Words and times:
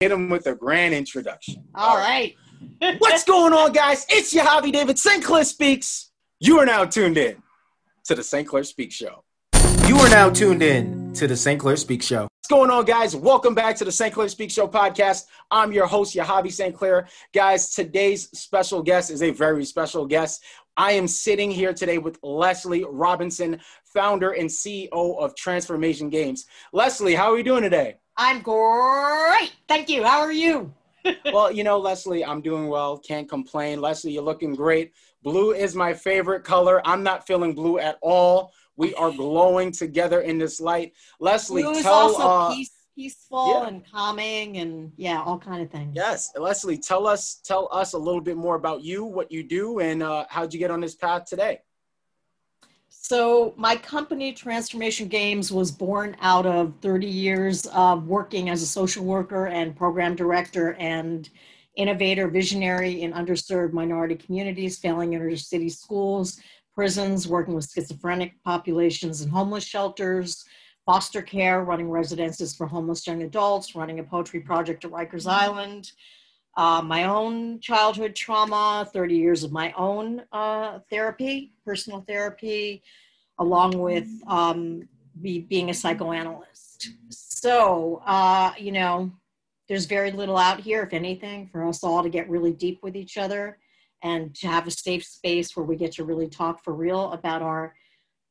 hit 0.00 0.10
them 0.10 0.28
with 0.28 0.46
a 0.46 0.54
grand 0.54 0.94
introduction. 0.94 1.64
All 1.74 1.96
right. 1.96 2.34
What's 2.98 3.24
going 3.24 3.52
on, 3.54 3.72
guys? 3.72 4.04
It's 4.10 4.34
your 4.34 4.44
Javi 4.44 4.70
David 4.70 4.98
St. 4.98 5.24
Clair 5.24 5.44
Speaks. 5.44 6.10
You 6.38 6.58
are 6.58 6.66
now 6.66 6.84
tuned 6.84 7.16
in 7.16 7.42
to 8.04 8.14
the 8.14 8.22
St. 8.22 8.46
Clair 8.46 8.64
Speaks 8.64 8.94
Show. 8.94 9.24
You 9.86 9.96
are 9.96 10.10
now 10.10 10.28
tuned 10.28 10.62
in 10.62 11.14
to 11.14 11.26
the 11.26 11.36
St. 11.36 11.58
Clair 11.58 11.76
Speaks 11.76 12.04
Show. 12.04 12.24
What's 12.24 12.48
going 12.50 12.70
on, 12.70 12.84
guys? 12.84 13.16
Welcome 13.16 13.54
back 13.54 13.74
to 13.76 13.86
the 13.86 13.92
St. 13.92 14.12
Clair 14.12 14.28
Speaks 14.28 14.52
Show 14.52 14.68
podcast. 14.68 15.24
I'm 15.50 15.72
your 15.72 15.86
host, 15.86 16.14
Yahavy 16.14 16.52
St. 16.52 16.74
Clair. 16.74 17.08
Guys, 17.32 17.70
today's 17.70 18.28
special 18.38 18.82
guest 18.82 19.10
is 19.10 19.22
a 19.22 19.30
very 19.30 19.64
special 19.64 20.06
guest. 20.06 20.44
I 20.76 20.92
am 20.92 21.08
sitting 21.08 21.50
here 21.50 21.72
today 21.72 21.96
with 21.96 22.18
Leslie 22.22 22.84
Robinson, 22.86 23.60
founder 23.94 24.32
and 24.32 24.50
CEO 24.50 24.88
of 24.92 25.34
Trance4mation 25.36 26.10
Games. 26.10 26.44
Leslie, 26.74 27.14
how 27.14 27.32
are 27.32 27.38
you 27.38 27.44
doing 27.44 27.62
today? 27.62 27.94
I'm 28.16 28.40
great. 28.40 29.52
Thank 29.68 29.88
you. 29.90 30.02
How 30.02 30.20
are 30.20 30.32
you? 30.32 30.72
well, 31.32 31.52
you 31.52 31.64
know, 31.64 31.78
Leslie, 31.78 32.24
I'm 32.24 32.40
doing 32.40 32.68
well. 32.68 32.98
Can't 32.98 33.28
complain. 33.28 33.80
Leslie, 33.80 34.12
you're 34.12 34.22
looking 34.22 34.54
great. 34.54 34.92
Blue 35.22 35.52
is 35.52 35.74
my 35.74 35.92
favorite 35.92 36.42
color. 36.42 36.80
I'm 36.86 37.02
not 37.02 37.26
feeling 37.26 37.54
blue 37.54 37.78
at 37.78 37.98
all. 38.00 38.52
We 38.76 38.94
are 38.94 39.10
glowing 39.10 39.72
together 39.72 40.20
in 40.20 40.38
this 40.38 40.60
light. 40.60 40.94
Leslie, 41.20 41.62
blue 41.62 41.82
tell 41.82 41.92
also 41.92 42.22
uh, 42.22 42.54
peace, 42.54 42.70
peaceful 42.94 43.60
yeah. 43.60 43.68
and 43.68 43.90
calming 43.90 44.58
and 44.58 44.92
yeah, 44.96 45.22
all 45.22 45.38
kind 45.38 45.62
of 45.62 45.70
things. 45.70 45.92
Yes, 45.94 46.32
Leslie, 46.36 46.78
tell 46.78 47.06
us 47.06 47.40
tell 47.44 47.68
us 47.72 47.92
a 47.92 47.98
little 47.98 48.20
bit 48.20 48.36
more 48.36 48.54
about 48.54 48.82
you, 48.82 49.04
what 49.04 49.30
you 49.30 49.42
do, 49.42 49.80
and 49.80 50.02
uh, 50.02 50.26
how'd 50.28 50.52
you 50.52 50.58
get 50.58 50.70
on 50.70 50.80
this 50.80 50.94
path 50.94 51.24
today? 51.24 51.60
So 53.08 53.54
my 53.56 53.76
company, 53.76 54.34
Trance4mation 54.34 55.08
Games, 55.08 55.52
was 55.52 55.70
born 55.70 56.16
out 56.20 56.44
of 56.44 56.74
30 56.82 57.06
years 57.06 57.66
of 57.66 58.08
working 58.08 58.50
as 58.50 58.62
a 58.62 58.66
social 58.66 59.04
worker 59.04 59.46
and 59.46 59.76
program 59.76 60.16
director 60.16 60.74
and 60.80 61.30
innovator, 61.76 62.26
visionary 62.26 63.02
in 63.02 63.12
underserved 63.12 63.72
minority 63.72 64.16
communities, 64.16 64.78
failing 64.78 65.12
inner 65.12 65.36
city 65.36 65.68
schools, 65.68 66.40
prisons, 66.74 67.28
working 67.28 67.54
with 67.54 67.70
schizophrenic 67.70 68.42
populations 68.42 69.20
and 69.20 69.30
homeless 69.30 69.62
shelters, 69.62 70.44
foster 70.84 71.22
care, 71.22 71.62
running 71.62 71.88
residences 71.88 72.56
for 72.56 72.66
homeless 72.66 73.06
young 73.06 73.22
adults, 73.22 73.76
running 73.76 74.00
a 74.00 74.02
poetry 74.02 74.40
project 74.40 74.84
at 74.84 74.90
Rikers 74.90 75.30
Island, 75.30 75.92
uh, 76.56 76.80
my 76.82 77.04
own 77.04 77.60
childhood 77.60 78.14
trauma, 78.16 78.88
30 78.92 79.14
years 79.14 79.44
of 79.44 79.52
my 79.52 79.72
own 79.72 80.22
uh, 80.32 80.78
therapy, 80.90 81.52
personal 81.64 82.00
therapy, 82.00 82.82
along 83.38 83.78
with 83.78 84.08
um, 84.26 84.88
be, 85.20 85.40
being 85.40 85.70
a 85.70 85.74
psychoanalyst. 85.74 86.90
So, 87.10 88.02
uh, 88.06 88.52
you 88.58 88.72
know, 88.72 89.12
there's 89.68 89.86
very 89.86 90.12
little 90.12 90.36
out 90.36 90.60
here, 90.60 90.82
if 90.82 90.92
anything, 90.92 91.48
for 91.48 91.66
us 91.66 91.82
all 91.82 92.02
to 92.02 92.08
get 92.08 92.30
really 92.30 92.52
deep 92.52 92.82
with 92.82 92.96
each 92.96 93.16
other 93.16 93.58
and 94.02 94.34
to 94.36 94.46
have 94.46 94.66
a 94.66 94.70
safe 94.70 95.04
space 95.04 95.56
where 95.56 95.66
we 95.66 95.76
get 95.76 95.92
to 95.92 96.04
really 96.04 96.28
talk 96.28 96.62
for 96.62 96.72
real 96.72 97.12
about 97.12 97.42
our 97.42 97.74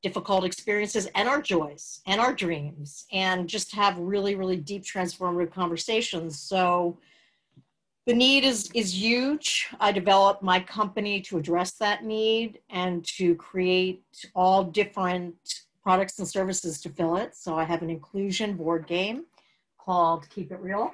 difficult 0.01 0.45
experiences 0.45 1.07
and 1.15 1.27
our 1.27 1.41
joys 1.41 2.01
and 2.05 2.21
our 2.21 2.33
dreams 2.33 3.05
and 3.11 3.49
just 3.49 3.73
have 3.73 3.97
really, 3.97 4.35
really 4.35 4.57
deep 4.57 4.83
transformative 4.83 5.51
conversations. 5.51 6.39
So, 6.39 6.99
the 8.05 8.13
need 8.13 8.43
is 8.43 8.69
is 8.73 8.93
huge. 8.93 9.67
I 9.79 9.91
developed 9.91 10.43
my 10.43 10.59
company 10.59 11.21
to 11.21 11.37
address 11.37 11.71
that 11.73 12.03
need 12.03 12.59
and 12.69 13.03
to 13.17 13.35
create 13.35 14.03
all 14.35 14.63
different 14.63 15.35
products 15.81 16.19
and 16.19 16.27
services 16.27 16.81
to 16.81 16.89
fill 16.89 17.17
it. 17.17 17.35
So 17.35 17.55
i 17.55 17.63
have 17.63 17.81
an 17.81 17.89
inclusion 17.89 18.55
board 18.55 18.87
game 18.87 19.25
called 19.79 20.29
keep 20.29 20.51
it 20.51 20.59
real. 20.59 20.93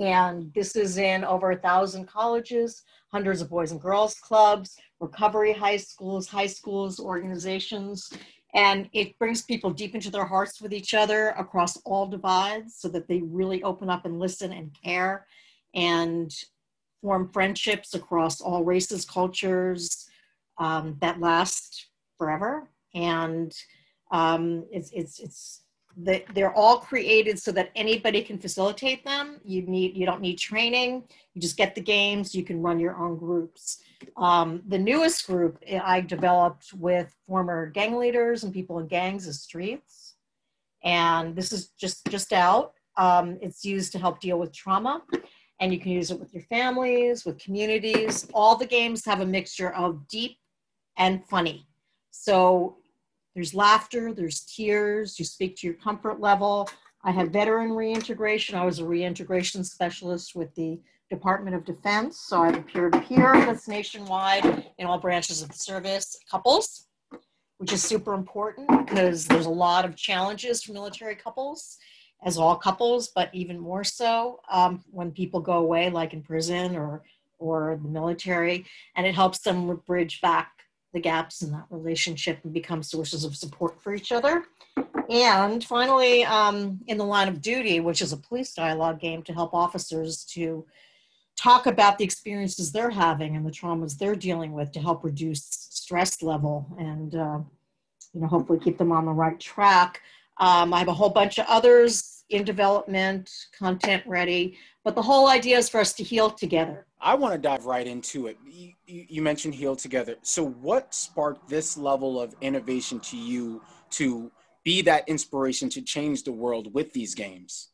And 0.00 0.52
this 0.54 0.76
is 0.76 0.96
in 0.96 1.24
over 1.24 1.50
a 1.50 1.56
thousand 1.56 2.06
colleges 2.06 2.82
hundreds 3.12 3.40
of 3.42 3.50
boys 3.50 3.72
and 3.72 3.80
girls 3.80 4.14
clubs 4.14 4.76
recovery 5.00 5.52
high 5.52 5.76
schools 5.76 6.28
high 6.28 6.46
schools 6.46 6.98
organizations. 6.98 8.10
And 8.54 8.88
it 8.92 9.18
brings 9.18 9.42
people 9.42 9.70
deep 9.70 9.94
into 9.94 10.10
their 10.10 10.24
hearts 10.24 10.60
with 10.60 10.72
each 10.72 10.94
other 10.94 11.28
across 11.38 11.76
all 11.84 12.06
divides 12.06 12.74
so 12.76 12.88
that 12.88 13.06
they 13.06 13.20
really 13.20 13.62
open 13.62 13.90
up 13.90 14.06
and 14.06 14.18
listen 14.18 14.52
and 14.52 14.74
care 14.82 15.26
and 15.74 16.32
form 17.02 17.28
friendships 17.32 17.94
across 17.94 18.40
all 18.40 18.64
races, 18.64 19.04
cultures 19.04 20.08
um, 20.58 20.96
that 21.00 21.20
last 21.20 21.86
forever. 22.18 22.68
And 22.94 23.54
um, 24.10 24.64
it's, 24.70 24.90
it's, 24.92 25.18
it's, 25.20 25.62
the, 25.96 26.22
they're 26.34 26.54
all 26.54 26.78
created 26.78 27.38
so 27.38 27.52
that 27.52 27.70
anybody 27.74 28.22
can 28.22 28.38
facilitate 28.38 29.04
them. 29.04 29.40
You 29.44 29.62
need, 29.62 29.96
you 29.96 30.06
don't 30.06 30.20
need 30.20 30.36
training. 30.36 31.02
You 31.34 31.40
just 31.40 31.56
get 31.56 31.74
the 31.74 31.80
games. 31.80 32.34
You 32.34 32.44
can 32.44 32.62
run 32.62 32.78
your 32.78 32.96
own 32.96 33.18
groups. 33.18 33.82
Um, 34.16 34.62
the 34.68 34.78
newest 34.78 35.26
group 35.26 35.62
I 35.82 36.00
developed 36.00 36.72
with 36.74 37.14
former 37.26 37.66
gang 37.66 37.96
leaders 37.96 38.44
and 38.44 38.52
people 38.52 38.78
in 38.78 38.86
gangs 38.86 39.26
is 39.26 39.42
Streets, 39.42 40.14
and 40.82 41.36
this 41.36 41.52
is 41.52 41.68
just 41.78 42.06
just 42.06 42.32
out. 42.32 42.72
Um, 42.96 43.38
it's 43.42 43.64
used 43.64 43.92
to 43.92 43.98
help 43.98 44.20
deal 44.20 44.38
with 44.38 44.52
trauma 44.52 45.02
and 45.60 45.72
you 45.72 45.78
can 45.78 45.92
use 45.92 46.10
it 46.10 46.18
with 46.18 46.32
your 46.32 46.42
families, 46.44 47.24
with 47.24 47.38
communities. 47.38 48.26
All 48.32 48.56
the 48.56 48.66
games 48.66 49.04
have 49.04 49.20
a 49.20 49.26
mixture 49.26 49.70
of 49.70 50.08
deep 50.08 50.38
and 50.96 51.24
funny. 51.26 51.66
So 52.10 52.76
there's 53.34 53.54
laughter, 53.54 54.12
there's 54.12 54.40
tears, 54.40 55.18
you 55.18 55.24
speak 55.24 55.56
to 55.56 55.66
your 55.66 55.76
comfort 55.76 56.18
level. 56.18 56.68
I 57.04 57.10
have 57.12 57.30
veteran 57.30 57.72
reintegration. 57.72 58.56
I 58.56 58.64
was 58.64 58.78
a 58.78 58.84
reintegration 58.84 59.62
specialist 59.62 60.34
with 60.34 60.54
the 60.54 60.80
Department 61.10 61.56
of 61.56 61.64
Defense. 61.64 62.20
So 62.20 62.42
I 62.42 62.46
have 62.46 62.56
a 62.56 62.62
peer 62.62 62.90
to 62.90 63.00
peer 63.00 63.32
that's 63.34 63.68
nationwide 63.68 64.72
in 64.78 64.86
all 64.86 64.98
branches 64.98 65.42
of 65.42 65.48
the 65.48 65.58
service, 65.58 66.18
couples, 66.30 66.86
which 67.58 67.72
is 67.72 67.82
super 67.82 68.14
important 68.14 68.68
because 68.86 69.26
there's 69.26 69.46
a 69.46 69.50
lot 69.50 69.84
of 69.84 69.96
challenges 69.96 70.62
for 70.62 70.72
military 70.72 71.16
couples 71.16 71.78
as 72.22 72.38
all 72.38 72.56
couples, 72.56 73.08
but 73.08 73.30
even 73.32 73.58
more 73.58 73.84
so 73.84 74.40
um, 74.50 74.84
when 74.90 75.10
people 75.10 75.40
go 75.40 75.54
away, 75.54 75.90
like 75.90 76.12
in 76.12 76.22
prison 76.22 76.76
or 76.76 77.02
or 77.38 77.78
the 77.82 77.88
military, 77.88 78.66
and 78.96 79.06
it 79.06 79.14
helps 79.14 79.38
them 79.38 79.74
bridge 79.86 80.20
back 80.20 80.52
the 80.92 81.00
gaps 81.00 81.40
in 81.40 81.50
that 81.52 81.64
relationship 81.70 82.38
and 82.44 82.52
become 82.52 82.82
sources 82.82 83.24
of 83.24 83.34
support 83.34 83.80
for 83.80 83.94
each 83.94 84.12
other. 84.12 84.44
And 85.08 85.64
finally, 85.64 86.24
um, 86.24 86.80
in 86.86 86.98
the 86.98 87.04
line 87.04 87.28
of 87.28 87.40
duty, 87.40 87.80
which 87.80 88.02
is 88.02 88.12
a 88.12 88.16
police 88.16 88.52
dialogue 88.52 89.00
game 89.00 89.22
to 89.22 89.32
help 89.32 89.54
officers 89.54 90.24
to 90.34 90.66
talk 91.36 91.66
about 91.66 91.96
the 91.96 92.04
experiences 92.04 92.70
they're 92.70 92.90
having 92.90 93.34
and 93.34 93.46
the 93.46 93.50
traumas 93.50 93.96
they're 93.96 94.14
dealing 94.14 94.52
with 94.52 94.72
to 94.72 94.80
help 94.80 95.02
reduce 95.02 95.42
stress 95.42 96.22
level 96.22 96.66
and 96.78 97.14
uh, 97.14 97.38
you 98.12 98.20
know 98.20 98.26
hopefully 98.26 98.58
keep 98.58 98.76
them 98.76 98.92
on 98.92 99.06
the 99.06 99.12
right 99.12 99.40
track 99.40 100.02
um, 100.40 100.72
I 100.72 100.78
have 100.78 100.88
a 100.88 100.94
whole 100.94 101.10
bunch 101.10 101.38
of 101.38 101.44
others 101.48 102.24
in 102.30 102.44
development, 102.44 103.30
content 103.56 104.02
ready, 104.06 104.56
but 104.84 104.94
the 104.94 105.02
whole 105.02 105.28
idea 105.28 105.58
is 105.58 105.68
for 105.68 105.80
us 105.80 105.92
to 105.92 106.02
heal 106.02 106.30
together. 106.30 106.86
I 107.00 107.14
want 107.14 107.34
to 107.34 107.38
dive 107.38 107.66
right 107.66 107.86
into 107.86 108.26
it. 108.26 108.38
You, 108.46 108.72
you, 108.86 109.22
mentioned 109.22 109.54
heal 109.54 109.76
together. 109.76 110.16
So, 110.22 110.46
what 110.46 110.94
sparked 110.94 111.48
this 111.48 111.76
level 111.76 112.20
of 112.20 112.34
innovation 112.40 113.00
to 113.00 113.16
you 113.16 113.62
to 113.90 114.30
be 114.64 114.82
that 114.82 115.08
inspiration 115.08 115.68
to 115.70 115.82
change 115.82 116.24
the 116.24 116.32
world 116.32 116.72
with 116.74 116.92
these 116.92 117.14
games? 117.14 117.68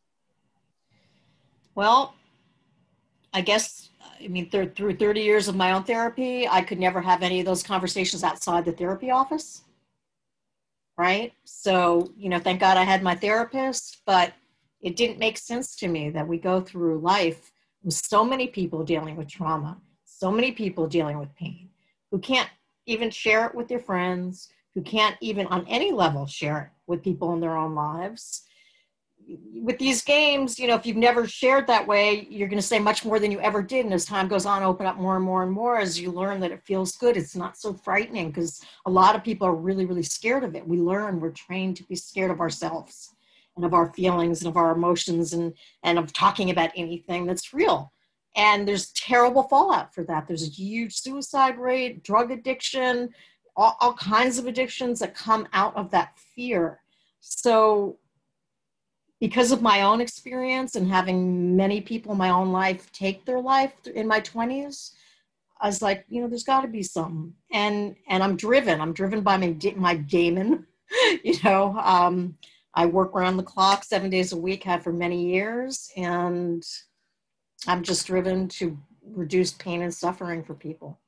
Well, 1.74 2.14
I 3.32 3.42
guess, 3.42 3.90
I 4.20 4.28
mean, 4.28 4.48
th- 4.48 4.74
through 4.74 4.96
30 4.96 5.20
years 5.20 5.48
of 5.48 5.56
my 5.56 5.72
own 5.72 5.84
therapy, 5.84 6.48
I 6.48 6.62
could 6.62 6.78
never 6.78 7.00
have 7.00 7.22
any 7.22 7.40
of 7.40 7.46
those 7.46 7.62
conversations 7.62 8.24
outside 8.24 8.64
the 8.64 8.72
therapy 8.72 9.10
office 9.10 9.62
right? 10.98 11.32
So, 11.44 12.12
you 12.16 12.28
know, 12.28 12.38
thank 12.38 12.60
God 12.60 12.76
I 12.76 12.84
had 12.84 13.02
my 13.02 13.14
therapist, 13.14 14.02
but 14.06 14.32
it 14.80 14.96
didn't 14.96 15.18
make 15.18 15.38
sense 15.38 15.76
to 15.76 15.88
me 15.88 16.10
that 16.10 16.26
we 16.26 16.38
go 16.38 16.60
through 16.60 17.00
life 17.00 17.50
with 17.82 17.94
so 17.94 18.24
many 18.24 18.48
people 18.48 18.84
dealing 18.84 19.16
with 19.16 19.28
trauma, 19.28 19.78
so 20.04 20.30
many 20.30 20.52
people 20.52 20.86
dealing 20.86 21.18
with 21.18 21.34
pain, 21.36 21.68
who 22.10 22.18
can't 22.18 22.48
even 22.86 23.10
share 23.10 23.46
it 23.46 23.54
with 23.54 23.68
their 23.68 23.80
friends, 23.80 24.48
who 24.74 24.82
can't 24.82 25.16
even 25.20 25.46
on 25.48 25.66
any 25.68 25.92
level 25.92 26.26
share 26.26 26.58
it 26.58 26.68
with 26.86 27.02
people 27.02 27.32
in 27.32 27.40
their 27.40 27.56
own 27.56 27.74
lives 27.74 28.42
with 29.54 29.78
these 29.78 30.02
games, 30.02 30.58
you 30.58 30.68
know, 30.68 30.76
if 30.76 30.86
you've 30.86 30.96
never 30.96 31.26
shared 31.26 31.66
that 31.66 31.86
way, 31.86 32.26
you're 32.30 32.48
going 32.48 32.60
to 32.60 32.66
say 32.66 32.78
much 32.78 33.04
more 33.04 33.18
than 33.18 33.32
you 33.32 33.40
ever 33.40 33.62
did. 33.62 33.84
And 33.84 33.92
as 33.92 34.04
time 34.04 34.28
goes 34.28 34.46
on, 34.46 34.62
open 34.62 34.86
up 34.86 34.96
more 34.96 35.16
and 35.16 35.24
more 35.24 35.42
and 35.42 35.50
more 35.50 35.78
as 35.78 36.00
you 36.00 36.12
learn 36.12 36.38
that 36.40 36.52
it 36.52 36.62
feels 36.62 36.96
good. 36.96 37.16
It's 37.16 37.34
not 37.34 37.56
so 37.56 37.74
frightening 37.74 38.28
because 38.28 38.64
a 38.86 38.90
lot 38.90 39.16
of 39.16 39.24
people 39.24 39.46
are 39.46 39.54
really, 39.54 39.84
really 39.84 40.04
scared 40.04 40.44
of 40.44 40.54
it. 40.54 40.66
We 40.66 40.78
learn, 40.78 41.18
we're 41.18 41.32
trained 41.32 41.76
to 41.78 41.84
be 41.84 41.96
scared 41.96 42.30
of 42.30 42.40
ourselves 42.40 43.14
and 43.56 43.64
of 43.64 43.74
our 43.74 43.92
feelings 43.94 44.40
and 44.40 44.48
of 44.48 44.56
our 44.56 44.72
emotions 44.72 45.32
and, 45.32 45.52
and 45.82 45.98
of 45.98 46.12
talking 46.12 46.50
about 46.50 46.70
anything 46.76 47.26
that's 47.26 47.52
real. 47.52 47.92
And 48.36 48.68
there's 48.68 48.92
terrible 48.92 49.44
fallout 49.44 49.94
for 49.94 50.04
that. 50.04 50.28
There's 50.28 50.46
a 50.46 50.50
huge 50.50 50.94
suicide 50.94 51.58
rate, 51.58 52.04
drug 52.04 52.30
addiction, 52.30 53.08
all, 53.56 53.76
all 53.80 53.94
kinds 53.94 54.38
of 54.38 54.46
addictions 54.46 55.00
that 55.00 55.14
come 55.14 55.48
out 55.52 55.74
of 55.74 55.90
that 55.90 56.16
fear. 56.34 56.80
So 57.20 57.98
because 59.20 59.50
of 59.50 59.62
my 59.62 59.82
own 59.82 60.00
experience 60.00 60.76
and 60.76 60.88
having 60.88 61.56
many 61.56 61.80
people 61.80 62.12
in 62.12 62.18
my 62.18 62.30
own 62.30 62.52
life 62.52 62.90
take 62.92 63.24
their 63.24 63.40
life 63.40 63.72
in 63.94 64.06
my 64.06 64.20
20s 64.20 64.92
i 65.60 65.66
was 65.66 65.82
like 65.82 66.04
you 66.08 66.20
know 66.20 66.28
there's 66.28 66.44
got 66.44 66.62
to 66.62 66.68
be 66.68 66.82
something 66.82 67.32
and 67.52 67.96
and 68.08 68.22
i'm 68.22 68.36
driven. 68.36 68.80
I'm 68.80 68.92
driven 68.92 69.22
by 69.22 69.36
my 69.36 69.56
my 69.76 69.94
gaming 69.94 70.64
you 71.24 71.36
know 71.44 71.76
um, 71.78 72.36
i 72.74 72.86
work 72.86 73.14
around 73.14 73.36
the 73.36 73.42
clock 73.42 73.84
seven 73.84 74.10
days 74.10 74.32
a 74.32 74.36
week 74.36 74.64
have 74.64 74.82
for 74.82 74.92
many 74.92 75.32
years 75.32 75.90
and 75.96 76.62
i'm 77.66 77.82
just 77.82 78.06
driven 78.06 78.48
to 78.48 78.78
reduce 79.12 79.52
pain 79.52 79.82
and 79.82 79.94
suffering 79.94 80.42
for 80.42 80.54
people. 80.54 80.98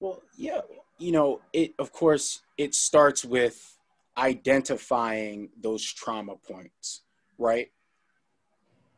Well 0.00 0.22
yeah 0.36 0.60
you 0.98 1.12
know 1.12 1.40
it 1.52 1.74
of 1.78 1.92
course 1.92 2.42
it 2.56 2.74
starts 2.74 3.24
with 3.24 3.73
identifying 4.16 5.50
those 5.60 5.84
trauma 5.84 6.36
points, 6.36 7.02
right? 7.38 7.68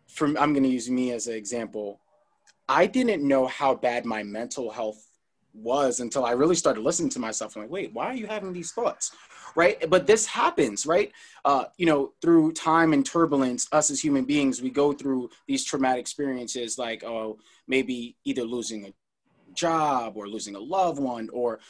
From 0.09 0.37
I'm 0.37 0.53
going 0.53 0.63
to 0.63 0.69
use 0.69 0.91
me 0.91 1.13
as 1.13 1.27
an 1.27 1.35
example. 1.35 2.01
I 2.69 2.87
didn't 2.87 3.27
know 3.27 3.47
how 3.47 3.75
bad 3.75 4.05
my 4.05 4.23
mental 4.23 4.71
health 4.71 5.03
was 5.55 6.01
until 6.01 6.25
I 6.25 6.33
really 6.33 6.55
started 6.55 6.83
listening 6.83 7.11
to 7.11 7.19
myself. 7.19 7.57
I'm 7.57 7.63
like, 7.63 7.71
wait, 7.71 7.93
why 7.93 8.07
are 8.07 8.15
you 8.15 8.27
having 8.27 8.53
these 8.53 8.73
thoughts? 8.73 9.13
Right. 9.55 9.89
But 9.89 10.07
this 10.07 10.27
happens, 10.27 10.85
right? 10.85 11.13
Uh, 11.45 11.65
you 11.79 11.87
know, 11.87 12.13
through 12.21 12.53
time 12.53 12.93
and 12.93 13.07
turbulence, 13.07 13.67
us 13.73 13.91
as 13.91 14.01
human 14.01 14.25
beings, 14.25 14.61
we 14.61 14.69
go 14.69 14.93
through 14.93 15.31
these 15.49 15.65
traumatic 15.65 16.01
experiences 16.01 16.77
like, 16.79 17.05
oh, 17.05 17.39
maybe 17.67 18.17
either 18.25 18.43
losing 18.43 18.85
a 18.85 18.93
job 19.57 20.17
or 20.17 20.29
losing 20.29 20.55
a 20.55 20.59
loved 20.59 20.99
one 20.99 21.29
or 21.33 21.61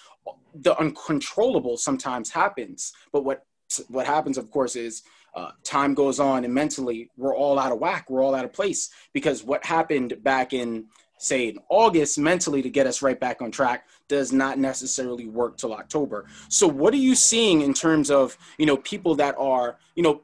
the 0.55 0.79
uncontrollable 0.79 1.77
sometimes 1.77 2.31
happens 2.31 2.93
but 3.13 3.25
what 3.25 3.45
what 3.89 4.07
happens 4.07 4.39
of 4.39 4.51
course 4.51 4.77
is 4.77 5.03
uh, 5.35 5.51
time 5.63 5.93
goes 5.93 6.19
on 6.19 6.45
and 6.45 6.55
mentally 6.55 7.11
we're 7.17 7.35
all 7.35 7.59
out 7.59 7.73
of 7.73 7.79
whack 7.79 8.09
we're 8.09 8.23
all 8.23 8.35
out 8.35 8.45
of 8.45 8.53
place 8.53 8.91
because 9.13 9.43
what 9.43 9.65
happened 9.65 10.23
back 10.23 10.53
in 10.53 10.85
say 11.19 11.49
in 11.49 11.59
august 11.69 12.19
mentally 12.19 12.63
to 12.63 12.71
get 12.71 12.87
us 12.87 13.03
right 13.03 13.21
back 13.21 13.41
on 13.43 13.51
track 13.51 13.87
does 14.09 14.33
not 14.33 14.59
necessarily 14.59 15.27
work 15.27 15.57
till 15.57 15.75
october 15.75 16.27
so 16.49 16.67
what 16.67 16.93
are 16.95 16.99
you 16.99 17.15
seeing 17.15 17.61
in 17.63 17.75
terms 17.75 18.11
of 18.11 18.37
you 18.59 18.67
know 18.67 18.77
people 18.79 19.15
that 19.15 19.35
are 19.39 19.79
you 19.95 20.03
know 20.03 20.23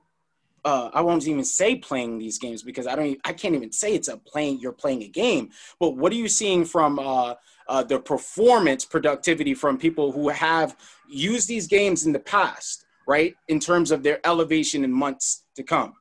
uh, 0.64 0.90
I 0.94 1.00
won't 1.00 1.26
even 1.26 1.44
say 1.44 1.76
playing 1.76 2.18
these 2.18 2.38
games 2.38 2.62
because 2.62 2.86
I 2.86 2.94
don't. 2.94 3.18
I 3.24 3.32
can't 3.32 3.54
even 3.54 3.72
say 3.72 3.94
it's 3.94 4.08
a 4.08 4.16
playing. 4.16 4.60
You're 4.60 4.72
playing 4.72 5.02
a 5.02 5.08
game. 5.08 5.50
But 5.80 5.96
what 5.96 6.12
are 6.12 6.16
you 6.16 6.28
seeing 6.28 6.64
from 6.64 6.98
uh, 6.98 7.34
uh, 7.68 7.82
the 7.82 7.98
performance 7.98 8.84
productivity 8.84 9.54
from 9.54 9.78
people 9.78 10.12
who 10.12 10.28
have 10.28 10.76
used 11.08 11.48
these 11.48 11.66
games 11.66 12.06
in 12.06 12.12
the 12.12 12.18
past, 12.18 12.84
right? 13.06 13.34
In 13.48 13.60
terms 13.60 13.90
of 13.90 14.02
their 14.02 14.20
elevation 14.26 14.84
in 14.84 14.92
months 14.92 15.44
to 15.56 15.62
come. 15.62 15.94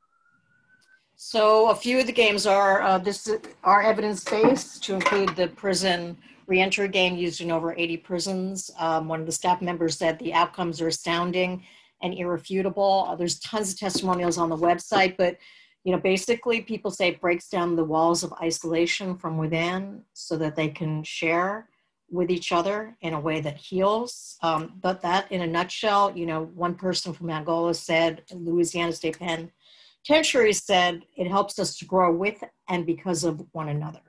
So 1.16 1.68
a 1.70 1.74
few 1.74 2.00
of 2.00 2.06
the 2.06 2.12
games 2.12 2.46
are 2.46 2.82
uh, 2.82 2.98
this 2.98 3.30
are 3.62 3.82
evidence 3.82 4.24
based 4.24 4.82
to 4.84 4.94
include 4.94 5.36
the 5.36 5.48
prison 5.48 6.16
reentry 6.48 6.88
game 6.88 7.16
used 7.16 7.40
in 7.40 7.52
over 7.52 7.74
80 7.76 7.96
prisons. 7.98 8.70
Um, 8.76 9.08
one 9.08 9.20
of 9.20 9.26
the 9.26 9.32
staff 9.32 9.62
members 9.62 9.96
said 9.96 10.18
the 10.18 10.34
outcomes 10.34 10.80
are 10.80 10.88
astounding 10.88 11.62
and 12.02 12.12
irrefutable. 12.12 13.06
Uh, 13.08 13.14
there's 13.14 13.38
tons 13.38 13.72
of 13.72 13.78
testimonials 13.78 14.36
on 14.36 14.48
the 14.48 14.56
website, 14.56 15.16
but 15.16 15.36
you 15.84 15.92
know, 15.92 15.98
basically 15.98 16.60
people 16.60 16.90
say 16.90 17.08
it 17.08 17.20
breaks 17.20 17.48
down 17.48 17.76
the 17.76 17.84
walls 17.84 18.22
of 18.22 18.32
isolation 18.40 19.16
from 19.16 19.36
within 19.36 20.02
so 20.12 20.36
that 20.36 20.54
they 20.54 20.68
can 20.68 21.02
share 21.02 21.68
with 22.10 22.30
each 22.30 22.52
other 22.52 22.96
in 23.00 23.14
a 23.14 23.20
way 23.20 23.40
that 23.40 23.56
heals. 23.56 24.36
Um, 24.42 24.74
but 24.80 25.00
that 25.02 25.32
in 25.32 25.40
a 25.40 25.46
nutshell, 25.46 26.16
you 26.16 26.26
know, 26.26 26.44
one 26.54 26.74
person 26.74 27.12
from 27.12 27.30
Angola 27.30 27.74
said, 27.74 28.22
Louisiana 28.32 28.92
State 28.92 29.18
Penitentiary 29.18 30.52
said, 30.52 31.02
it 31.16 31.26
helps 31.26 31.58
us 31.58 31.76
to 31.78 31.84
grow 31.84 32.14
with 32.14 32.44
and 32.68 32.86
because 32.86 33.24
of 33.24 33.42
one 33.52 33.70
another. 33.70 34.00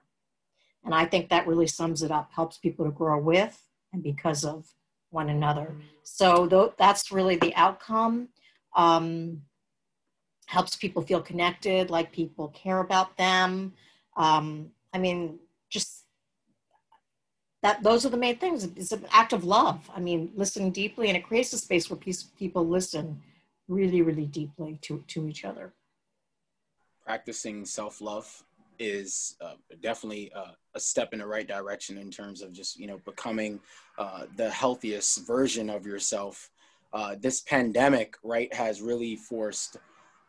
And 0.86 0.94
I 0.94 1.06
think 1.06 1.30
that 1.30 1.48
really 1.48 1.68
sums 1.68 2.04
it 2.04 2.12
up, 2.12 2.30
helps 2.36 2.58
people 2.58 2.86
to 2.86 2.92
grow 2.92 3.18
with 3.18 3.58
and 3.94 4.04
because 4.04 4.44
of 4.44 4.68
one 5.10 5.30
another. 5.30 5.76
So 6.04 6.46
th- 6.48 6.74
that's 6.78 7.12
really 7.12 7.38
the 7.38 7.56
outcome. 7.56 8.30
Um, 8.76 9.44
helps 10.46 10.76
people 10.76 11.02
feel 11.02 11.22
connected, 11.22 11.90
like 11.90 12.12
people 12.12 12.50
care 12.50 12.80
about 12.80 13.18
them. 13.18 13.74
Um, 14.18 14.72
I 14.94 15.00
mean, 15.00 15.40
just 15.70 16.04
that 17.64 17.82
those 17.82 18.06
are 18.06 18.10
the 18.10 18.18
main 18.18 18.38
things. 18.38 18.66
It's 18.76 18.92
an 18.92 19.06
act 19.12 19.34
of 19.34 19.46
love. 19.46 19.90
I 19.96 20.00
mean, 20.00 20.32
listening 20.36 20.72
deeply, 20.72 21.08
and 21.08 21.18
it 21.18 21.26
creates 21.26 21.54
a 21.54 21.58
space 21.58 21.90
where 21.90 22.00
people 22.38 22.68
listen 22.68 23.22
really, 23.68 24.02
really 24.02 24.26
deeply 24.26 24.78
to, 24.84 25.04
to 25.08 25.28
each 25.28 25.46
other. 25.46 25.74
Practicing 27.06 27.66
self 27.66 28.02
love 28.02 28.44
is 28.80 29.36
uh, 29.42 29.54
definitely 29.82 30.32
uh, 30.34 30.52
a 30.76 30.80
step 30.80 31.14
in 31.14 31.20
the 31.20 31.28
right 31.28 31.48
direction 31.48 31.98
in 31.98 32.12
terms 32.12 32.42
of 32.42 32.52
just 32.52 32.78
you 32.78 32.88
know 32.88 33.00
becoming 33.06 33.60
uh, 33.98 34.26
the 34.36 34.50
healthiest 34.50 35.26
version 35.26 35.70
of 35.70 35.86
yourself. 35.86 36.50
Uh, 36.92 37.16
this 37.20 37.42
pandemic, 37.42 38.16
right, 38.24 38.54
has 38.54 38.82
really 38.82 39.16
forced 39.16 39.78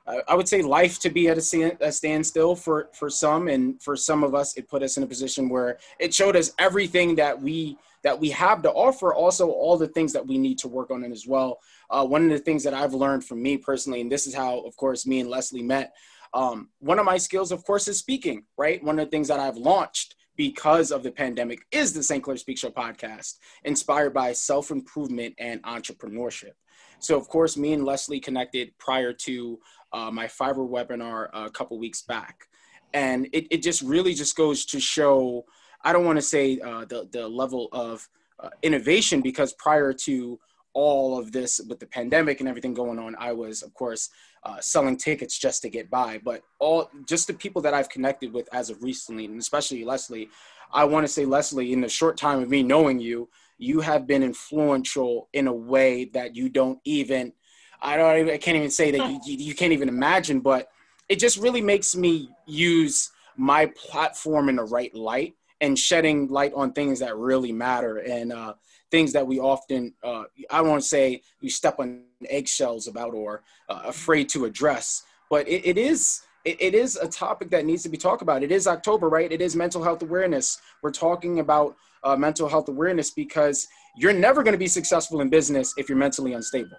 I 0.07 0.35
would 0.35 0.49
say 0.49 0.61
life 0.61 0.99
to 1.01 1.11
be 1.11 1.29
at 1.29 1.39
a, 1.39 1.93
standstill 1.93 2.57
for 2.57 2.91
for 2.93 3.09
some, 3.09 3.49
and 3.49 3.81
for 3.83 3.97
some 3.97 4.23
of 4.23 4.35
us, 4.35 4.57
it 4.57 4.69
put 4.69 4.83
us 4.83 4.97
in 4.97 5.03
a 5.03 5.07
position 5.07 5.49
where 5.49 5.79
it 5.99 6.13
showed 6.13 6.37
us 6.37 6.53
everything 6.59 7.15
that 7.17 7.41
we 7.41 7.79
that 8.03 8.21
we 8.21 8.29
have 8.31 8.61
to 8.63 8.71
offer, 8.71 9.15
also 9.15 9.49
all 9.49 9.79
the 9.79 9.89
things 9.89 10.13
that 10.13 10.27
we 10.27 10.37
need 10.37 10.59
to 10.59 10.69
work 10.69 10.91
on 10.91 11.05
it 11.05 11.11
as 11.11 11.27
well. 11.27 11.59
Uh, 11.89 12.05
one 12.05 12.23
of 12.25 12.31
the 12.31 12.39
things 12.39 12.63
that 12.65 12.75
I've 12.75 12.93
learned 12.93 13.25
from 13.25 13.43
me 13.43 13.57
personally, 13.57 14.03
and 14.03 14.13
this 14.13 14.27
is 14.27 14.35
how, 14.35 14.61
of 14.61 14.77
course, 14.77 15.07
me 15.07 15.21
and 15.21 15.31
Leslie 15.31 15.63
met. 15.63 15.95
Um, 16.35 16.69
one 16.81 16.99
of 16.99 17.07
my 17.07 17.17
skills, 17.17 17.51
of 17.51 17.65
course, 17.65 17.89
is 17.89 17.99
speaking. 17.99 18.45
Right, 18.59 18.85
one 18.85 18.99
of 18.99 19.07
the 19.07 19.11
things 19.11 19.29
that 19.29 19.41
I've 19.41 19.57
launched 19.57 20.17
because 20.37 20.91
of 20.91 21.03
the 21.03 21.13
pandemic 21.13 21.61
is 21.71 21.95
the 21.95 22.03
St. 22.03 22.23
Clair 22.23 22.37
Speak 22.37 22.59
Show 22.59 22.71
podcast, 22.71 23.39
inspired 23.65 24.13
by 24.13 24.33
self 24.33 24.71
improvement 24.71 25.35
and 25.39 25.63
entrepreneurship. 25.63 26.53
So, 26.99 27.17
of 27.17 27.29
course, 27.29 27.57
me 27.57 27.73
and 27.73 27.85
Leslie 27.85 28.21
connected 28.21 28.77
prior 28.79 29.13
to 29.13 29.59
uh, 29.93 30.11
my 30.11 30.27
fiber 30.27 30.63
webinar 30.63 31.29
a 31.33 31.51
couple 31.51 31.79
weeks 31.79 32.03
back. 32.03 32.49
And 32.93 33.29
it, 33.33 33.47
it 33.51 33.63
just 33.63 33.83
really 33.83 34.15
just 34.15 34.37
goes 34.37 34.65
to 34.67 34.81
show, 34.81 35.45
I 35.83 35.93
don't 35.93 36.05
want 36.05 36.17
to 36.17 36.23
say 36.23 36.59
uh, 36.61 36.85
the, 36.85 37.09
the 37.11 37.29
level 37.29 37.69
of 37.73 38.09
uh, 38.39 38.51
innovation 38.63 39.21
because 39.21 39.53
prior 39.55 39.93
to 39.93 40.39
all 40.75 41.19
of 41.19 41.31
this 41.31 41.61
with 41.69 41.79
the 41.79 41.87
pandemic 41.87 42.41
and 42.41 42.49
everything 42.49 42.75
going 42.75 42.99
on, 42.99 43.15
I 43.19 43.33
was, 43.33 43.63
of 43.63 43.73
course, 43.75 44.11
uh, 44.43 44.61
selling 44.61 44.97
tickets 44.97 45.39
just 45.39 45.63
to 45.63 45.71
get 45.71 45.89
by. 45.89 46.21
But 46.23 46.43
all 46.59 46.91
just 47.07 47.27
the 47.27 47.35
people 47.35 47.63
that 47.63 47.75
I've 47.75 47.89
connected 47.89 48.33
with 48.33 48.49
as 48.53 48.71
of 48.71 48.83
recently, 48.83 49.25
and 49.25 49.39
especially 49.39 49.85
Leslie, 49.85 50.29
I 50.73 50.85
want 50.85 51.07
to 51.07 51.13
say, 51.13 51.25
Leslie, 51.25 51.73
in 51.73 51.81
the 51.81 51.89
short 51.89 52.17
time 52.17 52.43
of 52.43 52.51
me 52.51 52.63
knowing 52.63 52.99
you, 52.99 53.29
you 53.59 53.81
have 53.81 54.07
been 54.07 54.23
influential 54.23 55.29
in 55.33 55.47
a 55.47 55.53
way 55.53 56.07
that 56.07 56.35
you 56.35 56.49
don't 56.49 56.79
even 56.85 57.33
I 57.81 57.97
don't 57.97 58.19
even, 58.19 58.35
I 58.35 58.39
can't 58.39 58.57
even 58.57 58.71
say 58.71 58.91
that 58.93 59.27
you, 59.27 59.37
you 59.37 59.55
can't 59.55 59.73
even 59.73 59.89
imagine, 59.91 60.41
but 60.41 60.69
it 61.09 61.19
just 61.19 61.39
really 61.39 61.61
makes 61.61 61.95
me 61.95 62.31
use 62.47 63.11
my 63.37 63.67
platform 63.77 64.49
in 64.49 64.57
the 64.57 64.65
right 64.65 64.95
light 64.95 65.35
and 65.61 65.79
shedding 65.79 66.29
light 66.29 66.53
on 66.55 66.73
things 66.73 66.99
that 67.01 67.17
really 67.17 67.53
matter 67.53 67.99
and 67.99 68.33
uh, 68.33 68.55
things 68.91 69.13
that 69.13 69.27
we 69.27 69.39
often 69.39 69.93
uh, 70.03 70.25
I 70.51 70.61
won't 70.61 70.85
say 70.85 71.23
you 71.41 71.51
step 71.51 71.77
on 71.79 72.05
eggshells 72.29 72.87
about 72.89 73.13
or 73.15 73.43
uh, 73.69 73.83
afraid 73.85 74.29
to 74.31 74.45
address, 74.45 75.05
but 75.31 75.49
it, 75.49 75.67
it 75.67 75.79
is 75.79 76.23
it, 76.45 76.61
it 76.61 76.75
is 76.75 76.97
a 76.97 77.09
topic 77.09 77.51
that 77.51 77.65
needs 77.65 77.83
to 77.83 77.89
be 77.89 77.97
talked 77.97 78.23
about. 78.23 78.43
It 78.43 78.53
is 78.53 78.67
October, 78.67 79.09
right? 79.09 79.31
It 79.31 79.41
is 79.41 79.57
mental 79.57 79.83
health 79.83 80.03
awareness. 80.03 80.61
We're 80.83 80.91
talking 80.91 81.41
about 81.41 81.77
uh, 82.05 82.17
mental 82.17 82.49
health 82.49 82.69
awareness 82.69 83.11
because 83.11 83.67
you're 83.97 84.13
never 84.13 84.43
going 84.43 84.53
to 84.53 84.59
be 84.59 84.67
successful 84.67 85.21
in 85.21 85.29
business 85.29 85.75
if 85.77 85.89
you're 85.89 85.99
mentally 85.99 86.33
unstable. 86.33 86.77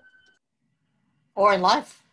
Or 1.36 1.53
in 1.53 1.62
life, 1.62 2.03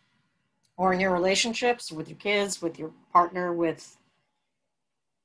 or 0.77 0.93
in 0.93 0.99
your 0.99 1.11
relationships 1.11 1.91
with 1.91 2.09
your 2.09 2.17
kids, 2.17 2.61
with 2.61 2.77
your 2.77 2.91
partner, 3.11 3.53
with, 3.53 3.97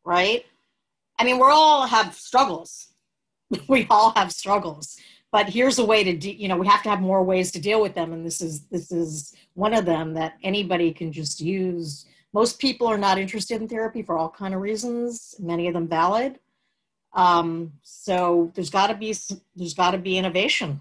right? 0.04 0.44
I 1.18 1.24
mean, 1.24 1.36
we 1.36 1.44
all 1.44 1.86
have 1.86 2.14
struggles. 2.14 2.88
we 3.68 3.86
all 3.90 4.12
have 4.14 4.30
struggles 4.30 4.96
but 5.30 5.48
here's 5.48 5.78
a 5.78 5.84
way 5.84 6.04
to 6.04 6.16
de- 6.16 6.36
you 6.36 6.48
know 6.48 6.56
we 6.56 6.66
have 6.66 6.82
to 6.82 6.88
have 6.88 7.00
more 7.00 7.22
ways 7.22 7.50
to 7.52 7.60
deal 7.60 7.80
with 7.80 7.94
them 7.94 8.12
and 8.12 8.24
this 8.24 8.40
is 8.40 8.66
this 8.66 8.90
is 8.92 9.34
one 9.54 9.74
of 9.74 9.84
them 9.84 10.14
that 10.14 10.34
anybody 10.42 10.92
can 10.92 11.12
just 11.12 11.40
use 11.40 12.06
most 12.32 12.58
people 12.58 12.86
are 12.86 12.98
not 12.98 13.18
interested 13.18 13.60
in 13.60 13.68
therapy 13.68 14.02
for 14.02 14.18
all 14.18 14.30
kind 14.30 14.54
of 14.54 14.60
reasons 14.60 15.34
many 15.38 15.68
of 15.68 15.74
them 15.74 15.88
valid 15.88 16.38
um, 17.12 17.72
so 17.82 18.52
there's 18.54 18.70
got 18.70 18.88
to 18.88 18.94
be 18.94 19.14
there's 19.56 19.74
got 19.74 19.92
to 19.92 19.98
be 19.98 20.18
innovation. 20.18 20.80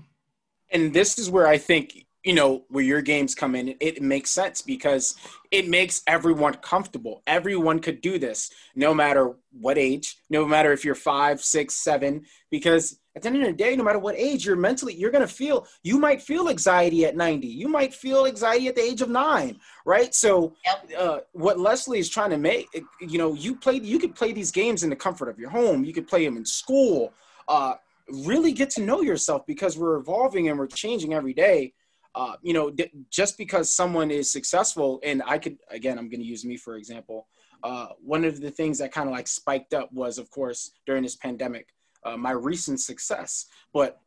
And 0.71 0.93
this 0.93 1.17
is 1.17 1.29
where 1.29 1.47
i 1.47 1.57
think 1.57 2.06
you 2.27 2.33
know 2.33 2.65
where 2.67 2.83
your 2.83 3.01
games 3.01 3.33
come 3.33 3.55
in 3.55 3.73
it, 3.79 4.01
makes 4.01 4.31
sense 4.31 4.61
because 4.61 5.15
it 5.49 5.69
makes 5.69 6.03
everyone 6.07 6.53
comfortable. 6.55 7.23
Everyone 7.25 7.79
could 7.79 8.01
do 8.01 8.19
this 8.19 8.51
no 8.75 8.93
matter 8.93 9.33
what 9.59 9.77
age 9.77 10.17
no 10.29 10.45
matter 10.45 10.73
if 10.73 10.83
you're 10.83 10.93
five 10.93 11.41
six 11.41 11.75
seven 11.75 12.23
because 12.51 12.99
at 13.15 13.21
the 13.21 13.29
end 13.29 13.37
of 13.37 13.47
the 13.47 13.53
day 13.53 13.77
no 13.77 13.83
matter 13.83 13.97
what 13.97 14.13
age 14.15 14.45
you're 14.45 14.57
mentally 14.57 14.93
you're 14.93 15.09
going 15.09 15.25
to 15.25 15.33
feel 15.33 15.65
you 15.83 15.97
might 15.97 16.21
feel 16.21 16.49
anxiety 16.49 17.05
at 17.05 17.15
90 17.15 17.47
you 17.47 17.69
might 17.69 17.93
feel 17.93 18.27
anxiety 18.27 18.67
at 18.67 18.75
the 18.75 18.81
age 18.81 19.01
of 19.01 19.09
nine 19.09 19.57
right? 19.85 20.13
So 20.13 20.53
uh, 20.97 21.19
what 21.31 21.57
leslie 21.57 21.99
is 21.99 22.09
trying 22.09 22.31
to 22.31 22.37
make 22.37 22.67
you 22.99 23.17
know 23.17 23.33
you 23.35 23.55
play 23.55 23.75
you 23.75 23.99
could 23.99 24.15
play 24.15 24.33
these 24.33 24.51
games 24.51 24.83
in 24.83 24.89
the 24.89 24.97
comfort 24.97 25.29
of 25.29 25.39
your 25.39 25.49
home 25.49 25.85
you 25.85 25.93
could 25.93 26.07
play 26.07 26.25
them 26.25 26.35
in 26.35 26.45
school 26.45 27.13
uh, 27.47 27.75
really 28.09 28.51
get 28.51 28.69
to 28.71 28.81
know 28.81 29.01
yourself 29.01 29.45
because 29.47 29.77
we're 29.77 29.95
evolving 29.95 30.49
and 30.49 30.59
we're 30.59 30.67
changing 30.67 31.13
every 31.13 31.33
day 31.33 31.73
uh, 32.17 32.35
you 32.41 32.51
know, 32.51 32.71
just 33.11 33.37
because 33.37 33.71
someone 33.71 34.09
is 34.09 34.31
successful, 34.31 34.99
and 35.03 35.21
I 35.27 35.37
could, 35.37 35.57
again, 35.69 35.99
I'm 35.99 36.09
going 36.09 36.19
to 36.19 36.25
use 36.25 36.43
me 36.43 36.57
for 36.57 36.75
example. 36.75 37.27
Uh, 37.63 37.89
one 38.03 38.25
of 38.25 38.41
the 38.41 38.49
things 38.49 38.79
that 38.79 38.91
kind 38.91 39.07
of 39.07 39.13
like 39.13 39.27
spiked 39.27 39.75
up 39.75 39.93
was, 39.93 40.17
of 40.17 40.31
course, 40.31 40.71
during 40.87 41.03
this 41.03 41.15
pandemic, 41.15 41.67
uh, 42.03 42.17
my 42.17 42.31
recent 42.31 42.79
success. 42.79 43.45
But 43.71 43.99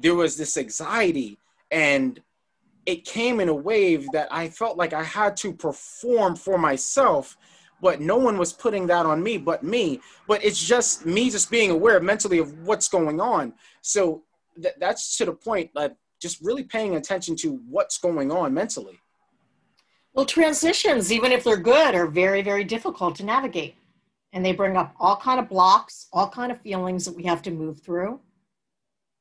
there 0.00 0.16
was 0.16 0.36
this 0.36 0.56
anxiety, 0.56 1.38
and 1.70 2.20
it 2.84 3.04
came 3.04 3.38
in 3.38 3.48
a 3.48 3.54
wave 3.54 4.08
that 4.12 4.26
I 4.32 4.48
felt 4.48 4.76
like 4.76 4.92
I 4.92 5.04
had 5.04 5.36
to 5.38 5.52
perform 5.52 6.34
for 6.34 6.58
myself, 6.58 7.36
but 7.80 8.00
no 8.00 8.16
one 8.16 8.38
was 8.38 8.52
putting 8.52 8.88
that 8.88 9.06
on 9.06 9.22
me 9.22 9.38
but 9.38 9.62
me. 9.62 10.00
But 10.26 10.44
it's 10.44 10.60
just 10.60 11.06
me 11.06 11.30
just 11.30 11.48
being 11.48 11.70
aware 11.70 12.00
mentally 12.00 12.38
of 12.38 12.66
what's 12.66 12.88
going 12.88 13.20
on. 13.20 13.54
So 13.82 14.24
th- 14.60 14.74
that's 14.80 15.16
to 15.18 15.26
the 15.26 15.32
point 15.32 15.70
that 15.76 15.96
just 16.22 16.40
really 16.40 16.62
paying 16.62 16.94
attention 16.96 17.34
to 17.36 17.60
what's 17.68 17.98
going 17.98 18.30
on 18.30 18.54
mentally. 18.54 19.00
Well, 20.14 20.24
transitions, 20.24 21.10
even 21.10 21.32
if 21.32 21.42
they're 21.42 21.56
good, 21.56 21.94
are 21.94 22.06
very, 22.06 22.42
very 22.42 22.64
difficult 22.64 23.16
to 23.16 23.24
navigate. 23.24 23.74
And 24.32 24.44
they 24.44 24.52
bring 24.52 24.76
up 24.76 24.94
all 25.00 25.16
kind 25.16 25.40
of 25.40 25.48
blocks, 25.48 26.06
all 26.12 26.28
kind 26.28 26.52
of 26.52 26.60
feelings 26.60 27.04
that 27.04 27.16
we 27.16 27.24
have 27.24 27.42
to 27.42 27.50
move 27.50 27.80
through. 27.80 28.20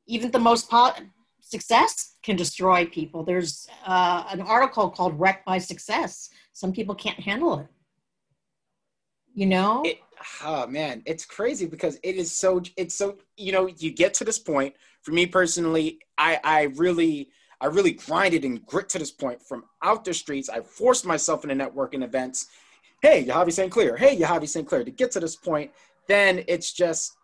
Even 0.05 0.31
the 0.31 0.39
most 0.39 0.69
po- 0.69 0.93
success 1.39 2.15
can 2.23 2.35
destroy 2.35 2.85
people. 2.85 3.23
There's 3.23 3.67
uh, 3.85 4.25
an 4.29 4.41
article 4.41 4.89
called 4.89 5.19
Wrecked 5.19 5.45
by 5.45 5.57
Success. 5.57 6.29
Some 6.53 6.71
people 6.71 6.95
can't 6.95 7.19
handle 7.19 7.59
it. 7.59 7.67
You 9.33 9.47
know? 9.47 9.81
It, 9.85 9.99
oh 10.43 10.67
man, 10.67 11.01
it's 11.05 11.25
crazy 11.25 11.65
because 11.65 11.97
it 12.03 12.15
is 12.15 12.31
so, 12.31 12.61
it's 12.77 12.95
so, 12.95 13.17
you 13.37 13.53
know, 13.53 13.67
you 13.67 13.91
get 13.91 14.13
to 14.15 14.25
this 14.25 14.39
point 14.39 14.75
for 15.01 15.11
me 15.11 15.25
personally, 15.25 15.99
I, 16.17 16.39
I 16.43 16.61
really 16.75 17.29
I 17.61 17.67
really 17.67 17.91
grinded 17.91 18.43
and 18.43 18.65
grit 18.65 18.89
to 18.89 18.99
this 18.99 19.11
point 19.11 19.39
from 19.41 19.65
out 19.83 20.03
the 20.03 20.13
streets. 20.15 20.49
I 20.49 20.61
forced 20.61 21.05
myself 21.05 21.43
into 21.43 21.55
networking 21.55 22.03
events. 22.03 22.47
Hey, 23.03 23.23
Yahavy 23.23 23.53
St. 23.53 23.71
Clair. 23.71 23.95
Hey, 23.95 24.17
Yahavy 24.17 24.49
St. 24.49 24.67
Clair. 24.67 24.83
To 24.83 24.89
get 24.89 25.11
to 25.11 25.19
this 25.19 25.35
point, 25.35 25.69
then 26.07 26.43
it's 26.47 26.73
just, 26.73 27.17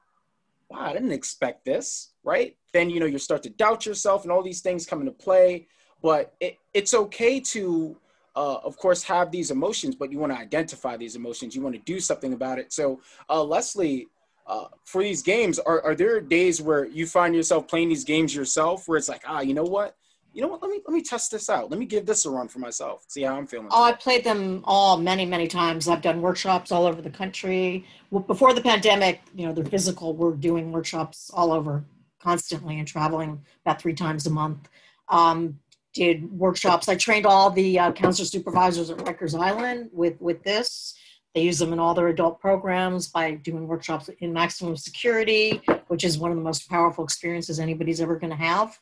wow, 0.70 0.82
I 0.82 0.94
didn't 0.94 1.12
expect 1.12 1.66
this, 1.66 2.12
right? 2.24 2.56
Then, 2.72 2.92
you 2.92 3.00
know, 3.00 3.08
you 3.08 3.18
start 3.18 3.42
to 3.44 3.50
doubt 3.50 3.88
yourself 3.88 4.24
and 4.24 4.32
all 4.32 4.44
these 4.44 4.62
things 4.62 4.86
come 4.86 5.00
into 5.00 5.12
play. 5.12 5.68
But 6.04 6.36
it, 6.40 6.60
it's 6.76 6.94
okay 6.94 7.40
to, 7.40 7.98
uh, 8.36 8.58
of 8.58 8.78
course, 8.78 9.02
have 9.04 9.32
these 9.32 9.50
emotions, 9.50 9.96
but 9.96 10.12
you 10.12 10.20
want 10.20 10.34
to 10.34 10.38
identify 10.38 10.98
these 10.98 11.16
emotions. 11.16 11.56
You 11.56 11.64
want 11.64 11.74
to 11.74 11.82
do 11.82 12.00
something 12.00 12.34
about 12.34 12.60
it. 12.60 12.72
So, 12.72 13.02
uh, 13.28 13.44
Leslie, 13.44 14.08
uh, 14.48 14.68
for 14.86 15.04
these 15.04 15.22
games, 15.22 15.60
are, 15.60 15.82
are 15.82 15.94
there 15.94 16.22
days 16.22 16.62
where 16.62 16.86
you 16.86 17.06
find 17.06 17.36
yourself 17.36 17.68
playing 17.68 17.90
these 17.90 18.06
games 18.06 18.34
yourself 18.34 18.88
where 18.88 18.98
it's 18.98 19.10
like, 19.10 19.24
ah, 19.28 19.42
you 19.42 19.54
know 19.54 19.64
what? 19.64 19.98
You 20.34 20.42
know 20.42 20.48
what? 20.48 20.62
Let 20.62 20.70
me 20.70 20.82
let 20.86 20.94
me 20.94 21.02
test 21.02 21.32
this 21.32 21.50
out. 21.50 21.72
Let 21.72 21.80
me 21.80 21.86
give 21.86 22.06
this 22.06 22.26
a 22.26 22.30
run 22.30 22.48
for 22.48 22.60
myself. 22.60 23.06
See 23.08 23.24
how 23.24 23.36
I'm 23.36 23.48
feeling. 23.48 23.70
Oh, 23.72 23.84
I 23.84 23.94
played 23.94 24.24
them 24.24 24.62
all 24.66 24.98
many, 24.98 25.26
many 25.26 25.48
times. 25.48 25.88
I've 25.88 26.02
done 26.02 26.22
workshops 26.22 26.72
all 26.72 26.86
over 26.86 27.02
the 27.02 27.10
country. 27.10 27.86
Before 28.12 28.54
the 28.54 28.62
pandemic, 28.62 29.22
you 29.36 29.48
know, 29.48 29.54
the 29.54 29.66
physical, 29.66 30.14
we're 30.14 30.34
doing 30.34 30.72
workshops 30.72 31.32
all 31.34 31.52
over 31.52 31.84
constantly 32.22 32.78
and 32.78 32.88
traveling 32.88 33.42
about 33.66 33.82
three 33.82 33.94
times 33.96 34.28
a 34.28 34.30
month. 34.30 34.70
Um, 35.10 35.60
did 35.94 36.32
workshops. 36.32 36.88
I 36.88 36.96
trained 36.96 37.26
all 37.26 37.50
the 37.50 37.80
uh, 37.80 37.92
counselor 37.92 38.28
supervisors 38.28 38.92
at 38.92 38.98
Rikers 38.98 39.38
Island 39.38 39.90
with 39.92 40.22
with 40.22 40.44
this. 40.44 40.94
They 41.34 41.42
use 41.44 41.60
them 41.60 41.74
in 41.74 41.80
all 41.80 41.94
their 41.94 42.08
adult 42.08 42.40
programs 42.40 43.08
by 43.08 43.36
doing 43.36 43.68
workshops 43.68 44.10
in 44.20 44.34
maximum 44.34 44.76
security, 44.76 45.62
which 45.88 46.04
is 46.04 46.18
one 46.18 46.32
of 46.32 46.38
the 46.38 46.44
most 46.44 46.70
powerful 46.70 47.04
experiences 47.04 47.60
anybody's 47.60 48.02
ever 48.02 48.18
going 48.18 48.32
to 48.32 48.36
have. 48.36 48.80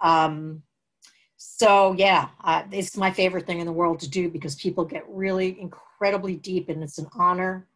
Um, 0.00 0.62
so 1.36 1.94
yeah, 1.96 2.28
uh, 2.44 2.64
it's 2.70 2.96
my 2.98 3.10
favorite 3.10 3.46
thing 3.46 3.60
in 3.60 3.66
the 3.66 3.72
world 3.72 4.00
to 4.00 4.10
do 4.10 4.28
because 4.28 4.56
people 4.56 4.84
get 4.84 5.04
really 5.08 5.58
incredibly 5.58 6.36
deep, 6.36 6.68
and 6.68 6.82
it's 6.82 6.98
an 6.98 7.08
honor 7.14 7.66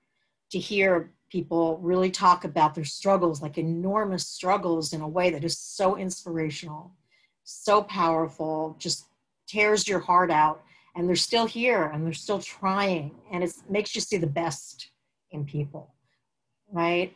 to 0.50 0.58
hear 0.58 1.10
people 1.30 1.78
really 1.78 2.10
talk 2.10 2.44
about 2.44 2.74
their 2.74 2.84
struggles, 2.84 3.40
like 3.40 3.56
enormous 3.56 4.26
struggles, 4.26 4.92
in 4.92 5.00
a 5.00 5.08
way 5.08 5.30
that 5.30 5.44
is 5.44 5.58
so 5.58 5.96
inspirational, 5.96 6.92
so 7.44 7.82
powerful, 7.82 8.76
just 8.78 9.06
tears 9.46 9.88
your 9.88 9.98
heart 9.98 10.30
out 10.30 10.62
and 10.96 11.08
they're 11.08 11.16
still 11.16 11.46
here 11.46 11.84
and 11.84 12.04
they're 12.04 12.12
still 12.12 12.40
trying 12.40 13.14
and 13.32 13.42
it 13.44 13.52
makes 13.68 13.94
you 13.94 14.00
see 14.00 14.16
the 14.16 14.26
best 14.26 14.90
in 15.30 15.44
people 15.44 15.94
right? 16.72 17.14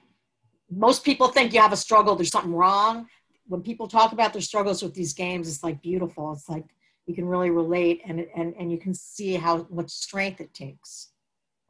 Most 0.70 1.04
people 1.04 1.28
think 1.28 1.52
you 1.52 1.60
have 1.60 1.72
a 1.72 1.76
struggle 1.76 2.14
there's 2.14 2.30
something 2.30 2.54
wrong. 2.54 3.08
When 3.46 3.62
people 3.62 3.88
talk 3.88 4.12
about 4.12 4.32
their 4.32 4.42
struggles 4.42 4.82
with 4.82 4.94
these 4.94 5.12
games 5.14 5.48
it's 5.48 5.62
like 5.62 5.82
beautiful. 5.82 6.32
It's 6.32 6.48
like 6.48 6.64
you 7.06 7.14
can 7.14 7.26
really 7.26 7.50
relate 7.50 8.02
and 8.06 8.26
and, 8.36 8.54
and 8.58 8.70
you 8.70 8.78
can 8.78 8.94
see 8.94 9.34
how 9.34 9.66
much 9.70 9.90
strength 9.90 10.40
it 10.40 10.52
takes 10.54 11.10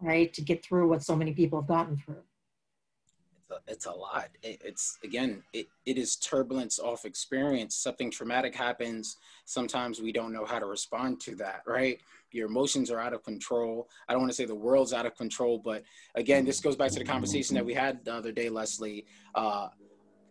right 0.00 0.32
to 0.32 0.42
get 0.42 0.64
through 0.64 0.88
what 0.88 1.02
so 1.02 1.16
many 1.16 1.32
people 1.32 1.60
have 1.60 1.68
gotten 1.68 1.96
through 1.96 2.22
it's 3.66 3.86
a, 3.86 3.92
lot. 3.92 4.28
It, 4.42 4.60
it's 4.64 4.98
again 5.04 5.42
it, 5.52 5.66
it 5.86 5.98
is 5.98 6.16
turbulence 6.16 6.78
off 6.78 7.04
experience. 7.04 7.74
Something 7.76 8.10
traumatic 8.10 8.54
happens. 8.54 9.16
Sometimes 9.44 10.00
we 10.00 10.12
don't 10.12 10.32
know 10.32 10.44
how 10.44 10.58
to 10.58 10.66
respond 10.66 11.20
to 11.20 11.34
that 11.36 11.62
right? 11.66 11.98
Your 12.30 12.46
emotions 12.46 12.90
are 12.90 13.00
out 13.00 13.14
of 13.14 13.24
control. 13.24 13.88
I 14.08 14.12
don't 14.12 14.20
want 14.22 14.30
to 14.30 14.36
say 14.36 14.44
the 14.44 14.54
world's 14.54 14.92
out 14.92 15.06
of 15.06 15.16
control 15.16 15.58
but 15.58 15.82
again 16.14 16.44
this 16.44 16.60
goes 16.60 16.76
back 16.76 16.90
to 16.92 16.98
the 16.98 17.04
conversation 17.04 17.54
that 17.54 17.64
we 17.64 17.74
had 17.74 18.04
the 18.04 18.14
other 18.14 18.32
day 18.32 18.48
leslie. 18.48 19.06
Uh, 19.34 19.68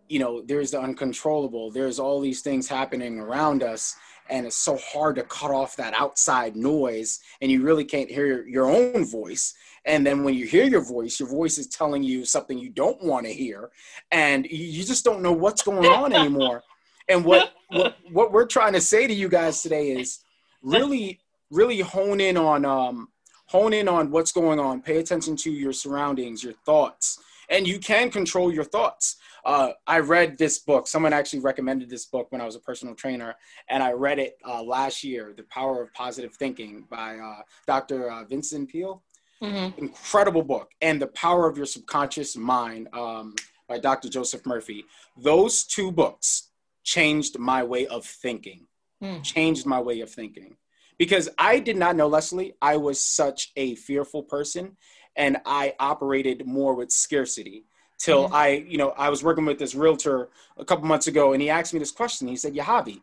you 0.08 0.20
know 0.20 0.42
there's 0.42 0.72
the 0.72 0.80
uncontrollable 0.80 1.72
there's 1.72 2.00
all 2.00 2.20
these 2.20 2.42
things 2.42 2.68
happening 2.68 3.20
around 3.20 3.64
us 3.64 3.96
and 4.30 4.46
it's 4.46 4.56
so 4.56 4.78
hard 4.78 5.16
to 5.16 5.24
cut 5.24 5.52
off 5.52 5.76
that 5.78 5.94
outside 5.94 6.56
noise 6.56 7.20
and 7.42 7.52
you 7.52 7.64
really 7.64 7.86
can't 7.86 8.10
hear 8.10 8.46
your 8.46 8.70
own 8.70 9.06
voice. 9.06 9.54
And 9.86 10.06
then 10.06 10.24
when 10.24 10.34
you 10.34 10.46
hear 10.46 10.66
your 10.66 10.84
voice 10.84 11.20
your 11.20 11.30
voice 11.30 11.58
is 11.58 11.68
telling 11.68 12.04
you 12.04 12.26
something 12.26 12.58
you 12.58 12.70
don't 12.70 13.02
want 13.02 13.26
to 13.26 13.34
hear 13.34 13.70
and 14.12 14.46
you 14.46 14.84
just 14.84 15.06
don't 15.06 15.22
know 15.22 15.32
what's 15.32 15.62
going 15.62 15.86
on 15.92 16.14
anymore. 16.14 16.64
And 17.10 17.24
what, 17.24 17.54
what 17.70 17.98
what 18.12 18.32
we're 18.32 18.46
trying 18.46 18.74
to 18.74 18.82
say 18.82 19.08
to 19.08 19.14
you 19.14 19.30
guys 19.30 19.62
today 19.62 19.92
is 19.92 20.20
really 20.62 21.20
really 21.50 21.80
hone 21.80 22.20
in 22.20 22.36
on 22.36 22.66
um 22.66 23.10
hone 23.46 23.72
in 23.72 23.88
on 23.88 24.12
what's 24.12 24.34
going 24.34 24.60
on. 24.60 24.82
Pay 24.82 24.98
attention 24.98 25.38
to 25.38 25.52
your 25.52 25.72
surroundings 25.72 26.44
your 26.44 26.54
thoughts 26.66 27.20
and 27.50 27.68
you 27.68 27.80
can 27.80 28.10
control 28.10 28.54
your 28.54 28.63
thoughts 28.63 29.18
uh, 29.48 29.72
I 29.88 30.00
read 30.00 30.38
this 30.38 30.60
book. 30.60 30.88
Someone 30.88 31.13
actually 31.13 31.39
recommended 31.39 31.89
this 31.89 32.06
book 32.06 32.27
when 32.32 32.42
I 32.42 32.46
was 32.46 32.58
a 32.58 32.60
personal 32.60 32.94
trainer, 32.94 33.34
and 33.70 33.82
I 33.82 33.94
read 33.94 34.20
it 34.20 34.38
uh, 34.46 34.62
last 34.62 35.06
year, 35.06 35.34
The 35.36 35.44
Power 35.44 35.82
of 35.82 35.94
Positive 35.94 36.36
Thinking 36.36 36.84
by 36.92 37.18
uh, 37.18 37.44
Dr. 37.66 38.12
Uh, 38.12 38.25
Vincent 38.25 38.70
Peale. 38.70 39.01
Mm-hmm. 39.42 39.80
Incredible 39.80 40.44
book. 40.44 40.72
And 40.82 41.01
The 41.01 41.08
Power 41.08 41.48
of 41.48 41.56
Your 41.56 41.66
Subconscious 41.66 42.36
Mind 42.36 42.89
um, 42.92 43.36
by 43.70 43.80
Dr. 43.80 44.10
Joseph 44.10 44.46
Murphy. 44.46 44.84
Those 45.16 45.63
two 45.63 45.94
books 45.94 46.50
changed 46.84 47.39
my 47.39 47.63
way 47.63 47.88
of 47.88 48.04
thinking, 48.06 48.68
mm. 49.01 49.24
changed 49.24 49.66
my 49.66 49.80
way 49.80 50.01
of 50.01 50.10
thinking. 50.10 50.58
Because 50.98 51.30
I 51.38 51.60
did 51.60 51.77
not 51.77 51.96
know, 51.96 52.08
Leslie, 52.08 52.56
I 52.62 52.75
was 52.75 53.00
such 53.00 53.51
a 53.56 53.75
fearful 53.75 54.24
person 54.24 54.75
and 55.17 55.38
I 55.45 55.74
operated 55.79 56.45
more 56.45 56.75
with 56.75 56.91
scarcity 56.91 57.65
till 57.97 58.25
mm-hmm. 58.25 58.36
I, 58.36 58.65
you 58.67 58.77
know, 58.77 58.91
I 58.91 59.09
was 59.09 59.24
working 59.24 59.45
with 59.45 59.59
this 59.59 59.75
realtor 59.75 60.29
a 60.57 60.63
couple 60.63 60.86
months 60.86 61.07
ago 61.07 61.33
and 61.33 61.41
he 61.41 61.50
asked 61.50 61.74
me 61.74 61.79
this 61.79 61.91
question. 61.91 62.27
He 62.27 62.36
said, 62.36 62.53
Yahavy, 62.53 63.01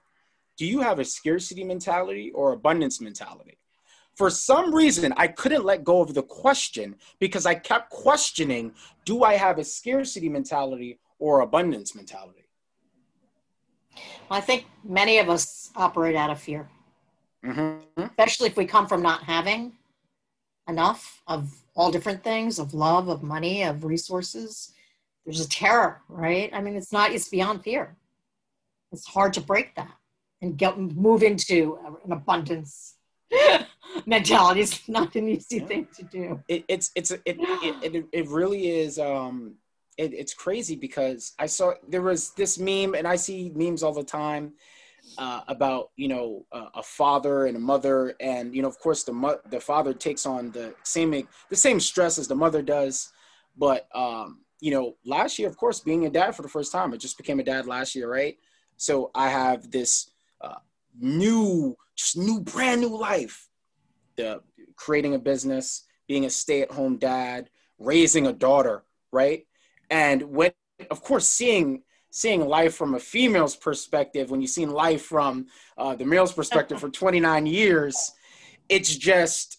do 0.57 0.65
you 0.65 0.81
have 0.81 1.01
a 1.01 1.05
scarcity 1.05 1.65
mentality 1.65 2.31
or 2.31 2.53
abundance 2.53 3.01
mentality? 3.01 3.59
For 4.15 4.31
some 4.31 4.73
reason, 4.73 5.13
I 5.17 5.27
couldn't 5.27 5.65
let 5.65 5.83
go 5.83 6.01
of 6.01 6.15
the 6.15 6.23
question 6.23 6.95
because 7.19 7.47
I 7.47 7.57
kept 7.57 7.91
questioning 7.91 8.73
do 9.05 9.25
I 9.25 9.35
have 9.35 9.59
a 9.59 9.65
scarcity 9.65 10.29
mentality 10.29 11.01
or 11.19 11.41
abundance 11.41 11.97
mentality? 11.97 12.45
Well, 14.31 14.39
I 14.39 14.41
think 14.41 14.67
many 14.85 15.19
of 15.19 15.29
us 15.29 15.71
operate 15.75 16.15
out 16.15 16.31
of 16.31 16.41
fear, 16.41 16.69
mm-hmm. 17.45 18.03
especially 18.03 18.49
if 18.49 18.57
we 18.57 18.67
come 18.67 18.87
from 18.87 19.03
not 19.03 19.25
having 19.25 19.73
enough 20.69 21.23
of 21.27 21.64
all 21.75 21.91
different 21.91 22.23
things 22.23 22.59
of 22.59 22.75
love, 22.75 23.09
of 23.09 23.23
money, 23.23 23.63
of 23.63 23.85
resources 23.85 24.75
there's 25.25 25.41
a 25.41 25.49
terror, 25.49 26.03
right? 26.09 26.51
I 26.53 26.61
mean, 26.61 26.77
it's 26.77 26.93
not, 26.93 27.13
it's 27.13 27.29
beyond 27.29 27.65
fear. 27.65 27.97
It's 28.93 29.07
hard 29.07 29.33
to 29.35 29.41
break 29.41 29.75
that. 29.77 29.91
and 30.43 30.57
get 30.57 30.79
move 30.79 31.23
into 31.23 31.79
an 32.05 32.13
abundance 32.13 32.97
mentality. 34.07 34.61
It's 34.61 34.89
not 34.89 35.17
an 35.17 35.29
easy 35.29 35.59
yeah. 35.59 35.67
thing 35.67 35.89
to 35.97 36.03
do. 36.05 36.41
It, 36.49 36.65
it's 36.69 36.91
it's 36.95 37.11
it, 37.11 37.23
it, 37.25 37.95
it 37.95 38.07
it 38.13 38.29
really 38.29 38.69
is. 38.69 38.99
Um, 38.99 39.55
it, 39.97 40.13
it's 40.13 40.35
crazy 40.35 40.77
because 40.77 41.33
I 41.39 41.47
saw 41.47 41.73
there 41.89 42.03
was 42.03 42.31
this 42.33 42.59
meme, 42.59 42.95
and 42.95 43.09
I 43.09 43.17
see 43.17 43.51
memes 43.55 43.83
all 43.83 43.95
the 43.95 44.05
time 44.05 44.53
uh, 45.19 45.43
about 45.49 45.91
you 45.97 46.09
know 46.09 46.45
uh, 46.53 46.69
a 46.75 46.83
father 46.83 47.47
and 47.47 47.57
a 47.57 47.61
mother, 47.61 48.15
and 48.21 48.55
you 48.55 48.63
know 48.63 48.69
of 48.69 48.79
course 48.79 49.05
the 49.05 49.13
mo- 49.13 49.41
the 49.51 49.61
father 49.61 49.95
takes 49.95 50.27
on 50.27 50.51
the 50.51 50.75
same 50.83 51.11
the 51.51 51.57
same 51.57 51.81
stress 51.81 52.19
as 52.19 52.29
the 52.29 52.35
mother 52.35 52.63
does, 52.63 53.13
but 53.57 53.89
um, 53.95 54.41
you 54.61 54.71
know 54.71 54.97
last 55.05 55.39
year 55.39 55.49
of 55.49 55.57
course 55.57 55.81
being 55.81 56.07
a 56.07 56.11
dad 56.11 56.35
for 56.35 56.43
the 56.43 56.49
first 56.49 56.73
time, 56.73 56.93
I 56.93 56.97
just 56.97 57.17
became 57.17 57.41
a 57.41 57.45
dad 57.45 57.67
last 57.67 57.95
year, 57.95 58.11
right? 58.11 58.37
So 58.77 59.11
I 59.15 59.29
have 59.29 59.71
this 59.71 60.11
uh, 60.41 60.59
new, 60.99 61.77
just 61.97 62.17
new, 62.17 62.41
brand 62.41 62.81
new 62.81 62.97
life. 62.99 63.49
The 64.17 64.43
creating 64.77 65.15
a 65.15 65.19
business, 65.19 65.85
being 66.09 66.25
a 66.25 66.31
stay-at-home 66.31 66.99
dad, 66.99 67.51
raising 67.79 68.27
a 68.27 68.33
daughter, 68.33 68.85
right? 69.13 69.47
And 69.91 70.23
when, 70.23 70.53
of 70.91 71.03
course, 71.03 71.27
seeing 71.27 71.83
seeing 72.15 72.47
life 72.47 72.77
from 72.77 72.95
a 72.95 73.01
female's 73.01 73.57
perspective, 73.57 74.31
when 74.31 74.41
you've 74.41 74.49
seen 74.49 74.71
life 74.71 75.03
from 75.03 75.49
uh, 75.77 75.97
the 75.97 76.05
male's 76.05 76.33
perspective 76.33 76.79
for 76.79 76.89
29 76.89 77.45
years, 77.45 78.13
it's 78.69 78.95
just 78.95 79.59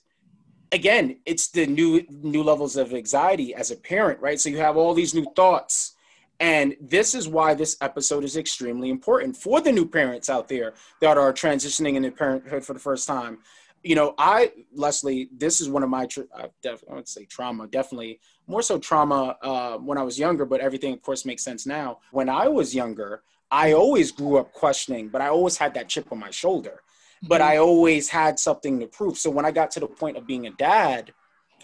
again, 0.71 1.17
it's 1.25 1.49
the 1.49 1.67
new 1.67 2.05
new 2.09 2.43
levels 2.43 2.77
of 2.77 2.93
anxiety 2.93 3.53
as 3.53 3.71
a 3.71 3.75
parent, 3.75 4.21
right? 4.21 4.39
So 4.39 4.47
you 4.47 4.59
have 4.59 4.77
all 4.77 4.93
these 4.93 5.13
new 5.13 5.25
thoughts. 5.35 5.95
And 6.39 6.77
this 6.79 7.13
is 7.13 7.27
why 7.27 7.55
this 7.55 7.75
episode 7.81 8.23
is 8.23 8.37
extremely 8.37 8.89
important 8.89 9.35
for 9.35 9.59
the 9.59 9.71
new 9.73 9.85
parents 9.85 10.29
out 10.29 10.47
there 10.47 10.75
that 11.01 11.17
are 11.17 11.33
transitioning 11.33 11.95
into 11.95 12.11
parenthood 12.11 12.63
for 12.63 12.73
the 12.73 12.79
first 12.79 13.05
time. 13.05 13.39
You 13.83 13.95
know, 13.95 14.15
I, 14.17 14.51
Leslie, 14.73 15.29
this 15.35 15.59
is 15.59 15.69
one 15.69 15.83
of 15.83 15.89
my, 15.89 16.07
uh, 16.33 16.47
def- 16.61 16.83
I 16.89 16.95
would 16.95 17.07
say 17.07 17.25
trauma, 17.25 17.67
definitely 17.67 18.19
more 18.47 18.61
so 18.61 18.77
trauma 18.77 19.37
uh, 19.41 19.77
when 19.77 19.97
I 19.97 20.03
was 20.03 20.19
younger, 20.19 20.45
but 20.45 20.61
everything, 20.61 20.93
of 20.93 21.01
course, 21.01 21.25
makes 21.25 21.43
sense 21.43 21.65
now. 21.65 21.99
When 22.11 22.29
I 22.29 22.47
was 22.47 22.75
younger, 22.75 23.23
I 23.51 23.73
always 23.73 24.11
grew 24.11 24.37
up 24.37 24.53
questioning, 24.53 25.09
but 25.09 25.21
I 25.21 25.29
always 25.29 25.57
had 25.57 25.73
that 25.75 25.89
chip 25.89 26.11
on 26.11 26.19
my 26.19 26.31
shoulder. 26.31 26.81
But 27.23 27.41
mm-hmm. 27.41 27.51
I 27.51 27.57
always 27.57 28.09
had 28.09 28.39
something 28.39 28.79
to 28.79 28.87
prove. 28.87 29.17
So 29.17 29.29
when 29.29 29.45
I 29.45 29.51
got 29.51 29.71
to 29.71 29.79
the 29.79 29.87
point 29.87 30.17
of 30.17 30.27
being 30.27 30.47
a 30.47 30.51
dad, 30.51 31.13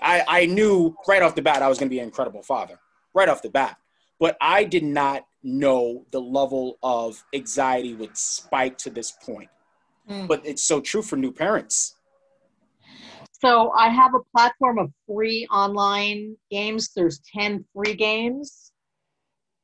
I, 0.01 0.23
I 0.27 0.45
knew 0.45 0.95
right 1.07 1.21
off 1.21 1.35
the 1.35 1.41
bat 1.41 1.61
I 1.61 1.67
was 1.67 1.77
going 1.77 1.89
to 1.89 1.93
be 1.93 1.99
an 1.99 2.05
incredible 2.05 2.41
father, 2.41 2.79
right 3.13 3.29
off 3.29 3.41
the 3.41 3.49
bat. 3.49 3.77
But 4.19 4.37
I 4.39 4.63
did 4.63 4.83
not 4.83 5.25
know 5.43 6.05
the 6.11 6.21
level 6.21 6.77
of 6.83 7.23
anxiety 7.33 7.93
would 7.93 8.15
spike 8.17 8.77
to 8.79 8.89
this 8.89 9.11
point. 9.11 9.49
Mm. 10.09 10.27
But 10.27 10.45
it's 10.45 10.63
so 10.63 10.79
true 10.79 11.01
for 11.01 11.15
new 11.15 11.31
parents. 11.31 11.95
So 13.41 13.71
I 13.71 13.89
have 13.89 14.13
a 14.13 14.19
platform 14.35 14.77
of 14.77 14.91
free 15.07 15.47
online 15.47 16.37
games. 16.51 16.91
There's 16.95 17.19
10 17.33 17.65
free 17.73 17.95
games 17.95 18.71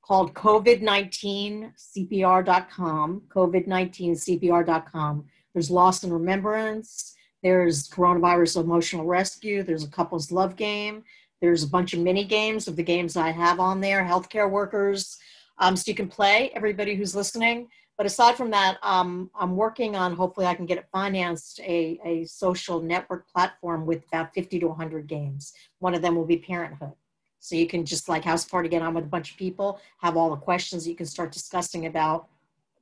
called 0.04 0.34
COVID19CPR.com, 0.34 3.22
COVID19CPR.com. 3.28 5.26
There's 5.54 5.70
Lost 5.70 6.04
in 6.04 6.12
Remembrance. 6.12 7.14
There's 7.44 7.88
Coronavirus 7.88 8.64
Emotional 8.64 9.06
Rescue. 9.06 9.62
There's 9.62 9.84
a 9.84 9.90
couples 9.90 10.32
love 10.32 10.56
game. 10.56 11.04
There's 11.40 11.62
a 11.62 11.70
bunch 11.70 11.94
of 11.94 12.00
mini 12.00 12.24
games 12.24 12.68
of 12.68 12.78
the 12.78 12.84
games 12.84 13.16
I 13.16 13.30
have 13.30 13.60
on 13.60 13.80
there, 13.80 14.04
healthcare 14.04 14.50
workers. 14.50 15.20
Um, 15.60 15.76
so 15.76 15.92
you 15.92 15.96
can 15.96 16.08
play, 16.08 16.50
everybody 16.56 16.96
who's 16.96 17.16
listening. 17.16 17.68
But 17.98 18.06
aside 18.06 18.36
from 18.36 18.52
that, 18.52 18.78
um, 18.84 19.32
I'm 19.34 19.56
working 19.56 19.96
on, 19.96 20.16
hopefully 20.16 20.46
I 20.46 20.54
can 20.54 20.68
get 20.68 20.78
it 20.78 20.88
financed, 20.92 21.60
a, 21.62 22.00
a 22.06 22.26
social 22.26 22.80
network 22.80 23.28
platform 23.28 23.88
with 23.88 24.06
about 24.08 24.34
50 24.36 24.60
to 24.60 24.68
100 24.68 25.08
games. 25.08 25.54
One 25.80 25.96
of 25.96 26.04
them 26.04 26.16
will 26.16 26.26
be 26.26 26.38
parenthood. 26.38 26.94
So 27.40 27.56
you 27.56 27.66
can 27.66 27.86
just 27.86 28.08
like 28.08 28.24
house 28.24 28.46
party, 28.46 28.70
get 28.70 28.84
on 28.84 28.94
with 28.94 29.06
a 29.06 29.08
bunch 29.08 29.32
of 29.32 29.38
people, 29.38 29.80
have 30.00 30.16
all 30.16 30.30
the 30.30 30.36
questions 30.36 30.88
you 30.88 30.96
can 30.96 31.06
start 31.08 31.32
discussing 31.32 31.88
about 31.88 32.28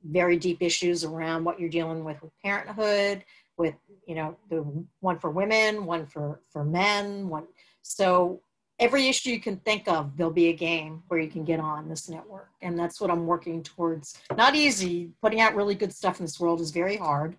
very 0.04 0.36
deep 0.36 0.58
issues 0.60 1.02
around 1.02 1.44
what 1.44 1.58
you're 1.58 1.70
dealing 1.70 2.04
with 2.04 2.20
with 2.20 2.32
parenthood, 2.42 3.24
with, 3.56 3.74
you 4.06 4.14
know, 4.14 4.36
the 4.50 4.66
one 5.00 5.18
for 5.18 5.30
women, 5.30 5.86
one 5.86 6.04
for, 6.04 6.40
for 6.52 6.62
men, 6.62 7.28
one. 7.28 7.46
So 7.82 8.40
every 8.78 9.08
issue 9.08 9.30
you 9.30 9.40
can 9.40 9.56
think 9.58 9.88
of, 9.88 10.16
there'll 10.16 10.32
be 10.32 10.48
a 10.48 10.52
game 10.52 11.02
where 11.08 11.20
you 11.20 11.28
can 11.28 11.44
get 11.44 11.60
on 11.60 11.88
this 11.88 12.08
network. 12.08 12.50
And 12.62 12.78
that's 12.78 13.00
what 13.00 13.10
I'm 13.10 13.26
working 13.26 13.62
towards. 13.62 14.18
Not 14.36 14.54
easy. 14.54 15.10
Putting 15.22 15.40
out 15.40 15.54
really 15.54 15.74
good 15.74 15.92
stuff 15.92 16.20
in 16.20 16.26
this 16.26 16.38
world 16.38 16.60
is 16.60 16.70
very 16.70 16.96
hard. 16.96 17.36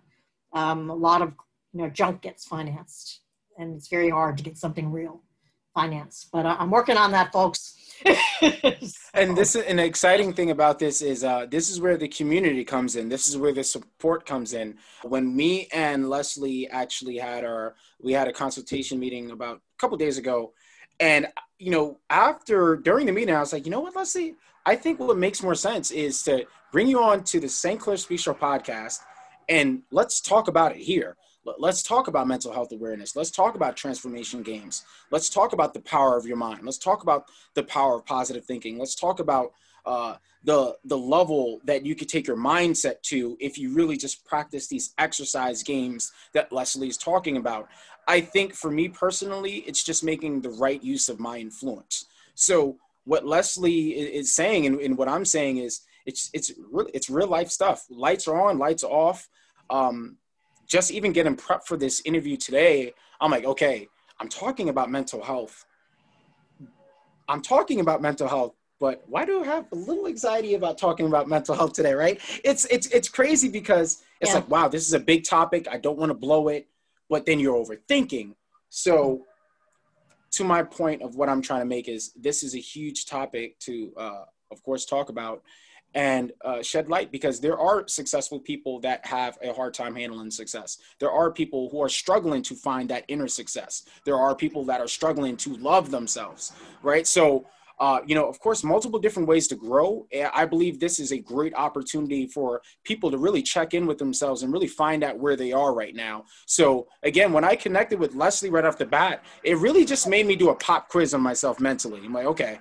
Um, 0.52 0.90
a 0.90 0.94
lot 0.94 1.22
of 1.22 1.34
you 1.72 1.82
know 1.82 1.90
junk 1.90 2.22
gets 2.22 2.44
financed, 2.44 3.20
and 3.58 3.76
it's 3.76 3.88
very 3.88 4.08
hard 4.08 4.38
to 4.38 4.42
get 4.42 4.56
something 4.56 4.90
real 4.90 5.22
financed. 5.74 6.30
But 6.32 6.46
uh, 6.46 6.56
I'm 6.58 6.70
working 6.70 6.96
on 6.96 7.12
that, 7.12 7.32
folks. 7.32 7.74
and 9.14 9.36
this 9.36 9.56
is 9.56 9.64
an 9.64 9.78
exciting 9.78 10.32
thing 10.32 10.50
about 10.50 10.78
this 10.78 11.02
is 11.02 11.24
uh, 11.24 11.46
this 11.46 11.68
is 11.68 11.80
where 11.80 11.96
the 11.96 12.08
community 12.08 12.64
comes 12.64 12.96
in. 12.96 13.08
This 13.08 13.28
is 13.28 13.36
where 13.36 13.52
the 13.52 13.64
support 13.64 14.24
comes 14.24 14.54
in. 14.54 14.78
When 15.02 15.36
me 15.36 15.68
and 15.72 16.08
Leslie 16.08 16.68
actually 16.68 17.18
had 17.18 17.44
our 17.44 17.74
we 18.00 18.12
had 18.12 18.28
a 18.28 18.32
consultation 18.32 18.98
meeting 18.98 19.30
about 19.30 19.56
a 19.56 19.78
couple 19.78 19.96
days 19.96 20.16
ago 20.16 20.52
and 21.00 21.28
you 21.58 21.70
know, 21.70 21.98
after 22.10 22.76
during 22.76 23.06
the 23.06 23.12
meeting, 23.12 23.34
I 23.34 23.40
was 23.40 23.52
like, 23.52 23.64
you 23.64 23.70
know 23.70 23.80
what, 23.80 23.96
Leslie, 23.96 24.36
I 24.64 24.76
think 24.76 25.00
what 25.00 25.16
makes 25.16 25.42
more 25.42 25.54
sense 25.54 25.90
is 25.90 26.22
to 26.24 26.46
bring 26.72 26.86
you 26.86 27.02
on 27.02 27.24
to 27.24 27.40
the 27.40 27.48
St. 27.48 27.80
Clair 27.80 27.96
Speak 27.96 28.20
Show 28.20 28.34
podcast, 28.34 29.00
and 29.48 29.82
let's 29.90 30.20
talk 30.20 30.48
about 30.48 30.72
it 30.72 30.78
here. 30.78 31.16
Let's 31.58 31.82
talk 31.82 32.08
about 32.08 32.28
mental 32.28 32.52
health 32.52 32.72
awareness. 32.72 33.16
Let's 33.16 33.30
talk 33.30 33.54
about 33.54 33.76
Trance4mation 33.76 34.44
games. 34.44 34.84
Let's 35.10 35.30
talk 35.30 35.54
about 35.54 35.72
the 35.72 35.80
power 35.80 36.16
of 36.16 36.26
your 36.26 36.36
mind. 36.36 36.60
Let's 36.62 36.78
talk 36.78 37.02
about 37.02 37.24
the 37.54 37.62
power 37.62 37.96
of 37.96 38.04
positive 38.04 38.44
thinking. 38.44 38.78
Let's 38.78 38.94
talk 38.94 39.18
about 39.18 39.52
uh, 39.88 40.16
the 40.44 40.76
the 40.84 40.96
level 40.96 41.60
that 41.64 41.84
you 41.84 41.94
could 41.94 42.08
take 42.08 42.26
your 42.26 42.36
mindset 42.36 43.00
to 43.02 43.36
if 43.40 43.56
you 43.56 43.74
really 43.74 43.96
just 43.96 44.24
practice 44.24 44.68
these 44.68 44.92
exercise 44.98 45.62
games 45.62 46.12
that 46.34 46.52
Leslie 46.52 46.88
is 46.88 46.98
talking 46.98 47.38
about. 47.38 47.68
I 48.06 48.20
think 48.20 48.54
for 48.54 48.70
me 48.70 48.88
personally, 48.88 49.64
it's 49.66 49.82
just 49.82 50.04
making 50.04 50.42
the 50.42 50.50
right 50.50 50.82
use 50.82 51.08
of 51.08 51.18
my 51.18 51.38
influence. 51.38 52.06
So 52.34 52.76
what 53.04 53.26
Leslie 53.26 53.88
is 53.92 54.34
saying 54.34 54.66
and, 54.66 54.78
and 54.80 54.96
what 54.98 55.08
I'm 55.08 55.24
saying 55.24 55.56
is 55.56 55.80
it's 56.04 56.30
it's 56.34 56.52
really 56.70 56.90
it's 56.92 57.08
real 57.08 57.28
life 57.28 57.50
stuff. 57.50 57.86
Lights 57.90 58.28
are 58.28 58.40
on, 58.40 58.58
lights 58.58 58.84
off. 58.84 59.28
Um, 59.70 60.18
just 60.66 60.90
even 60.90 61.12
getting 61.12 61.36
prepped 61.36 61.64
for 61.64 61.78
this 61.78 62.02
interview 62.04 62.36
today, 62.36 62.92
I'm 63.22 63.30
like, 63.30 63.46
okay, 63.46 63.88
I'm 64.20 64.28
talking 64.28 64.68
about 64.68 64.90
mental 64.90 65.22
health. 65.22 65.64
I'm 67.28 67.42
talking 67.42 67.80
about 67.80 68.00
mental 68.00 68.28
health, 68.28 68.54
but 68.80 69.02
why 69.06 69.24
do 69.24 69.42
I 69.42 69.46
have 69.46 69.66
a 69.72 69.74
little 69.74 70.06
anxiety 70.06 70.54
about 70.54 70.78
talking 70.78 71.06
about 71.06 71.28
mental 71.28 71.54
health 71.54 71.72
today, 71.72 71.94
right? 71.94 72.20
It's 72.44 72.64
it's 72.66 72.86
it's 72.88 73.08
crazy 73.08 73.48
because 73.48 74.02
it's 74.20 74.30
yeah. 74.30 74.36
like, 74.36 74.48
wow, 74.48 74.68
this 74.68 74.86
is 74.86 74.92
a 74.94 75.00
big 75.00 75.24
topic. 75.24 75.66
I 75.70 75.78
don't 75.78 75.98
want 75.98 76.10
to 76.10 76.14
blow 76.14 76.48
it 76.48 76.68
but 77.08 77.26
then 77.26 77.40
you're 77.40 77.54
overthinking. 77.54 78.34
So, 78.70 79.24
to 80.30 80.44
my 80.44 80.62
point 80.62 81.02
of 81.02 81.16
what 81.16 81.28
I'm 81.28 81.40
trying 81.40 81.60
to 81.60 81.66
make 81.66 81.88
is 81.88 82.12
this 82.14 82.42
is 82.42 82.54
a 82.54 82.58
huge 82.58 83.06
topic 83.06 83.58
to, 83.60 83.92
uh, 83.96 84.24
of 84.50 84.62
course, 84.62 84.84
talk 84.84 85.08
about 85.08 85.42
and 85.94 86.32
uh, 86.44 86.62
shed 86.62 86.90
light 86.90 87.10
because 87.10 87.40
there 87.40 87.58
are 87.58 87.88
successful 87.88 88.38
people 88.38 88.78
that 88.80 89.04
have 89.06 89.38
a 89.42 89.54
hard 89.54 89.72
time 89.72 89.94
handling 89.94 90.30
success. 90.30 90.76
There 90.98 91.10
are 91.10 91.30
people 91.30 91.70
who 91.70 91.82
are 91.82 91.88
struggling 91.88 92.42
to 92.42 92.54
find 92.54 92.90
that 92.90 93.04
inner 93.08 93.26
success. 93.26 93.84
There 94.04 94.18
are 94.18 94.34
people 94.34 94.64
that 94.66 94.82
are 94.82 94.86
struggling 94.86 95.38
to 95.38 95.56
love 95.56 95.90
themselves, 95.90 96.52
right? 96.82 97.06
So, 97.06 97.46
uh, 97.80 98.00
you 98.06 98.14
know, 98.14 98.28
of 98.28 98.40
course, 98.40 98.64
multiple 98.64 98.98
different 98.98 99.28
ways 99.28 99.46
to 99.48 99.56
grow. 99.56 100.06
I 100.34 100.44
believe 100.44 100.80
this 100.80 100.98
is 100.98 101.12
a 101.12 101.18
great 101.18 101.54
opportunity 101.54 102.26
for 102.26 102.60
people 102.84 103.10
to 103.10 103.18
really 103.18 103.42
check 103.42 103.74
in 103.74 103.86
with 103.86 103.98
themselves 103.98 104.42
and 104.42 104.52
really 104.52 104.66
find 104.66 105.04
out 105.04 105.18
where 105.18 105.36
they 105.36 105.52
are 105.52 105.74
right 105.74 105.94
now. 105.94 106.24
So, 106.46 106.88
again, 107.02 107.32
when 107.32 107.44
I 107.44 107.54
connected 107.54 108.00
with 108.00 108.14
Leslie 108.14 108.50
right 108.50 108.64
off 108.64 108.78
the 108.78 108.86
bat, 108.86 109.24
it 109.44 109.56
really 109.58 109.84
just 109.84 110.08
made 110.08 110.26
me 110.26 110.34
do 110.34 110.50
a 110.50 110.54
pop 110.56 110.88
quiz 110.88 111.14
on 111.14 111.20
myself 111.20 111.60
mentally. 111.60 112.00
I'm 112.04 112.12
like, 112.12 112.26
okay, 112.26 112.58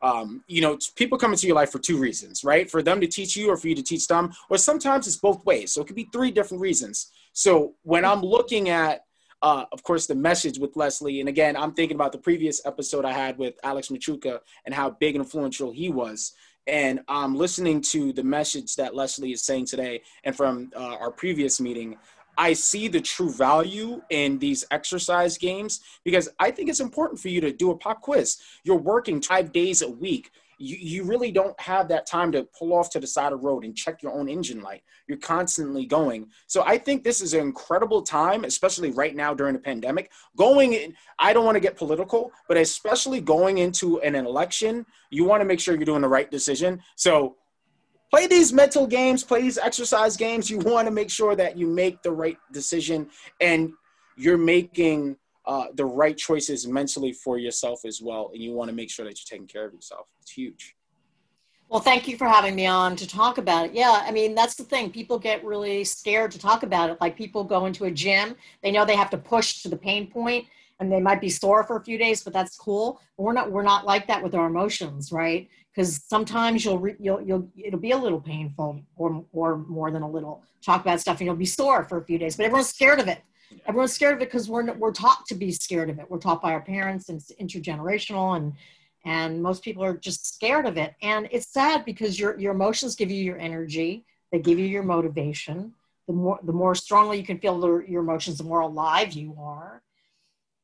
um, 0.00 0.44
you 0.48 0.60
know, 0.60 0.78
people 0.96 1.18
come 1.18 1.32
into 1.32 1.46
your 1.46 1.56
life 1.56 1.70
for 1.70 1.78
two 1.78 1.98
reasons, 1.98 2.44
right? 2.44 2.70
For 2.70 2.82
them 2.82 3.00
to 3.00 3.06
teach 3.06 3.36
you 3.36 3.50
or 3.50 3.56
for 3.56 3.68
you 3.68 3.74
to 3.74 3.82
teach 3.82 4.06
them, 4.06 4.32
or 4.50 4.58
sometimes 4.58 5.06
it's 5.06 5.16
both 5.16 5.44
ways. 5.44 5.72
So 5.72 5.80
it 5.80 5.86
could 5.86 5.96
be 5.96 6.08
three 6.12 6.30
different 6.30 6.60
reasons. 6.60 7.10
So 7.32 7.74
when 7.82 8.04
I'm 8.04 8.20
looking 8.20 8.68
at 8.68 9.04
uh, 9.44 9.66
of 9.72 9.82
course, 9.82 10.06
the 10.06 10.14
message 10.14 10.58
with 10.58 10.74
Leslie. 10.74 11.20
And 11.20 11.28
again, 11.28 11.54
I'm 11.54 11.74
thinking 11.74 11.96
about 11.96 12.12
the 12.12 12.18
previous 12.18 12.64
episode 12.64 13.04
I 13.04 13.12
had 13.12 13.36
with 13.36 13.56
Alex 13.62 13.88
Machuca 13.88 14.40
and 14.64 14.74
how 14.74 14.88
big 14.88 15.14
and 15.14 15.22
influential 15.22 15.70
he 15.70 15.90
was. 15.90 16.32
And 16.66 17.00
I'm 17.08 17.34
listening 17.34 17.82
to 17.92 18.14
the 18.14 18.24
message 18.24 18.74
that 18.76 18.94
Leslie 18.94 19.32
is 19.32 19.44
saying 19.44 19.66
today 19.66 20.00
and 20.24 20.34
from 20.34 20.72
uh, 20.74 20.96
our 20.98 21.10
previous 21.10 21.60
meeting. 21.60 21.98
I 22.38 22.54
see 22.54 22.88
the 22.88 23.02
true 23.02 23.30
value 23.30 24.00
in 24.08 24.38
these 24.38 24.64
exercise 24.70 25.36
games 25.36 25.80
because 26.04 26.30
I 26.38 26.50
think 26.50 26.70
it's 26.70 26.80
important 26.80 27.20
for 27.20 27.28
you 27.28 27.42
to 27.42 27.52
do 27.52 27.70
a 27.70 27.76
pop 27.76 28.00
quiz. 28.00 28.38
You're 28.64 28.76
working 28.76 29.20
five 29.20 29.52
days 29.52 29.82
a 29.82 29.90
week 29.90 30.30
you, 30.58 30.76
you 30.76 31.04
really 31.04 31.32
don't 31.32 31.58
have 31.60 31.88
that 31.88 32.06
time 32.06 32.32
to 32.32 32.46
pull 32.58 32.72
off 32.72 32.90
to 32.90 33.00
the 33.00 33.06
side 33.06 33.32
of 33.32 33.40
the 33.40 33.46
road 33.46 33.64
and 33.64 33.76
check 33.76 34.02
your 34.02 34.12
own 34.12 34.28
engine 34.28 34.62
light. 34.62 34.82
You're 35.08 35.18
constantly 35.18 35.86
going. 35.86 36.28
So 36.46 36.62
I 36.64 36.78
think 36.78 37.04
this 37.04 37.20
is 37.20 37.34
an 37.34 37.40
incredible 37.40 38.02
time, 38.02 38.44
especially 38.44 38.90
right 38.90 39.14
now 39.14 39.34
during 39.34 39.54
the 39.54 39.60
pandemic. 39.60 40.10
Going 40.36 40.74
in, 40.74 40.94
I 41.18 41.32
don't 41.32 41.44
want 41.44 41.56
to 41.56 41.60
get 41.60 41.76
political, 41.76 42.32
but 42.48 42.56
especially 42.56 43.20
going 43.20 43.58
into 43.58 44.00
an 44.00 44.14
election, 44.14 44.86
you 45.10 45.24
want 45.24 45.40
to 45.40 45.44
make 45.44 45.60
sure 45.60 45.74
you're 45.74 45.84
doing 45.84 46.02
the 46.02 46.08
right 46.08 46.30
decision. 46.30 46.82
So 46.96 47.36
play 48.10 48.26
these 48.26 48.52
mental 48.52 48.86
games, 48.86 49.24
play 49.24 49.42
these 49.42 49.58
exercise 49.58 50.16
games. 50.16 50.48
You 50.48 50.58
want 50.58 50.86
to 50.86 50.92
make 50.92 51.10
sure 51.10 51.34
that 51.36 51.56
you 51.56 51.66
make 51.66 52.02
the 52.02 52.12
right 52.12 52.38
decision 52.52 53.08
and 53.40 53.72
you're 54.16 54.38
making 54.38 55.16
uh, 55.46 55.66
the 55.74 55.84
right 55.84 56.16
choices 56.16 56.66
mentally 56.66 57.12
for 57.12 57.38
yourself 57.38 57.84
as 57.84 58.00
well. 58.00 58.30
And 58.32 58.42
you 58.42 58.52
want 58.52 58.70
to 58.70 58.74
make 58.74 58.90
sure 58.90 59.04
that 59.04 59.18
you're 59.18 59.38
taking 59.38 59.46
care 59.46 59.66
of 59.66 59.74
yourself. 59.74 60.06
It's 60.20 60.30
huge. 60.30 60.76
Well, 61.68 61.80
thank 61.80 62.06
you 62.06 62.16
for 62.16 62.26
having 62.26 62.54
me 62.54 62.66
on 62.66 62.94
to 62.96 63.06
talk 63.06 63.38
about 63.38 63.66
it. 63.66 63.72
Yeah, 63.74 64.02
I 64.04 64.10
mean, 64.12 64.34
that's 64.34 64.54
the 64.54 64.64
thing. 64.64 64.90
People 64.90 65.18
get 65.18 65.44
really 65.44 65.82
scared 65.82 66.30
to 66.32 66.38
talk 66.38 66.62
about 66.62 66.90
it. 66.90 66.98
Like 67.00 67.16
people 67.16 67.42
go 67.42 67.66
into 67.66 67.84
a 67.86 67.90
gym, 67.90 68.36
they 68.62 68.70
know 68.70 68.84
they 68.84 68.96
have 68.96 69.10
to 69.10 69.18
push 69.18 69.62
to 69.62 69.68
the 69.68 69.76
pain 69.76 70.10
point 70.10 70.46
and 70.80 70.90
they 70.90 71.00
might 71.00 71.20
be 71.20 71.28
sore 71.28 71.64
for 71.64 71.76
a 71.76 71.84
few 71.84 71.96
days, 71.96 72.22
but 72.22 72.32
that's 72.32 72.56
cool. 72.56 73.00
We're 73.16 73.32
not 73.32 73.50
we're 73.50 73.62
not 73.62 73.86
like 73.86 74.06
that 74.08 74.22
with 74.22 74.34
our 74.34 74.46
emotions, 74.46 75.12
right? 75.12 75.48
Because 75.72 76.02
sometimes 76.04 76.64
you'll 76.64 76.78
re, 76.78 76.94
you'll 76.98 77.22
you'll 77.22 77.48
it'll 77.56 77.80
be 77.80 77.92
a 77.92 77.96
little 77.96 78.20
painful 78.20 78.80
or 78.96 79.24
or 79.32 79.56
more 79.56 79.90
than 79.90 80.02
a 80.02 80.10
little. 80.10 80.42
Talk 80.64 80.82
about 80.82 81.00
stuff 81.00 81.18
and 81.20 81.26
you'll 81.26 81.36
be 81.36 81.46
sore 81.46 81.84
for 81.84 81.98
a 81.98 82.04
few 82.04 82.18
days, 82.18 82.36
but 82.36 82.46
everyone's 82.46 82.68
scared 82.68 83.00
of 83.00 83.08
it 83.08 83.20
everyone's 83.66 83.92
scared 83.92 84.14
of 84.14 84.22
it 84.22 84.30
because 84.30 84.48
we're 84.48 84.72
we're 84.74 84.92
taught 84.92 85.26
to 85.26 85.34
be 85.34 85.52
scared 85.52 85.90
of 85.90 85.98
it. 85.98 86.10
We're 86.10 86.18
taught 86.18 86.42
by 86.42 86.52
our 86.52 86.62
parents, 86.62 87.08
and 87.08 87.20
it's 87.20 87.32
intergenerational, 87.32 88.36
and 88.36 88.54
and 89.04 89.42
most 89.42 89.62
people 89.62 89.84
are 89.84 89.96
just 89.96 90.34
scared 90.34 90.66
of 90.66 90.76
it. 90.76 90.94
And 91.02 91.28
it's 91.30 91.48
sad 91.48 91.84
because 91.84 92.18
your 92.18 92.38
your 92.38 92.52
emotions 92.52 92.96
give 92.96 93.10
you 93.10 93.22
your 93.22 93.38
energy, 93.38 94.04
they 94.32 94.38
give 94.38 94.58
you 94.58 94.66
your 94.66 94.82
motivation. 94.82 95.74
The 96.06 96.12
more 96.12 96.38
the 96.42 96.52
more 96.52 96.74
strongly 96.74 97.18
you 97.18 97.24
can 97.24 97.38
feel 97.38 97.58
the, 97.58 97.84
your 97.88 98.02
emotions, 98.02 98.38
the 98.38 98.44
more 98.44 98.60
alive 98.60 99.12
you 99.12 99.36
are, 99.38 99.82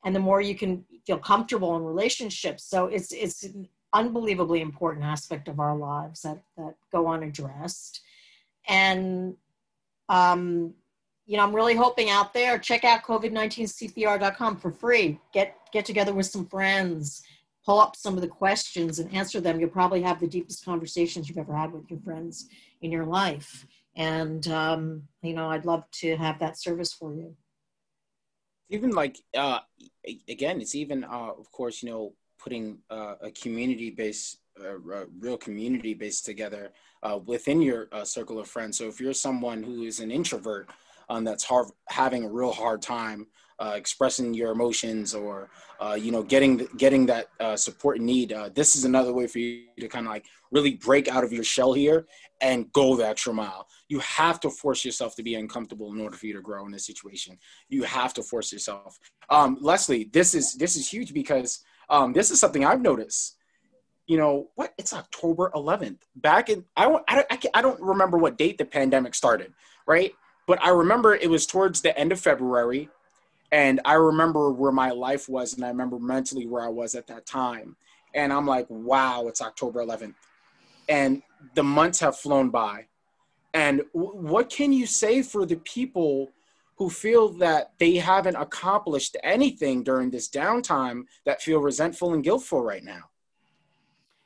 and 0.04 0.14
the 0.14 0.20
more 0.20 0.40
you 0.40 0.54
can 0.54 0.84
feel 1.06 1.18
comfortable 1.18 1.76
in 1.76 1.84
relationships. 1.84 2.64
So 2.64 2.86
it's 2.86 3.12
it's 3.12 3.42
an 3.44 3.68
unbelievably 3.92 4.60
important 4.60 5.04
aspect 5.04 5.48
of 5.48 5.60
our 5.60 5.76
lives 5.76 6.22
that 6.22 6.42
that 6.56 6.74
go 6.92 7.08
unaddressed, 7.08 8.00
and 8.68 9.36
um, 10.08 10.74
you 11.26 11.36
know, 11.36 11.42
I'm 11.42 11.54
really 11.54 11.76
hoping 11.76 12.10
out 12.10 12.32
there, 12.32 12.58
check 12.58 12.84
out 12.84 13.02
COVID19CPR.com 13.02 14.56
for 14.56 14.70
free. 14.70 15.18
Get 15.32 15.56
get 15.72 15.84
together 15.84 16.12
with 16.12 16.26
some 16.26 16.46
friends, 16.46 17.22
pull 17.64 17.78
up 17.78 17.94
some 17.94 18.14
of 18.14 18.20
the 18.20 18.28
questions 18.28 18.98
and 18.98 19.12
answer 19.14 19.40
them. 19.40 19.60
You'll 19.60 19.70
probably 19.70 20.02
have 20.02 20.20
the 20.20 20.26
deepest 20.26 20.64
conversations 20.64 21.28
you've 21.28 21.38
ever 21.38 21.54
had 21.54 21.72
with 21.72 21.88
your 21.90 22.00
friends 22.00 22.48
in 22.82 22.90
your 22.90 23.04
life. 23.04 23.66
And 23.96 24.46
um, 24.48 25.02
you 25.22 25.34
know, 25.34 25.50
I'd 25.50 25.64
love 25.64 25.84
to 26.00 26.16
have 26.16 26.38
that 26.40 26.58
service 26.58 26.92
for 26.92 27.14
you. 27.14 27.36
Even 28.68 28.90
like 28.90 29.18
uh, 29.36 29.60
again, 30.28 30.60
it's 30.60 30.74
even 30.74 31.04
uh, 31.04 31.32
of 31.38 31.50
course, 31.52 31.82
you 31.82 31.90
know, 31.90 32.14
putting 32.42 32.78
uh, 32.90 33.16
a 33.20 33.30
community 33.30 33.90
based 33.90 34.38
a 34.64 34.76
real 35.18 35.36
community 35.36 35.94
based 35.94 36.24
together 36.24 36.72
uh, 37.02 37.18
within 37.24 37.62
your 37.62 37.88
uh, 37.92 38.04
circle 38.04 38.38
of 38.38 38.48
friends. 38.48 38.78
So 38.78 38.88
if 38.88 39.00
you're 39.00 39.14
someone 39.14 39.62
who 39.62 39.82
is 39.82 40.00
an 40.00 40.10
introvert, 40.10 40.68
um, 41.10 41.24
that's 41.24 41.46
having 41.88 42.24
a 42.24 42.30
real 42.30 42.52
hard 42.52 42.80
time 42.80 43.26
uh, 43.58 43.74
expressing 43.76 44.32
your 44.32 44.52
emotions 44.52 45.14
or 45.14 45.50
uh, 45.80 45.94
you 45.94 46.10
know 46.10 46.22
getting 46.22 46.56
getting 46.78 47.04
that 47.04 47.26
uh, 47.40 47.56
support 47.56 47.98
and 47.98 48.06
need 48.06 48.32
uh, 48.32 48.48
this 48.54 48.74
is 48.74 48.84
another 48.84 49.12
way 49.12 49.26
for 49.26 49.38
you 49.38 49.64
to 49.78 49.88
kind 49.88 50.06
of 50.06 50.12
like 50.12 50.24
really 50.50 50.76
break 50.76 51.08
out 51.08 51.24
of 51.24 51.32
your 51.32 51.44
shell 51.44 51.74
here 51.74 52.06
and 52.40 52.72
go 52.72 52.96
the 52.96 53.06
extra 53.06 53.34
mile. 53.34 53.68
You 53.88 53.98
have 53.98 54.40
to 54.40 54.50
force 54.50 54.84
yourself 54.84 55.14
to 55.16 55.22
be 55.22 55.34
uncomfortable 55.34 55.92
in 55.92 56.00
order 56.00 56.16
for 56.16 56.26
you 56.26 56.34
to 56.34 56.40
grow 56.40 56.64
in 56.64 56.72
this 56.72 56.86
situation. 56.86 57.38
You 57.68 57.82
have 57.82 58.14
to 58.14 58.22
force 58.22 58.50
yourself. 58.52 58.98
Um, 59.28 59.58
leslie 59.60 60.04
this 60.04 60.34
is 60.34 60.54
this 60.54 60.76
is 60.76 60.88
huge 60.88 61.12
because 61.12 61.62
um, 61.90 62.12
this 62.12 62.30
is 62.30 62.40
something 62.40 62.64
i've 62.64 62.80
noticed. 62.80 63.36
You 64.06 64.16
know 64.16 64.48
what 64.54 64.74
it's 64.78 64.92
october 64.92 65.52
11th 65.54 65.98
back 66.16 66.48
in 66.48 66.64
i 66.76 66.84
I 67.06 67.14
don't, 67.16 67.46
I 67.54 67.62
don't 67.62 67.80
remember 67.80 68.16
what 68.16 68.38
date 68.38 68.58
the 68.58 68.64
pandemic 68.64 69.14
started 69.14 69.52
right 69.86 70.14
but 70.50 70.60
I 70.64 70.70
remember 70.70 71.14
it 71.14 71.30
was 71.30 71.46
towards 71.46 71.80
the 71.80 71.96
end 71.96 72.10
of 72.10 72.18
February, 72.18 72.88
and 73.52 73.80
I 73.84 73.92
remember 73.92 74.50
where 74.50 74.72
my 74.72 74.90
life 74.90 75.28
was, 75.28 75.54
and 75.54 75.64
I 75.64 75.68
remember 75.68 76.00
mentally 76.00 76.44
where 76.44 76.64
I 76.64 76.68
was 76.68 76.96
at 76.96 77.06
that 77.06 77.24
time. 77.24 77.76
And 78.16 78.32
I'm 78.32 78.48
like, 78.48 78.66
wow, 78.68 79.28
it's 79.28 79.40
October 79.40 79.80
11th. 79.80 80.16
And 80.88 81.22
the 81.54 81.62
months 81.62 82.00
have 82.00 82.16
flown 82.16 82.50
by. 82.50 82.86
And 83.54 83.82
w- 83.94 84.16
what 84.16 84.50
can 84.50 84.72
you 84.72 84.86
say 84.86 85.22
for 85.22 85.46
the 85.46 85.58
people 85.58 86.32
who 86.74 86.90
feel 86.90 87.28
that 87.34 87.70
they 87.78 87.94
haven't 87.94 88.34
accomplished 88.34 89.16
anything 89.22 89.84
during 89.84 90.10
this 90.10 90.28
downtime 90.28 91.04
that 91.26 91.42
feel 91.42 91.60
resentful 91.60 92.12
and 92.12 92.24
guiltful 92.24 92.60
right 92.60 92.82
now? 92.82 93.02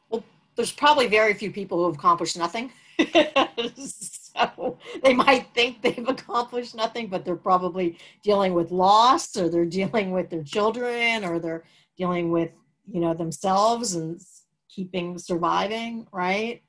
Well, 0.08 0.24
there's 0.56 0.72
probably 0.72 1.06
very 1.06 1.34
few 1.34 1.50
people 1.50 1.76
who 1.76 1.84
have 1.84 1.96
accomplished 1.96 2.38
nothing. 2.38 2.72
so 4.36 4.78
they 5.02 5.14
might 5.14 5.48
think 5.54 5.82
they've 5.82 6.08
accomplished 6.08 6.74
nothing, 6.74 7.08
but 7.08 7.24
they're 7.24 7.36
probably 7.36 7.98
dealing 8.22 8.54
with 8.54 8.70
loss 8.70 9.36
or 9.36 9.48
they're 9.48 9.64
dealing 9.64 10.12
with 10.12 10.30
their 10.30 10.42
children 10.42 11.24
or 11.24 11.38
they're 11.38 11.64
dealing 11.96 12.30
with, 12.30 12.50
you 12.90 13.00
know, 13.00 13.14
themselves 13.14 13.94
and 13.94 14.20
keeping 14.68 15.18
surviving, 15.18 16.06
right? 16.12 16.62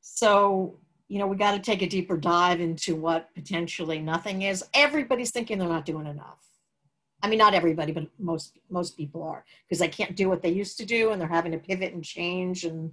So, 0.00 0.78
you 1.08 1.18
know, 1.18 1.26
we 1.26 1.36
got 1.36 1.52
to 1.52 1.58
take 1.58 1.82
a 1.82 1.88
deeper 1.88 2.16
dive 2.16 2.60
into 2.60 2.94
what 2.94 3.34
potentially 3.34 3.98
nothing 3.98 4.42
is. 4.42 4.64
Everybody's 4.74 5.30
thinking 5.30 5.58
they're 5.58 5.68
not 5.68 5.86
doing 5.86 6.06
enough. 6.06 6.38
I 7.22 7.28
mean, 7.28 7.38
not 7.38 7.54
everybody, 7.54 7.90
but 7.90 8.06
most 8.20 8.58
most 8.70 8.96
people 8.96 9.24
are 9.24 9.44
because 9.66 9.80
they 9.80 9.88
can't 9.88 10.14
do 10.14 10.28
what 10.28 10.40
they 10.40 10.50
used 10.50 10.78
to 10.78 10.86
do, 10.86 11.10
and 11.10 11.20
they're 11.20 11.26
having 11.26 11.50
to 11.50 11.58
pivot 11.58 11.92
and 11.92 12.04
change 12.04 12.64
and 12.64 12.92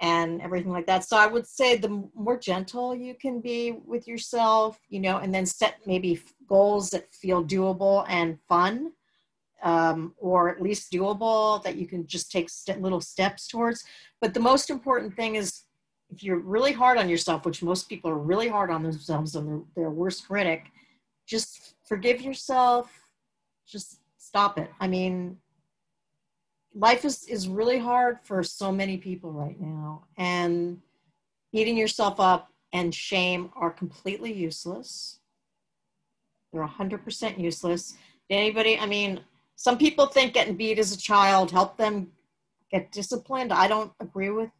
and 0.00 0.42
everything 0.42 0.72
like 0.72 0.86
that. 0.86 1.04
So 1.04 1.16
I 1.16 1.26
would 1.26 1.46
say 1.46 1.76
the 1.76 2.08
more 2.14 2.38
gentle 2.38 2.94
you 2.94 3.14
can 3.14 3.40
be 3.40 3.78
with 3.86 4.08
yourself, 4.08 4.78
you 4.88 5.00
know, 5.00 5.18
and 5.18 5.32
then 5.32 5.46
set 5.46 5.76
maybe 5.86 6.20
goals 6.48 6.90
that 6.90 7.14
feel 7.14 7.44
doable 7.44 8.04
and 8.08 8.38
fun, 8.48 8.92
um, 9.62 10.14
or 10.18 10.50
at 10.50 10.60
least 10.60 10.92
doable 10.92 11.62
that 11.62 11.76
you 11.76 11.86
can 11.86 12.06
just 12.06 12.30
take 12.30 12.50
st- 12.50 12.82
little 12.82 13.00
steps 13.00 13.46
towards. 13.48 13.84
But 14.20 14.34
the 14.34 14.40
most 14.40 14.68
important 14.68 15.14
thing 15.14 15.36
is 15.36 15.62
if 16.10 16.22
you're 16.22 16.40
really 16.40 16.72
hard 16.72 16.98
on 16.98 17.08
yourself, 17.08 17.46
which 17.46 17.62
most 17.62 17.88
people 17.88 18.10
are 18.10 18.18
really 18.18 18.48
hard 18.48 18.70
on 18.70 18.82
themselves 18.82 19.34
and 19.36 19.48
their, 19.48 19.60
their 19.76 19.90
worst 19.90 20.26
critic, 20.26 20.70
just 21.26 21.74
forgive 21.84 22.20
yourself. 22.20 22.90
Just 23.66 24.00
stop 24.18 24.58
it. 24.58 24.70
I 24.80 24.88
mean, 24.88 25.38
life 26.74 27.04
is, 27.04 27.24
is 27.24 27.48
really 27.48 27.78
hard 27.78 28.18
for 28.22 28.42
so 28.42 28.72
many 28.72 28.96
people 28.96 29.32
right 29.32 29.60
now. 29.60 30.04
And 30.16 30.80
beating 31.52 31.76
yourself 31.76 32.18
up 32.18 32.50
and 32.72 32.94
shame 32.94 33.50
are 33.54 33.70
completely 33.70 34.32
useless. 34.32 35.20
They're 36.52 36.66
100% 36.66 37.38
useless. 37.38 37.94
Anybody, 38.30 38.78
I 38.78 38.86
mean, 38.86 39.20
some 39.56 39.78
people 39.78 40.06
think 40.06 40.34
getting 40.34 40.56
beat 40.56 40.78
as 40.78 40.92
a 40.92 40.98
child 40.98 41.50
helped 41.50 41.78
them 41.78 42.10
get 42.70 42.90
disciplined. 42.90 43.52
I 43.52 43.68
don't 43.68 43.92
agree 44.00 44.30
with 44.30 44.50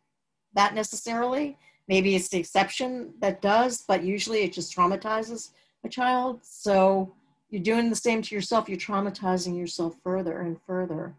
that 0.55 0.75
necessarily. 0.75 1.59
Maybe 1.89 2.15
it's 2.15 2.29
the 2.29 2.39
exception 2.39 3.15
that 3.21 3.43
does, 3.43 3.83
but 3.87 4.05
usually 4.05 4.43
it 4.43 4.53
just 4.53 4.75
traumatizes 4.75 5.51
a 5.85 5.89
child. 5.89 6.41
So 6.43 7.13
you're 7.51 7.63
doing 7.63 7.91
the 7.91 7.97
same 7.97 8.23
to 8.23 8.35
yourself, 8.35 8.69
you're 8.69 8.79
traumatizing 8.79 9.59
yourself 9.59 9.97
further 10.03 10.41
and 10.41 10.61
further. 10.67 11.15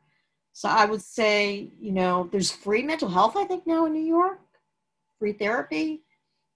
So 0.55 0.69
I 0.69 0.85
would 0.85 1.01
say, 1.01 1.67
you 1.81 1.91
know, 1.91 2.29
there's 2.31 2.49
free 2.49 2.81
mental 2.81 3.09
health, 3.09 3.35
I 3.35 3.43
think, 3.43 3.67
now 3.67 3.85
in 3.87 3.91
New 3.91 4.05
York, 4.05 4.39
free 5.19 5.33
therapy. 5.33 6.03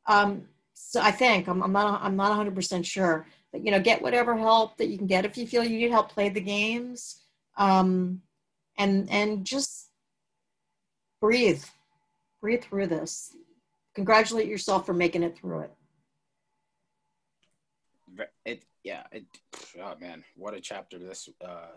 Um, 0.08 0.44
so 0.74 1.02
I 1.02 1.12
think 1.12 1.50
I'm, 1.50 1.62
I'm 1.62 1.74
not 1.74 2.02
I'm 2.02 2.16
not 2.16 2.30
100 2.30 2.56
percent 2.56 2.86
sure, 2.86 3.28
but 3.52 3.66
you 3.66 3.72
know, 3.72 3.80
get 3.82 4.02
whatever 4.02 4.38
help 4.38 4.78
that 4.78 4.88
you 4.88 4.98
can 4.98 5.06
get 5.06 5.26
if 5.26 5.38
you 5.38 5.46
feel 5.46 5.66
you 5.66 5.78
need 5.78 5.92
help. 5.92 6.14
Play 6.14 6.30
the 6.30 6.40
games, 6.40 7.26
um, 7.58 8.22
and 8.78 9.10
and 9.10 9.44
just 9.44 9.90
breathe, 11.20 11.66
breathe 12.40 12.64
through 12.64 12.88
this. 12.88 13.36
Congratulate 13.96 14.48
yourself 14.48 14.86
for 14.86 14.94
making 14.94 15.24
it 15.24 15.38
through 15.38 15.60
it. 15.60 15.72
It 18.46 18.64
yeah, 18.82 19.04
it 19.12 19.26
oh 19.84 19.96
man, 20.00 20.24
what 20.38 20.54
a 20.54 20.62
chapter 20.62 20.98
this 20.98 21.28
uh 21.44 21.76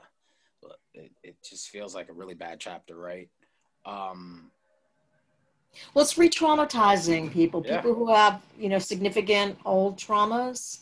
it, 0.95 1.11
it 1.23 1.37
just 1.43 1.69
feels 1.69 1.95
like 1.95 2.09
a 2.09 2.13
really 2.13 2.35
bad 2.35 2.61
chapter, 2.61 2.97
right? 2.97 3.29
Um, 3.85 4.51
well, 5.95 6.03
it's 6.03 6.19
re-traumatizing 6.19 7.33
people. 7.33 7.63
Yeah. 7.65 7.77
People 7.77 7.95
who 7.95 8.13
have 8.13 8.43
you 8.59 8.69
know 8.69 8.79
significant 8.79 9.59
old 9.65 9.97
traumas 9.97 10.81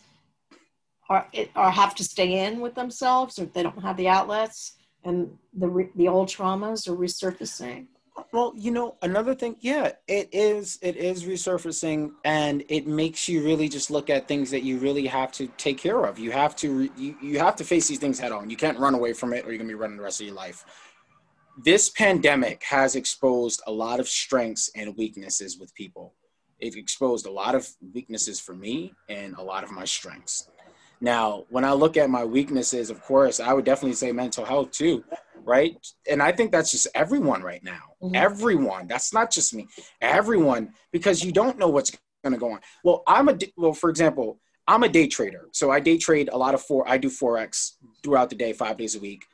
are 1.08 1.28
or 1.56 1.70
have 1.70 1.94
to 1.96 2.04
stay 2.04 2.46
in 2.46 2.60
with 2.60 2.74
themselves, 2.74 3.38
or 3.38 3.46
they 3.46 3.62
don't 3.62 3.82
have 3.82 3.96
the 3.96 4.08
outlets, 4.08 4.76
and 5.04 5.36
the 5.56 5.88
the 5.96 6.08
old 6.08 6.28
traumas 6.28 6.88
are 6.88 6.96
resurfacing. 6.96 7.86
Well, 8.32 8.52
you 8.56 8.70
know, 8.70 8.96
another 9.02 9.34
thing, 9.34 9.56
yeah, 9.60 9.92
it 10.06 10.28
is 10.32 10.78
it 10.82 10.96
is 10.96 11.24
resurfacing 11.24 12.12
and 12.24 12.62
it 12.68 12.86
makes 12.86 13.28
you 13.28 13.42
really 13.42 13.68
just 13.68 13.90
look 13.90 14.10
at 14.10 14.28
things 14.28 14.50
that 14.50 14.62
you 14.62 14.78
really 14.78 15.06
have 15.06 15.32
to 15.32 15.48
take 15.56 15.78
care 15.78 16.04
of. 16.04 16.18
You 16.18 16.30
have 16.30 16.54
to 16.56 16.90
you, 16.96 17.16
you 17.22 17.38
have 17.38 17.56
to 17.56 17.64
face 17.64 17.88
these 17.88 17.98
things 17.98 18.18
head 18.18 18.32
on. 18.32 18.50
You 18.50 18.56
can't 18.56 18.78
run 18.78 18.94
away 18.94 19.12
from 19.12 19.32
it 19.32 19.44
or 19.44 19.48
you're 19.48 19.58
going 19.58 19.68
to 19.68 19.74
be 19.74 19.80
running 19.80 19.96
the 19.96 20.02
rest 20.02 20.20
of 20.20 20.26
your 20.26 20.36
life. 20.36 20.64
This 21.62 21.90
pandemic 21.90 22.62
has 22.64 22.94
exposed 22.94 23.62
a 23.66 23.72
lot 23.72 24.00
of 24.00 24.08
strengths 24.08 24.70
and 24.74 24.96
weaknesses 24.96 25.58
with 25.58 25.74
people. 25.74 26.14
It 26.58 26.76
exposed 26.76 27.26
a 27.26 27.32
lot 27.32 27.54
of 27.54 27.68
weaknesses 27.92 28.38
for 28.38 28.54
me 28.54 28.92
and 29.08 29.34
a 29.34 29.42
lot 29.42 29.64
of 29.64 29.70
my 29.70 29.84
strengths. 29.84 30.48
Now, 31.00 31.44
when 31.48 31.64
I 31.64 31.72
look 31.72 31.96
at 31.96 32.10
my 32.10 32.24
weaknesses, 32.24 32.90
of 32.90 33.02
course, 33.02 33.40
I 33.40 33.52
would 33.52 33.64
definitely 33.64 33.94
say 33.94 34.12
mental 34.12 34.44
health 34.44 34.70
too 34.70 35.04
right? 35.44 35.76
And 36.08 36.22
I 36.22 36.32
think 36.32 36.52
that's 36.52 36.70
just 36.70 36.86
everyone 36.94 37.42
right 37.42 37.62
now. 37.62 37.80
Mm-hmm. 38.02 38.14
Everyone. 38.14 38.86
That's 38.86 39.12
not 39.12 39.30
just 39.30 39.54
me. 39.54 39.68
Everyone, 40.00 40.72
because 40.92 41.24
you 41.24 41.32
don't 41.32 41.58
know 41.58 41.68
what's 41.68 41.90
going 42.22 42.32
to 42.32 42.38
go 42.38 42.52
on. 42.52 42.60
Well, 42.84 43.02
I'm 43.06 43.28
a 43.28 43.38
well, 43.56 43.72
for 43.72 43.90
example, 43.90 44.38
I'm 44.66 44.82
a 44.82 44.88
day 44.88 45.06
trader, 45.06 45.48
so 45.52 45.70
I 45.70 45.80
day 45.80 45.98
trade 45.98 46.28
a 46.32 46.38
lot 46.38 46.54
of 46.54 46.62
four. 46.62 46.88
I 46.88 46.98
do 46.98 47.08
forex 47.08 47.72
throughout 48.02 48.30
the 48.30 48.36
day, 48.36 48.52
five 48.52 48.76
days 48.76 48.94
a 48.94 49.00
week. 49.00 49.24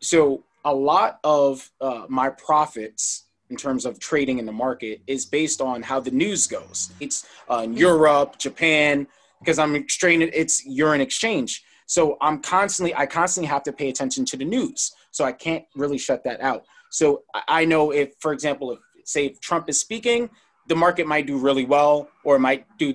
So 0.00 0.42
a 0.64 0.74
lot 0.74 1.20
of 1.22 1.70
uh, 1.80 2.06
my 2.08 2.30
profits 2.30 3.26
in 3.48 3.56
terms 3.56 3.86
of 3.86 4.00
trading 4.00 4.40
in 4.40 4.46
the 4.46 4.52
market 4.52 5.00
is 5.06 5.24
based 5.24 5.60
on 5.60 5.82
how 5.82 6.00
the 6.00 6.10
news 6.10 6.48
goes. 6.48 6.90
It's 6.98 7.26
uh, 7.48 7.62
in 7.64 7.74
Europe, 7.74 8.38
Japan, 8.38 9.06
because 9.40 9.58
I'm 9.58 9.86
trading. 9.86 10.30
It's 10.32 10.64
you're 10.66 10.94
in 10.94 11.00
exchange. 11.00 11.62
So 11.86 12.16
I'm 12.20 12.40
constantly, 12.40 12.94
I 12.94 13.06
constantly 13.06 13.48
have 13.48 13.62
to 13.64 13.72
pay 13.72 13.88
attention 13.88 14.24
to 14.26 14.36
the 14.36 14.44
news. 14.44 14.92
So 15.12 15.24
I 15.24 15.32
can't 15.32 15.64
really 15.76 15.98
shut 15.98 16.24
that 16.24 16.40
out. 16.40 16.64
So 16.90 17.22
I 17.48 17.64
know 17.64 17.92
if, 17.92 18.10
for 18.18 18.32
example, 18.32 18.72
if 18.72 18.78
say 19.04 19.26
if 19.26 19.40
Trump 19.40 19.68
is 19.68 19.78
speaking, 19.78 20.28
the 20.66 20.74
market 20.74 21.06
might 21.06 21.26
do 21.26 21.38
really 21.38 21.64
well 21.64 22.08
or 22.24 22.36
it 22.36 22.40
might 22.40 22.66
do 22.76 22.94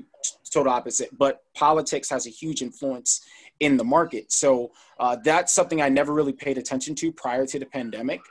total 0.53 0.73
opposite. 0.73 1.17
But 1.17 1.41
politics 1.55 2.09
has 2.09 2.27
a 2.27 2.29
huge 2.29 2.61
influence 2.61 3.21
in 3.61 3.77
the 3.77 3.83
market. 3.83 4.31
So 4.31 4.71
uh, 4.99 5.17
that's 5.23 5.53
something 5.53 5.81
I 5.81 5.87
never 5.87 6.13
really 6.13 6.33
paid 6.33 6.57
attention 6.57 6.95
to 6.95 7.11
prior 7.11 7.45
to 7.45 7.59
the 7.59 7.65
pandemic. 7.65 8.21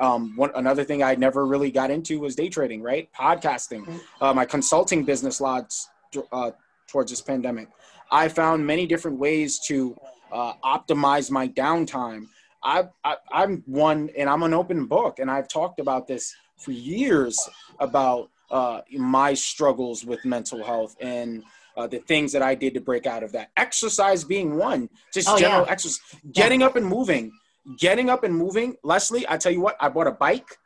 Um, 0.00 0.36
one, 0.36 0.50
another 0.54 0.84
thing 0.84 1.02
I 1.02 1.14
never 1.14 1.46
really 1.46 1.70
got 1.70 1.90
into 1.90 2.20
was 2.20 2.36
day 2.36 2.48
trading, 2.48 2.82
right? 2.82 3.08
Podcasting, 3.12 3.84
mm-hmm. 3.84 4.24
uh, 4.24 4.32
my 4.32 4.44
consulting 4.44 5.04
business 5.04 5.40
lots 5.40 5.88
uh, 6.32 6.52
towards 6.86 7.10
this 7.10 7.20
pandemic. 7.20 7.68
I 8.10 8.28
found 8.28 8.66
many 8.66 8.86
different 8.86 9.18
ways 9.18 9.58
to 9.66 9.96
uh, 10.32 10.54
optimize 10.64 11.30
my 11.30 11.48
downtime. 11.48 12.26
I, 12.62 12.84
I, 13.04 13.16
I'm 13.30 13.62
one, 13.66 14.10
and 14.16 14.28
I'm 14.28 14.42
an 14.42 14.54
open 14.54 14.86
book, 14.86 15.18
and 15.18 15.30
I've 15.30 15.48
talked 15.48 15.80
about 15.80 16.06
this 16.06 16.34
for 16.56 16.72
years 16.72 17.38
about 17.78 18.30
uh, 18.50 18.80
my 18.92 19.34
struggles 19.34 20.04
with 20.04 20.24
mental 20.24 20.64
health 20.64 20.96
and 21.00 21.42
uh, 21.76 21.86
the 21.86 21.98
things 21.98 22.32
that 22.32 22.42
I 22.42 22.54
did 22.54 22.74
to 22.74 22.80
break 22.80 23.06
out 23.06 23.22
of 23.22 23.32
that. 23.32 23.50
Exercise 23.56 24.24
being 24.24 24.56
one, 24.56 24.88
just 25.12 25.28
oh, 25.28 25.38
general 25.38 25.66
yeah. 25.66 25.72
exercise, 25.72 26.00
getting 26.32 26.60
yeah. 26.60 26.68
up 26.68 26.76
and 26.76 26.86
moving, 26.86 27.32
getting 27.78 28.08
up 28.08 28.24
and 28.24 28.34
moving. 28.34 28.76
Leslie, 28.82 29.26
I 29.28 29.36
tell 29.36 29.52
you 29.52 29.60
what, 29.60 29.76
I 29.80 29.88
bought 29.88 30.06
a 30.06 30.12
bike, 30.12 30.56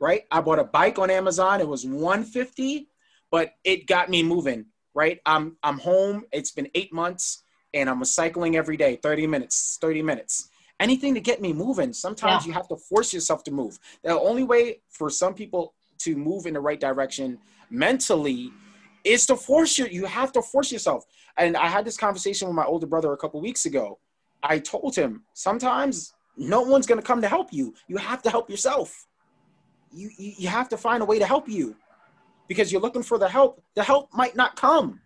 right? 0.00 0.22
I 0.30 0.40
bought 0.40 0.58
a 0.58 0.64
bike 0.64 0.98
on 0.98 1.10
Amazon. 1.10 1.60
It 1.60 1.68
was 1.68 1.84
150, 1.84 2.88
but 3.30 3.52
it 3.62 3.86
got 3.86 4.08
me 4.08 4.22
moving 4.22 4.66
right? 4.94 5.20
I'm 5.26 5.56
I'm 5.62 5.78
home. 5.78 6.24
It's 6.32 6.52
been 6.52 6.68
eight 6.74 6.92
months, 6.92 7.42
and 7.72 7.90
I'm 7.90 8.04
cycling 8.04 8.56
every 8.56 8.76
day, 8.76 8.96
30 8.96 9.26
minutes, 9.26 9.78
30 9.80 10.02
minutes. 10.02 10.48
Anything 10.80 11.14
to 11.14 11.20
get 11.20 11.40
me 11.40 11.52
moving. 11.52 11.92
Sometimes 11.92 12.44
yeah. 12.44 12.48
you 12.48 12.54
have 12.54 12.68
to 12.68 12.76
force 12.76 13.12
yourself 13.12 13.44
to 13.44 13.50
move. 13.50 13.78
The 14.02 14.18
only 14.18 14.42
way 14.42 14.80
for 14.88 15.08
some 15.10 15.34
people 15.34 15.74
to 15.98 16.16
move 16.16 16.46
in 16.46 16.54
the 16.54 16.60
right 16.60 16.80
direction 16.80 17.38
mentally 17.70 18.50
is 19.04 19.26
to 19.26 19.36
force 19.36 19.78
you. 19.78 19.86
You 19.86 20.06
have 20.06 20.32
to 20.32 20.42
force 20.42 20.72
yourself. 20.72 21.04
And 21.36 21.56
I 21.56 21.68
had 21.68 21.84
this 21.84 21.96
conversation 21.96 22.48
with 22.48 22.56
my 22.56 22.64
older 22.64 22.86
brother 22.86 23.12
a 23.12 23.16
couple 23.16 23.40
weeks 23.40 23.66
ago. 23.66 23.98
I 24.42 24.58
told 24.58 24.96
him 24.96 25.22
sometimes 25.32 26.12
no 26.36 26.62
one's 26.62 26.86
going 26.86 27.00
to 27.00 27.06
come 27.06 27.20
to 27.22 27.28
help 27.28 27.52
you. 27.52 27.74
You 27.88 27.96
have 27.96 28.22
to 28.22 28.30
help 28.30 28.50
yourself. 28.50 29.06
You, 29.92 30.10
you, 30.18 30.32
you 30.38 30.48
have 30.48 30.68
to 30.70 30.76
find 30.76 31.02
a 31.02 31.06
way 31.06 31.18
to 31.18 31.26
help 31.26 31.48
you 31.48 31.76
because 32.48 32.70
you're 32.70 32.80
looking 32.80 33.02
for 33.02 33.18
the 33.18 33.28
help. 33.28 33.62
The 33.74 33.82
help 33.82 34.12
might 34.12 34.36
not 34.36 34.56
come. 34.56 35.00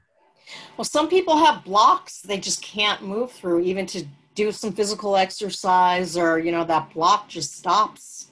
Well, 0.77 0.85
some 0.85 1.09
people 1.09 1.37
have 1.37 1.65
blocks 1.65 2.23
they 2.23 2.39
just 2.39 2.63
can't 2.63 3.03
move 3.03 3.31
through, 3.33 3.61
even 3.61 3.87
to 3.87 4.07
do 4.35 4.53
some 4.53 4.73
physical 4.73 5.17
exercise, 5.17 6.17
or 6.17 6.39
you 6.39 6.53
know, 6.53 6.65
that 6.65 6.93
block 6.95 7.29
just 7.29 7.57
stops, 7.57 8.29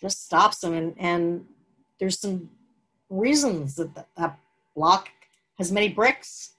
just 0.00 0.24
stops 0.26 0.58
them. 0.58 0.74
And, 0.74 0.94
and 0.98 1.46
there's 1.98 2.18
some 2.18 2.50
reasons 3.08 3.76
that 3.76 3.94
that 4.16 4.38
block 4.74 5.08
has 5.58 5.72
many 5.72 5.88
bricks 5.88 6.52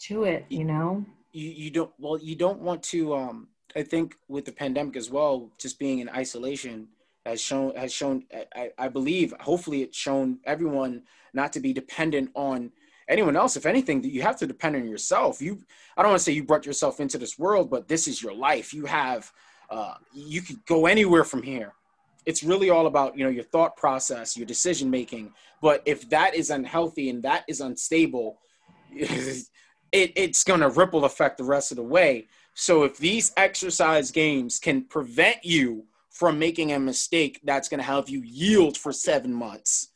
to 0.00 0.24
it, 0.24 0.44
you 0.48 0.64
know. 0.64 1.04
You, 1.32 1.50
you 1.50 1.70
don't 1.70 1.92
well 1.98 2.18
you 2.18 2.36
don't 2.36 2.60
want 2.60 2.82
to 2.84 3.14
um 3.14 3.48
I 3.76 3.82
think 3.82 4.16
with 4.28 4.44
the 4.44 4.52
pandemic 4.52 4.96
as 4.96 5.10
well, 5.10 5.50
just 5.58 5.78
being 5.78 5.98
in 5.98 6.08
isolation, 6.08 6.88
has 7.26 7.40
shown 7.40 7.74
has 7.74 7.92
shown 7.92 8.24
I, 8.54 8.70
I 8.78 8.88
believe 8.88 9.34
hopefully 9.40 9.82
it's 9.82 9.96
shown 9.96 10.38
everyone 10.44 11.02
not 11.32 11.52
to 11.54 11.60
be 11.60 11.72
dependent 11.72 12.30
on 12.34 12.70
anyone 13.08 13.36
else. 13.36 13.56
If 13.56 13.66
anything 13.66 14.04
you 14.04 14.22
have 14.22 14.36
to 14.38 14.46
depend 14.46 14.76
on 14.76 14.88
yourself. 14.88 15.40
You 15.40 15.60
i 15.96 16.02
don't 16.02 16.10
want 16.10 16.20
to 16.20 16.24
say 16.24 16.32
you 16.32 16.44
brought 16.44 16.66
yourself 16.66 17.00
into 17.00 17.18
this 17.18 17.38
world 17.38 17.70
but 17.70 17.88
this 17.88 18.06
is 18.06 18.22
your 18.22 18.34
life. 18.34 18.74
You 18.74 18.86
have 18.86 19.32
uh, 19.70 19.94
you 20.12 20.42
could 20.42 20.64
go 20.66 20.86
anywhere 20.86 21.24
from 21.24 21.42
here. 21.42 21.72
It's 22.26 22.42
really 22.42 22.70
all 22.70 22.86
about 22.86 23.16
you 23.16 23.24
know 23.24 23.30
your 23.30 23.44
thought 23.44 23.76
process 23.76 24.36
your 24.36 24.46
decision 24.46 24.90
making. 24.90 25.32
But 25.62 25.82
if 25.86 26.08
that 26.10 26.34
is 26.34 26.50
unhealthy 26.50 27.08
and 27.08 27.22
that 27.22 27.44
is 27.48 27.60
unstable 27.60 28.38
it, 29.94 30.12
it's 30.16 30.44
going 30.44 30.60
to 30.60 30.68
ripple 30.68 31.04
affect 31.04 31.38
the 31.38 31.44
rest 31.44 31.70
of 31.72 31.76
the 31.76 31.82
way. 31.82 32.26
So 32.54 32.82
if 32.84 32.98
these 32.98 33.32
exercise 33.36 34.10
games 34.10 34.58
can 34.58 34.84
prevent 34.84 35.44
you 35.44 35.86
from 36.14 36.38
making 36.38 36.72
a 36.72 36.78
mistake 36.78 37.40
that's 37.42 37.68
going 37.68 37.78
to 37.78 37.84
help 37.84 38.08
you 38.08 38.22
yield 38.22 38.78
for 38.78 38.92
seven 38.92 39.34
months, 39.34 39.88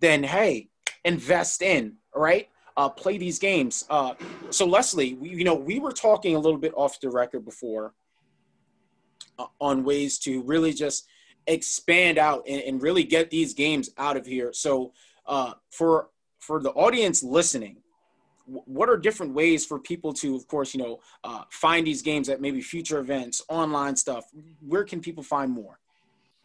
then 0.00 0.24
hey, 0.24 0.70
invest 1.04 1.60
in, 1.60 1.94
right? 2.14 2.48
Uh, 2.78 2.88
play 2.88 3.18
these 3.18 3.38
games. 3.38 3.84
Uh, 3.90 4.14
so 4.48 4.66
Leslie, 4.66 5.14
we, 5.14 5.28
you 5.28 5.44
know, 5.44 5.54
we 5.54 5.78
were 5.78 5.92
talking 5.92 6.34
a 6.34 6.38
little 6.38 6.58
bit 6.58 6.72
off 6.74 6.98
the 7.00 7.10
record 7.10 7.44
before 7.44 7.92
uh, 9.38 9.46
on 9.60 9.84
ways 9.84 10.18
to 10.18 10.42
really 10.42 10.72
just 10.72 11.06
expand 11.46 12.16
out 12.16 12.42
and, 12.48 12.62
and, 12.62 12.82
really 12.82 13.04
get 13.04 13.30
these 13.30 13.54
games 13.54 13.90
out 13.98 14.16
of 14.16 14.26
here. 14.26 14.52
So 14.52 14.92
uh, 15.26 15.52
for 15.70 16.08
for 16.38 16.60
the 16.60 16.70
audience 16.70 17.22
listening, 17.22 17.76
what 18.46 18.88
are 18.88 18.96
different 18.96 19.34
ways 19.34 19.66
for 19.66 19.78
people 19.78 20.12
to, 20.14 20.36
of 20.36 20.46
course, 20.46 20.74
you 20.74 20.82
know, 20.82 21.00
uh, 21.24 21.42
find 21.50 21.86
these 21.86 22.02
games 22.02 22.28
at 22.28 22.40
maybe 22.40 22.60
future 22.60 22.98
events, 22.98 23.42
online 23.48 23.96
stuff? 23.96 24.26
Where 24.60 24.84
can 24.84 25.00
people 25.00 25.22
find 25.22 25.50
more? 25.50 25.78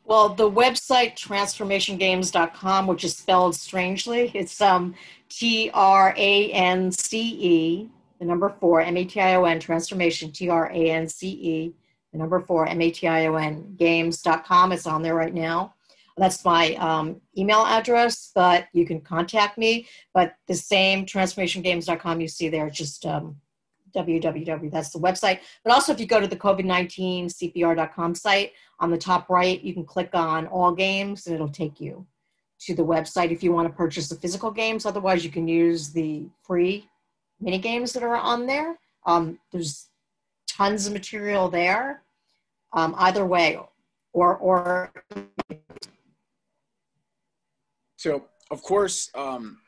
Well, 0.03 0.29
the 0.29 0.49
website 0.49 1.15
trance4mationgames.com, 1.15 2.87
which 2.87 3.03
is 3.03 3.15
spelled 3.15 3.55
strangely, 3.55 4.31
it's 4.33 4.59
um, 4.59 4.95
T 5.29 5.69
R 5.73 6.13
A 6.17 6.51
N 6.51 6.91
C 6.91 7.19
E, 7.19 7.89
the 8.19 8.25
number 8.25 8.53
four, 8.59 8.81
M 8.81 8.97
A 8.97 9.05
T 9.05 9.21
I 9.21 9.35
O 9.35 9.45
N, 9.45 9.59
transformation, 9.59 10.31
T 10.31 10.49
R 10.49 10.71
A 10.71 10.91
N 10.91 11.07
C 11.07 11.29
E, 11.29 11.75
the 12.11 12.17
number 12.17 12.39
four, 12.39 12.67
M 12.67 12.81
A 12.81 12.91
T 12.91 13.07
I 13.07 13.27
O 13.27 13.35
N, 13.35 13.75
games.com. 13.77 14.71
It's 14.71 14.87
on 14.87 15.03
there 15.03 15.15
right 15.15 15.33
now. 15.33 15.75
That's 16.17 16.43
my 16.43 16.75
um, 16.75 17.21
email 17.37 17.65
address, 17.65 18.31
but 18.35 18.67
you 18.73 18.85
can 18.85 19.01
contact 19.01 19.57
me. 19.57 19.87
But 20.13 20.35
the 20.47 20.55
same 20.55 21.05
trance4mationgames.com 21.05 22.21
you 22.21 22.27
see 22.27 22.49
there, 22.49 22.69
just 22.69 23.05
um, 23.05 23.37
www. 23.95 24.71
That's 24.71 24.91
the 24.91 24.99
website. 24.99 25.39
But 25.63 25.73
also, 25.73 25.91
if 25.91 25.99
you 25.99 26.05
go 26.05 26.19
to 26.19 26.27
the 26.27 26.35
COVID 26.35 26.65
19 26.65 27.27
CPR.com 27.27 28.15
site, 28.15 28.53
on 28.79 28.91
the 28.91 28.97
top 28.97 29.29
right, 29.29 29.61
you 29.61 29.73
can 29.73 29.85
click 29.85 30.09
on 30.13 30.47
all 30.47 30.71
games 30.73 31.27
and 31.27 31.35
it'll 31.35 31.49
take 31.49 31.79
you 31.79 32.05
to 32.61 32.75
the 32.75 32.85
website 32.85 33.31
if 33.31 33.43
you 33.43 33.51
want 33.51 33.67
to 33.67 33.73
purchase 33.73 34.09
the 34.09 34.15
physical 34.15 34.51
games. 34.51 34.85
Otherwise, 34.85 35.23
you 35.23 35.31
can 35.31 35.47
use 35.47 35.91
the 35.91 36.27
free 36.43 36.87
mini 37.39 37.57
games 37.57 37.93
that 37.93 38.03
are 38.03 38.15
on 38.15 38.45
there. 38.45 38.77
Um, 39.05 39.39
there's 39.51 39.87
tons 40.47 40.87
of 40.87 40.93
material 40.93 41.49
there. 41.49 42.03
Um, 42.73 42.95
either 42.97 43.25
way, 43.25 43.59
or 44.13 44.37
or 44.37 44.93
so, 48.01 48.23
of 48.49 48.63
course, 48.63 49.11
um, 49.13 49.59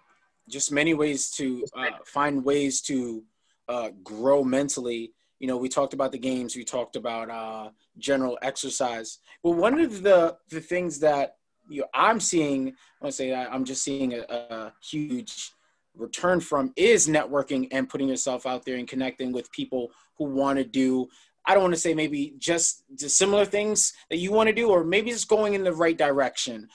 just 0.50 0.72
many 0.72 0.96
ways 0.96 1.30
to 1.38 1.64
uh, 1.78 1.92
find 2.04 2.44
ways 2.44 2.82
to 2.82 3.24
uh, 3.70 3.90
grow 4.04 4.44
mentally. 4.44 5.14
You 5.38 5.48
know, 5.48 5.56
we 5.56 5.70
talked 5.70 5.94
about 5.94 6.12
the 6.12 6.18
games, 6.18 6.56
we 6.56 6.64
talked 6.64 6.96
about 6.96 7.30
uh, 7.30 7.70
general 8.00 8.40
exercise. 8.42 9.20
Well, 9.44 9.54
one 9.54 9.80
of 9.80 10.02
the 10.02 10.36
the 10.50 10.62
things 10.62 11.00
that 11.02 11.36
you 11.70 11.82
know, 11.82 11.88
I'm 11.94 12.20
seeing, 12.20 12.70
I 12.70 13.06
want 13.06 13.12
to 13.12 13.18
say 13.18 13.36
I'm 13.36 13.66
just 13.66 13.84
seeing 13.84 14.16
a, 14.16 14.22
a 14.28 14.74
huge 14.82 15.52
return 15.96 16.40
from 16.40 16.74
is 16.76 17.08
networking 17.08 17.68
and 17.72 17.88
putting 17.88 18.08
yourself 18.08 18.48
out 18.48 18.66
there 18.66 18.78
and 18.78 18.88
connecting 18.88 19.32
with 19.32 19.52
people 19.52 19.92
who 20.18 20.26
want 20.26 20.58
to 20.58 20.66
do 20.66 21.08
I 21.46 21.54
don't 21.54 21.64
want 21.64 21.74
to 21.74 21.80
say 21.80 21.94
maybe 21.94 22.36
just, 22.40 22.84
just 22.98 23.18
similar 23.18 23.44
things 23.46 23.94
that 24.10 24.18
you 24.18 24.32
want 24.32 24.48
to 24.48 24.56
do, 24.56 24.70
or 24.70 24.84
maybe 24.84 25.12
just 25.12 25.28
going 25.28 25.56
in 25.56 25.64
the 25.64 25.74
right 25.74 25.98
direction. 25.98 26.70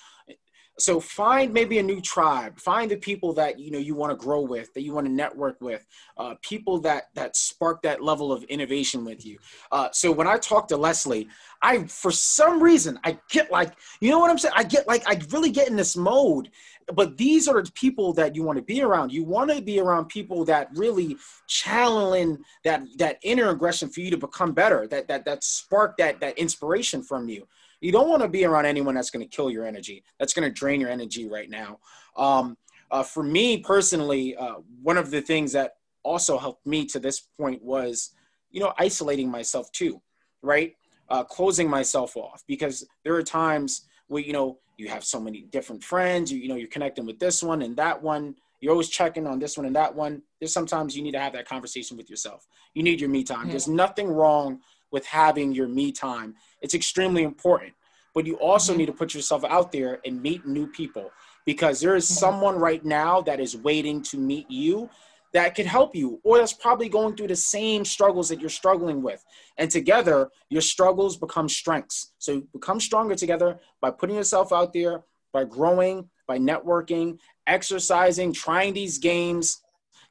So 0.78 1.00
find 1.00 1.52
maybe 1.52 1.78
a 1.78 1.82
new 1.82 2.00
tribe. 2.00 2.58
Find 2.58 2.90
the 2.90 2.96
people 2.96 3.32
that 3.34 3.58
you 3.58 3.70
know 3.70 3.78
you 3.78 3.94
want 3.94 4.10
to 4.10 4.24
grow 4.24 4.40
with, 4.40 4.72
that 4.74 4.82
you 4.82 4.92
want 4.92 5.06
to 5.06 5.12
network 5.12 5.60
with, 5.60 5.84
uh, 6.16 6.36
people 6.40 6.78
that 6.80 7.08
that 7.14 7.36
spark 7.36 7.82
that 7.82 8.02
level 8.02 8.32
of 8.32 8.44
innovation 8.44 9.04
with 9.04 9.26
you. 9.26 9.38
Uh, 9.72 9.88
so 9.92 10.12
when 10.12 10.28
I 10.28 10.38
talk 10.38 10.68
to 10.68 10.76
Leslie, 10.76 11.28
I 11.62 11.84
for 11.84 12.10
some 12.10 12.62
reason 12.62 12.98
I 13.04 13.18
get 13.28 13.50
like 13.50 13.72
you 14.00 14.10
know 14.10 14.20
what 14.20 14.30
I'm 14.30 14.38
saying. 14.38 14.54
I 14.56 14.64
get 14.64 14.86
like 14.86 15.02
I 15.06 15.20
really 15.30 15.50
get 15.50 15.68
in 15.68 15.76
this 15.76 15.96
mode. 15.96 16.50
But 16.94 17.18
these 17.18 17.48
are 17.48 17.62
the 17.62 17.70
people 17.72 18.14
that 18.14 18.34
you 18.34 18.42
want 18.42 18.56
to 18.56 18.62
be 18.64 18.80
around. 18.80 19.12
You 19.12 19.22
want 19.22 19.50
to 19.50 19.60
be 19.60 19.78
around 19.78 20.06
people 20.06 20.46
that 20.46 20.70
really 20.74 21.18
challenge 21.46 22.38
that 22.64 22.82
that 22.96 23.18
inner 23.22 23.50
aggression 23.50 23.90
for 23.90 24.00
you 24.00 24.10
to 24.10 24.16
become 24.16 24.52
better. 24.52 24.86
That 24.86 25.08
that 25.08 25.24
that 25.24 25.44
spark 25.44 25.96
that 25.98 26.20
that 26.20 26.38
inspiration 26.38 27.02
from 27.02 27.28
you 27.28 27.46
you 27.80 27.92
don't 27.92 28.08
want 28.08 28.22
to 28.22 28.28
be 28.28 28.44
around 28.44 28.66
anyone 28.66 28.94
that's 28.94 29.10
going 29.10 29.26
to 29.26 29.36
kill 29.36 29.50
your 29.50 29.64
energy 29.64 30.02
that's 30.18 30.34
going 30.34 30.48
to 30.48 30.52
drain 30.52 30.80
your 30.80 30.90
energy 30.90 31.28
right 31.28 31.50
now. 31.50 31.78
Um, 32.16 32.56
uh, 32.90 33.02
for 33.02 33.22
me 33.22 33.58
personally 33.58 34.36
uh, 34.36 34.56
one 34.82 34.96
of 34.96 35.10
the 35.10 35.20
things 35.20 35.52
that 35.52 35.76
also 36.02 36.38
helped 36.38 36.66
me 36.66 36.86
to 36.86 36.98
this 36.98 37.20
point 37.38 37.62
was 37.62 38.14
you 38.50 38.60
know 38.60 38.72
isolating 38.78 39.30
myself 39.30 39.70
too 39.72 40.00
right? 40.42 40.74
Uh, 41.08 41.24
closing 41.24 41.68
myself 41.70 42.16
off 42.16 42.44
because 42.46 42.86
there 43.02 43.14
are 43.14 43.22
times 43.22 43.86
where 44.08 44.22
you 44.22 44.32
know 44.32 44.58
you 44.76 44.88
have 44.88 45.04
so 45.04 45.20
many 45.20 45.42
different 45.50 45.82
friends 45.82 46.30
you, 46.30 46.38
you 46.38 46.48
know 46.48 46.54
you're 46.54 46.68
connecting 46.68 47.06
with 47.06 47.18
this 47.18 47.42
one 47.42 47.62
and 47.62 47.76
that 47.76 48.00
one. 48.00 48.34
You're 48.60 48.72
always 48.72 48.88
checking 48.88 49.26
on 49.26 49.38
this 49.38 49.56
one 49.56 49.66
and 49.66 49.76
that 49.76 49.94
one. 49.94 50.20
There's 50.40 50.52
sometimes 50.52 50.96
you 50.96 51.02
need 51.02 51.12
to 51.12 51.20
have 51.20 51.32
that 51.34 51.48
conversation 51.48 51.96
with 51.96 52.10
yourself. 52.10 52.48
You 52.74 52.82
need 52.82 53.00
your 53.00 53.08
me 53.08 53.22
time. 53.22 53.48
There's 53.48 53.68
nothing 53.68 54.08
wrong 54.08 54.60
with 54.90 55.06
having 55.06 55.52
your 55.52 55.68
me 55.68 55.92
time. 55.92 56.34
It's 56.62 56.74
extremely 56.74 57.22
important. 57.22 57.72
But 58.14 58.26
you 58.26 58.36
also 58.36 58.72
mm-hmm. 58.72 58.80
need 58.80 58.86
to 58.86 58.92
put 58.92 59.14
yourself 59.14 59.44
out 59.44 59.70
there 59.72 60.00
and 60.04 60.20
meet 60.20 60.46
new 60.46 60.66
people 60.66 61.10
because 61.44 61.80
there 61.80 61.96
is 61.96 62.06
mm-hmm. 62.06 62.18
someone 62.18 62.56
right 62.56 62.84
now 62.84 63.20
that 63.22 63.40
is 63.40 63.56
waiting 63.56 64.02
to 64.02 64.18
meet 64.18 64.50
you 64.50 64.90
that 65.34 65.54
could 65.54 65.66
help 65.66 65.94
you 65.94 66.20
or 66.24 66.38
that's 66.38 66.52
probably 66.52 66.88
going 66.88 67.14
through 67.14 67.28
the 67.28 67.36
same 67.36 67.84
struggles 67.84 68.28
that 68.28 68.40
you're 68.40 68.48
struggling 68.48 69.02
with. 69.02 69.24
And 69.58 69.70
together, 69.70 70.30
your 70.48 70.62
struggles 70.62 71.16
become 71.16 71.48
strengths. 71.48 72.12
So 72.18 72.42
become 72.52 72.80
stronger 72.80 73.14
together 73.14 73.58
by 73.80 73.90
putting 73.90 74.16
yourself 74.16 74.52
out 74.52 74.72
there, 74.72 75.02
by 75.32 75.44
growing, 75.44 76.08
by 76.26 76.38
networking, 76.38 77.18
exercising, 77.46 78.32
trying 78.32 78.74
these 78.74 78.98
games, 78.98 79.62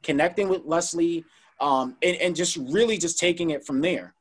connecting 0.04 0.50
with 0.50 0.62
Leslie, 0.66 1.26
um, 1.60 1.96
and, 2.04 2.16
and 2.18 2.36
just 2.36 2.58
really 2.58 2.98
just 2.98 3.18
taking 3.18 3.50
it 3.50 3.66
from 3.66 3.82
there. 3.82 4.14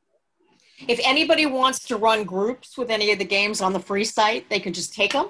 If 0.85 0.99
anybody 1.03 1.47
wants 1.47 1.79
to 1.87 1.97
run 1.97 2.23
groups 2.23 2.77
with 2.77 2.91
any 2.91 3.11
of 3.11 3.17
the 3.17 3.25
games 3.25 3.61
on 3.61 3.73
the 3.73 3.79
free 3.79 4.03
site, 4.03 4.47
they 4.49 4.59
can 4.59 4.73
just 4.73 4.93
take 4.93 5.13
them. 5.13 5.29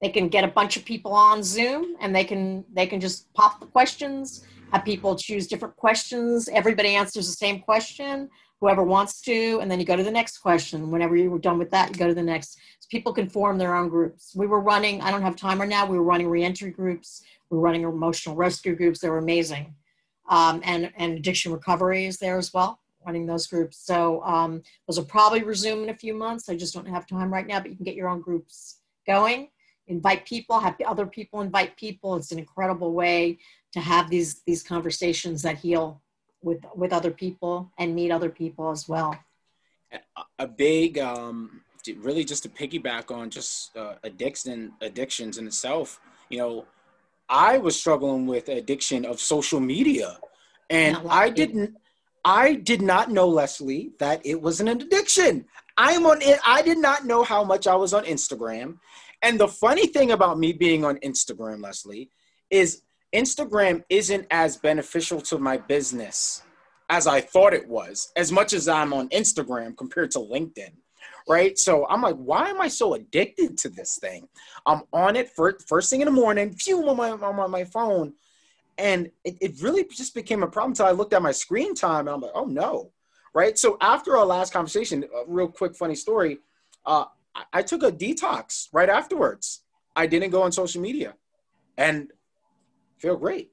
They 0.00 0.08
can 0.08 0.28
get 0.28 0.44
a 0.44 0.48
bunch 0.48 0.78
of 0.78 0.84
people 0.84 1.12
on 1.12 1.42
Zoom 1.42 1.96
and 2.00 2.14
they 2.14 2.24
can 2.24 2.64
they 2.72 2.86
can 2.86 3.00
just 3.00 3.32
pop 3.34 3.60
the 3.60 3.66
questions, 3.66 4.44
have 4.72 4.84
people 4.84 5.14
choose 5.14 5.46
different 5.46 5.76
questions. 5.76 6.48
Everybody 6.48 6.94
answers 6.94 7.26
the 7.26 7.34
same 7.34 7.60
question, 7.60 8.30
whoever 8.60 8.82
wants 8.82 9.20
to, 9.22 9.58
and 9.60 9.70
then 9.70 9.78
you 9.78 9.84
go 9.84 9.96
to 9.96 10.02
the 10.02 10.10
next 10.10 10.38
question. 10.38 10.90
Whenever 10.90 11.16
you 11.16 11.30
were 11.30 11.38
done 11.38 11.58
with 11.58 11.70
that, 11.72 11.90
you 11.90 11.96
go 11.96 12.06
to 12.06 12.14
the 12.14 12.22
next. 12.22 12.58
So 12.78 12.86
people 12.90 13.12
can 13.12 13.28
form 13.28 13.58
their 13.58 13.74
own 13.74 13.90
groups. 13.90 14.34
We 14.34 14.46
were 14.46 14.60
running, 14.60 15.02
I 15.02 15.10
don't 15.10 15.22
have 15.22 15.36
time 15.36 15.60
right 15.60 15.68
now, 15.68 15.84
we 15.84 15.98
were 15.98 16.04
running 16.04 16.28
reentry 16.28 16.70
groups, 16.70 17.24
we 17.50 17.58
were 17.58 17.62
running 17.62 17.82
emotional 17.82 18.36
rescue 18.36 18.74
groups. 18.74 19.00
They 19.00 19.10
were 19.10 19.18
amazing. 19.18 19.74
Um, 20.30 20.60
and, 20.64 20.92
and 20.96 21.18
addiction 21.18 21.52
recovery 21.52 22.06
is 22.06 22.18
there 22.18 22.38
as 22.38 22.54
well 22.54 22.78
running 23.04 23.26
those 23.26 23.46
groups. 23.46 23.78
So 23.78 24.22
um, 24.22 24.62
those 24.86 24.98
will 24.98 25.06
probably 25.06 25.42
resume 25.42 25.84
in 25.84 25.88
a 25.90 25.94
few 25.94 26.14
months. 26.14 26.48
I 26.48 26.56
just 26.56 26.74
don't 26.74 26.88
have 26.88 27.06
time 27.06 27.32
right 27.32 27.46
now, 27.46 27.60
but 27.60 27.70
you 27.70 27.76
can 27.76 27.84
get 27.84 27.94
your 27.94 28.08
own 28.08 28.20
groups 28.20 28.78
going. 29.06 29.48
Invite 29.86 30.26
people, 30.26 30.60
have 30.60 30.76
other 30.86 31.06
people 31.06 31.40
invite 31.40 31.76
people. 31.76 32.16
It's 32.16 32.32
an 32.32 32.38
incredible 32.38 32.92
way 32.92 33.38
to 33.72 33.80
have 33.80 34.10
these 34.10 34.42
these 34.46 34.62
conversations 34.62 35.42
that 35.42 35.56
heal 35.58 36.02
with 36.42 36.60
with 36.74 36.92
other 36.92 37.10
people 37.10 37.70
and 37.78 37.94
meet 37.94 38.10
other 38.10 38.30
people 38.30 38.70
as 38.70 38.88
well. 38.88 39.18
A 40.38 40.46
big, 40.46 40.98
um, 40.98 41.62
really, 41.96 42.24
just 42.24 42.42
to 42.42 42.50
piggyback 42.50 43.10
on 43.10 43.30
just 43.30 43.74
uh, 43.76 43.94
addiction 44.04 44.72
addictions 44.82 45.38
in 45.38 45.46
itself. 45.46 46.00
You 46.28 46.38
know, 46.38 46.66
I 47.28 47.56
was 47.58 47.78
struggling 47.78 48.26
with 48.26 48.48
addiction 48.48 49.06
of 49.06 49.20
social 49.20 49.60
media, 49.60 50.18
and 50.68 50.98
I 51.08 51.30
didn't. 51.30 51.76
I 52.28 52.56
did 52.56 52.82
not 52.82 53.10
know, 53.10 53.26
Leslie, 53.26 53.92
that 54.00 54.20
it 54.22 54.42
was 54.42 54.60
an 54.60 54.68
addiction. 54.68 55.46
I'm 55.78 56.04
on 56.04 56.20
it. 56.20 56.38
I 56.44 56.60
did 56.60 56.76
not 56.76 57.06
know 57.06 57.22
how 57.22 57.42
much 57.42 57.66
I 57.66 57.74
was 57.74 57.94
on 57.94 58.04
Instagram. 58.04 58.76
And 59.22 59.40
the 59.40 59.48
funny 59.48 59.86
thing 59.86 60.10
about 60.10 60.38
me 60.38 60.52
being 60.52 60.84
on 60.84 60.98
Instagram, 60.98 61.62
Leslie, 61.62 62.10
is 62.50 62.82
Instagram 63.14 63.82
isn't 63.88 64.26
as 64.30 64.58
beneficial 64.58 65.22
to 65.22 65.38
my 65.38 65.56
business 65.56 66.42
as 66.90 67.06
I 67.06 67.22
thought 67.22 67.54
it 67.54 67.66
was, 67.66 68.12
as 68.14 68.30
much 68.30 68.52
as 68.52 68.68
I'm 68.68 68.92
on 68.92 69.08
Instagram 69.08 69.74
compared 69.74 70.10
to 70.10 70.18
LinkedIn. 70.18 70.72
Right. 71.26 71.58
So 71.58 71.86
I'm 71.88 72.02
like, 72.02 72.16
why 72.16 72.50
am 72.50 72.60
I 72.60 72.68
so 72.68 72.92
addicted 72.92 73.56
to 73.58 73.70
this 73.70 73.96
thing? 73.96 74.28
I'm 74.66 74.82
on 74.92 75.16
it 75.16 75.30
first, 75.30 75.66
first 75.66 75.88
thing 75.88 76.02
in 76.02 76.06
the 76.06 76.12
morning, 76.12 76.52
phew, 76.52 76.86
on 76.90 76.96
my, 76.98 77.10
on 77.10 77.50
my 77.50 77.64
phone 77.64 78.12
and 78.78 79.10
it, 79.24 79.36
it 79.40 79.62
really 79.62 79.84
just 79.84 80.14
became 80.14 80.42
a 80.42 80.46
problem 80.46 80.70
until 80.70 80.86
I 80.86 80.92
looked 80.92 81.12
at 81.12 81.20
my 81.20 81.32
screen 81.32 81.74
time 81.74 82.06
and 82.06 82.10
I'm 82.10 82.20
like, 82.20 82.30
oh 82.34 82.44
no. 82.44 82.92
Right. 83.34 83.58
So 83.58 83.76
after 83.80 84.16
our 84.16 84.24
last 84.24 84.52
conversation, 84.52 85.04
a 85.04 85.24
real 85.26 85.48
quick 85.48 85.76
funny 85.76 85.94
story, 85.94 86.38
uh, 86.86 87.04
I, 87.34 87.44
I 87.52 87.62
took 87.62 87.82
a 87.82 87.92
detox 87.92 88.68
right 88.72 88.88
afterwards. 88.88 89.62
I 89.94 90.06
didn't 90.06 90.30
go 90.30 90.42
on 90.42 90.50
social 90.52 90.80
media 90.80 91.14
and 91.76 92.10
feel 92.98 93.16
great. 93.16 93.50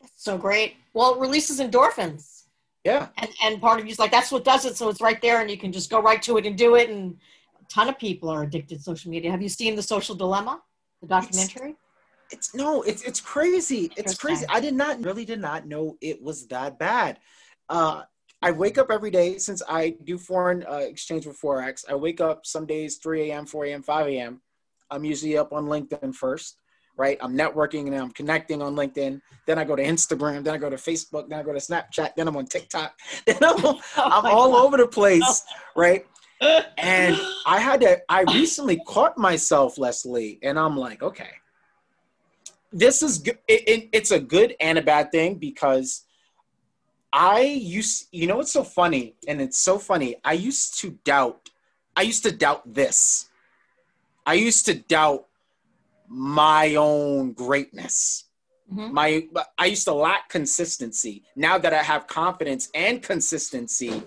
That's 0.00 0.24
so 0.24 0.36
great. 0.36 0.76
Well, 0.94 1.14
it 1.14 1.20
releases 1.20 1.60
endorphins. 1.60 2.44
Yeah. 2.84 3.08
And, 3.18 3.30
and 3.42 3.60
part 3.60 3.80
of 3.80 3.86
you's 3.86 3.98
like, 3.98 4.10
that's 4.10 4.32
what 4.32 4.44
does 4.44 4.64
it. 4.64 4.76
So 4.76 4.88
it's 4.88 5.00
right 5.00 5.20
there 5.20 5.40
and 5.40 5.50
you 5.50 5.58
can 5.58 5.72
just 5.72 5.90
go 5.90 6.00
right 6.00 6.20
to 6.22 6.36
it 6.38 6.46
and 6.46 6.56
do 6.56 6.74
it. 6.74 6.90
And 6.90 7.16
a 7.60 7.64
ton 7.68 7.88
of 7.88 7.98
people 7.98 8.28
are 8.28 8.42
addicted 8.42 8.78
to 8.78 8.82
social 8.82 9.10
media. 9.10 9.30
Have 9.30 9.42
you 9.42 9.48
seen 9.48 9.76
The 9.76 9.82
Social 9.82 10.14
Dilemma, 10.14 10.60
the 11.02 11.08
documentary? 11.08 11.70
It's, 11.70 11.78
it's 12.30 12.54
no, 12.54 12.82
it's 12.82 13.02
it's 13.02 13.20
crazy. 13.20 13.90
It's 13.96 14.16
crazy. 14.16 14.44
I 14.48 14.60
did 14.60 14.74
not 14.74 15.02
really 15.04 15.24
did 15.24 15.40
not 15.40 15.66
know 15.66 15.96
it 16.00 16.22
was 16.22 16.46
that 16.48 16.78
bad. 16.78 17.18
Uh, 17.68 18.02
I 18.40 18.52
wake 18.52 18.78
up 18.78 18.90
every 18.90 19.10
day 19.10 19.38
since 19.38 19.62
I 19.68 19.96
do 20.04 20.16
foreign 20.16 20.64
uh, 20.70 20.76
exchange 20.76 21.26
with 21.26 21.40
Forex. 21.40 21.84
I 21.88 21.94
wake 21.94 22.20
up 22.20 22.46
some 22.46 22.66
days 22.66 22.96
3 22.98 23.30
a.m., 23.30 23.46
4 23.46 23.66
a.m., 23.66 23.82
5 23.82 24.06
a.m. 24.08 24.40
I'm 24.90 25.04
usually 25.04 25.36
up 25.36 25.52
on 25.52 25.66
LinkedIn 25.66 26.14
first, 26.14 26.58
right? 26.96 27.18
I'm 27.20 27.36
networking 27.36 27.88
and 27.88 27.96
I'm 27.96 28.12
connecting 28.12 28.62
on 28.62 28.76
LinkedIn. 28.76 29.20
Then 29.46 29.58
I 29.58 29.64
go 29.64 29.74
to 29.74 29.82
Instagram. 29.82 30.44
Then 30.44 30.54
I 30.54 30.58
go 30.58 30.70
to 30.70 30.76
Facebook. 30.76 31.28
Then 31.28 31.40
I 31.40 31.42
go 31.42 31.52
to 31.52 31.58
Snapchat. 31.58 32.14
Then 32.16 32.28
I'm 32.28 32.36
on 32.36 32.46
TikTok. 32.46 32.94
Then 33.26 33.38
I'm, 33.42 33.56
oh 33.64 33.80
I'm 33.96 34.26
all 34.26 34.52
God. 34.52 34.64
over 34.64 34.76
the 34.76 34.86
place, 34.86 35.44
right? 35.76 36.06
and 36.40 37.16
I 37.46 37.58
had 37.58 37.80
to, 37.80 38.00
I 38.08 38.22
recently 38.22 38.80
caught 38.86 39.18
myself, 39.18 39.78
Leslie, 39.78 40.38
and 40.42 40.58
I'm 40.58 40.76
like, 40.76 41.02
okay, 41.02 41.30
this 42.72 43.02
is 43.02 43.18
good. 43.18 43.38
It, 43.46 43.68
it, 43.68 43.88
it's 43.92 44.10
a 44.10 44.20
good 44.20 44.54
and 44.60 44.78
a 44.78 44.82
bad 44.82 45.10
thing 45.10 45.36
because 45.36 46.04
I 47.12 47.40
used, 47.40 48.08
you 48.12 48.26
know, 48.26 48.40
it's 48.40 48.52
so 48.52 48.64
funny, 48.64 49.14
and 49.26 49.40
it's 49.40 49.58
so 49.58 49.78
funny. 49.78 50.16
I 50.24 50.34
used 50.34 50.78
to 50.80 50.90
doubt. 51.04 51.48
I 51.96 52.02
used 52.02 52.22
to 52.24 52.32
doubt 52.32 52.74
this. 52.74 53.28
I 54.26 54.34
used 54.34 54.66
to 54.66 54.74
doubt 54.74 55.26
my 56.06 56.74
own 56.74 57.32
greatness. 57.32 58.24
Mm-hmm. 58.72 58.92
My, 58.92 59.26
I 59.56 59.66
used 59.66 59.84
to 59.84 59.94
lack 59.94 60.28
consistency. 60.28 61.22
Now 61.34 61.56
that 61.56 61.72
I 61.72 61.82
have 61.82 62.06
confidence 62.06 62.68
and 62.74 63.02
consistency, 63.02 64.02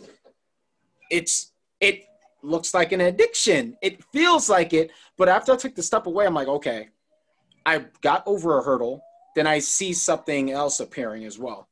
it's 1.10 1.52
it 1.80 2.06
looks 2.44 2.74
like 2.74 2.92
an 2.92 3.02
addiction. 3.02 3.76
It 3.82 4.04
feels 4.06 4.50
like 4.50 4.74
it, 4.74 4.92
but 5.18 5.28
after 5.28 5.54
I 5.54 5.56
took 5.56 5.76
the 5.76 5.82
step 5.82 6.06
away, 6.06 6.28
I'm 6.28 6.36
like, 6.36 6.48
okay, 6.48 6.90
I 7.66 7.86
got 8.02 8.24
over 8.26 8.58
a 8.58 8.64
hurdle, 8.64 9.04
then 9.36 9.48
I 9.48 9.60
see 9.60 9.94
something 9.94 10.52
else 10.52 10.80
appearing 10.80 11.26
as 11.26 11.40
well. 11.40 11.68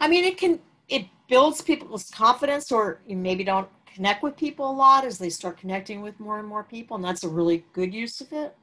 I 0.00 0.08
mean, 0.08 0.24
it 0.24 0.38
can 0.38 0.60
it 0.88 1.06
builds 1.28 1.60
people's 1.60 2.10
confidence, 2.10 2.70
or 2.70 3.00
you 3.06 3.16
maybe 3.16 3.44
don't 3.44 3.68
connect 3.92 4.22
with 4.22 4.36
people 4.36 4.70
a 4.70 4.72
lot 4.72 5.04
as 5.04 5.18
they 5.18 5.30
start 5.30 5.58
connecting 5.58 6.02
with 6.02 6.18
more 6.20 6.38
and 6.38 6.48
more 6.48 6.64
people, 6.64 6.96
and 6.96 7.04
that's 7.04 7.24
a 7.24 7.28
really 7.28 7.64
good 7.72 7.92
use 7.94 8.20
of 8.20 8.32
it 8.32 8.54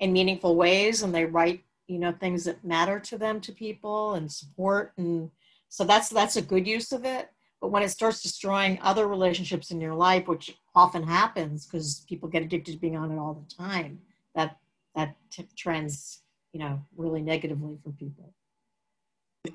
in 0.00 0.12
meaningful 0.12 0.56
ways. 0.56 1.02
And 1.02 1.14
they 1.14 1.24
write, 1.24 1.62
you 1.86 1.98
know, 1.98 2.12
things 2.12 2.44
that 2.44 2.64
matter 2.64 2.98
to 3.00 3.18
them 3.18 3.40
to 3.42 3.52
people 3.52 4.14
and 4.14 4.30
support, 4.30 4.92
and 4.96 5.30
so 5.68 5.84
that's 5.84 6.08
that's 6.08 6.36
a 6.36 6.42
good 6.42 6.66
use 6.66 6.92
of 6.92 7.04
it. 7.04 7.30
But 7.60 7.70
when 7.70 7.84
it 7.84 7.90
starts 7.90 8.22
destroying 8.22 8.78
other 8.82 9.06
relationships 9.06 9.70
in 9.70 9.80
your 9.80 9.94
life, 9.94 10.26
which 10.26 10.58
often 10.74 11.04
happens 11.04 11.64
because 11.64 12.04
people 12.08 12.28
get 12.28 12.42
addicted 12.42 12.72
to 12.72 12.78
being 12.78 12.96
on 12.96 13.12
it 13.12 13.18
all 13.18 13.34
the 13.34 13.54
time, 13.54 14.00
that 14.34 14.56
that 14.94 15.16
t- 15.30 15.48
trends, 15.56 16.22
you 16.52 16.60
know, 16.60 16.84
really 16.96 17.22
negatively 17.22 17.78
for 17.82 17.90
people. 17.92 18.34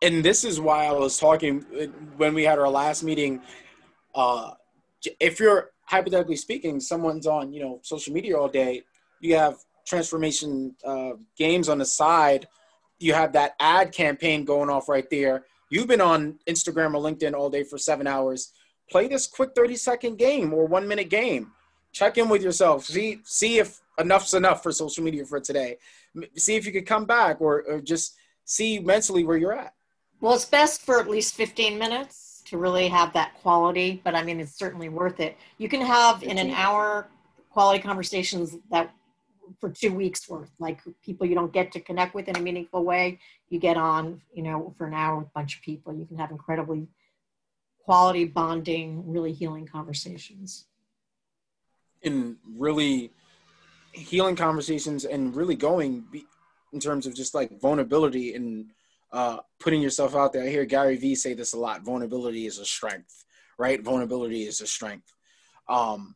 And 0.02 0.24
this 0.24 0.44
is 0.44 0.60
why 0.60 0.86
I 0.86 0.92
was 0.92 1.18
talking 1.18 1.62
when 2.18 2.34
we 2.34 2.44
had 2.44 2.60
our 2.60 2.70
last 2.70 3.04
meeting 3.04 3.42
uh, 4.18 4.52
if 5.20 5.40
you're 5.40 5.72
hypothetically 5.86 6.36
speaking, 6.36 6.80
someone's 6.80 7.28
on 7.28 7.54
you 7.54 7.62
know 7.62 7.80
social 7.84 8.14
media 8.14 8.38
all 8.38 8.50
day, 8.50 8.82
you 9.22 9.36
have 9.36 9.58
Trance4mation 9.90 10.74
uh, 10.84 11.14
games 11.38 11.70
on 11.70 11.78
the 11.78 11.86
side, 11.86 12.48
you 13.00 13.14
have 13.14 13.34
that 13.34 13.54
ad 13.60 13.92
campaign 13.94 14.44
going 14.44 14.70
off 14.70 14.90
right 14.90 15.10
there. 15.10 15.46
You've 15.70 15.88
been 15.88 16.02
on 16.02 16.40
Instagram 16.48 16.94
or 16.94 17.02
LinkedIn 17.02 17.34
all 17.34 17.50
day 17.50 17.64
for 17.64 17.78
seven 17.78 18.08
hours. 18.08 18.54
Play 18.90 19.08
this 19.08 19.28
quick 19.28 19.52
30 19.56 19.76
second 19.76 20.18
game 20.18 20.54
or 20.54 20.66
one 20.66 20.88
minute 20.88 21.10
game. 21.10 21.52
Check 21.92 22.18
in 22.18 22.30
with 22.30 22.42
yourself. 22.42 22.86
See 22.86 23.20
see 23.24 23.60
if 23.60 23.80
enough's 24.00 24.34
enough 24.34 24.64
for 24.64 24.72
social 24.72 25.04
media 25.04 25.26
for 25.26 25.40
today. 25.40 25.78
See 26.36 26.56
if 26.56 26.66
you 26.66 26.72
could 26.72 26.86
come 26.86 27.06
back 27.06 27.42
or, 27.42 27.64
or 27.68 27.82
just 27.82 28.16
see 28.46 28.80
mentally 28.80 29.24
where 29.24 29.38
you're 29.38 29.54
at. 29.54 29.74
Well, 30.20 30.34
it's 30.34 30.46
best 30.46 30.82
for 30.82 31.00
at 31.00 31.10
least 31.10 31.36
15 31.36 31.78
minutes 31.78 32.42
to 32.46 32.58
really 32.58 32.88
have 32.88 33.14
that 33.14 33.36
quality, 33.36 34.02
but 34.04 34.16
I 34.16 34.24
mean, 34.24 34.40
it's 34.40 34.58
certainly 34.58 34.90
worth 34.90 35.20
it. 35.20 35.38
You 35.58 35.70
can 35.70 35.82
have 35.82 36.24
in 36.24 36.38
an 36.38 36.52
hour 36.52 37.08
quality 37.52 37.82
conversations 37.82 38.56
that 38.72 38.94
for 39.60 39.70
two 39.70 39.94
weeks 39.94 40.28
worth, 40.30 40.52
like 40.60 40.80
people 41.04 41.28
you 41.28 41.36
don't 41.36 41.54
get 41.54 41.72
to 41.74 41.80
connect 41.80 42.16
with 42.16 42.28
in 42.28 42.36
a 42.36 42.40
meaningful 42.40 42.84
way, 42.84 43.20
you 43.50 43.60
get 43.60 43.78
on, 43.78 44.22
you 44.34 44.44
know, 44.44 44.74
for 44.78 44.88
an 44.88 44.94
hour 44.94 45.18
with 45.18 45.28
a 45.28 45.32
bunch 45.32 45.56
of 45.56 45.62
people. 45.62 45.94
You 45.94 46.06
can 46.06 46.18
have 46.18 46.32
incredibly 46.32 46.88
quality 47.84 48.26
bonding, 48.26 49.10
really 49.10 49.34
healing 49.34 49.66
conversations. 49.66 50.66
In 52.02 52.38
really 52.58 53.12
healing 53.98 54.36
conversations 54.36 55.06
and 55.06 55.36
really 55.36 55.56
going 55.56 56.06
in 56.74 56.80
terms 56.80 57.06
of 57.06 57.16
just 57.16 57.34
like 57.34 57.60
vulnerability 57.60 58.36
and 58.36 58.72
uh, 59.12 59.38
putting 59.60 59.82
yourself 59.82 60.16
out 60.16 60.34
there. 60.34 60.44
I 60.44 60.50
hear 60.50 60.66
Gary 60.66 60.98
Vee 60.98 61.16
say 61.16 61.34
this 61.34 61.54
a 61.54 61.60
lot. 61.60 61.84
Vulnerability 61.84 62.46
is 62.46 62.60
a 62.60 62.66
strength, 62.66 63.26
right? 63.58 63.82
Vulnerability 63.82 64.44
is 64.44 64.62
a 64.62 64.68
strength. 64.68 65.14
Um, 65.68 66.16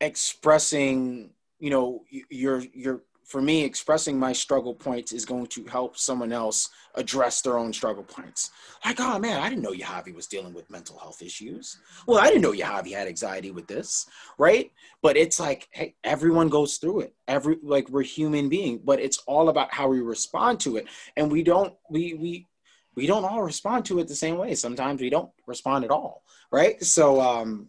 expressing, 0.00 1.30
you 1.58 1.70
know, 1.70 2.04
your 2.30 2.62
your 2.72 3.02
for 3.30 3.40
me, 3.40 3.62
expressing 3.62 4.18
my 4.18 4.32
struggle 4.32 4.74
points 4.74 5.12
is 5.12 5.24
going 5.24 5.46
to 5.46 5.64
help 5.66 5.96
someone 5.96 6.32
else 6.32 6.68
address 6.96 7.40
their 7.40 7.58
own 7.58 7.72
struggle 7.72 8.02
points. 8.02 8.50
Like, 8.84 8.98
oh 8.98 9.20
man, 9.20 9.40
I 9.40 9.48
didn't 9.48 9.62
know 9.62 9.70
Yahavy 9.70 10.12
was 10.12 10.26
dealing 10.26 10.52
with 10.52 10.68
mental 10.68 10.98
health 10.98 11.22
issues. 11.22 11.78
Well, 12.08 12.18
I 12.18 12.26
didn't 12.26 12.42
know 12.42 12.52
Yahavy 12.52 12.92
had 12.92 13.06
anxiety 13.06 13.52
with 13.52 13.68
this, 13.68 14.06
right? 14.36 14.72
But 15.00 15.16
it's 15.16 15.38
like, 15.38 15.68
hey, 15.70 15.94
everyone 16.02 16.48
goes 16.48 16.78
through 16.78 17.02
it. 17.02 17.14
Every 17.28 17.58
like 17.62 17.88
we're 17.88 18.02
human 18.02 18.48
being, 18.48 18.80
but 18.84 18.98
it's 18.98 19.18
all 19.28 19.48
about 19.48 19.72
how 19.72 19.86
we 19.86 20.00
respond 20.00 20.58
to 20.60 20.76
it. 20.76 20.88
And 21.16 21.30
we 21.30 21.44
don't 21.44 21.72
we 21.88 22.14
we 22.14 22.48
we 22.96 23.06
don't 23.06 23.24
all 23.24 23.44
respond 23.44 23.84
to 23.86 24.00
it 24.00 24.08
the 24.08 24.14
same 24.16 24.38
way. 24.38 24.56
Sometimes 24.56 25.00
we 25.00 25.08
don't 25.08 25.30
respond 25.46 25.84
at 25.84 25.92
all, 25.92 26.24
right? 26.50 26.82
So 26.82 27.20
um 27.20 27.68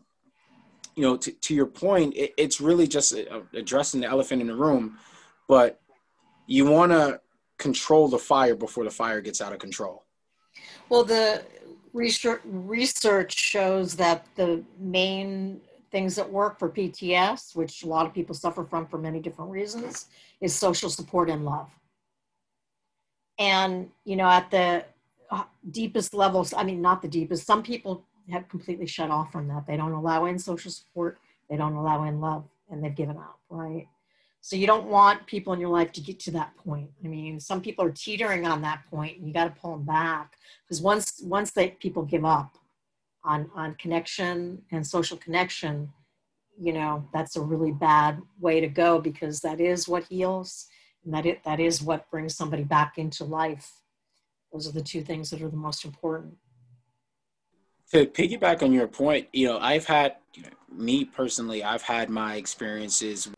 you 0.96 1.04
know, 1.04 1.16
to, 1.16 1.32
to 1.32 1.56
your 1.56 1.68
point, 1.68 2.14
it, 2.18 2.34
it's 2.38 2.60
really 2.60 2.86
just 2.86 3.16
uh, 3.16 3.40
addressing 3.54 4.02
the 4.02 4.08
elephant 4.08 4.42
in 4.42 4.48
the 4.48 4.56
room 4.56 4.98
but 5.52 5.82
you 6.48 6.64
want 6.66 6.94
to 6.94 7.20
control 7.58 8.08
the 8.08 8.18
fire 8.18 8.56
before 8.56 8.86
the 8.86 8.90
fire 8.90 9.20
gets 9.20 9.42
out 9.42 9.52
of 9.52 9.60
control. 9.60 10.06
Well, 10.88 11.04
the 11.04 11.44
research 11.92 13.34
shows 13.34 13.98
that 13.98 14.26
the 14.36 14.64
main 14.80 15.60
things 15.92 16.16
that 16.16 16.32
work 16.32 16.58
for 16.58 16.70
PTS, 16.70 17.54
which 17.54 17.84
a 17.84 17.88
lot 17.88 18.06
of 18.06 18.14
people 18.14 18.34
suffer 18.34 18.64
from 18.64 18.88
for 18.88 18.98
many 18.98 19.20
different 19.20 19.52
reasons, 19.52 20.06
is 20.40 20.56
social 20.56 20.90
support 20.90 21.30
and 21.30 21.44
love. 21.44 21.70
And 23.38 23.90
you 24.06 24.16
know, 24.16 24.30
at 24.30 24.50
the 24.52 24.86
uh, 25.32 25.44
deepest 25.70 26.14
levels, 26.14 26.54
I 26.54 26.64
mean, 26.64 26.82
not 26.82 27.02
the 27.02 27.10
deepest. 27.10 27.46
Some 27.46 27.62
people 27.62 28.06
have 28.30 28.48
completely 28.48 28.88
shut 28.88 29.12
off 29.12 29.34
from 29.34 29.50
that. 29.50 29.68
They 29.68 29.76
don't 29.76 29.92
allow 29.92 30.28
in 30.28 30.40
social 30.40 30.72
support. 30.72 31.20
They 31.50 31.58
don't 31.58 31.76
allow 31.76 32.06
in 32.06 32.22
love, 32.22 32.46
and 32.70 32.82
they've 32.82 32.96
given 32.96 33.18
up. 33.18 33.38
Right. 33.50 33.90
So 34.44 34.56
you 34.56 34.66
don't 34.66 34.88
want 34.88 35.28
people 35.28 35.54
in 35.54 35.60
your 35.60 35.70
life 35.70 35.92
to 35.94 36.02
get 36.02 36.20
to 36.22 36.32
that 36.32 36.58
point. 36.58 36.90
I 37.06 37.08
mean, 37.08 37.40
some 37.40 37.62
people 37.62 37.86
are 37.86 37.92
teetering 37.92 38.48
on 38.48 38.64
that 38.64 38.82
point, 38.90 39.20
and 39.20 39.28
you 39.28 39.34
got 39.34 39.44
to 39.46 39.62
pull 39.62 39.78
them 39.78 39.86
back 39.86 40.36
because 40.66 40.82
once 40.82 41.22
once 41.24 41.52
they 41.52 41.70
people 41.70 42.04
give 42.04 42.26
up 42.26 42.58
on 43.24 43.52
on 43.56 43.76
connection 43.76 44.64
and 44.72 44.86
social 44.86 45.16
connection, 45.16 45.94
you 46.60 46.74
know 46.74 47.08
that's 47.14 47.36
a 47.36 47.42
really 47.42 47.72
bad 47.72 48.20
way 48.40 48.60
to 48.60 48.68
go 48.68 49.00
because 49.00 49.42
that 49.42 49.62
is 49.62 49.88
what 49.88 50.06
heals, 50.06 50.66
and 51.06 51.14
that 51.14 51.28
it 51.28 51.44
that 51.44 51.60
is 51.60 51.84
what 51.84 52.10
brings 52.10 52.36
somebody 52.36 52.64
back 52.64 52.98
into 52.98 53.24
life. 53.24 53.72
Those 54.52 54.68
are 54.68 54.74
the 54.74 54.82
two 54.82 55.04
things 55.04 55.30
that 55.30 55.44
are 55.44 55.50
the 55.50 55.56
most 55.56 55.86
important. 55.86 56.36
To 57.92 58.08
piggyback 58.08 58.64
on 58.64 58.74
your 58.74 58.88
point, 58.88 59.28
you 59.34 59.48
know, 59.48 59.60
I've 59.60 59.86
had 59.86 60.16
you 60.34 60.44
know, 60.44 60.50
me 60.74 61.06
personally, 61.06 61.64
I've 61.64 61.84
had 61.84 62.10
my 62.10 62.36
experiences 62.36 63.30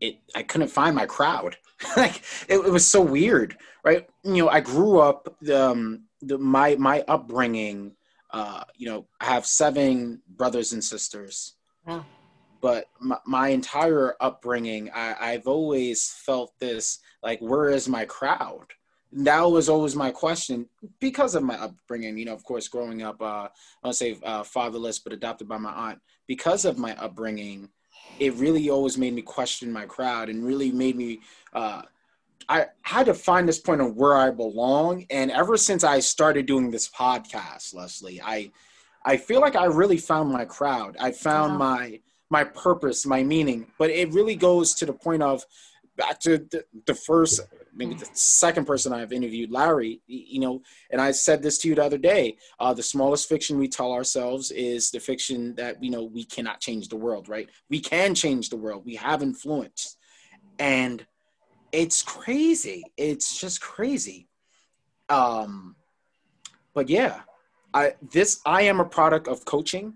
it 0.00 0.18
I 0.34 0.42
couldn't 0.42 0.68
find 0.68 0.94
my 0.94 1.06
crowd. 1.06 1.56
like 1.96 2.22
it, 2.48 2.58
it, 2.58 2.72
was 2.72 2.86
so 2.86 3.00
weird, 3.00 3.56
right? 3.84 4.08
You 4.24 4.44
know, 4.44 4.48
I 4.48 4.60
grew 4.60 5.00
up 5.00 5.36
um 5.52 6.04
the 6.20 6.38
my 6.38 6.76
my 6.76 7.04
upbringing. 7.08 7.92
Uh, 8.30 8.62
you 8.76 8.86
know, 8.86 9.06
I 9.20 9.26
have 9.26 9.46
seven 9.46 10.20
brothers 10.28 10.72
and 10.72 10.84
sisters. 10.84 11.54
Oh. 11.86 12.04
But 12.60 12.86
my, 13.00 13.16
my 13.24 13.48
entire 13.48 14.16
upbringing, 14.20 14.90
I, 14.92 15.14
I've 15.18 15.46
always 15.46 16.10
felt 16.10 16.52
this 16.58 16.98
like, 17.22 17.40
where 17.40 17.70
is 17.70 17.88
my 17.88 18.04
crowd? 18.04 18.66
that 19.12 19.40
was 19.40 19.68
always 19.68 19.96
my 19.96 20.10
question 20.10 20.68
because 21.00 21.34
of 21.34 21.42
my 21.42 21.56
upbringing. 21.56 22.18
You 22.18 22.26
know, 22.26 22.34
of 22.34 22.44
course, 22.44 22.68
growing 22.68 23.02
up, 23.02 23.20
uh, 23.22 23.48
I 23.48 23.50
don't 23.84 23.92
say 23.94 24.18
uh, 24.22 24.42
fatherless, 24.42 24.98
but 24.98 25.12
adopted 25.12 25.48
by 25.48 25.58
my 25.58 25.72
aunt. 25.72 26.00
Because 26.26 26.64
of 26.64 26.78
my 26.78 26.94
upbringing, 26.96 27.70
it 28.20 28.34
really 28.34 28.70
always 28.70 28.98
made 28.98 29.14
me 29.14 29.22
question 29.22 29.72
my 29.72 29.86
crowd 29.86 30.28
and 30.28 30.44
really 30.44 30.70
made 30.72 30.96
me 30.96 31.20
uh, 31.52 31.82
I 32.48 32.66
had 32.82 33.06
to 33.06 33.14
find 33.14 33.46
this 33.46 33.58
point 33.58 33.80
of 33.80 33.96
where 33.96 34.16
I 34.16 34.30
belong. 34.30 35.06
And 35.10 35.30
ever 35.30 35.56
since 35.56 35.84
I 35.84 36.00
started 36.00 36.46
doing 36.46 36.70
this 36.70 36.88
podcast, 36.88 37.74
Leslie, 37.74 38.20
I 38.22 38.50
I 39.04 39.16
feel 39.16 39.40
like 39.40 39.56
I 39.56 39.66
really 39.66 39.98
found 39.98 40.32
my 40.32 40.44
crowd. 40.44 40.96
I 40.98 41.12
found 41.12 41.52
uh-huh. 41.52 41.58
my 41.58 42.00
my 42.30 42.44
purpose, 42.44 43.06
my 43.06 43.22
meaning. 43.22 43.66
But 43.78 43.90
it 43.90 44.12
really 44.12 44.34
goes 44.34 44.74
to 44.74 44.86
the 44.86 44.92
point 44.92 45.22
of 45.22 45.44
back 45.98 46.18
to 46.20 46.38
the, 46.38 46.64
the 46.86 46.94
first 46.94 47.40
maybe 47.78 47.94
the 47.94 48.08
second 48.12 48.66
person 48.66 48.92
I've 48.92 49.12
interviewed, 49.12 49.52
Larry, 49.52 50.00
you 50.06 50.40
know, 50.40 50.62
and 50.90 51.00
I 51.00 51.12
said 51.12 51.42
this 51.42 51.58
to 51.58 51.68
you 51.68 51.76
the 51.76 51.84
other 51.84 51.96
day. 51.96 52.36
Uh, 52.58 52.74
the 52.74 52.82
smallest 52.82 53.28
fiction 53.28 53.56
we 53.56 53.68
tell 53.68 53.92
ourselves 53.92 54.50
is 54.50 54.90
the 54.90 54.98
fiction 54.98 55.54
that, 55.54 55.82
you 55.82 55.90
know, 55.90 56.02
we 56.02 56.24
cannot 56.24 56.60
change 56.60 56.88
the 56.88 56.96
world, 56.96 57.28
right? 57.28 57.48
We 57.70 57.78
can 57.78 58.14
change 58.16 58.50
the 58.50 58.56
world. 58.56 58.84
We 58.84 58.96
have 58.96 59.22
influence. 59.22 59.96
And 60.58 61.06
it's 61.70 62.02
crazy. 62.02 62.82
It's 62.96 63.38
just 63.38 63.60
crazy. 63.60 64.26
Um, 65.08 65.76
but 66.74 66.88
yeah, 66.88 67.20
I, 67.72 67.94
this, 68.10 68.40
I 68.44 68.62
am 68.62 68.80
a 68.80 68.84
product 68.84 69.28
of 69.28 69.44
coaching. 69.44 69.94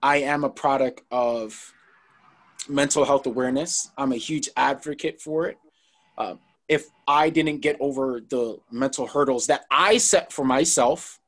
I 0.00 0.18
am 0.18 0.44
a 0.44 0.50
product 0.50 1.02
of 1.10 1.74
mental 2.68 3.04
health 3.04 3.26
awareness. 3.26 3.90
I'm 3.96 4.12
a 4.12 4.16
huge 4.16 4.48
advocate 4.56 5.20
for 5.20 5.46
it. 5.46 5.58
Uh, 6.16 6.34
if 6.68 6.86
I 7.08 7.30
didn't 7.30 7.58
get 7.58 7.76
over 7.80 8.20
the 8.20 8.60
mental 8.70 9.06
hurdles 9.06 9.46
that 9.48 9.64
I 9.70 9.98
set 9.98 10.32
for 10.32 10.44
myself, 10.44 11.20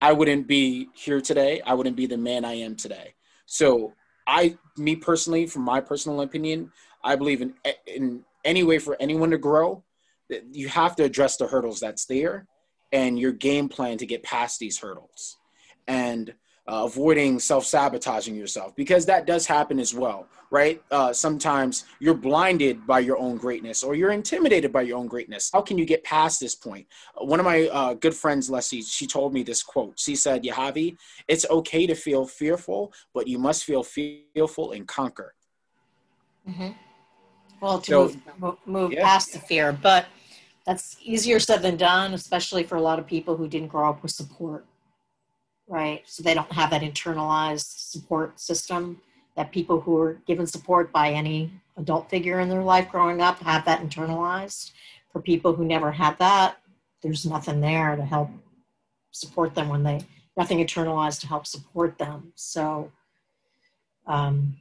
I 0.00 0.12
wouldn't 0.12 0.46
be 0.46 0.88
here 0.94 1.20
today. 1.20 1.60
I 1.66 1.74
wouldn't 1.74 1.96
be 1.96 2.06
the 2.06 2.16
man 2.16 2.44
I 2.44 2.54
am 2.54 2.76
today. 2.76 3.14
So 3.46 3.92
I, 4.26 4.56
me 4.76 4.96
personally, 4.96 5.46
from 5.46 5.62
my 5.62 5.80
personal 5.80 6.22
opinion, 6.22 6.72
I 7.02 7.16
believe 7.16 7.42
in 7.42 7.54
in 7.86 8.24
any 8.44 8.62
way 8.62 8.78
for 8.78 8.96
anyone 9.00 9.30
to 9.30 9.38
grow, 9.38 9.82
you 10.50 10.68
have 10.68 10.96
to 10.96 11.04
address 11.04 11.36
the 11.36 11.46
hurdles 11.46 11.80
that's 11.80 12.06
there 12.06 12.46
and 12.92 13.18
your 13.18 13.32
game 13.32 13.68
plan 13.68 13.98
to 13.98 14.06
get 14.06 14.22
past 14.22 14.58
these 14.58 14.78
hurdles. 14.78 15.36
And 15.86 16.34
uh, 16.66 16.84
avoiding 16.84 17.38
self-sabotaging 17.38 18.34
yourself 18.34 18.74
because 18.76 19.06
that 19.06 19.26
does 19.26 19.46
happen 19.46 19.78
as 19.78 19.94
well 19.94 20.26
right? 20.54 20.80
Uh, 20.92 21.12
sometimes 21.12 21.84
you're 21.98 22.14
blinded 22.14 22.86
by 22.86 23.00
your 23.00 23.18
own 23.18 23.36
greatness 23.36 23.82
or 23.82 23.96
you're 23.96 24.12
intimidated 24.12 24.72
by 24.72 24.82
your 24.82 24.96
own 24.98 25.08
greatness. 25.08 25.50
How 25.52 25.60
can 25.60 25.76
you 25.76 25.84
get 25.84 26.04
past 26.04 26.38
this 26.38 26.54
point? 26.54 26.86
Uh, 27.20 27.24
one 27.24 27.40
of 27.40 27.44
my 27.44 27.66
uh, 27.72 27.94
good 27.94 28.14
friends 28.14 28.48
leslie 28.48 28.82
she 28.82 29.04
told 29.08 29.34
me 29.34 29.42
this 29.42 29.64
quote. 29.64 29.98
She 29.98 30.14
said 30.14 30.44
yahavy 30.44 30.96
it's 31.26 31.44
okay 31.50 31.88
to 31.88 31.94
feel 31.96 32.24
fearful 32.24 32.92
but 33.12 33.26
you 33.26 33.36
must 33.36 33.64
feel 33.64 33.82
fearful 33.82 34.72
and 34.72 34.86
conquer. 34.86 35.34
Mm-hmm. 36.48 36.70
well 37.60 37.80
to 37.80 37.90
so, 37.90 38.16
move, 38.38 38.56
move 38.66 38.92
yeah. 38.92 39.02
past 39.02 39.32
the 39.32 39.38
fear 39.38 39.72
but 39.72 40.04
that's 40.66 40.98
easier 41.02 41.40
said 41.40 41.62
than 41.62 41.78
done 41.78 42.12
especially 42.12 42.64
for 42.64 42.76
a 42.76 42.82
lot 42.82 42.98
of 42.98 43.06
people 43.06 43.34
who 43.34 43.48
didn't 43.48 43.68
grow 43.68 43.88
up 43.88 44.02
with 44.02 44.12
support 44.12 44.66
right? 45.68 46.02
So 46.06 46.22
they 46.22 46.34
don't 46.34 46.52
have 46.52 46.70
that 46.70 46.82
internalized 46.82 47.90
support 47.90 48.38
system 48.40 49.00
that 49.36 49.52
people 49.52 49.80
who 49.80 49.98
are 49.98 50.14
given 50.26 50.46
support 50.46 50.92
by 50.92 51.10
any 51.10 51.50
adult 51.76 52.08
figure 52.08 52.40
in 52.40 52.48
their 52.48 52.62
life 52.62 52.88
growing 52.88 53.20
up 53.20 53.40
have 53.40 53.64
that 53.64 53.80
internalized. 53.80 54.72
For 55.12 55.20
people 55.20 55.54
who 55.54 55.64
never 55.64 55.92
had 55.92 56.18
that, 56.18 56.58
there's 57.02 57.26
nothing 57.26 57.60
there 57.60 57.96
to 57.96 58.04
help 58.04 58.30
support 59.10 59.54
them 59.54 59.68
when 59.68 59.82
they 59.82 60.00
nothing 60.36 60.58
internalized 60.58 61.20
to 61.20 61.28
help 61.28 61.46
support 61.46 61.98
them. 61.98 62.32
So, 62.34 62.90
um, 64.06 64.56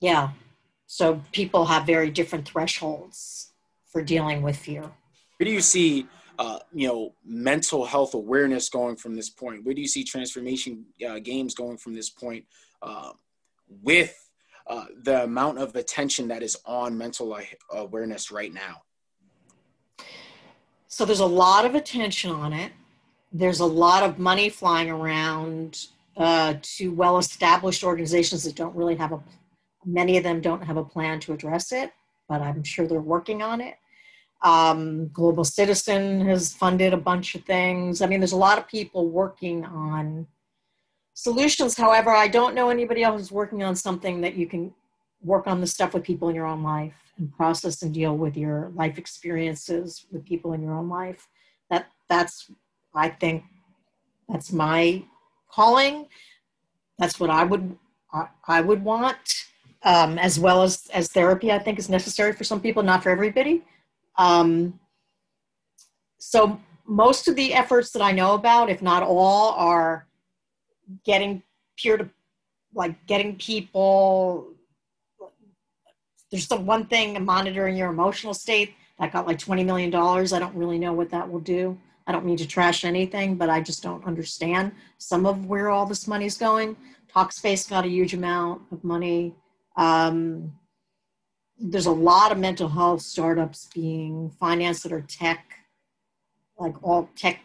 yeah, 0.00 0.30
so 0.86 1.22
people 1.32 1.66
have 1.66 1.86
very 1.86 2.10
different 2.10 2.48
thresholds 2.48 3.52
for 3.90 4.02
dealing 4.02 4.42
with 4.42 4.56
fear. 4.56 4.82
Where 4.82 5.44
do 5.44 5.50
you 5.50 5.60
see, 5.60 6.06
uh, 6.38 6.58
you 6.72 6.86
know, 6.88 7.14
mental 7.24 7.84
health 7.84 8.14
awareness 8.14 8.68
going 8.68 8.96
from 8.96 9.14
this 9.14 9.30
point? 9.30 9.64
Where 9.64 9.74
do 9.74 9.80
you 9.80 9.88
see 9.88 10.04
Trance4mation 10.04 10.82
uh, 11.08 11.18
games 11.18 11.54
going 11.54 11.76
from 11.78 11.94
this 11.94 12.10
point 12.10 12.44
uh, 12.82 13.12
with 13.82 14.30
uh, 14.66 14.86
the 15.02 15.24
amount 15.24 15.58
of 15.58 15.76
attention 15.76 16.28
that 16.28 16.42
is 16.42 16.56
on 16.64 16.96
mental 16.96 17.38
awareness 17.70 18.30
right 18.30 18.52
now? 18.52 18.82
So 20.88 21.04
there's 21.04 21.20
a 21.20 21.26
lot 21.26 21.64
of 21.64 21.74
attention 21.74 22.30
on 22.30 22.52
it. 22.52 22.72
There's 23.32 23.60
a 23.60 23.66
lot 23.66 24.02
of 24.02 24.18
money 24.18 24.48
flying 24.48 24.90
around 24.90 25.88
uh, 26.16 26.54
to 26.62 26.92
well-established 26.92 27.84
organizations 27.84 28.44
that 28.44 28.54
don't 28.54 28.74
really 28.74 28.96
have 28.96 29.12
a. 29.12 29.20
Many 29.84 30.16
of 30.16 30.24
them 30.24 30.40
don't 30.40 30.62
have 30.62 30.76
a 30.76 30.84
plan 30.84 31.20
to 31.20 31.32
address 31.32 31.70
it, 31.70 31.92
but 32.28 32.40
I'm 32.40 32.64
sure 32.64 32.86
they're 32.86 33.00
working 33.00 33.42
on 33.42 33.60
it. 33.60 33.76
Um, 34.42 35.08
Global 35.08 35.44
Citizen 35.44 36.26
has 36.26 36.52
funded 36.52 36.92
a 36.92 36.98
bunch 36.98 37.34
of 37.34 37.44
things. 37.44 38.02
I 38.02 38.06
mean, 38.06 38.20
there's 38.20 38.32
a 38.32 38.36
lot 38.36 38.58
of 38.58 38.68
people 38.68 39.08
working 39.08 39.64
on 39.64 40.26
solutions. 41.14 41.76
However, 41.76 42.10
I 42.10 42.28
don't 42.28 42.54
know 42.54 42.68
anybody 42.68 43.02
else 43.02 43.20
who's 43.20 43.32
working 43.32 43.62
on 43.62 43.74
something 43.74 44.20
that 44.20 44.34
you 44.34 44.46
can 44.46 44.72
work 45.22 45.46
on 45.46 45.60
the 45.60 45.66
stuff 45.66 45.94
with 45.94 46.04
people 46.04 46.28
in 46.28 46.34
your 46.34 46.46
own 46.46 46.62
life 46.62 46.94
and 47.18 47.34
process 47.34 47.82
and 47.82 47.92
deal 47.92 48.16
with 48.16 48.36
your 48.36 48.70
life 48.74 48.98
experiences 48.98 50.06
with 50.12 50.24
people 50.24 50.52
in 50.52 50.62
your 50.62 50.74
own 50.74 50.88
life. 50.88 51.26
That 51.70 51.86
that's 52.08 52.50
I 52.94 53.08
think 53.08 53.44
that's 54.28 54.52
my 54.52 55.02
calling. 55.50 56.06
That's 56.98 57.18
what 57.18 57.30
I 57.30 57.44
would 57.44 57.76
I, 58.12 58.28
I 58.46 58.60
would 58.60 58.84
want, 58.84 59.44
um, 59.82 60.18
as 60.18 60.38
well 60.38 60.62
as 60.62 60.86
as 60.92 61.08
therapy. 61.08 61.50
I 61.50 61.58
think 61.58 61.78
is 61.78 61.88
necessary 61.88 62.32
for 62.32 62.44
some 62.44 62.60
people, 62.60 62.82
not 62.82 63.02
for 63.02 63.10
everybody. 63.10 63.64
Um, 64.18 64.78
so 66.18 66.60
most 66.86 67.28
of 67.28 67.36
the 67.36 67.54
efforts 67.54 67.90
that 67.92 68.02
I 68.02 68.12
know 68.12 68.34
about, 68.34 68.70
if 68.70 68.82
not 68.82 69.02
all, 69.02 69.52
are 69.52 70.06
getting 71.04 71.42
peer 71.76 71.96
to 71.96 72.08
like 72.74 73.06
getting 73.06 73.36
people 73.36 74.48
there's 76.30 76.48
the 76.48 76.56
one 76.56 76.86
thing 76.86 77.24
monitoring 77.24 77.76
your 77.76 77.90
emotional 77.90 78.34
state 78.34 78.74
that 78.98 79.12
got 79.12 79.26
like 79.26 79.38
20 79.38 79.62
million 79.64 79.90
dollars. 79.90 80.32
I 80.32 80.38
don't 80.38 80.54
really 80.54 80.78
know 80.78 80.92
what 80.92 81.10
that 81.10 81.30
will 81.30 81.40
do. 81.40 81.78
I 82.06 82.12
don't 82.12 82.24
mean 82.24 82.36
to 82.36 82.46
trash 82.46 82.84
anything 82.84 83.36
but 83.36 83.50
i 83.50 83.60
just 83.60 83.82
don't 83.82 84.04
understand 84.04 84.72
some 84.98 85.26
of 85.26 85.46
where 85.46 85.70
all 85.70 85.86
this 85.86 86.06
money's 86.06 86.36
going. 86.36 86.76
Talkspace 87.14 87.68
got 87.68 87.84
a 87.84 87.88
huge 87.88 88.14
amount 88.14 88.62
of 88.72 88.84
money. 88.84 89.34
Um, 89.76 90.52
there's 91.58 91.86
a 91.86 91.90
lot 91.90 92.32
of 92.32 92.38
mental 92.38 92.68
health 92.68 93.02
startups 93.02 93.68
being 93.74 94.30
financed 94.38 94.82
that 94.82 94.92
are 94.92 95.02
tech 95.02 95.44
like 96.58 96.82
all 96.82 97.08
tech 97.16 97.40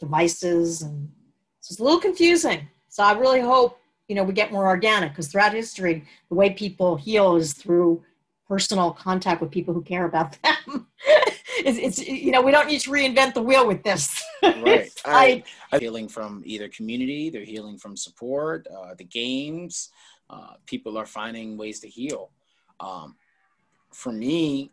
devices 0.00 0.82
and 0.82 1.10
it's 1.58 1.78
a 1.78 1.82
little 1.82 2.00
confusing. 2.00 2.68
So 2.88 3.02
i 3.02 3.12
really 3.12 3.40
hope 3.40 3.78
you 4.08 4.14
know 4.14 4.24
we 4.24 4.32
get 4.32 4.52
more 4.52 4.66
organic 4.66 5.12
because 5.12 5.28
throughout 5.28 5.54
history 5.54 6.04
the 6.28 6.34
way 6.34 6.50
people 6.50 6.96
heal 6.96 7.36
is 7.36 7.52
through 7.52 8.02
personal 8.46 8.90
contact 8.92 9.40
with 9.40 9.50
people 9.50 9.72
who 9.72 9.82
care 9.82 10.04
about 10.04 10.36
them. 10.42 10.86
It's, 11.64 11.78
it's, 11.78 12.08
you 12.08 12.32
know 12.32 12.42
we 12.42 12.50
don't 12.50 12.68
need 12.68 12.80
to 12.80 12.90
reinvent 12.90 13.34
the 13.34 13.42
wheel 13.42 13.66
with 13.66 13.82
this. 13.82 14.22
Right. 14.42 14.90
I, 15.04 15.44
I, 15.72 15.78
healing 15.78 16.08
from 16.08 16.42
either 16.44 16.68
community 16.68 17.30
they're 17.30 17.44
healing 17.44 17.78
from 17.78 17.96
support 17.96 18.66
uh, 18.66 18.94
the 18.94 19.04
games 19.04 19.90
uh, 20.30 20.54
people 20.66 20.96
are 20.96 21.06
finding 21.06 21.56
ways 21.56 21.80
to 21.80 21.88
heal. 21.88 22.30
Um, 22.80 23.16
for 23.94 24.12
me 24.12 24.70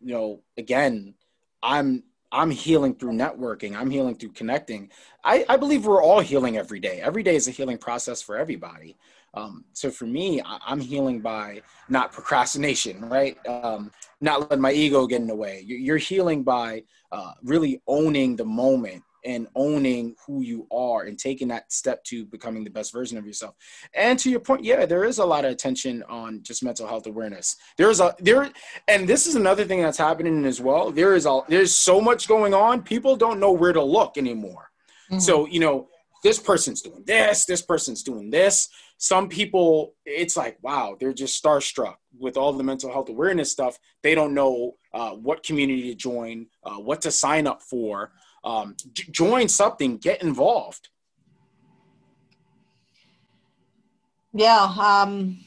you 0.00 0.12
know 0.12 0.40
again 0.56 1.14
i'm 1.62 2.02
I'm 2.34 2.50
healing 2.50 2.96
through 2.96 3.12
networking. 3.12 3.76
I'm 3.76 3.88
healing 3.88 4.16
through 4.16 4.32
connecting. 4.32 4.90
I, 5.22 5.44
I 5.48 5.56
believe 5.56 5.86
we're 5.86 6.02
all 6.02 6.18
healing 6.18 6.56
every 6.56 6.80
day. 6.80 7.00
Every 7.00 7.22
day 7.22 7.36
is 7.36 7.46
a 7.46 7.52
healing 7.52 7.78
process 7.78 8.20
for 8.20 8.36
everybody. 8.36 8.96
Um, 9.34 9.64
so 9.72 9.90
for 9.90 10.06
me, 10.06 10.42
I, 10.42 10.58
am 10.66 10.80
healing 10.80 11.20
by 11.20 11.62
not 11.88 12.12
procrastination, 12.12 13.08
right? 13.08 13.38
Um, 13.46 13.92
not 14.20 14.40
letting 14.40 14.60
my 14.60 14.72
ego 14.72 15.06
get 15.06 15.20
in 15.20 15.28
the 15.28 15.34
way. 15.34 15.62
You're 15.64 15.96
healing 15.96 16.42
by 16.42 16.82
uh, 17.12 17.32
really 17.42 17.80
owning 17.86 18.34
the 18.36 18.44
moment 18.44 19.02
and 19.24 19.48
owning 19.54 20.14
who 20.26 20.42
you 20.42 20.66
are 20.70 21.02
and 21.02 21.18
taking 21.18 21.48
that 21.48 21.72
step 21.72 22.04
to 22.04 22.24
becoming 22.26 22.64
the 22.64 22.70
best 22.70 22.92
version 22.92 23.16
of 23.18 23.26
yourself. 23.26 23.54
And 23.94 24.18
to 24.18 24.30
your 24.30 24.40
point, 24.40 24.64
yeah, 24.64 24.86
there 24.86 25.04
is 25.04 25.18
a 25.18 25.24
lot 25.24 25.44
of 25.44 25.52
attention 25.52 26.02
on 26.08 26.42
just 26.42 26.62
mental 26.62 26.86
health 26.86 27.06
awareness. 27.06 27.56
There 27.78 27.90
is 27.90 28.00
a 28.00 28.14
there 28.18 28.50
and 28.88 29.08
this 29.08 29.26
is 29.26 29.34
another 29.34 29.64
thing 29.64 29.82
that's 29.82 29.98
happening 29.98 30.44
as 30.44 30.60
well. 30.60 30.90
There 30.90 31.14
is 31.14 31.26
a 31.26 31.40
there's 31.48 31.74
so 31.74 32.00
much 32.00 32.28
going 32.28 32.54
on. 32.54 32.82
People 32.82 33.16
don't 33.16 33.40
know 33.40 33.52
where 33.52 33.72
to 33.72 33.82
look 33.82 34.16
anymore. 34.16 34.70
Mm-hmm. 35.10 35.20
So, 35.20 35.46
you 35.46 35.60
know, 35.60 35.88
this 36.22 36.38
person's 36.38 36.80
doing 36.80 37.04
this, 37.06 37.44
this 37.44 37.62
person's 37.62 38.02
doing 38.02 38.30
this. 38.30 38.68
Some 38.96 39.28
people, 39.28 39.94
it's 40.06 40.36
like, 40.36 40.56
wow, 40.62 40.96
they're 40.98 41.12
just 41.12 41.42
starstruck 41.42 41.96
with 42.18 42.36
all 42.38 42.52
the 42.52 42.64
mental 42.64 42.90
health 42.90 43.10
awareness 43.10 43.52
stuff. 43.52 43.78
They 44.02 44.14
don't 44.14 44.32
know 44.32 44.76
uh, 44.94 45.10
what 45.10 45.42
community 45.42 45.90
to 45.90 45.94
join, 45.94 46.46
uh, 46.64 46.76
what 46.76 47.02
to 47.02 47.10
sign 47.10 47.46
up 47.46 47.62
for 47.62 48.12
um, 48.44 48.76
j- 48.92 49.10
join 49.10 49.48
something, 49.48 49.96
get 49.96 50.22
involved. 50.22 50.88
Yeah. 54.32 54.74
Um, 54.78 55.38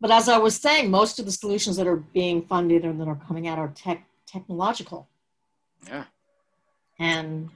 but 0.00 0.10
as 0.10 0.28
I 0.28 0.38
was 0.38 0.56
saying, 0.56 0.90
most 0.90 1.18
of 1.18 1.24
the 1.24 1.32
solutions 1.32 1.76
that 1.76 1.86
are 1.86 1.96
being 1.96 2.42
funded 2.42 2.84
and 2.84 3.00
that 3.00 3.08
are 3.08 3.20
coming 3.26 3.48
out 3.48 3.58
are 3.58 3.68
tech 3.68 4.04
technological. 4.26 5.08
Yeah. 5.86 6.04
And 6.98 7.50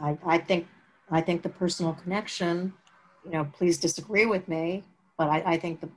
I, 0.00 0.18
I 0.26 0.38
think 0.38 0.66
I 1.10 1.20
think 1.20 1.42
the 1.42 1.48
personal 1.48 1.92
connection, 1.94 2.72
you 3.24 3.32
know, 3.32 3.44
please 3.52 3.78
disagree 3.78 4.26
with 4.26 4.48
me, 4.48 4.84
but 5.16 5.28
I, 5.28 5.42
I 5.52 5.58
think 5.58 5.80
the 5.80 5.88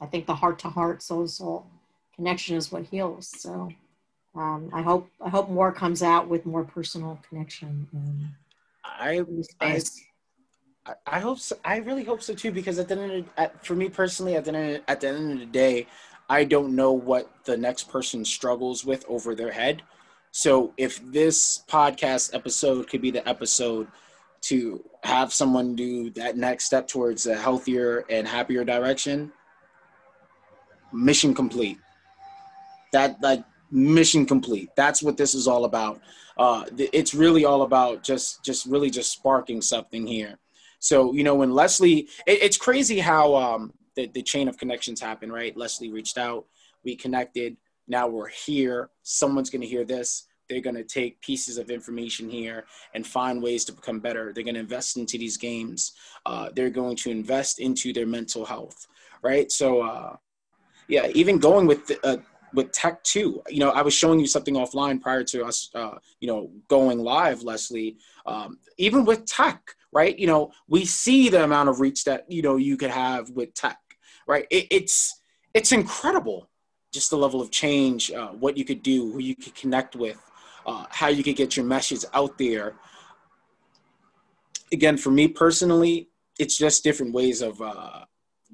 I 0.00 0.06
think 0.06 0.26
the 0.26 0.34
heart 0.34 0.58
to 0.60 0.68
heart, 0.68 1.02
soul 1.02 1.22
to 1.22 1.28
soul 1.28 1.66
connection 2.14 2.56
is 2.56 2.72
what 2.72 2.84
heals. 2.84 3.28
So 3.28 3.68
um, 4.34 4.70
I 4.72 4.82
hope 4.82 5.08
I 5.24 5.28
hope 5.28 5.48
more 5.48 5.72
comes 5.72 6.02
out 6.02 6.28
with 6.28 6.46
more 6.46 6.64
personal 6.64 7.18
connection. 7.28 7.88
I, 8.84 9.24
I, 10.86 10.94
I 11.06 11.20
hope 11.20 11.38
so. 11.38 11.56
I 11.64 11.78
really 11.78 12.04
hope 12.04 12.22
so 12.22 12.34
too 12.34 12.50
because 12.50 12.78
at 12.78 12.88
the 12.88 12.98
end 12.98 13.12
of, 13.12 13.24
at, 13.36 13.64
for 13.64 13.74
me 13.74 13.88
personally 13.88 14.36
at 14.36 14.44
the 14.44 14.54
end 14.54 14.82
at 14.88 15.00
the 15.00 15.08
end 15.08 15.32
of 15.32 15.38
the 15.40 15.46
day, 15.46 15.86
I 16.28 16.44
don't 16.44 16.76
know 16.76 16.92
what 16.92 17.30
the 17.44 17.56
next 17.56 17.88
person 17.88 18.24
struggles 18.24 18.84
with 18.84 19.04
over 19.08 19.34
their 19.34 19.52
head. 19.52 19.82
So 20.30 20.72
if 20.76 21.00
this 21.10 21.64
podcast 21.68 22.34
episode 22.34 22.88
could 22.88 23.00
be 23.00 23.10
the 23.10 23.26
episode 23.28 23.88
to 24.42 24.84
have 25.02 25.32
someone 25.32 25.74
do 25.74 26.10
that 26.10 26.36
next 26.36 26.64
step 26.64 26.86
towards 26.86 27.26
a 27.26 27.34
healthier 27.34 28.04
and 28.10 28.26
happier 28.26 28.64
direction, 28.64 29.32
mission 30.92 31.34
complete. 31.34 31.78
That 32.92 33.20
like 33.20 33.44
mission 33.70 34.26
complete. 34.26 34.70
That's 34.76 35.02
what 35.02 35.16
this 35.16 35.34
is 35.34 35.46
all 35.46 35.64
about. 35.64 36.00
Uh, 36.36 36.64
it's 36.76 37.14
really 37.14 37.44
all 37.44 37.62
about 37.62 38.02
just 38.02 38.44
just 38.44 38.66
really 38.66 38.90
just 38.90 39.12
sparking 39.12 39.60
something 39.60 40.06
here. 40.06 40.38
So 40.78 41.12
you 41.12 41.24
know 41.24 41.34
when 41.34 41.52
Leslie, 41.52 42.08
it, 42.26 42.42
it's 42.42 42.56
crazy 42.56 42.98
how 42.98 43.34
um, 43.34 43.72
the 43.96 44.06
the 44.06 44.22
chain 44.22 44.48
of 44.48 44.56
connections 44.56 45.00
happen, 45.00 45.32
right? 45.32 45.56
Leslie 45.56 45.92
reached 45.92 46.18
out, 46.18 46.46
we 46.84 46.96
connected. 46.96 47.56
Now 47.88 48.06
we're 48.06 48.28
here. 48.28 48.90
Someone's 49.02 49.50
going 49.50 49.62
to 49.62 49.66
hear 49.66 49.84
this. 49.84 50.26
They're 50.48 50.60
going 50.60 50.76
to 50.76 50.84
take 50.84 51.20
pieces 51.20 51.58
of 51.58 51.70
information 51.70 52.28
here 52.28 52.64
and 52.94 53.06
find 53.06 53.42
ways 53.42 53.64
to 53.66 53.72
become 53.72 54.00
better. 54.00 54.32
They're 54.32 54.44
going 54.44 54.54
to 54.54 54.60
invest 54.60 54.96
into 54.96 55.18
these 55.18 55.36
games. 55.36 55.92
Uh, 56.24 56.48
they're 56.54 56.70
going 56.70 56.96
to 56.96 57.10
invest 57.10 57.58
into 57.58 57.92
their 57.92 58.06
mental 58.06 58.44
health, 58.44 58.86
right? 59.22 59.50
So, 59.52 59.82
uh, 59.82 60.16
yeah, 60.88 61.08
even 61.08 61.38
going 61.38 61.66
with 61.66 61.86
the, 61.86 62.06
uh, 62.06 62.16
with 62.54 62.72
tech 62.72 63.02
too. 63.04 63.42
You 63.48 63.60
know, 63.60 63.70
I 63.70 63.82
was 63.82 63.94
showing 63.94 64.20
you 64.20 64.26
something 64.26 64.54
offline 64.54 65.00
prior 65.00 65.24
to 65.24 65.44
us, 65.44 65.70
uh, 65.74 65.98
you 66.20 66.28
know, 66.28 66.50
going 66.68 66.98
live, 66.98 67.42
Leslie. 67.42 67.96
Um, 68.26 68.58
even 68.76 69.04
with 69.04 69.24
tech, 69.26 69.74
right? 69.92 70.18
You 70.18 70.26
know, 70.26 70.52
we 70.68 70.84
see 70.84 71.28
the 71.28 71.44
amount 71.44 71.68
of 71.68 71.80
reach 71.80 72.04
that 72.04 72.30
you 72.30 72.42
know 72.42 72.56
you 72.56 72.76
could 72.76 72.90
have 72.90 73.30
with 73.30 73.54
tech, 73.54 73.78
right? 74.26 74.46
It, 74.50 74.66
it's 74.70 75.20
it's 75.54 75.72
incredible, 75.72 76.48
just 76.92 77.10
the 77.10 77.16
level 77.16 77.40
of 77.40 77.50
change, 77.50 78.10
uh, 78.12 78.28
what 78.28 78.56
you 78.56 78.64
could 78.64 78.82
do, 78.82 79.10
who 79.12 79.20
you 79.20 79.34
could 79.34 79.54
connect 79.54 79.96
with, 79.96 80.20
uh, 80.66 80.84
how 80.90 81.08
you 81.08 81.22
could 81.22 81.36
get 81.36 81.56
your 81.56 81.66
message 81.66 82.04
out 82.14 82.36
there. 82.38 82.74
Again, 84.72 84.98
for 84.98 85.10
me 85.10 85.28
personally, 85.28 86.10
it's 86.38 86.56
just 86.56 86.84
different 86.84 87.12
ways 87.12 87.40
of 87.42 87.60
uh, 87.60 88.04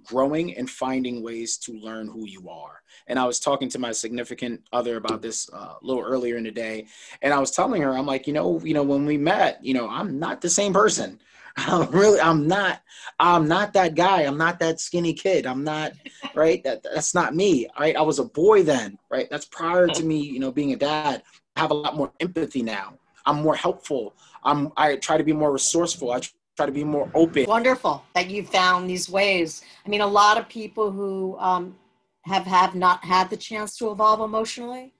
growing 0.05 0.57
and 0.57 0.68
finding 0.68 1.22
ways 1.22 1.57
to 1.59 1.72
learn 1.72 2.09
who 2.09 2.26
you 2.26 2.48
are. 2.48 2.82
And 3.07 3.18
I 3.18 3.24
was 3.24 3.40
talking 3.40 3.68
to 3.70 3.78
my 3.78 3.92
significant 3.92 4.62
other 4.72 4.96
about 4.96 5.22
this 5.22 5.50
uh, 5.52 5.74
a 5.74 5.78
little 5.82 6.02
earlier 6.02 6.36
in 6.36 6.44
the 6.44 6.50
day, 6.50 6.86
and 7.22 7.32
I 7.32 7.38
was 7.38 7.50
telling 7.50 7.82
her, 7.82 7.96
I'm 7.96 8.07
like, 8.07 8.26
you 8.26 8.32
know, 8.32 8.61
you 8.61 8.74
know, 8.74 8.82
when 8.82 9.05
we 9.05 9.16
met, 9.16 9.64
you 9.64 9.74
know, 9.74 9.88
I'm 9.88 10.18
not 10.18 10.40
the 10.40 10.50
same 10.50 10.72
person. 10.72 11.20
I'm 11.57 11.90
really, 11.90 12.20
I'm 12.20 12.48
not, 12.48 12.82
I'm 13.20 13.46
not 13.46 13.72
that 13.74 13.94
guy. 13.94 14.22
I'm 14.22 14.38
not 14.38 14.59
that 14.59 14.80
skinny 14.80 15.12
kid. 15.12 15.46
I'm 15.46 15.62
not, 15.62 15.92
right? 16.34 16.62
That 16.64 16.82
that's 16.82 17.14
not 17.14 17.34
me. 17.34 17.68
Right? 17.78 17.96
I 17.96 18.02
was 18.02 18.18
a 18.18 18.24
boy 18.24 18.62
then, 18.64 18.98
right? 19.11 19.28
That's 19.30 19.46
prior 19.46 19.86
to 19.86 20.05
me, 20.05 20.20
you 20.20 20.40
know, 20.40 20.50
being 20.50 20.72
a 20.72 20.76
dad. 20.76 21.22
I 21.57 21.61
have 21.61 21.70
a 21.70 21.74
lot 21.74 21.96
more 21.96 22.12
empathy 22.18 22.62
now. 22.62 22.98
I'm 23.26 23.42
more 23.42 23.55
helpful. 23.55 24.14
I'm, 24.42 24.72
I 24.76 24.96
try 24.96 25.16
to 25.16 25.24
be 25.24 25.32
more 25.32 25.52
resourceful. 25.52 26.11
I 26.11 26.20
try 26.57 26.66
to 26.66 26.72
be 26.72 26.84
more 26.84 27.11
open. 27.14 27.46
Wonderful 27.46 28.05
that 28.14 28.30
you 28.30 28.44
found 28.44 28.88
these 28.88 29.09
ways. 29.09 29.62
I 29.84 29.88
mean, 29.88 30.00
a 30.00 30.07
lot 30.07 30.38
of 30.38 30.48
people 30.48 30.90
who 30.90 31.36
um, 31.38 31.76
have 32.22 32.44
have 32.44 32.74
not 32.74 33.05
had 33.05 33.30
the 33.30 33.36
chance 33.36 33.76
to 33.78 33.90
evolve 33.90 34.20
emotionally, 34.20 34.94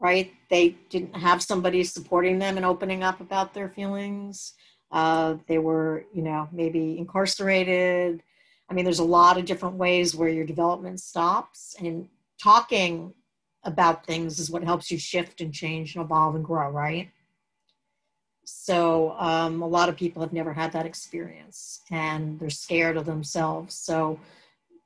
right? 0.00 0.32
They 0.48 0.76
didn't 0.90 1.16
have 1.16 1.42
somebody 1.42 1.84
supporting 1.84 2.38
them 2.38 2.56
and 2.56 2.66
opening 2.66 3.02
up 3.02 3.20
about 3.20 3.54
their 3.54 3.68
feelings. 3.68 4.54
Uh, 4.92 5.36
they 5.46 5.58
were, 5.58 6.04
you 6.12 6.22
know, 6.22 6.48
maybe 6.52 6.98
incarcerated. 6.98 8.22
I 8.68 8.74
mean, 8.74 8.84
there's 8.84 8.98
a 8.98 9.04
lot 9.04 9.38
of 9.38 9.44
different 9.44 9.76
ways 9.76 10.14
where 10.14 10.28
your 10.28 10.46
development 10.46 11.00
stops, 11.00 11.74
and 11.80 12.08
talking 12.42 13.14
about 13.64 14.06
things 14.06 14.38
is 14.38 14.50
what 14.50 14.64
helps 14.64 14.90
you 14.90 14.98
shift 14.98 15.40
and 15.40 15.52
change 15.52 15.94
and 15.94 16.04
evolve 16.04 16.34
and 16.34 16.44
grow, 16.44 16.70
right? 16.70 17.10
So 18.52 19.12
um, 19.18 19.62
a 19.62 19.66
lot 19.66 19.88
of 19.88 19.96
people 19.96 20.22
have 20.22 20.32
never 20.32 20.52
had 20.52 20.72
that 20.72 20.86
experience 20.86 21.80
and 21.90 22.38
they're 22.38 22.50
scared 22.50 22.96
of 22.96 23.06
themselves. 23.06 23.74
So 23.74 24.18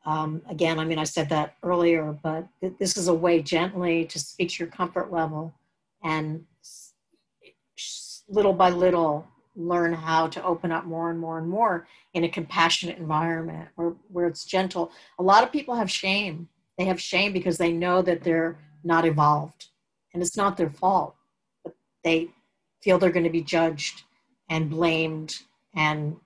um, 0.06 0.42
again, 0.48 0.78
I 0.78 0.84
mean, 0.84 0.98
I 0.98 1.04
said 1.04 1.28
that 1.30 1.56
earlier, 1.62 2.16
but 2.22 2.46
th- 2.60 2.74
this 2.78 2.96
is 2.96 3.08
a 3.08 3.14
way 3.14 3.40
gently 3.40 4.04
to 4.06 4.18
speak 4.18 4.50
to 4.50 4.64
your 4.64 4.72
comfort 4.72 5.10
level 5.10 5.54
and 6.02 6.44
little 8.28 8.52
by 8.52 8.70
little 8.70 9.26
learn 9.56 9.92
how 9.92 10.26
to 10.26 10.42
open 10.44 10.72
up 10.72 10.84
more 10.84 11.10
and 11.10 11.18
more 11.18 11.38
and 11.38 11.48
more 11.48 11.86
in 12.12 12.24
a 12.24 12.28
compassionate 12.28 12.98
environment 12.98 13.68
where, 13.76 13.94
where 14.08 14.26
it's 14.26 14.44
gentle. 14.44 14.90
A 15.18 15.22
lot 15.22 15.42
of 15.42 15.52
people 15.52 15.74
have 15.74 15.90
shame. 15.90 16.48
They 16.76 16.84
have 16.84 17.00
shame 17.00 17.32
because 17.32 17.56
they 17.56 17.72
know 17.72 18.02
that 18.02 18.22
they're 18.22 18.58
not 18.82 19.06
evolved 19.06 19.68
and 20.12 20.22
it's 20.22 20.36
not 20.36 20.56
their 20.56 20.70
fault. 20.70 21.14
But 21.62 21.74
they 22.02 22.30
feel 22.84 22.98
they're 22.98 23.10
going 23.10 23.24
to 23.24 23.30
be 23.30 23.42
judged 23.42 24.02
and 24.50 24.68
blamed 24.68 25.38
and 25.74 26.16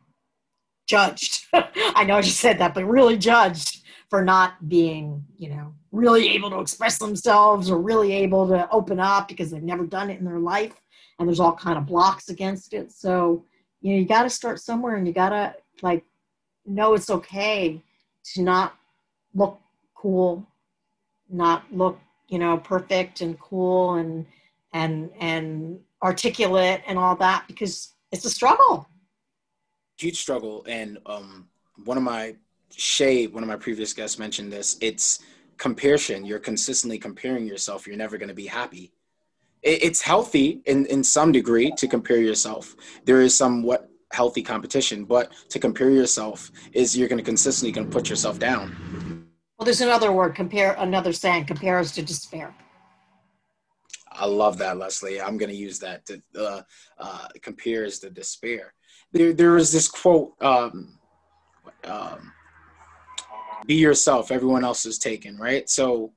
judged. 0.86 1.46
I 1.54 2.04
know 2.04 2.16
I 2.16 2.22
just 2.22 2.40
said 2.40 2.58
that, 2.58 2.74
but 2.74 2.84
really 2.84 3.16
judged 3.16 3.84
for 4.10 4.24
not 4.24 4.68
being, 4.68 5.24
you 5.36 5.50
know, 5.50 5.72
really 5.92 6.30
able 6.30 6.50
to 6.50 6.60
express 6.60 6.98
themselves 6.98 7.70
or 7.70 7.80
really 7.80 8.12
able 8.12 8.48
to 8.48 8.68
open 8.70 8.98
up 8.98 9.28
because 9.28 9.50
they've 9.50 9.62
never 9.62 9.86
done 9.86 10.10
it 10.10 10.18
in 10.18 10.24
their 10.24 10.40
life 10.40 10.74
and 11.18 11.28
there's 11.28 11.40
all 11.40 11.54
kind 11.54 11.78
of 11.78 11.86
blocks 11.86 12.28
against 12.28 12.74
it. 12.74 12.90
So, 12.90 13.44
you 13.80 13.92
know, 13.92 14.00
you 14.00 14.06
got 14.06 14.24
to 14.24 14.30
start 14.30 14.60
somewhere 14.60 14.96
and 14.96 15.06
you 15.06 15.12
got 15.12 15.30
to 15.30 15.54
like 15.82 16.04
know 16.66 16.94
it's 16.94 17.10
okay 17.10 17.82
to 18.34 18.42
not 18.42 18.76
look 19.34 19.60
cool, 19.94 20.46
not 21.28 21.64
look, 21.72 21.98
you 22.28 22.38
know, 22.38 22.58
perfect 22.58 23.20
and 23.20 23.38
cool 23.38 23.94
and 23.94 24.26
and 24.72 25.10
and 25.18 25.80
articulate 26.02 26.82
and 26.86 26.98
all 26.98 27.16
that 27.16 27.44
because 27.48 27.94
it's 28.12 28.24
a 28.24 28.30
struggle. 28.30 28.88
Huge 29.98 30.20
struggle. 30.20 30.64
And 30.68 30.98
um, 31.06 31.48
one 31.84 31.96
of 31.96 32.02
my 32.02 32.36
Shay, 32.70 33.26
one 33.26 33.42
of 33.42 33.48
my 33.48 33.56
previous 33.56 33.92
guests 33.92 34.18
mentioned 34.18 34.52
this. 34.52 34.76
It's 34.80 35.20
comparison. 35.56 36.24
You're 36.24 36.38
consistently 36.38 36.98
comparing 36.98 37.46
yourself. 37.46 37.86
You're 37.86 37.96
never 37.96 38.18
going 38.18 38.28
to 38.28 38.34
be 38.34 38.46
happy. 38.46 38.92
It, 39.62 39.82
it's 39.82 40.00
healthy 40.00 40.60
in, 40.66 40.86
in 40.86 41.02
some 41.02 41.32
degree 41.32 41.72
to 41.76 41.88
compare 41.88 42.18
yourself. 42.18 42.76
There 43.04 43.20
is 43.20 43.34
somewhat 43.34 43.90
healthy 44.12 44.42
competition, 44.42 45.04
but 45.04 45.32
to 45.50 45.58
compare 45.58 45.90
yourself 45.90 46.50
is 46.72 46.96
you're 46.96 47.08
going 47.08 47.18
to 47.18 47.24
consistently 47.24 47.72
going 47.72 47.88
to 47.88 47.92
put 47.92 48.08
yourself 48.08 48.38
down. 48.38 49.26
Well, 49.58 49.64
there's 49.64 49.80
another 49.80 50.12
word, 50.12 50.34
compare, 50.34 50.76
another 50.78 51.12
saying, 51.12 51.46
compare 51.46 51.80
is 51.80 51.92
to 51.92 52.02
despair. 52.02 52.54
I 54.18 54.26
love 54.26 54.58
that, 54.58 54.78
Leslie. 54.78 55.20
I'm 55.20 55.38
going 55.38 55.50
to 55.50 55.56
use 55.56 55.78
that 55.78 56.04
to 56.06 56.22
uh, 56.36 56.62
uh, 56.98 57.28
compares 57.40 58.00
to 58.00 58.10
despair. 58.10 58.74
There, 59.12 59.32
there 59.32 59.56
is 59.56 59.70
this 59.70 59.88
quote, 59.88 60.34
um, 60.42 60.98
um, 61.84 62.32
be 63.66 63.76
yourself, 63.76 64.32
everyone 64.32 64.64
else 64.64 64.86
is 64.86 64.98
taken, 64.98 65.38
right? 65.38 65.68
So 65.70 66.12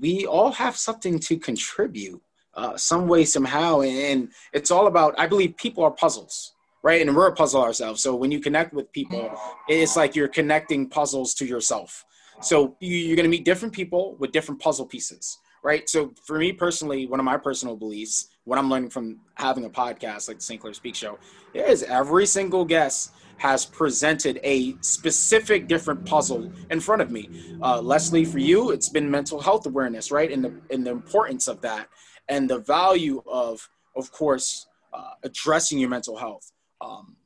we 0.00 0.26
all 0.26 0.52
have 0.52 0.76
something 0.76 1.18
to 1.20 1.38
contribute 1.38 2.22
uh, 2.54 2.76
some 2.76 3.06
way, 3.06 3.24
somehow. 3.24 3.82
And 3.82 4.30
it's 4.52 4.70
all 4.70 4.86
about, 4.86 5.14
I 5.18 5.26
believe 5.26 5.56
people 5.56 5.84
are 5.84 5.90
puzzles, 5.90 6.54
right? 6.82 7.00
And 7.00 7.14
we're 7.14 7.28
a 7.28 7.34
puzzle 7.34 7.62
ourselves. 7.62 8.02
So 8.02 8.16
when 8.16 8.30
you 8.30 8.40
connect 8.40 8.74
with 8.74 8.90
people, 8.92 9.30
it's 9.68 9.96
like 9.96 10.16
you're 10.16 10.28
connecting 10.28 10.88
puzzles 10.88 11.34
to 11.34 11.46
yourself. 11.46 12.04
So 12.40 12.76
you're 12.80 13.16
going 13.16 13.24
to 13.24 13.30
meet 13.30 13.44
different 13.44 13.72
people 13.72 14.16
with 14.18 14.32
different 14.32 14.60
puzzle 14.60 14.86
pieces 14.86 15.38
right? 15.62 15.88
So 15.88 16.12
for 16.24 16.38
me 16.38 16.52
personally, 16.52 17.06
one 17.06 17.20
of 17.20 17.24
my 17.24 17.36
personal 17.36 17.76
beliefs, 17.76 18.28
what 18.44 18.58
I'm 18.58 18.68
learning 18.68 18.90
from 18.90 19.20
having 19.34 19.64
a 19.64 19.70
podcast 19.70 20.28
like 20.28 20.38
the 20.38 20.42
St. 20.42 20.60
Clair 20.60 20.74
Speak 20.74 20.94
Show, 20.94 21.18
is 21.54 21.82
every 21.84 22.26
single 22.26 22.64
guest 22.64 23.12
has 23.38 23.64
presented 23.64 24.38
a 24.44 24.76
specific 24.82 25.66
different 25.66 26.04
puzzle 26.04 26.52
in 26.70 26.80
front 26.80 27.02
of 27.02 27.10
me. 27.10 27.56
Uh, 27.60 27.80
Leslie, 27.80 28.24
for 28.24 28.38
you, 28.38 28.70
it's 28.70 28.88
been 28.88 29.10
mental 29.10 29.40
health 29.40 29.66
awareness, 29.66 30.12
right? 30.12 30.30
And 30.30 30.44
the 30.44 30.52
and 30.70 30.86
the 30.86 30.90
importance 30.90 31.48
of 31.48 31.60
that, 31.62 31.88
and 32.28 32.48
the 32.48 32.58
value 32.58 33.22
of, 33.26 33.68
of 33.96 34.12
course, 34.12 34.66
uh, 34.92 35.14
addressing 35.24 35.78
your 35.78 35.88
mental 35.90 36.16
health. 36.16 36.52
Um, 36.80 37.16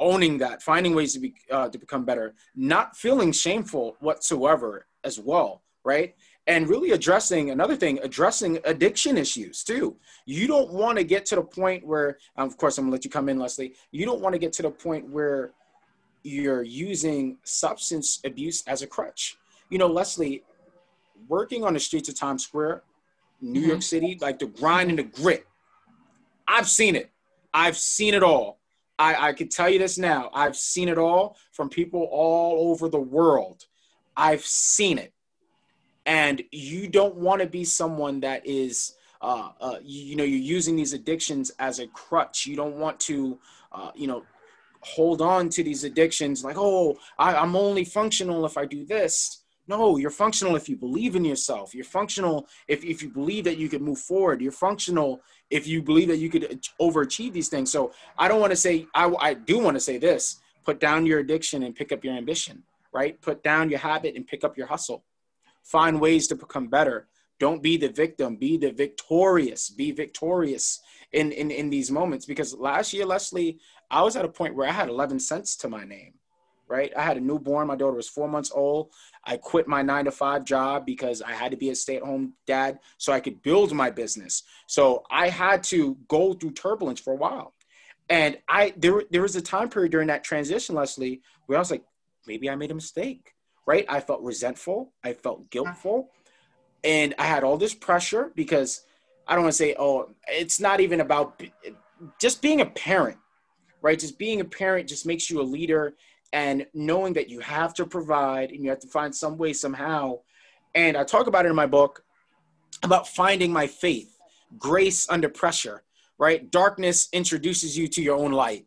owning 0.00 0.38
that, 0.38 0.62
finding 0.62 0.94
ways 0.94 1.12
to 1.14 1.20
be 1.20 1.34
uh, 1.50 1.68
to 1.68 1.78
become 1.78 2.04
better, 2.04 2.34
not 2.56 2.96
feeling 2.96 3.32
shameful 3.32 3.96
whatsoever 4.00 4.86
as 5.04 5.18
well, 5.20 5.62
right? 5.84 6.14
And 6.46 6.68
really 6.68 6.90
addressing 6.90 7.50
another 7.50 7.76
thing 7.76 7.98
addressing 8.02 8.58
addiction 8.64 9.16
issues 9.16 9.64
too. 9.64 9.96
You 10.26 10.46
don't 10.46 10.70
want 10.72 10.98
to 10.98 11.04
get 11.04 11.24
to 11.26 11.36
the 11.36 11.42
point 11.42 11.86
where 11.86 12.18
of 12.36 12.56
course 12.56 12.78
i'm 12.78 12.84
gonna 12.84 12.92
let 12.92 13.04
you 13.04 13.10
come 13.10 13.28
in 13.28 13.38
leslie. 13.38 13.74
You 13.90 14.04
don't 14.04 14.20
want 14.20 14.34
to 14.34 14.38
get 14.38 14.52
to 14.54 14.62
the 14.62 14.70
point 14.70 15.08
where 15.08 15.52
you're 16.22 16.62
using 16.62 17.38
substance 17.44 18.20
abuse 18.24 18.62
as 18.66 18.82
a 18.82 18.86
crutch. 18.86 19.36
You 19.70 19.78
know 19.78 19.86
leslie 19.86 20.42
working 21.28 21.64
on 21.64 21.74
the 21.74 21.80
streets 21.80 22.08
of 22.08 22.18
times 22.18 22.44
square 22.44 22.82
new 23.40 23.60
mm-hmm. 23.60 23.68
york 23.70 23.82
city 23.82 24.18
like 24.20 24.38
the 24.38 24.46
grind 24.46 24.90
and 24.90 24.98
the 24.98 25.04
grit. 25.04 25.46
I've 26.46 26.68
seen 26.68 26.94
it. 26.94 27.10
I've 27.54 27.76
seen 27.76 28.12
it 28.14 28.22
all. 28.22 28.58
I, 28.98 29.28
I 29.28 29.32
can 29.32 29.48
tell 29.48 29.68
you 29.68 29.78
this 29.78 29.96
now. 29.98 30.30
I've 30.34 30.56
seen 30.56 30.88
it 30.88 30.98
all 30.98 31.36
from 31.52 31.68
people 31.68 32.06
all 32.10 32.70
over 32.70 32.88
the 32.88 33.00
world. 33.00 33.64
I've 34.16 34.44
seen 34.44 34.98
it 34.98 35.13
and 36.06 36.42
you 36.50 36.88
don't 36.88 37.16
want 37.16 37.40
to 37.40 37.46
be 37.46 37.64
someone 37.64 38.20
that 38.20 38.46
is 38.46 38.96
uh, 39.20 39.50
uh, 39.60 39.76
you, 39.82 40.04
you, 40.04 40.16
know 40.16 40.24
you're 40.24 40.38
using 40.38 40.76
these 40.76 40.92
addictions 40.92 41.50
as 41.58 41.78
a 41.78 41.86
crutch. 41.88 42.46
You 42.46 42.56
don't 42.56 42.76
want 42.76 43.00
to 43.00 43.38
uh, 43.72 43.90
you 43.94 44.06
know 44.06 44.24
hold 44.80 45.22
on 45.22 45.48
to 45.48 45.64
these 45.64 45.82
addictions 45.82 46.44
like 46.44 46.56
oh 46.58 46.94
I, 47.18 47.34
i'm 47.36 47.56
only 47.56 47.86
functional 47.86 48.44
if 48.44 48.58
i 48.58 48.66
do 48.66 48.84
this. 48.84 49.40
No 49.66 49.96
you're 49.96 50.10
functional 50.10 50.56
if 50.56 50.68
you 50.68 50.76
believe 50.76 51.16
in 51.16 51.24
yourself. 51.24 51.74
You're 51.74 51.86
functional 51.86 52.46
if, 52.68 52.84
if 52.84 53.02
you 53.02 53.08
believe 53.08 53.44
that 53.44 53.56
you 53.56 53.70
could 53.70 53.80
move 53.80 53.98
forward. 53.98 54.42
You're 54.42 54.52
functional 54.52 55.22
if 55.48 55.66
you 55.66 55.80
believe 55.80 56.08
that 56.08 56.18
you 56.18 56.28
could 56.28 56.62
overachieve 56.78 57.32
these 57.32 57.48
things. 57.48 57.72
So 57.72 57.92
i 58.18 58.28
don't 58.28 58.40
want 58.40 58.52
to 58.52 58.56
say 58.56 58.86
i, 58.94 59.10
I 59.20 59.34
do 59.34 59.58
want 59.58 59.76
to 59.76 59.80
say 59.80 59.96
this 59.96 60.40
put 60.64 60.80
down 60.80 61.06
your 61.06 61.20
addiction 61.20 61.62
and 61.62 61.74
pick 61.74 61.92
up 61.92 62.04
your 62.04 62.14
ambition 62.14 62.62
right? 62.94 63.20
Put 63.20 63.42
down 63.42 63.68
your 63.68 63.80
habit 63.80 64.14
and 64.14 64.26
pick 64.26 64.44
up 64.44 64.56
your 64.56 64.68
hustle 64.68 65.04
find 65.64 66.00
ways 66.00 66.28
to 66.28 66.36
become 66.36 66.68
better. 66.68 67.08
Don't 67.40 67.62
be 67.62 67.76
the 67.76 67.88
victim. 67.88 68.36
Be 68.36 68.56
the 68.56 68.70
victorious. 68.70 69.70
Be 69.70 69.90
victorious 69.90 70.80
in, 71.12 71.32
in 71.32 71.50
in 71.50 71.70
these 71.70 71.90
moments. 71.90 72.26
Because 72.26 72.54
last 72.54 72.92
year 72.92 73.06
leslie 73.06 73.58
i 73.90 74.02
was 74.02 74.16
at 74.16 74.24
a 74.24 74.28
point 74.28 74.54
where 74.54 74.68
i 74.68 74.72
had 74.72 74.88
11 74.88 75.20
cents 75.20 75.56
to 75.56 75.68
my 75.68 75.84
name 75.84 76.14
right? 76.68 76.92
I 76.96 77.02
had 77.02 77.16
a 77.16 77.20
newborn. 77.20 77.66
My 77.66 77.76
daughter 77.76 77.96
was 77.96 78.08
four 78.08 78.28
months 78.28 78.50
old. 78.54 78.90
I 79.24 79.36
quit 79.36 79.68
my 79.68 79.82
nine 79.82 80.06
to 80.06 80.10
five 80.10 80.44
job 80.44 80.86
because 80.86 81.22
i 81.22 81.32
had 81.32 81.50
to 81.50 81.56
be 81.56 81.70
a 81.70 81.74
stay-at-home 81.74 82.34
dad 82.46 82.78
so 82.98 83.12
i 83.12 83.20
could 83.20 83.42
build 83.42 83.72
my 83.72 83.90
business. 83.90 84.42
So 84.66 85.04
i 85.10 85.28
had 85.28 85.62
to 85.64 85.96
go 86.08 86.34
through 86.34 86.52
turbulence 86.52 87.00
for 87.00 87.12
a 87.12 87.16
while. 87.16 87.54
And 88.08 88.38
i 88.48 88.74
there, 88.76 89.02
there 89.10 89.22
was 89.22 89.36
a 89.36 89.42
time 89.42 89.68
period 89.68 89.92
during 89.92 90.08
that 90.08 90.24
transition 90.24 90.74
leslie 90.74 91.22
where 91.46 91.58
i 91.58 91.60
was 91.60 91.70
like 91.70 91.84
maybe 92.26 92.48
i 92.50 92.56
made 92.56 92.70
a 92.70 92.74
mistake 92.74 93.33
right? 93.66 93.84
I 93.88 94.00
felt 94.00 94.22
resentful. 94.22 94.92
I 95.02 95.12
felt 95.12 95.50
guiltful. 95.50 96.10
And 96.82 97.14
I 97.18 97.24
had 97.24 97.44
all 97.44 97.56
this 97.56 97.74
pressure 97.74 98.32
because 98.34 98.82
I 99.26 99.34
don't 99.34 99.44
want 99.44 99.52
to 99.52 99.58
say, 99.58 99.74
oh, 99.78 100.10
it's 100.28 100.60
not 100.60 100.80
even 100.80 101.00
about 101.00 101.42
just 102.20 102.42
being 102.42 102.60
a 102.60 102.66
parent, 102.66 103.16
right? 103.80 103.98
Just 103.98 104.18
being 104.18 104.40
a 104.40 104.44
parent 104.44 104.88
just 104.88 105.06
makes 105.06 105.30
you 105.30 105.40
a 105.40 105.42
leader 105.42 105.94
and 106.34 106.66
knowing 106.74 107.12
that 107.12 107.30
you 107.30 107.38
have 107.38 107.72
to 107.72 107.86
provide 107.86 108.50
and 108.50 108.64
you 108.64 108.68
have 108.68 108.80
to 108.80 108.88
find 108.88 109.14
some 109.14 109.38
way 109.38 109.52
somehow 109.52 110.18
and 110.74 110.96
i 110.96 111.04
talk 111.04 111.26
about 111.28 111.46
it 111.46 111.48
in 111.48 111.54
my 111.54 111.66
book 111.66 112.04
about 112.82 113.08
finding 113.08 113.52
my 113.52 113.66
faith 113.66 114.18
grace 114.58 115.08
under 115.08 115.28
pressure 115.28 115.84
right 116.18 116.50
darkness 116.50 117.08
introduces 117.12 117.78
you 117.78 117.86
to 117.86 118.02
your 118.02 118.16
own 118.16 118.32
light 118.32 118.66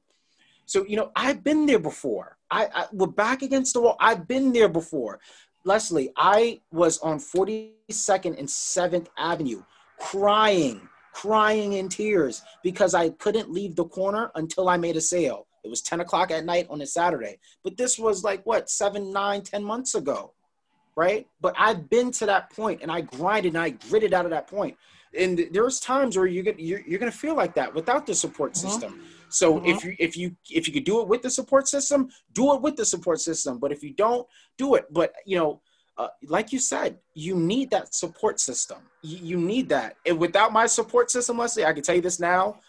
so 0.66 0.86
you 0.86 0.96
know 0.96 1.12
i've 1.16 1.44
been 1.44 1.66
there 1.66 1.78
before 1.78 2.37
i, 2.52 2.68
I 2.74 2.86
we're 2.92 3.08
back 3.08 3.42
against 3.42 3.74
the 3.74 3.82
wall 3.82 3.98
i've 4.00 4.28
been 4.28 4.52
there 4.52 4.70
before 4.70 5.20
leslie 5.64 6.12
i 6.18 6.60
was 6.72 7.00
on 7.00 7.20
42nd 7.20 8.38
and 8.38 8.48
7th 8.48 9.08
avenue 9.18 9.64
crying 10.00 10.88
crying 11.14 11.74
in 11.74 11.90
tears 11.90 12.44
because 12.64 12.94
i 12.94 13.10
couldn't 13.10 13.52
leave 13.52 13.76
the 13.76 13.86
corner 13.86 14.32
until 14.36 14.70
i 14.70 14.78
made 14.78 14.96
a 14.98 15.02
sale 15.02 15.48
it 15.68 15.70
was 15.70 15.82
10 15.82 16.00
o'clock 16.00 16.32
at 16.32 16.46
night 16.46 16.66
on 16.70 16.82
a 16.82 16.86
Saturday. 16.88 17.40
But 17.64 17.76
this 17.76 18.00
was 18.00 18.24
like 18.24 18.42
what, 18.46 18.70
seven, 18.70 19.12
nine, 19.12 19.42
ten 19.42 19.64
months 19.64 19.96
ago, 19.96 20.32
right? 20.96 21.28
But 21.42 21.56
I've 21.58 21.90
been 21.90 22.10
to 22.12 22.26
that 22.26 22.50
point 22.52 22.82
and 22.82 22.90
I 22.90 23.02
grinded 23.02 23.54
and 23.54 23.62
I 23.62 23.72
gritted 23.72 24.14
out 24.14 24.24
of 24.24 24.32
that 24.32 24.48
point. 24.48 24.78
And 25.18 25.48
there's 25.52 25.80
times 25.82 26.18
where 26.18 26.26
you 26.26 26.42
get 26.42 26.60
you're, 26.60 26.82
you're 26.88 27.00
gonna 27.00 27.12
feel 27.12 27.36
like 27.36 27.54
that 27.56 27.74
without 27.74 28.06
the 28.06 28.16
support 28.16 28.54
mm-hmm. 28.54 28.68
system. 28.68 28.94
Mm-hmm. 28.94 29.17
So 29.30 29.56
mm-hmm. 29.56 29.66
if 29.66 29.84
you 29.84 29.96
if 30.00 30.18
you 30.18 30.36
if 30.50 30.68
you 30.68 30.74
could 30.74 30.86
do 30.86 31.02
it 31.02 31.08
with 31.08 31.22
the 31.22 31.30
support 31.30 31.68
system, 31.68 32.10
do 32.34 32.54
it 32.54 32.62
with 32.62 32.76
the 32.76 32.86
support 32.86 33.20
system. 33.20 33.60
But 33.60 33.72
if 33.72 33.84
you 33.84 33.94
don't, 33.94 34.28
do 34.58 34.76
it. 34.76 34.86
But 34.92 35.14
you 35.26 35.38
know, 35.38 35.62
uh, 35.98 36.10
like 36.28 36.54
you 36.54 36.60
said, 36.60 36.98
you 37.14 37.36
need 37.36 37.72
that 37.72 37.94
support 37.94 38.40
system. 38.40 38.78
You, 39.02 39.18
you 39.18 39.38
need 39.38 39.70
that. 39.70 39.96
And 40.06 40.20
without 40.20 40.54
my 40.54 40.68
support 40.68 41.12
system, 41.12 41.38
Leslie, 41.38 41.66
I 41.66 41.74
can 41.74 41.84
tell 41.84 41.96
you 41.96 42.02
this 42.02 42.20
now. 42.20 42.60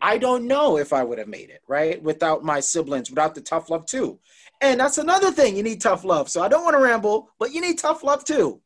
I 0.00 0.16
don't 0.16 0.46
know 0.46 0.78
if 0.78 0.92
I 0.92 1.02
would 1.02 1.18
have 1.18 1.28
made 1.28 1.50
it, 1.50 1.60
right? 1.66 2.00
Without 2.02 2.44
my 2.44 2.60
siblings, 2.60 3.10
without 3.10 3.34
the 3.34 3.40
tough 3.40 3.68
love 3.68 3.84
too. 3.84 4.18
And 4.60 4.80
that's 4.80 4.98
another 4.98 5.30
thing. 5.30 5.56
You 5.56 5.62
need 5.62 5.80
tough 5.80 6.04
love. 6.04 6.28
So 6.28 6.40
I 6.40 6.48
don't 6.48 6.64
want 6.64 6.74
to 6.74 6.82
ramble, 6.82 7.30
but 7.38 7.52
you 7.52 7.60
need 7.60 7.78
tough 7.78 8.02
love 8.02 8.24
too. 8.24 8.60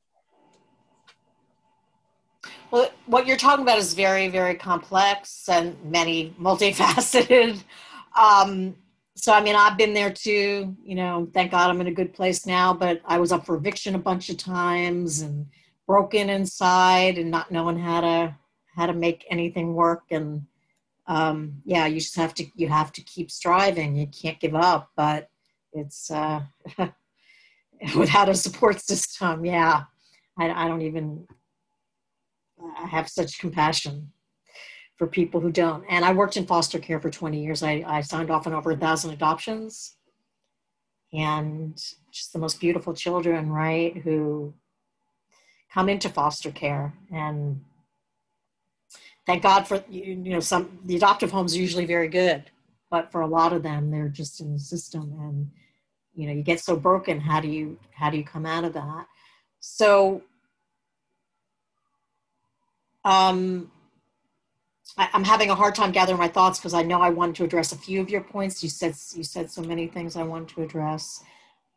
Well, 2.73 2.91
what 3.05 3.27
you're 3.27 3.37
talking 3.37 3.65
about 3.65 3.77
is 3.77 3.93
very, 3.93 4.29
very 4.29 4.55
complex 4.55 5.47
and 5.49 5.77
many 5.85 6.35
multifaceted. 6.41 7.63
Um, 8.15 8.77
so, 9.15 9.33
I 9.33 9.41
mean, 9.41 9.57
I've 9.57 9.79
been 9.79 9.95
there 9.95 10.13
too. 10.13 10.77
You 10.85 10.95
know, 10.97 11.31
thank 11.33 11.51
God 11.51 11.71
I'm 11.71 11.81
in 11.81 11.87
a 11.87 11.95
good 11.95 12.13
place 12.13 12.45
now, 12.45 12.75
but 12.75 13.01
I 13.07 13.19
was 13.19 13.33
up 13.33 13.47
for 13.47 13.57
eviction 13.57 13.95
a 13.95 13.99
bunch 13.99 14.29
of 14.29 14.37
times 14.37 15.23
and 15.23 15.47
broken 15.87 16.29
inside 16.29 17.17
and 17.17 17.31
not 17.31 17.51
knowing 17.51 17.79
how 17.79 18.03
to 18.03 18.37
how 18.77 18.85
to 18.85 18.93
make 18.93 19.25
anything 19.31 19.73
work 19.73 20.03
and 20.11 20.43
um, 21.07 21.63
yeah, 21.65 21.87
you 21.87 22.01
just 22.01 22.17
have 22.17 22.35
to 22.35 22.47
you 22.55 22.69
have 22.69 22.93
to 22.93 23.01
keep 23.01 23.31
striving. 23.31 23.97
You 23.97 24.09
can't 24.09 24.39
give 24.39 24.55
up, 24.55 24.91
but 24.95 25.31
it's 25.73 26.11
uh, 26.11 26.43
without 27.97 28.29
a 28.29 28.35
support 28.35 28.79
system. 28.79 29.47
Yeah, 29.47 29.85
I, 30.39 30.51
I 30.51 30.69
don't 30.69 30.83
even. 30.83 31.27
I 32.79 32.87
have 32.87 33.09
such 33.09 33.39
compassion 33.39 34.13
for 34.97 35.07
people 35.07 35.41
who 35.41 35.51
don't. 35.51 35.85
And 35.89 36.05
I 36.05 36.13
worked 36.13 36.37
in 36.37 36.47
foster 36.47 36.79
care 36.79 37.01
for 37.01 37.11
20 37.11 37.43
years. 37.43 37.63
I, 37.63 37.85
I 37.87 38.01
signed 38.03 38.31
off 38.31 38.47
on 38.47 38.55
over 38.55 38.73
a 38.73 38.77
thousand 38.77 39.13
adoptions, 39.13 39.97
and 41.13 41.77
just 42.11 42.33
the 42.33 42.39
most 42.39 42.61
beautiful 42.61 42.95
children, 42.95 43.51
right, 43.51 43.97
who 43.99 44.55
come 45.73 45.89
into 45.89 46.09
foster 46.09 46.51
care 46.51 46.93
and 47.11 47.61
thank 49.27 49.43
God 49.43 49.67
for 49.67 49.83
you 49.89 50.17
know 50.17 50.41
some 50.41 50.79
the 50.85 50.97
adoptive 50.97 51.31
homes 51.31 51.55
are 51.55 51.61
usually 51.61 51.87
very 51.87 52.09
good, 52.09 52.45
but 52.91 53.11
for 53.11 53.21
a 53.21 53.27
lot 53.27 53.53
of 53.53 53.63
them 53.63 53.91
they're 53.91 54.09
just 54.09 54.41
in 54.41 54.53
the 54.53 54.59
system 54.59 55.17
and 55.21 55.51
you 56.15 56.27
know 56.27 56.33
you 56.33 56.43
get 56.43 56.61
so 56.61 56.77
broken. 56.77 57.21
How 57.21 57.41
do 57.41 57.49
you 57.49 57.79
how 57.95 58.11
do 58.11 58.17
you 58.17 58.25
come 58.25 58.47
out 58.47 58.65
of 58.65 58.73
that? 58.75 59.07
So 59.61 60.23
um, 63.05 63.71
I, 64.97 65.09
am 65.13 65.25
having 65.25 65.51
a 65.51 65.55
hard 65.55 65.75
time 65.75 65.93
gathering 65.93 66.19
my 66.19 66.29
thoughts 66.29 66.59
because 66.59 66.75
I 66.75 66.83
know 66.83 67.01
I 67.01 67.11
wanted 67.11 67.37
to 67.37 67.45
address 67.45 67.73
a 67.73 67.77
few 67.77 68.01
of 68.01 68.11
your 68.11 68.23
points. 68.23 68.63
You 68.63 68.69
said 68.69 68.95
you 69.15 69.25
said 69.25 69.51
so 69.51 69.63
many 69.63 69.87
things 69.87 70.17
I 70.17 70.23
wanted 70.23 70.49
to 70.51 70.63
address. 70.63 71.23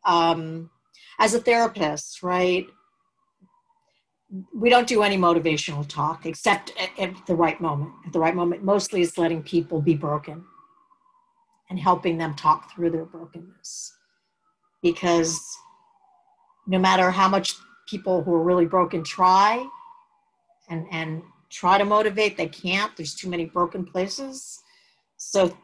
Um, 0.04 0.70
as 1.18 1.34
a 1.34 1.40
therapist, 1.40 2.22
right? 2.22 2.66
we 4.52 4.68
don't 4.68 4.88
do 4.88 5.02
any 5.02 5.16
motivational 5.16 5.86
talk 5.86 6.26
except 6.26 6.72
at, 6.78 6.90
at, 6.98 7.26
the 7.26 7.34
right 7.34 7.60
moment. 7.60 7.92
At 8.06 8.12
the 8.12 8.18
right 8.18 8.34
moment, 8.34 8.64
mostly 8.64 9.02
it's 9.02 9.16
letting 9.18 9.42
people 9.42 9.80
be 9.80 9.94
broken 9.94 10.44
and 11.70 11.78
helping 11.78 12.18
them 12.18 12.34
talk 12.34 12.72
through 12.72 12.90
their 12.90 13.04
brokenness. 13.04 13.92
Because 14.82 15.40
no 16.66 16.78
matter 16.78 17.10
how 17.10 17.28
much 17.28 17.54
people 17.88 18.22
who 18.22 18.34
are 18.34 18.42
really 18.42 18.66
broken 18.66 19.04
try 19.04 19.66
and, 20.68 20.86
and 20.90 21.22
try 21.50 21.78
to 21.78 21.84
motivate, 21.84 22.36
they 22.36 22.48
can't. 22.48 22.96
There's 22.96 23.14
too 23.14 23.28
many 23.28 23.44
broken 23.44 23.84
places. 23.84 24.60
So 25.16 25.56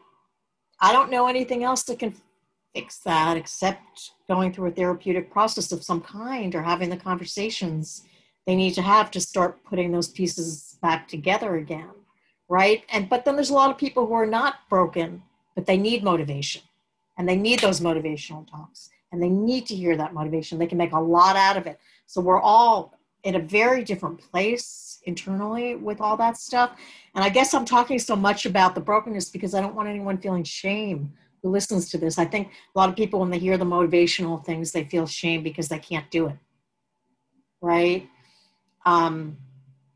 I 0.81 0.93
don't 0.93 1.11
know 1.11 1.27
anything 1.27 1.65
else 1.65 1.83
that 1.85 1.99
can 1.99 2.15
fix 2.75 2.99
that 3.01 3.37
except 3.37 4.13
going 4.29 4.53
through 4.53 4.69
a 4.69 4.73
therapeutic 4.73 5.31
process 5.31 5.73
of 5.73 5.85
some 5.85 6.01
kind 6.01 6.55
or 6.55 6.63
having 6.63 6.89
the 6.89 6.97
conversations 6.97 8.03
they 8.47 8.57
need 8.57 8.75
to 8.75 8.83
have 8.83 9.11
to 9.11 9.21
start 9.21 9.63
putting 9.63 9.93
those 9.93 10.09
pieces 10.09 10.79
back 10.81 11.07
together 11.07 11.57
again 11.57 11.91
right? 12.49 12.85
And 12.91 13.09
but 13.09 13.25
then 13.25 13.35
there's 13.35 13.51
a 13.51 13.55
lot 13.55 13.71
of 13.71 13.79
people 13.79 14.07
who 14.07 14.13
are 14.13 14.27
not 14.27 14.69
broken 14.69 15.23
but 15.55 15.67
they 15.67 15.77
need 15.77 16.03
motivation. 16.03 16.63
And 17.19 17.29
they 17.29 17.37
need 17.37 17.61
those 17.61 17.81
motivational 17.81 18.49
talks. 18.51 18.89
And 19.11 19.23
they 19.23 19.29
need 19.29 19.67
to 19.67 19.75
hear 19.75 19.97
that 19.97 20.15
motivation. 20.15 20.59
They 20.59 20.67
can 20.67 20.79
make 20.79 20.93
a 20.93 21.01
lot 21.01 21.37
out 21.37 21.57
of 21.57 21.67
it. 21.67 21.79
So 22.07 22.21
we're 22.21 22.41
all 22.41 22.99
in 23.25 23.35
a 23.35 23.39
very 23.39 23.85
different 23.85 24.19
place 24.19 24.92
internally 25.05 25.75
with 25.75 26.01
all 26.01 26.17
that 26.17 26.37
stuff 26.37 26.77
and 27.15 27.25
i 27.25 27.29
guess 27.29 27.55
i'm 27.55 27.65
talking 27.65 27.99
so 27.99 28.17
much 28.17 28.47
about 28.47 28.75
the 28.75 28.81
brokenness 28.81 29.31
because 29.31 29.55
i 29.55 29.61
don't 29.61 29.75
want 29.75 29.89
anyone 29.89 30.19
feeling 30.19 30.45
shame 30.45 31.13
who 31.43 31.51
listens 31.51 31.91
to 31.91 31.99
this 31.99 32.19
i 32.19 32.25
think 32.25 32.49
a 32.75 32.79
lot 32.79 32.89
of 32.89 32.97
people 32.97 33.21
when 33.21 33.31
they 33.31 33.39
hear 33.39 33.57
the 33.57 33.65
motivational 33.65 34.45
things 34.45 34.73
they 34.73 34.85
feel 34.85 35.07
shame 35.07 35.43
because 35.43 35.69
they 35.69 35.79
can't 35.79 36.11
do 36.11 36.29
it 36.29 36.37
right 37.61 38.09
um, 38.85 39.37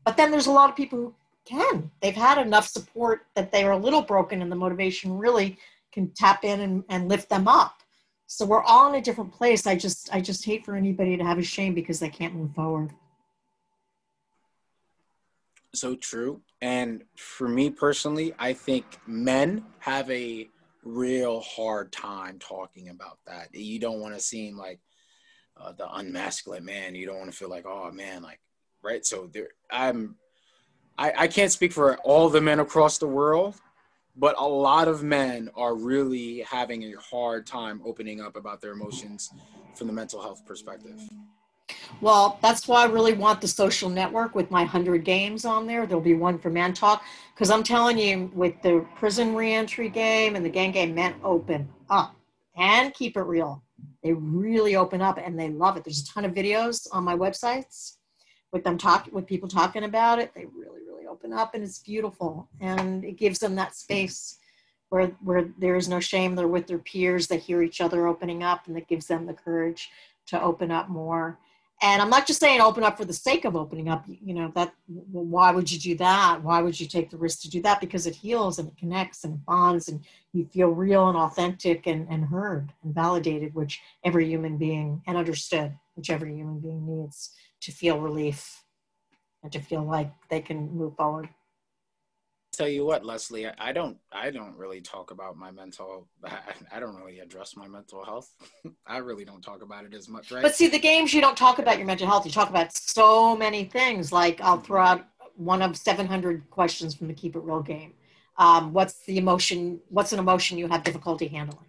but 0.05 0.17
then 0.17 0.31
there's 0.31 0.47
a 0.47 0.51
lot 0.51 0.69
of 0.69 0.75
people 0.75 0.99
who 0.99 1.15
can. 1.45 1.91
They've 2.01 2.15
had 2.15 2.37
enough 2.37 2.67
support 2.67 3.25
that 3.35 3.51
they 3.51 3.63
are 3.63 3.71
a 3.71 3.77
little 3.77 4.01
broken, 4.01 4.41
and 4.41 4.51
the 4.51 4.55
motivation 4.55 5.17
really 5.17 5.57
can 5.91 6.11
tap 6.11 6.43
in 6.43 6.61
and, 6.61 6.83
and 6.89 7.09
lift 7.09 7.29
them 7.29 7.47
up. 7.47 7.81
So 8.27 8.45
we're 8.45 8.63
all 8.63 8.89
in 8.89 8.95
a 8.95 9.01
different 9.01 9.33
place. 9.33 9.65
I 9.65 9.75
just 9.75 10.13
I 10.13 10.21
just 10.21 10.45
hate 10.45 10.65
for 10.65 10.75
anybody 10.75 11.17
to 11.17 11.23
have 11.23 11.37
a 11.37 11.43
shame 11.43 11.73
because 11.73 11.99
they 11.99 12.09
can't 12.09 12.35
move 12.35 12.53
forward. 12.53 12.91
So 15.77 15.95
true. 15.95 16.41
And 16.61 17.03
for 17.15 17.47
me 17.47 17.69
personally, 17.69 18.33
I 18.39 18.53
think 18.53 18.85
men 19.05 19.63
have 19.79 20.09
a 20.09 20.49
real 20.83 21.41
hard 21.41 21.91
time 21.91 22.39
talking 22.39 22.89
about 22.89 23.19
that. 23.27 23.53
You 23.53 23.77
don't 23.79 23.99
want 23.99 24.15
to 24.15 24.19
seem 24.19 24.57
like 24.57 24.79
uh, 25.55 25.73
the 25.73 25.85
unmasculine 25.85 26.65
man. 26.65 26.95
You 26.95 27.05
don't 27.05 27.19
want 27.19 27.31
to 27.31 27.37
feel 27.37 27.49
like, 27.49 27.65
oh 27.67 27.91
man, 27.91 28.23
like 28.23 28.39
right? 28.81 29.05
So 29.05 29.29
there, 29.31 29.49
I'm, 29.69 30.15
I, 30.97 31.13
I 31.15 31.27
can't 31.27 31.51
speak 31.51 31.73
for 31.73 31.97
all 31.97 32.29
the 32.29 32.41
men 32.41 32.59
across 32.59 32.97
the 32.97 33.07
world, 33.07 33.55
but 34.15 34.35
a 34.39 34.47
lot 34.47 34.87
of 34.87 35.03
men 35.03 35.49
are 35.55 35.75
really 35.75 36.39
having 36.39 36.83
a 36.83 36.93
hard 36.99 37.45
time 37.45 37.81
opening 37.85 38.19
up 38.19 38.35
about 38.35 38.61
their 38.61 38.71
emotions 38.71 39.31
from 39.75 39.87
the 39.87 39.93
mental 39.93 40.21
health 40.21 40.43
perspective. 40.45 40.99
Well, 41.99 42.37
that's 42.41 42.67
why 42.67 42.83
I 42.83 42.85
really 42.85 43.13
want 43.13 43.41
the 43.41 43.47
social 43.47 43.89
network 43.89 44.35
with 44.35 44.51
my 44.51 44.61
100 44.61 45.03
games 45.03 45.45
on 45.45 45.67
there. 45.67 45.85
There'll 45.85 46.01
be 46.01 46.13
one 46.13 46.37
for 46.39 46.49
Man 46.49 46.73
Talk. 46.73 47.03
Because 47.33 47.49
I'm 47.49 47.63
telling 47.63 47.97
you, 47.97 48.31
with 48.33 48.61
the 48.61 48.85
prison 48.95 49.35
reentry 49.35 49.89
game 49.89 50.35
and 50.35 50.45
the 50.45 50.49
gang 50.49 50.71
game, 50.71 50.95
men 50.95 51.15
open 51.23 51.67
up 51.89 52.15
and 52.55 52.93
keep 52.93 53.17
it 53.17 53.21
real. 53.21 53.63
They 54.03 54.13
really 54.13 54.75
open 54.75 55.01
up 55.01 55.17
and 55.17 55.39
they 55.39 55.49
love 55.49 55.77
it. 55.77 55.83
There's 55.83 56.01
a 56.01 56.07
ton 56.07 56.25
of 56.25 56.33
videos 56.33 56.87
on 56.91 57.03
my 57.03 57.15
websites 57.15 57.97
with 58.51 58.63
them 58.63 58.77
talk 58.77 59.07
with 59.11 59.27
people 59.27 59.49
talking 59.49 59.83
about 59.83 60.19
it 60.19 60.31
they 60.33 60.45
really 60.45 60.81
really 60.87 61.05
open 61.05 61.33
up 61.33 61.53
and 61.53 61.63
it's 61.63 61.79
beautiful 61.79 62.49
and 62.61 63.03
it 63.03 63.17
gives 63.17 63.39
them 63.39 63.55
that 63.55 63.75
space 63.75 64.37
where 64.89 65.07
where 65.21 65.49
there 65.57 65.75
is 65.75 65.87
no 65.87 65.99
shame 65.99 66.35
they're 66.35 66.47
with 66.47 66.67
their 66.67 66.79
peers 66.79 67.27
they 67.27 67.37
hear 67.37 67.61
each 67.61 67.81
other 67.81 68.07
opening 68.07 68.43
up 68.43 68.67
and 68.67 68.77
it 68.77 68.87
gives 68.87 69.07
them 69.07 69.25
the 69.25 69.33
courage 69.33 69.89
to 70.25 70.41
open 70.41 70.71
up 70.71 70.89
more 70.89 71.37
and 71.81 72.01
i'm 72.01 72.09
not 72.09 72.27
just 72.27 72.39
saying 72.39 72.61
open 72.61 72.83
up 72.83 72.97
for 72.97 73.05
the 73.05 73.13
sake 73.13 73.45
of 73.45 73.55
opening 73.55 73.89
up 73.89 74.05
you 74.07 74.33
know 74.33 74.51
that 74.55 74.73
why 74.87 75.51
would 75.51 75.71
you 75.71 75.79
do 75.79 75.95
that 75.95 76.41
why 76.43 76.61
would 76.61 76.79
you 76.79 76.87
take 76.87 77.09
the 77.09 77.17
risk 77.17 77.41
to 77.41 77.49
do 77.49 77.61
that 77.61 77.79
because 77.79 78.07
it 78.07 78.15
heals 78.15 78.59
and 78.59 78.67
it 78.67 78.77
connects 78.77 79.23
and 79.23 79.35
it 79.35 79.45
bonds 79.45 79.87
and 79.89 80.03
you 80.33 80.45
feel 80.45 80.69
real 80.69 81.09
and 81.09 81.17
authentic 81.17 81.87
and, 81.87 82.07
and 82.09 82.25
heard 82.25 82.71
and 82.83 82.93
validated 82.93 83.53
which 83.53 83.81
every 84.03 84.27
human 84.27 84.57
being 84.57 85.01
and 85.07 85.17
understood 85.17 85.73
which 85.95 86.09
every 86.09 86.35
human 86.35 86.59
being 86.59 86.85
needs 86.85 87.31
to 87.59 87.71
feel 87.71 87.99
relief 87.99 88.63
and 89.43 89.51
to 89.51 89.59
feel 89.59 89.83
like 89.83 90.11
they 90.29 90.41
can 90.41 90.71
move 90.75 90.95
forward. 90.95 91.29
Tell 92.57 92.67
you 92.67 92.85
what, 92.85 93.05
Leslie, 93.05 93.47
I 93.47 93.71
don't, 93.71 93.97
I 94.11 94.31
don't 94.31 94.55
really 94.57 94.81
talk 94.81 95.11
about 95.11 95.37
my 95.37 95.51
mental. 95.51 96.07
I 96.71 96.79
don't 96.79 96.95
really 96.95 97.19
address 97.19 97.55
my 97.55 97.67
mental 97.67 98.03
health. 98.03 98.31
I 98.87 98.97
really 98.97 99.25
don't 99.25 99.41
talk 99.41 99.61
about 99.61 99.85
it 99.85 99.93
as 99.93 100.09
much, 100.09 100.31
right? 100.31 100.41
But 100.41 100.55
see, 100.55 100.67
the 100.67 100.79
games 100.79 101.13
you 101.13 101.21
don't 101.21 101.37
talk 101.37 101.59
about 101.59 101.77
your 101.77 101.85
mental 101.85 102.07
health. 102.07 102.25
You 102.25 102.31
talk 102.31 102.49
about 102.49 102.73
so 102.73 103.35
many 103.35 103.65
things. 103.65 104.11
Like 104.11 104.41
I'll 104.41 104.59
throw 104.59 104.81
out 104.81 105.05
one 105.35 105.61
of 105.61 105.77
700 105.77 106.49
questions 106.49 106.95
from 106.95 107.07
the 107.07 107.13
Keep 107.13 107.35
It 107.35 107.43
Real 107.43 107.61
game. 107.61 107.93
Um, 108.37 108.73
what's 108.73 109.05
the 109.05 109.17
emotion? 109.17 109.79
What's 109.89 110.13
an 110.13 110.19
emotion 110.19 110.57
you 110.57 110.67
have 110.67 110.83
difficulty 110.83 111.27
handling? 111.27 111.65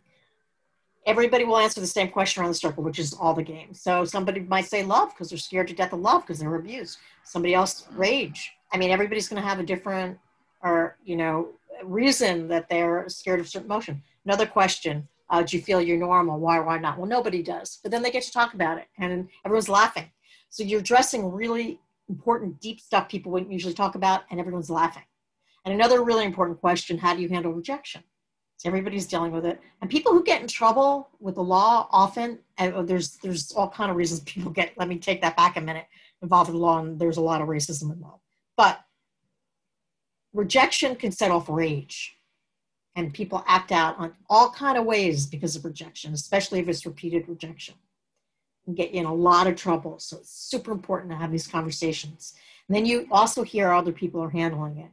Everybody 1.07 1.45
will 1.45 1.57
answer 1.57 1.81
the 1.81 1.87
same 1.87 2.09
question 2.09 2.43
around 2.43 2.51
the 2.51 2.59
circle, 2.59 2.83
which 2.83 2.99
is 2.99 3.15
all 3.15 3.33
the 3.33 3.43
games. 3.43 3.81
So 3.81 4.05
somebody 4.05 4.41
might 4.41 4.67
say 4.67 4.85
love 4.85 5.11
because 5.11 5.31
they're 5.31 5.39
scared 5.39 5.69
to 5.69 5.75
death 5.75 5.95
of 5.95 6.01
love 6.01 6.23
because 6.23 6.39
they're 6.39 6.55
abused. 6.55 6.99
Somebody 7.25 7.55
else 7.55 7.87
rage. 7.93 8.53
I 8.73 8.77
mean, 8.77 8.91
everybody's 8.91 9.29
going 9.29 9.41
to 9.41 9.49
have 9.49 9.59
a 9.59 9.63
different 9.63 10.19
or 10.63 10.99
you 11.05 11.17
know 11.17 11.51
reason 11.85 12.49
that 12.49 12.69
they're 12.69 13.09
scared 13.09 13.41
of 13.41 13.49
certain 13.49 13.69
motion. 13.69 14.03
Another 14.25 14.47
question: 14.47 15.09
uh, 15.31 15.43
Do 15.43 15.57
you 15.57 15.63
feel 15.63 15.81
you're 15.81 15.99
normal? 15.99 16.39
Why? 16.39 16.59
Why 16.61 16.79
not? 16.79 16.99
Well, 16.99 17.07
nobody 17.07 17.43
does. 17.43 17.79
But 17.83 17.91
then 17.93 18.03
they 18.03 18.11
get 18.11 18.23
to 18.25 18.33
talk 18.33 18.55
about 18.55 18.79
it, 18.79 18.87
and 18.99 19.29
everyone's 19.45 19.69
laughing. 19.69 20.11
So 20.51 20.63
you're 20.63 20.81
addressing 20.81 21.31
really 21.31 21.79
important, 22.09 22.61
deep 22.61 22.81
stuff 22.81 23.09
people 23.09 23.31
wouldn't 23.33 23.53
usually 23.53 23.75
talk 23.75 23.95
about, 23.95 24.23
and 24.31 24.41
everyone's 24.41 24.71
laughing. 24.71 25.05
And 25.65 25.75
another 25.75 26.03
really 26.03 26.25
important 26.25 26.61
question: 26.61 26.99
How 26.99 27.15
do 27.15 27.23
you 27.23 27.29
handle 27.29 27.53
rejection? 27.53 28.03
Everybody's 28.65 29.07
dealing 29.07 29.31
with 29.31 29.47
it, 29.47 29.61
and 29.81 29.89
people 29.89 30.13
who 30.13 30.25
get 30.25 30.43
in 30.43 30.49
trouble 30.49 31.11
with 31.21 31.37
the 31.37 31.43
law 31.43 31.87
often, 31.93 32.41
and 32.57 32.89
there's 32.89 33.17
there's 33.19 33.53
all 33.53 33.71
kind 33.71 33.89
of 33.89 33.97
reasons 33.97 34.21
people 34.21 34.51
get. 34.51 34.77
Let 34.77 34.89
me 34.89 34.99
take 34.99 35.21
that 35.23 35.37
back 35.37 35.57
a 35.57 35.61
minute. 35.61 35.87
Involved 36.23 36.51
in 36.51 36.57
the 36.57 36.61
law, 36.61 36.81
and 36.81 36.99
there's 36.99 37.19
a 37.19 37.23
lot 37.23 37.41
of 37.41 37.47
racism 37.47 37.93
involved. 37.93 38.25
But 38.57 38.81
rejection 40.33 40.95
can 40.95 41.13
set 41.13 41.31
off 41.31 41.49
rage 41.49 42.17
and 42.97 43.15
people 43.15 43.45
act 43.47 43.73
out 43.73 43.99
on 43.99 44.13
all 44.29 44.51
kind 44.51 44.77
of 44.77 44.85
ways 44.85 45.27
because 45.27 45.57
of 45.57 45.65
rejection 45.65 46.13
especially 46.13 46.61
if 46.61 46.69
it's 46.69 46.87
repeated 46.87 47.29
rejection. 47.29 47.75
And 48.67 48.77
get 48.77 48.93
you 48.93 49.01
in 49.01 49.07
a 49.07 49.15
lot 49.15 49.47
of 49.47 49.57
trouble 49.57 49.99
so 49.99 50.19
it's 50.19 50.31
super 50.31 50.73
important 50.73 51.11
to 51.11 51.17
have 51.17 51.33
these 51.33 51.47
conversations. 51.47 52.35
And 52.69 52.77
then 52.77 52.85
you 52.85 53.09
also 53.11 53.43
hear 53.43 53.73
other 53.73 53.93
people 53.93 54.23
are 54.23 54.29
handling 54.29 54.77
it. 54.79 54.91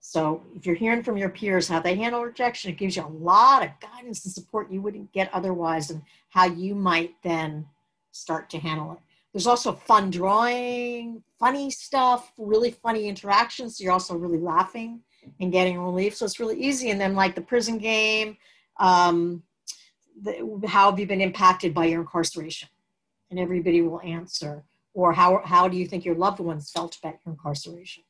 So 0.00 0.42
if 0.54 0.66
you're 0.66 0.74
hearing 0.74 1.02
from 1.02 1.16
your 1.16 1.30
peers 1.30 1.68
how 1.68 1.80
they 1.80 1.96
handle 1.96 2.22
rejection 2.22 2.70
it 2.70 2.78
gives 2.78 2.96
you 2.96 3.04
a 3.04 3.08
lot 3.08 3.64
of 3.64 3.70
guidance 3.80 4.24
and 4.24 4.34
support 4.34 4.70
you 4.70 4.82
wouldn't 4.82 5.12
get 5.12 5.32
otherwise 5.32 5.90
and 5.90 6.02
how 6.28 6.44
you 6.44 6.74
might 6.74 7.14
then 7.22 7.66
start 8.12 8.50
to 8.50 8.58
handle 8.58 8.92
it 8.92 8.98
there's 9.34 9.48
also 9.48 9.72
fun 9.72 10.10
drawing, 10.10 11.20
funny 11.40 11.68
stuff, 11.68 12.32
really 12.38 12.70
funny 12.70 13.08
interactions. 13.08 13.76
So 13.76 13.84
you're 13.84 13.92
also 13.92 14.14
really 14.14 14.38
laughing 14.38 15.00
and 15.40 15.50
getting 15.50 15.76
relief. 15.80 16.14
So 16.14 16.24
it's 16.24 16.38
really 16.38 16.58
easy. 16.62 16.90
And 16.90 17.00
then 17.00 17.16
like 17.16 17.34
the 17.34 17.40
prison 17.40 17.78
game, 17.78 18.36
um, 18.78 19.42
the, 20.22 20.62
how 20.68 20.88
have 20.88 21.00
you 21.00 21.06
been 21.08 21.20
impacted 21.20 21.74
by 21.74 21.86
your 21.86 22.02
incarceration? 22.02 22.68
And 23.32 23.40
everybody 23.40 23.82
will 23.82 24.00
answer. 24.02 24.62
Or 24.92 25.12
how, 25.12 25.42
how 25.44 25.66
do 25.66 25.76
you 25.76 25.86
think 25.86 26.04
your 26.04 26.14
loved 26.14 26.38
ones 26.38 26.70
felt 26.70 26.96
about 26.98 27.18
your 27.26 27.34
incarceration? 27.34 28.04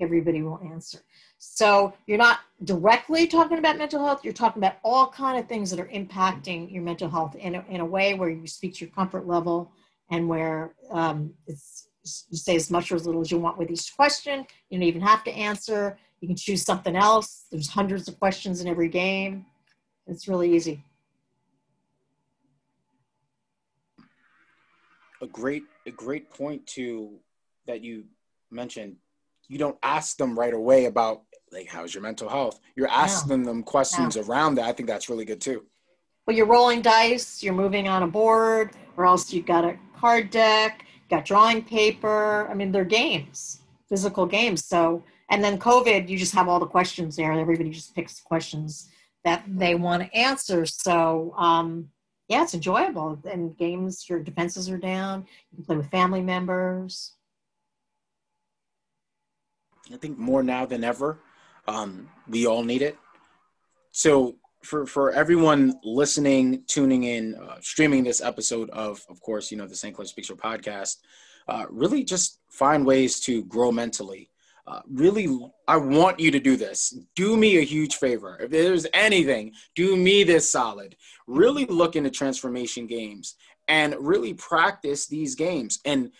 Everybody 0.00 0.42
will 0.42 0.60
answer. 0.68 0.98
So 1.38 1.92
you're 2.08 2.18
not 2.18 2.40
directly 2.64 3.28
talking 3.28 3.58
about 3.58 3.78
mental 3.78 4.04
health. 4.04 4.24
You're 4.24 4.32
talking 4.32 4.60
about 4.60 4.78
all 4.82 5.06
kind 5.06 5.38
of 5.38 5.48
things 5.48 5.70
that 5.70 5.78
are 5.78 5.86
impacting 5.86 6.72
your 6.72 6.82
mental 6.82 7.08
health 7.08 7.36
in 7.36 7.54
a, 7.54 7.64
in 7.68 7.80
a 7.80 7.86
way 7.86 8.14
where 8.14 8.28
you 8.28 8.48
speak 8.48 8.74
to 8.74 8.84
your 8.84 8.92
comfort 8.92 9.28
level 9.28 9.70
and 10.10 10.28
where 10.28 10.74
um, 10.90 11.32
it's, 11.46 11.88
you 12.28 12.36
say 12.36 12.56
as 12.56 12.70
much 12.70 12.92
or 12.92 12.96
as 12.96 13.06
little 13.06 13.20
as 13.20 13.30
you 13.30 13.38
want 13.38 13.58
with 13.58 13.70
each 13.70 13.94
question. 13.96 14.46
You 14.68 14.78
don't 14.78 14.88
even 14.88 15.00
have 15.00 15.24
to 15.24 15.30
answer. 15.30 15.98
You 16.20 16.28
can 16.28 16.36
choose 16.36 16.62
something 16.62 16.96
else. 16.96 17.46
There's 17.50 17.68
hundreds 17.68 18.08
of 18.08 18.18
questions 18.18 18.60
in 18.60 18.68
every 18.68 18.88
game. 18.88 19.46
It's 20.06 20.28
really 20.28 20.54
easy. 20.54 20.84
A 25.22 25.26
great, 25.26 25.62
a 25.86 25.90
great 25.90 26.30
point 26.30 26.66
too 26.66 27.18
that 27.66 27.82
you 27.82 28.04
mentioned. 28.50 28.96
You 29.48 29.58
don't 29.58 29.78
ask 29.82 30.16
them 30.16 30.38
right 30.38 30.52
away 30.52 30.86
about 30.86 31.22
like 31.52 31.68
how's 31.68 31.94
your 31.94 32.02
mental 32.02 32.28
health. 32.28 32.60
You're 32.76 32.88
asking 32.88 33.40
yeah. 33.40 33.46
them 33.46 33.62
questions 33.62 34.16
yeah. 34.16 34.22
around 34.22 34.56
that. 34.56 34.64
I 34.64 34.72
think 34.72 34.88
that's 34.88 35.08
really 35.08 35.24
good 35.24 35.40
too. 35.40 35.64
Well, 36.26 36.36
you're 36.36 36.46
rolling 36.46 36.82
dice. 36.82 37.42
You're 37.42 37.54
moving 37.54 37.86
on 37.86 38.02
a 38.02 38.06
board, 38.06 38.70
or 38.96 39.06
else 39.06 39.32
you've 39.32 39.46
got 39.46 39.64
a 39.64 39.78
card 40.04 40.28
deck, 40.28 40.84
got 41.08 41.24
drawing 41.24 41.62
paper. 41.62 42.46
I 42.50 42.54
mean, 42.54 42.70
they're 42.70 42.84
games, 42.84 43.62
physical 43.88 44.26
games. 44.26 44.62
So, 44.62 45.02
and 45.30 45.42
then 45.42 45.58
COVID, 45.58 46.10
you 46.10 46.18
just 46.18 46.34
have 46.34 46.46
all 46.46 46.60
the 46.60 46.66
questions 46.66 47.16
there. 47.16 47.32
Everybody 47.32 47.70
just 47.70 47.94
picks 47.94 48.20
questions 48.20 48.90
that 49.24 49.42
they 49.48 49.74
want 49.74 50.02
to 50.02 50.14
answer. 50.14 50.66
So, 50.66 51.34
um, 51.38 51.88
yeah, 52.28 52.42
it's 52.42 52.52
enjoyable. 52.52 53.18
And 53.24 53.56
games, 53.56 54.06
your 54.06 54.20
defenses 54.20 54.68
are 54.68 54.76
down. 54.76 55.26
You 55.50 55.56
can 55.56 55.64
play 55.64 55.76
with 55.78 55.90
family 55.90 56.20
members. 56.20 57.14
I 59.90 59.96
think 59.96 60.18
more 60.18 60.42
now 60.42 60.66
than 60.66 60.84
ever, 60.84 61.18
um, 61.66 62.10
we 62.28 62.46
all 62.46 62.62
need 62.62 62.82
it. 62.82 62.98
So 63.90 64.36
for 64.64 64.86
for 64.86 65.12
everyone 65.12 65.74
listening, 65.84 66.64
tuning 66.66 67.04
in, 67.04 67.34
uh, 67.36 67.56
streaming 67.60 68.04
this 68.04 68.20
episode 68.20 68.70
of, 68.70 69.04
of 69.08 69.20
course, 69.20 69.50
you 69.50 69.56
know, 69.56 69.66
the 69.66 69.76
St. 69.76 69.94
Clair 69.94 70.06
Speaks 70.06 70.28
Show 70.28 70.34
podcast, 70.34 70.96
uh, 71.48 71.66
really 71.70 72.04
just 72.04 72.40
find 72.50 72.86
ways 72.86 73.20
to 73.20 73.44
grow 73.44 73.70
mentally. 73.70 74.30
Uh, 74.66 74.80
really, 74.90 75.28
I 75.68 75.76
want 75.76 76.18
you 76.18 76.30
to 76.30 76.40
do 76.40 76.56
this. 76.56 76.96
Do 77.14 77.36
me 77.36 77.58
a 77.58 77.62
huge 77.62 77.96
favor. 77.96 78.38
If 78.40 78.50
there's 78.50 78.86
anything, 78.94 79.52
do 79.74 79.94
me 79.94 80.24
this 80.24 80.50
solid. 80.50 80.96
Really 81.26 81.66
look 81.66 81.96
into 81.96 82.08
Trance4mation 82.08 82.88
games 82.88 83.36
and 83.68 83.94
really 83.98 84.32
practice 84.34 85.06
these 85.06 85.34
games 85.34 85.80
and 85.84 86.10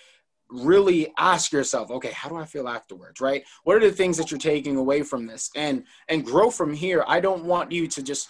really 0.50 1.12
ask 1.18 1.52
yourself 1.52 1.90
okay 1.90 2.12
how 2.12 2.28
do 2.28 2.36
i 2.36 2.44
feel 2.44 2.68
afterwards 2.68 3.20
right? 3.20 3.44
What 3.64 3.76
are 3.76 3.80
the 3.80 3.90
things 3.90 4.16
that 4.18 4.30
you're 4.30 4.38
taking 4.38 4.76
away 4.76 5.02
from 5.02 5.26
this? 5.26 5.50
And 5.56 5.84
and 6.08 6.24
grow 6.24 6.50
from 6.50 6.74
here. 6.74 7.04
I 7.06 7.20
don't 7.20 7.44
want 7.44 7.72
you 7.72 7.86
to 7.88 8.02
just 8.02 8.28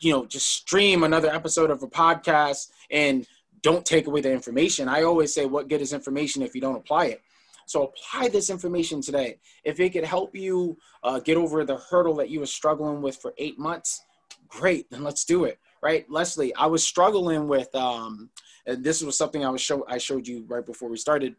you 0.00 0.12
know 0.12 0.26
just 0.26 0.46
stream 0.48 1.02
another 1.02 1.28
episode 1.28 1.70
of 1.70 1.82
a 1.82 1.88
podcast 1.88 2.68
and 2.90 3.26
don't 3.62 3.84
take 3.84 4.06
away 4.06 4.20
the 4.20 4.32
information. 4.32 4.88
I 4.88 5.02
always 5.02 5.34
say 5.34 5.46
what 5.46 5.68
good 5.68 5.80
is 5.80 5.92
information 5.92 6.42
if 6.42 6.54
you 6.54 6.60
don't 6.60 6.76
apply 6.76 7.06
it? 7.06 7.22
So 7.66 7.82
apply 7.82 8.28
this 8.28 8.48
information 8.48 9.00
today. 9.00 9.40
If 9.64 9.80
it 9.80 9.92
could 9.92 10.04
help 10.04 10.36
you 10.36 10.76
uh, 11.02 11.18
get 11.18 11.36
over 11.36 11.64
the 11.64 11.78
hurdle 11.78 12.14
that 12.16 12.30
you 12.30 12.38
were 12.38 12.46
struggling 12.46 13.02
with 13.02 13.16
for 13.16 13.34
eight 13.38 13.58
months 13.58 14.02
great 14.48 14.88
then 14.90 15.02
let's 15.02 15.24
do 15.24 15.44
it 15.44 15.58
right? 15.82 16.08
Leslie 16.10 16.54
i 16.56 16.66
was 16.66 16.82
struggling 16.82 17.48
with 17.48 17.72
um, 17.74 18.30
this 18.66 19.02
was 19.02 19.16
something 19.16 19.44
i 19.44 19.50
was 19.50 19.60
show 19.60 19.84
i 19.88 19.98
showed 19.98 20.26
you 20.26 20.44
right 20.48 20.66
before 20.66 20.88
we 20.88 20.96
started 20.96 21.36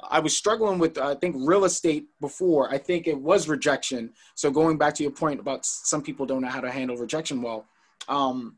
I 0.00 0.20
was 0.20 0.36
struggling 0.36 0.78
with, 0.78 0.96
I 0.96 1.14
think, 1.14 1.36
real 1.38 1.64
estate 1.64 2.06
before. 2.20 2.72
I 2.72 2.78
think 2.78 3.06
it 3.06 3.18
was 3.18 3.48
rejection. 3.48 4.12
So 4.34 4.50
going 4.50 4.78
back 4.78 4.94
to 4.94 5.02
your 5.02 5.12
point 5.12 5.40
about 5.40 5.66
some 5.66 6.02
people 6.02 6.24
don't 6.24 6.42
know 6.42 6.48
how 6.48 6.60
to 6.60 6.70
handle 6.70 6.96
rejection 6.96 7.42
well. 7.42 7.66
Um, 8.08 8.56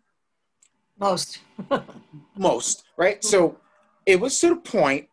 most. 0.98 1.40
most, 2.36 2.84
right? 2.96 3.24
So 3.24 3.58
it 4.04 4.20
was 4.20 4.38
to 4.40 4.50
the 4.50 4.56
point, 4.56 5.08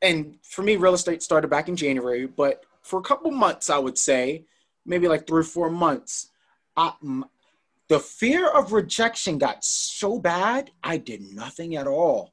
and 0.00 0.38
for 0.42 0.62
me, 0.62 0.76
real 0.76 0.94
estate 0.94 1.22
started 1.22 1.48
back 1.48 1.68
in 1.68 1.76
January, 1.76 2.26
but 2.26 2.64
for 2.82 2.98
a 2.98 3.02
couple 3.02 3.30
months, 3.30 3.70
I 3.70 3.78
would 3.78 3.96
say, 3.96 4.44
maybe 4.84 5.06
like 5.06 5.26
three 5.26 5.40
or 5.40 5.44
four 5.44 5.70
months, 5.70 6.30
I, 6.76 6.92
the 7.88 8.00
fear 8.00 8.48
of 8.48 8.72
rejection 8.72 9.38
got 9.38 9.64
so 9.64 10.18
bad, 10.18 10.72
I 10.82 10.96
did 10.96 11.20
nothing 11.20 11.76
at 11.76 11.86
all. 11.86 12.31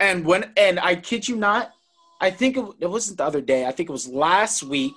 And 0.00 0.24
when 0.24 0.52
and 0.56 0.78
I 0.78 0.96
kid 0.96 1.26
you 1.26 1.36
not, 1.36 1.72
I 2.20 2.30
think 2.30 2.56
it, 2.56 2.64
it 2.80 2.90
wasn't 2.90 3.18
the 3.18 3.24
other 3.24 3.40
day. 3.40 3.66
I 3.66 3.72
think 3.72 3.88
it 3.88 3.92
was 3.92 4.08
last 4.08 4.62
week. 4.62 4.94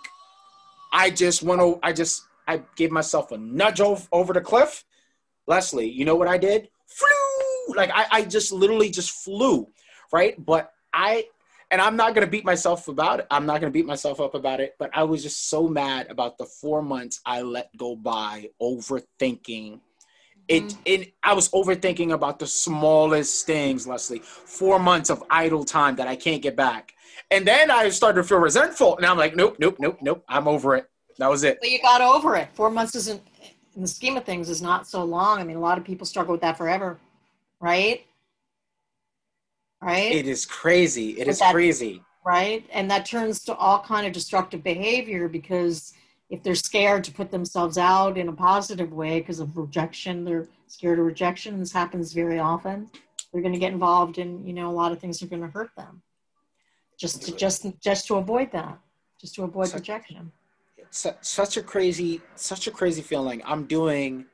I 0.91 1.09
just 1.09 1.43
went. 1.43 1.61
Over, 1.61 1.79
I 1.83 1.93
just 1.93 2.23
I 2.47 2.61
gave 2.75 2.91
myself 2.91 3.31
a 3.31 3.37
nudge 3.37 3.79
over, 3.81 4.05
over 4.11 4.33
the 4.33 4.41
cliff. 4.41 4.83
Leslie, 5.47 5.89
you 5.89 6.05
know 6.05 6.15
what 6.15 6.27
I 6.27 6.37
did? 6.37 6.69
Flew 6.85 7.75
like 7.75 7.91
I, 7.93 8.05
I 8.11 8.21
just 8.23 8.51
literally 8.51 8.89
just 8.89 9.11
flew, 9.11 9.67
right? 10.11 10.43
But 10.43 10.71
I 10.93 11.25
and 11.71 11.81
I'm 11.81 11.95
not 11.95 12.15
gonna 12.15 12.27
beat 12.27 12.45
myself 12.45 12.87
about 12.87 13.19
it. 13.19 13.27
I'm 13.29 13.45
not 13.45 13.61
gonna 13.61 13.71
beat 13.71 13.85
myself 13.85 14.19
up 14.19 14.33
about 14.33 14.59
it. 14.59 14.75
But 14.79 14.89
I 14.93 15.03
was 15.03 15.23
just 15.23 15.49
so 15.49 15.67
mad 15.67 16.07
about 16.09 16.37
the 16.37 16.45
four 16.45 16.81
months 16.81 17.21
I 17.25 17.41
let 17.41 17.75
go 17.77 17.95
by 17.95 18.49
overthinking 18.61 19.79
it, 20.49 20.63
mm-hmm. 20.63 20.81
it 20.85 21.13
I 21.23 21.33
was 21.33 21.49
overthinking 21.49 22.11
about 22.11 22.39
the 22.39 22.47
smallest 22.47 23.45
things, 23.45 23.87
Leslie. 23.87 24.19
Four 24.19 24.79
months 24.79 25.09
of 25.09 25.23
idle 25.29 25.63
time 25.63 25.95
that 25.97 26.07
I 26.07 26.15
can't 26.15 26.41
get 26.41 26.55
back. 26.55 26.93
And 27.31 27.47
then 27.47 27.69
I 27.69 27.89
started 27.89 28.23
to 28.23 28.27
feel 28.27 28.39
resentful. 28.39 28.97
And 28.97 29.05
I'm 29.05 29.17
like, 29.17 29.35
nope, 29.35 29.57
nope, 29.59 29.77
nope, 29.79 29.99
nope. 30.01 30.23
I'm 30.27 30.47
over 30.47 30.75
it. 30.75 30.89
That 31.19 31.29
was 31.29 31.43
it. 31.43 31.59
But 31.61 31.69
you 31.69 31.79
got 31.81 32.01
over 32.01 32.35
it. 32.35 32.49
Four 32.53 32.71
months 32.71 32.95
isn't 32.95 33.21
in 33.75 33.83
the 33.83 33.87
scheme 33.87 34.17
of 34.17 34.25
things 34.25 34.49
is 34.49 34.61
not 34.61 34.87
so 34.87 35.03
long. 35.03 35.39
I 35.39 35.43
mean, 35.43 35.57
a 35.57 35.61
lot 35.61 35.77
of 35.77 35.83
people 35.83 36.07
struggle 36.07 36.31
with 36.31 36.41
that 36.41 36.57
forever, 36.57 36.97
right? 37.61 38.05
Right? 39.81 40.11
It 40.11 40.27
is 40.27 40.45
crazy. 40.45 41.11
It 41.19 41.27
is 41.27 41.39
that, 41.39 41.53
crazy. 41.53 42.01
Right? 42.25 42.65
And 42.73 42.89
that 42.89 43.05
turns 43.05 43.43
to 43.45 43.55
all 43.55 43.81
kind 43.81 44.07
of 44.07 44.13
destructive 44.13 44.63
behavior 44.63 45.29
because 45.29 45.93
if 46.29 46.43
they're 46.43 46.55
scared 46.55 47.03
to 47.05 47.11
put 47.11 47.31
themselves 47.31 47.77
out 47.77 48.17
in 48.17 48.29
a 48.29 48.33
positive 48.33 48.93
way 48.93 49.19
because 49.19 49.39
of 49.39 49.57
rejection, 49.57 50.23
they're 50.23 50.47
scared 50.67 50.99
of 50.99 51.05
rejection. 51.05 51.59
This 51.59 51.71
happens 51.71 52.13
very 52.13 52.39
often. 52.39 52.89
They're 53.31 53.41
going 53.41 53.53
to 53.53 53.59
get 53.59 53.73
involved 53.73 54.17
in, 54.17 54.45
you 54.45 54.53
know, 54.53 54.69
a 54.69 54.73
lot 54.73 54.91
of 54.91 54.99
things 54.99 55.21
are 55.23 55.27
going 55.27 55.41
to 55.41 55.47
hurt 55.47 55.71
them. 55.75 56.01
Just 56.97 57.21
to 57.23 57.35
just 57.35 57.65
just 57.81 58.07
to 58.07 58.15
avoid 58.15 58.51
that, 58.51 58.77
just 59.19 59.33
to 59.35 59.43
avoid 59.43 59.67
such, 59.69 59.79
rejection. 59.79 60.31
Such 60.91 61.57
a 61.57 61.63
crazy, 61.63 62.21
such 62.35 62.67
a 62.67 62.71
crazy 62.71 63.01
feeling. 63.01 63.41
I'm 63.45 63.65
doing, 63.65 64.25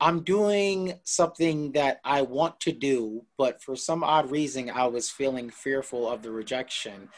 I'm 0.00 0.20
doing 0.20 0.94
something 1.02 1.72
that 1.72 2.00
I 2.04 2.22
want 2.22 2.60
to 2.60 2.72
do, 2.72 3.24
but 3.36 3.60
for 3.60 3.74
some 3.74 4.04
odd 4.04 4.30
reason, 4.30 4.70
I 4.70 4.86
was 4.86 5.10
feeling 5.10 5.50
fearful 5.50 6.08
of 6.08 6.22
the 6.22 6.30
rejection. 6.30 7.08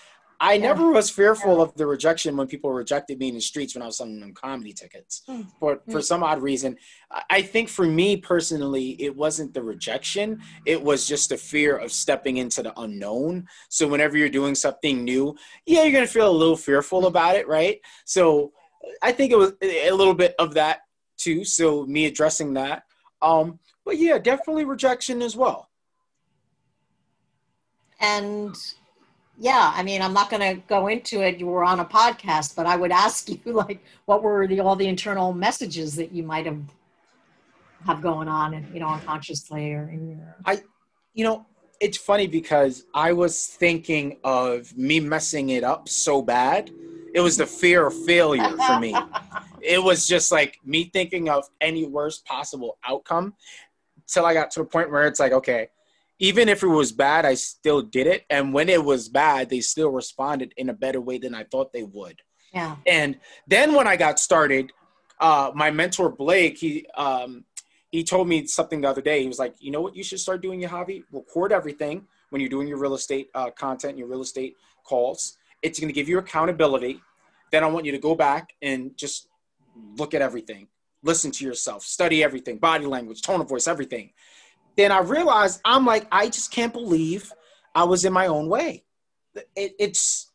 I 0.43 0.55
yeah. 0.55 0.63
never 0.63 0.91
was 0.91 1.09
fearful 1.09 1.59
yeah. 1.59 1.63
of 1.63 1.75
the 1.77 1.87
rejection 1.87 2.37
when 2.37 2.49
people 2.49 2.73
rejected 2.73 3.21
me 3.21 3.29
in 3.29 3.37
the 3.37 3.41
streets 3.41 3.77
when 3.77 3.83
I 3.83 3.87
was 3.87 3.99
selling 3.99 4.19
them 4.19 4.35
comedy 4.35 4.73
tickets. 4.73 5.23
Mm. 5.29 5.47
But 5.61 5.85
for 5.87 6.01
mm. 6.01 6.05
some 6.05 6.25
odd 6.25 6.43
reason, 6.43 6.77
I 7.31 7.43
think 7.43 7.69
for 7.69 7.87
me 7.87 8.17
personally, 8.17 9.01
it 9.01 9.15
wasn't 9.15 9.55
the 9.55 9.63
rejection. 9.63 10.41
It 10.67 10.83
was 10.83 11.07
just 11.07 11.29
the 11.29 11.37
fear 11.37 11.77
of 11.77 11.93
stepping 11.93 12.39
into 12.39 12.65
the 12.65 12.79
unknown. 12.81 13.47
So 13.69 13.87
whenever 13.87 14.17
you're 14.19 14.29
doing 14.29 14.57
something 14.57 15.05
new, 15.05 15.37
yeah, 15.65 15.85
you're 15.85 15.93
going 15.93 16.07
to 16.07 16.13
feel 16.13 16.29
a 16.29 16.33
little 16.33 16.57
fearful 16.57 17.07
about 17.07 17.37
it, 17.37 17.47
right? 17.47 17.81
So 18.05 18.53
I 19.01 19.13
think 19.13 19.31
it 19.31 19.39
was 19.39 19.53
a 19.63 19.93
little 19.93 20.15
bit 20.15 20.35
of 20.41 20.55
that 20.55 20.81
too. 21.19 21.45
So 21.45 21.87
me 21.87 22.07
addressing 22.07 22.55
that. 22.55 22.83
Um, 23.23 23.61
but 23.85 23.97
yeah, 23.97 24.19
definitely 24.19 24.65
rejection 24.65 25.23
as 25.23 25.37
well. 25.37 25.69
And 28.01 28.57
yeah 29.39 29.73
i 29.75 29.83
mean 29.83 30.03
i'm 30.03 30.13
not 30.13 30.31
going 30.31 30.41
to 30.41 30.61
go 30.67 30.89
into 30.89 31.21
it 31.21 31.39
you 31.39 31.47
were 31.47 31.65
on 31.65 31.81
a 31.81 31.85
podcast 31.85 32.55
but 32.55 32.67
i 32.67 32.77
would 32.77 32.93
ask 32.93 33.29
you 33.47 33.53
like 33.53 33.85
what 34.07 34.23
were 34.23 34.47
the 34.47 34.61
all 34.61 34.77
the 34.77 34.87
internal 34.87 35.33
messages 35.33 35.97
that 35.97 36.13
you 36.13 36.23
might 36.23 36.47
have 36.47 36.63
have 37.87 38.01
going 38.01 38.29
on 38.29 38.55
and 38.55 38.73
you 38.73 38.81
know 38.81 38.89
unconsciously 38.89 39.73
or 39.73 39.89
in 39.91 40.09
your 40.09 40.37
i 40.45 40.61
you 41.15 41.25
know 41.25 41.47
it's 41.81 41.97
funny 41.97 42.27
because 42.27 42.85
i 42.95 43.13
was 43.13 43.47
thinking 43.47 44.19
of 44.23 44.77
me 44.77 45.01
messing 45.01 45.51
it 45.51 45.65
up 45.65 45.89
so 45.89 46.23
bad 46.23 46.71
it 47.15 47.21
was 47.21 47.37
the 47.37 47.45
fear 47.45 47.89
of 47.89 47.95
failure 48.07 48.57
for 48.57 48.81
me. 48.81 48.97
It 49.65 49.81
was 49.81 50.09
just 50.09 50.33
like 50.33 50.59
me 50.65 50.91
thinking 50.93 51.29
of 51.29 51.45
any 51.61 51.87
worst 51.87 52.25
possible 52.25 52.79
outcome 52.85 53.35
till 54.09 54.27
i 54.27 54.35
got 54.35 54.51
to 54.53 54.61
the 54.61 54.65
point 54.67 54.91
where 54.91 55.07
it's 55.07 55.21
like 55.21 55.31
okay 55.31 55.69
even 56.19 56.49
if 56.49 56.63
it 56.63 56.69
was 56.69 56.93
bad, 56.93 57.25
I 57.25 57.35
still 57.35 57.83
did 57.83 58.07
it. 58.07 58.25
And 58.31 58.53
when 58.53 58.69
it 58.69 58.85
was 58.85 59.09
bad, 59.09 59.51
they 59.51 59.61
still 59.61 59.91
responded 59.91 60.55
in 60.57 60.69
a 60.69 60.75
better 60.75 61.01
way 61.01 61.19
than 61.19 61.35
I 61.35 61.45
thought 61.45 61.73
they 61.73 61.83
would. 61.83 62.21
Yeah. 62.53 62.77
And 62.87 63.19
then 63.47 63.75
when 63.75 63.87
I 63.87 63.97
got 63.97 64.21
started, 64.21 64.73
uh, 65.21 65.51
my 65.55 65.71
mentor 65.71 66.11
Blake, 66.11 66.59
he 66.59 66.87
um, 66.97 67.45
he 67.91 68.05
told 68.05 68.29
me 68.29 68.47
something 68.47 68.81
the 68.81 68.89
other 68.89 69.03
day. 69.03 69.23
He 69.23 69.29
was 69.29 69.39
like, 69.39 69.55
you 69.59 69.71
know 69.71 69.81
what, 69.81 69.97
you 69.97 70.03
should 70.03 70.21
start 70.21 70.43
doing, 70.43 70.61
your 70.61 70.71
hobby. 70.71 71.05
Record 71.13 71.53
everything 71.53 72.07
when 72.31 72.41
you're 72.41 72.51
doing 72.51 72.69
your 72.69 72.79
real 72.79 72.95
estate 72.95 73.29
uh, 73.35 73.51
content, 73.51 73.99
your 73.99 74.09
real 74.09 74.23
estate 74.23 74.57
calls. 74.85 75.37
It's 75.63 75.79
going 75.79 75.89
to 75.89 75.95
give 75.95 76.09
you 76.09 76.19
accountability. 76.19 77.01
Then 77.51 77.63
I 77.65 77.67
want 77.67 77.85
you 77.85 77.93
to 77.93 77.99
go 77.99 78.15
back 78.15 78.55
and 78.63 78.97
just 78.97 79.29
look 79.99 80.15
at 80.15 80.23
everything, 80.23 80.69
listen 81.03 81.31
to 81.33 81.45
yourself, 81.45 81.83
study 81.83 82.23
everything, 82.23 82.59
body 82.59 82.87
language, 82.87 83.23
tone 83.23 83.41
of 83.41 83.49
voice, 83.49 83.69
everything 83.69 84.11
then 84.77 84.93
I 84.93 85.01
realized 85.01 85.61
I'm 85.65 85.85
like, 85.87 86.07
I 86.11 86.27
just 86.29 86.51
can't 86.51 86.73
believe 86.73 87.33
I 87.75 87.85
was 87.85 88.05
in 88.05 88.13
my 88.13 88.27
own 88.27 88.49
way. 88.49 88.85
It, 89.57 89.75
it's, 89.79 90.31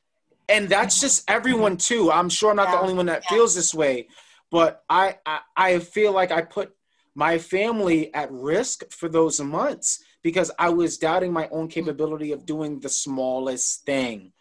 and 0.49 0.69
that's 0.69 1.01
just 1.01 1.29
everyone 1.29 1.77
too. 1.77 2.11
I'm 2.11 2.29
sure 2.29 2.51
I'm 2.51 2.55
not 2.55 2.69
yeah. 2.69 2.75
the 2.75 2.81
only 2.81 2.93
one 2.93 3.07
that 3.07 3.23
yeah. 3.29 3.35
feels 3.35 3.55
this 3.55 3.73
way, 3.73 4.07
but 4.49 4.83
I, 4.89 5.17
I, 5.25 5.39
I 5.55 5.79
feel 5.79 6.11
like 6.13 6.31
I 6.31 6.41
put 6.41 6.73
my 7.15 7.37
family 7.37 8.13
at 8.13 8.31
risk 8.31 8.89
for 8.91 9.09
those 9.09 9.41
months 9.41 10.03
because 10.21 10.51
I 10.59 10.69
was 10.69 10.97
doubting 10.97 11.33
my 11.33 11.47
own 11.49 11.67
capability 11.67 12.31
of 12.31 12.45
doing 12.45 12.79
the 12.79 12.89
smallest 12.89 13.85
thing. 13.85 14.33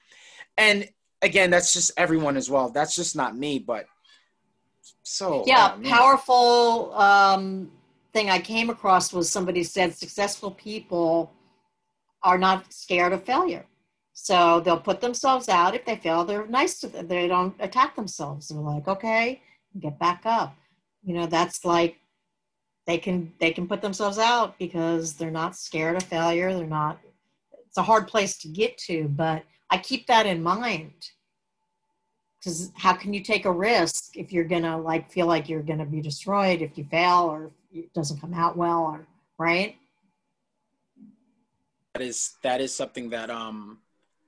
And 0.59 0.89
again, 1.23 1.51
that's 1.51 1.73
just 1.73 1.93
everyone 1.97 2.37
as 2.37 2.51
well. 2.51 2.71
That's 2.71 2.95
just 2.95 3.17
not 3.17 3.37
me, 3.37 3.59
but 3.59 3.87
so 5.03 5.45
yeah, 5.47 5.75
oh, 5.77 5.89
powerful 5.89 6.95
um 6.95 7.71
thing 8.17 8.31
I 8.31 8.39
came 8.39 8.71
across 8.71 9.13
was 9.13 9.31
somebody 9.31 9.63
said 9.63 9.95
successful 9.95 10.51
people 10.53 11.35
are 12.23 12.39
not 12.39 12.73
scared 12.73 13.13
of 13.13 13.25
failure. 13.25 13.67
So 14.15 14.61
they'll 14.61 14.81
put 14.81 15.03
themselves 15.03 15.51
out. 15.51 15.75
If 15.75 15.85
they 15.85 15.97
fail, 15.97 16.25
they're 16.25 16.47
nice 16.47 16.81
to 16.81 16.87
them. 16.89 17.09
They 17.09 17.29
don't 17.29 17.55
attack 17.61 17.95
themselves. 17.95 18.49
They're 18.49 18.59
like, 18.59 18.89
okay, 18.89 19.43
get 19.79 19.99
back 19.99 20.23
up. 20.25 20.57
You 21.05 21.13
know, 21.13 21.27
that's 21.27 21.63
like 21.67 21.97
they 22.87 22.97
can 22.97 23.35
they 23.39 23.51
can 23.51 23.69
put 23.69 23.83
themselves 23.83 24.19
out 24.19 24.59
because 24.59 25.13
they're 25.13 25.31
not 25.43 25.55
scared 25.55 25.97
of 25.97 26.05
failure. 26.05 26.55
They're 26.55 26.67
not. 26.67 26.99
It's 27.67 27.77
a 27.77 27.83
hard 27.83 28.09
place 28.09 28.39
to 28.39 28.49
get 28.49 28.79
to, 28.89 29.09
but 29.09 29.45
I 29.69 29.77
keep 29.77 30.07
that 30.07 30.25
in 30.25 30.43
mind 30.43 31.11
because 32.47 32.71
how 32.77 32.93
can 32.93 33.13
you 33.13 33.21
take 33.21 33.45
a 33.45 33.51
risk 33.51 34.17
if 34.17 34.33
you're 34.33 34.45
gonna 34.45 34.79
like 34.79 35.11
feel 35.11 35.27
like 35.27 35.49
you're 35.49 35.63
gonna 35.63 35.85
be 35.85 36.01
destroyed 36.01 36.63
if 36.63 36.79
you 36.79 36.85
fail 36.85 37.23
or 37.23 37.51
it 37.75 37.93
doesn't 37.93 38.21
come 38.21 38.33
out 38.33 38.57
well 38.57 38.85
or 38.85 39.05
right 39.37 39.75
that 41.95 42.03
is 42.03 42.37
that 42.45 42.61
is 42.61 42.73
something 42.73 43.11
that 43.11 43.31
um 43.31 43.79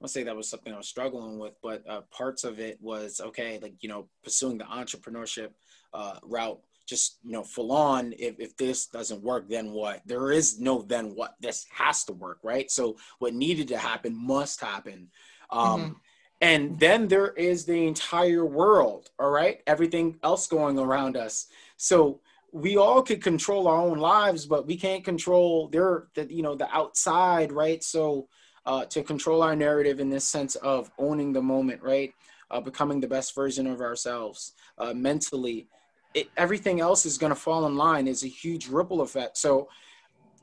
I'll 0.02 0.08
say 0.08 0.24
that 0.24 0.36
was 0.36 0.48
something 0.48 0.72
I 0.72 0.76
was 0.76 0.86
struggling 0.86 1.40
with, 1.40 1.54
but 1.60 1.82
uh, 1.88 2.02
parts 2.12 2.44
of 2.44 2.60
it 2.60 2.80
was 2.80 3.20
okay, 3.20 3.58
like 3.60 3.74
you 3.80 3.88
know, 3.88 4.06
pursuing 4.22 4.56
the 4.56 4.62
entrepreneurship 4.62 5.48
uh, 5.92 6.20
route, 6.22 6.60
just 6.86 7.16
you 7.24 7.32
know, 7.32 7.42
full 7.42 7.72
on. 7.72 8.14
If 8.16 8.38
if 8.38 8.56
this 8.56 8.86
doesn't 8.86 9.20
work, 9.24 9.48
then 9.48 9.72
what? 9.72 10.02
There 10.06 10.30
is 10.30 10.60
no 10.60 10.82
then 10.82 11.16
what. 11.16 11.34
This 11.40 11.66
has 11.72 12.04
to 12.04 12.12
work, 12.12 12.38
right? 12.44 12.70
So 12.70 12.96
what 13.18 13.34
needed 13.34 13.66
to 13.68 13.76
happen 13.76 14.14
must 14.14 14.60
happen. 14.60 15.08
Um, 15.50 15.80
mm-hmm. 15.80 15.92
And 16.40 16.78
then 16.78 17.08
there 17.08 17.32
is 17.32 17.64
the 17.64 17.86
entire 17.86 18.44
world, 18.44 19.10
all 19.18 19.30
right? 19.30 19.60
Everything 19.66 20.18
else 20.22 20.46
going 20.46 20.78
around 20.78 21.16
us. 21.16 21.48
So 21.76 22.20
we 22.52 22.76
all 22.76 23.02
could 23.02 23.22
control 23.22 23.66
our 23.66 23.76
own 23.76 23.98
lives, 23.98 24.46
but 24.46 24.66
we 24.66 24.76
can't 24.76 25.04
control 25.04 25.68
their, 25.68 26.06
the, 26.14 26.32
you 26.32 26.42
know, 26.42 26.54
the 26.54 26.72
outside, 26.74 27.50
right? 27.52 27.82
So 27.82 28.28
uh, 28.66 28.84
to 28.86 29.02
control 29.02 29.42
our 29.42 29.56
narrative 29.56 29.98
in 29.98 30.10
this 30.10 30.28
sense 30.28 30.54
of 30.56 30.90
owning 30.98 31.32
the 31.32 31.42
moment, 31.42 31.82
right? 31.82 32.14
Uh, 32.50 32.60
becoming 32.60 33.00
the 33.00 33.08
best 33.08 33.34
version 33.34 33.66
of 33.66 33.80
ourselves 33.80 34.52
uh, 34.78 34.94
mentally. 34.94 35.66
It, 36.14 36.30
everything 36.36 36.80
else 36.80 37.04
is 37.04 37.18
going 37.18 37.30
to 37.30 37.38
fall 37.38 37.66
in 37.66 37.76
line. 37.76 38.06
Is 38.06 38.24
a 38.24 38.28
huge 38.28 38.68
ripple 38.68 39.02
effect. 39.02 39.36
So 39.36 39.68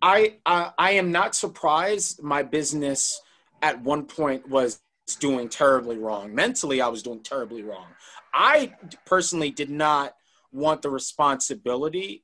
I, 0.02 0.36
I 0.46 0.72
I 0.78 0.92
am 0.92 1.12
not 1.12 1.34
surprised. 1.34 2.22
My 2.22 2.44
business 2.44 3.22
at 3.64 3.82
one 3.82 4.06
point 4.06 4.48
was 4.48 4.80
doing 5.14 5.50
terribly 5.50 5.98
wrong. 5.98 6.34
Mentally, 6.34 6.82
I 6.82 6.88
was 6.88 7.04
doing 7.04 7.22
terribly 7.22 7.62
wrong. 7.62 7.88
I 8.34 8.74
personally 9.06 9.52
did 9.52 9.70
not 9.70 10.16
want 10.52 10.82
the 10.82 10.90
responsibility 10.90 12.24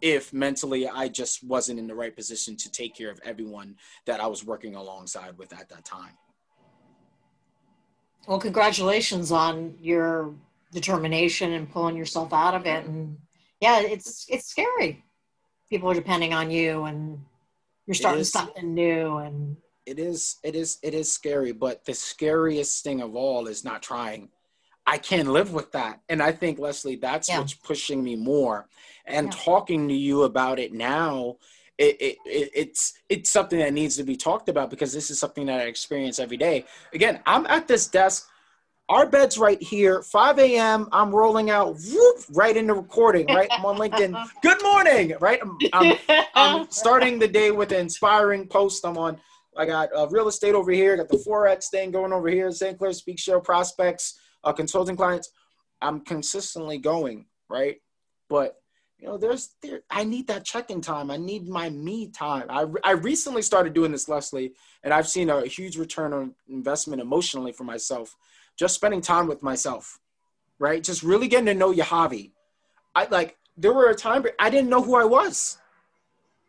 if 0.00 0.32
mentally 0.32 0.88
I 0.88 1.08
just 1.08 1.42
wasn't 1.42 1.78
in 1.78 1.86
the 1.86 1.94
right 1.94 2.14
position 2.14 2.56
to 2.56 2.70
take 2.70 2.94
care 2.94 3.10
of 3.10 3.18
everyone 3.24 3.76
that 4.06 4.20
I 4.20 4.26
was 4.26 4.44
working 4.44 4.74
alongside 4.74 5.38
with 5.38 5.52
at 5.52 5.68
that 5.70 5.84
time. 5.84 6.12
Well, 8.26 8.38
congratulations 8.38 9.32
on 9.32 9.76
your 9.80 10.34
determination 10.72 11.52
and 11.54 11.70
pulling 11.70 11.96
yourself 11.96 12.32
out 12.32 12.54
of 12.54 12.66
it. 12.66 12.84
And 12.84 13.16
yeah, 13.60 13.80
it's 13.80 14.26
it's 14.28 14.46
scary. 14.46 15.02
People 15.70 15.90
are 15.90 15.94
depending 15.94 16.32
on 16.34 16.50
you, 16.50 16.84
and 16.84 17.24
you're 17.86 17.94
starting 17.94 18.24
something 18.24 18.74
new, 18.74 19.16
and 19.18 19.56
it 19.88 19.98
is 19.98 20.36
it 20.42 20.54
is 20.54 20.78
it 20.82 20.92
is 20.92 21.10
scary 21.10 21.52
but 21.52 21.84
the 21.86 21.94
scariest 21.94 22.84
thing 22.84 23.00
of 23.00 23.16
all 23.16 23.46
is 23.46 23.64
not 23.64 23.82
trying. 23.82 24.28
I 24.86 24.96
can't 24.96 25.28
live 25.28 25.52
with 25.52 25.72
that. 25.72 26.00
And 26.10 26.22
i 26.22 26.30
think 26.30 26.58
leslie 26.58 26.96
that's 26.96 27.28
yeah. 27.28 27.38
what's 27.38 27.54
pushing 27.54 28.04
me 28.04 28.14
more. 28.14 28.68
And 29.06 29.28
yeah. 29.28 29.40
talking 29.44 29.88
to 29.88 29.94
you 29.94 30.24
about 30.24 30.58
it 30.58 30.72
now 30.74 31.36
it, 31.78 31.96
it, 32.00 32.16
it, 32.26 32.50
it's 32.54 32.94
it's 33.08 33.30
something 33.30 33.58
that 33.60 33.72
needs 33.72 33.96
to 33.96 34.02
be 34.02 34.16
talked 34.16 34.48
about 34.50 34.68
because 34.68 34.92
this 34.92 35.10
is 35.10 35.18
something 35.18 35.46
that 35.46 35.60
i 35.60 35.64
experience 35.64 36.18
every 36.18 36.36
day. 36.36 36.66
Again 36.92 37.20
i'm 37.24 37.46
at 37.46 37.66
this 37.66 37.86
desk. 37.86 38.28
Our 38.90 39.06
bed's 39.06 39.38
right 39.38 39.62
here 39.62 40.02
5 40.02 40.38
a.m 40.38 40.88
i'm 40.92 41.14
rolling 41.14 41.48
out 41.48 41.76
whoop, 41.76 42.16
right 42.30 42.56
into 42.56 42.74
recording 42.74 43.26
right? 43.26 43.48
I'm 43.50 43.64
on 43.64 43.78
linkedin. 43.78 44.12
Good 44.42 44.62
morning 44.62 45.14
right? 45.20 45.40
I'm, 45.42 45.56
I'm, 45.72 45.96
I'm 46.34 46.70
starting 46.70 47.18
the 47.18 47.28
day 47.28 47.50
with 47.52 47.72
an 47.72 47.80
inspiring 47.80 48.46
post. 48.46 48.84
I'm 48.84 48.98
on 48.98 49.18
I 49.58 49.66
got 49.66 49.94
uh, 49.94 50.06
real 50.08 50.28
estate 50.28 50.54
over 50.54 50.70
here. 50.70 50.94
I 50.94 50.96
got 50.96 51.08
the 51.08 51.22
forex 51.26 51.68
thing 51.68 51.90
going 51.90 52.12
over 52.12 52.28
here. 52.28 52.50
St. 52.52 52.78
Clair 52.78 52.92
Speak 52.92 53.18
Show 53.18 53.40
prospects, 53.40 54.18
uh, 54.44 54.52
consulting 54.52 54.96
clients. 54.96 55.30
I'm 55.82 56.00
consistently 56.00 56.78
going 56.78 57.26
right, 57.48 57.76
but 58.28 58.56
you 58.98 59.06
know, 59.06 59.16
there's 59.16 59.54
there. 59.62 59.80
I 59.90 60.04
need 60.04 60.26
that 60.28 60.44
check-in 60.44 60.80
time. 60.80 61.10
I 61.10 61.16
need 61.16 61.48
my 61.48 61.70
me 61.70 62.08
time. 62.08 62.46
I 62.48 62.66
I 62.82 62.92
recently 62.92 63.42
started 63.42 63.74
doing 63.74 63.92
this, 63.92 64.08
Leslie, 64.08 64.52
and 64.82 64.92
I've 64.92 65.08
seen 65.08 65.30
a 65.30 65.46
huge 65.46 65.76
return 65.76 66.12
on 66.12 66.34
investment 66.48 67.00
emotionally 67.00 67.52
for 67.52 67.64
myself. 67.64 68.16
Just 68.56 68.74
spending 68.74 69.00
time 69.00 69.28
with 69.28 69.42
myself, 69.42 70.00
right? 70.58 70.82
Just 70.82 71.02
really 71.02 71.28
getting 71.28 71.46
to 71.46 71.54
know 71.54 71.72
Yahavy. 71.72 72.32
I 72.94 73.06
like 73.06 73.36
there 73.56 73.72
were 73.72 73.90
a 73.90 73.94
time 73.94 74.24
I 74.38 74.50
didn't 74.50 74.70
know 74.70 74.82
who 74.82 74.96
I 74.96 75.04
was. 75.04 75.58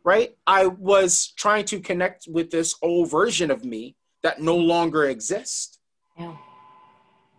Right? 0.04 0.36
I 0.48 0.68
was 0.68 1.34
trying 1.38 1.66
to 1.66 1.80
connect 1.80 2.28
with 2.28 2.52
this 2.52 2.76
old 2.82 3.12
version 3.12 3.52
of 3.52 3.66
me 3.66 3.96
that 4.24 4.42
no 4.42 4.56
longer 4.56 5.06
exists. 5.06 5.80
Yeah. 6.18 6.36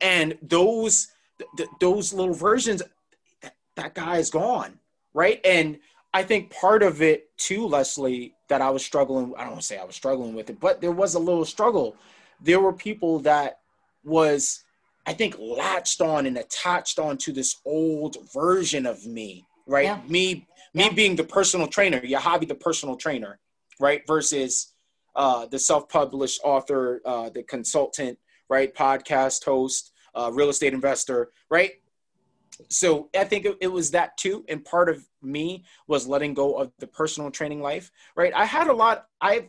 And 0.01 0.39
those 0.43 1.09
th- 1.57 1.69
those 1.81 2.13
little 2.13 2.35
versions 2.35 2.83
that, 3.43 3.55
that 3.77 3.95
guy 3.95 4.19
is 4.19 4.31
gone, 4.31 4.79
right? 5.15 5.41
And 5.45 5.79
I 6.13 6.23
think 6.23 6.51
part 6.51 6.83
of 6.83 7.03
it 7.03 7.37
too, 7.37 7.67
Leslie, 7.67 8.35
that 8.49 8.61
I 8.61 8.71
was 8.71 8.85
struggling. 8.85 9.33
I 9.37 9.43
don't 9.43 9.53
want 9.53 9.61
to 9.61 9.67
say 9.67 9.79
I 9.79 9.85
was 9.85 9.97
struggling 9.97 10.35
with 10.35 10.51
it, 10.51 10.61
but 10.61 10.81
there 10.81 10.93
was 10.93 11.15
a 11.15 11.19
little 11.19 11.45
struggle. 11.45 11.97
There 12.41 12.61
were 12.61 12.73
people 12.73 13.21
that 13.21 13.61
was, 14.05 14.65
I 15.07 15.13
think, 15.13 15.37
latched 15.39 16.01
on 16.01 16.27
and 16.27 16.37
attached 16.39 16.99
on 16.99 17.17
to 17.19 17.33
this 17.33 17.57
old 17.65 18.17
version 18.33 18.87
of 18.87 19.07
me, 19.07 19.45
right? 19.67 19.85
Yeah. 19.85 20.01
Me, 20.09 20.47
me 20.75 20.85
Yeah. 20.85 20.93
being 20.93 21.17
the 21.17 21.25
personal 21.25 21.67
trainer, 21.67 22.01
Yahavy, 22.01 22.47
the 22.49 22.55
personal 22.55 22.97
trainer, 22.97 23.39
right? 23.79 24.07
Versus 24.07 24.73
uh, 25.17 25.47
the 25.47 25.59
self-published 25.59 26.41
author, 26.45 27.01
uh, 27.05 27.31
the 27.31 27.43
consultant, 27.43 28.19
right? 28.49 28.75
Podcast 28.75 29.45
host, 29.45 29.93
uh, 30.15 30.31
real 30.33 30.49
estate 30.49 30.73
investor, 30.73 31.31
right? 31.51 31.73
so 32.69 33.09
I 33.17 33.25
think 33.25 33.47
it, 33.47 33.57
it 33.61 33.69
was 33.69 33.91
that 33.93 34.17
too. 34.17 34.45
And 34.49 34.65
part 34.65 34.89
of 34.89 35.07
me 35.23 35.65
was 35.87 36.07
letting 36.07 36.35
go 36.35 36.57
of 36.57 36.73
the 36.79 36.87
personal 36.87 37.31
training 37.31 37.61
life, 37.63 37.91
right? 38.17 38.33
I 38.35 38.45
had 38.45 38.69
a 38.69 38.73
lot, 38.73 39.07
I've, 39.21 39.49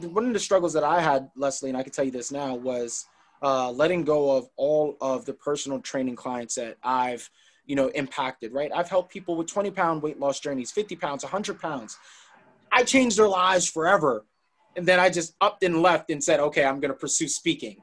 one 0.00 0.26
of 0.26 0.32
the 0.32 0.40
struggles 0.40 0.72
that 0.72 0.84
I 0.84 1.00
had, 1.00 1.30
Leslie, 1.36 1.70
and 1.70 1.76
I 1.76 1.82
can 1.82 1.92
tell 1.92 2.04
you 2.04 2.10
this 2.10 2.32
now, 2.32 2.54
was 2.54 3.06
uh, 3.42 3.70
letting 3.70 4.04
go 4.04 4.36
of 4.36 4.48
all 4.56 4.96
of 5.00 5.24
the 5.24 5.34
personal 5.34 5.80
training 5.80 6.16
clients 6.16 6.54
that 6.54 6.78
I've, 6.82 7.28
you 7.66 7.76
know, 7.76 7.88
impacted, 7.88 8.52
right? 8.52 8.70
I've 8.74 8.88
helped 8.88 9.12
people 9.12 9.36
with 9.36 9.46
20 9.46 9.70
pound 9.70 10.02
weight 10.02 10.18
loss 10.18 10.40
journeys, 10.40 10.70
50 10.70 10.96
pounds, 10.96 11.22
100 11.22 11.60
pounds. 11.60 11.96
I 12.70 12.82
changed 12.82 13.18
their 13.18 13.28
lives 13.28 13.68
forever. 13.68 14.24
And 14.76 14.86
then 14.86 14.98
I 14.98 15.10
just 15.10 15.34
upped 15.40 15.62
and 15.62 15.82
left 15.82 16.10
and 16.10 16.22
said, 16.22 16.40
okay, 16.40 16.64
I'm 16.64 16.80
going 16.80 16.92
to 16.92 16.98
pursue 16.98 17.28
speaking. 17.28 17.76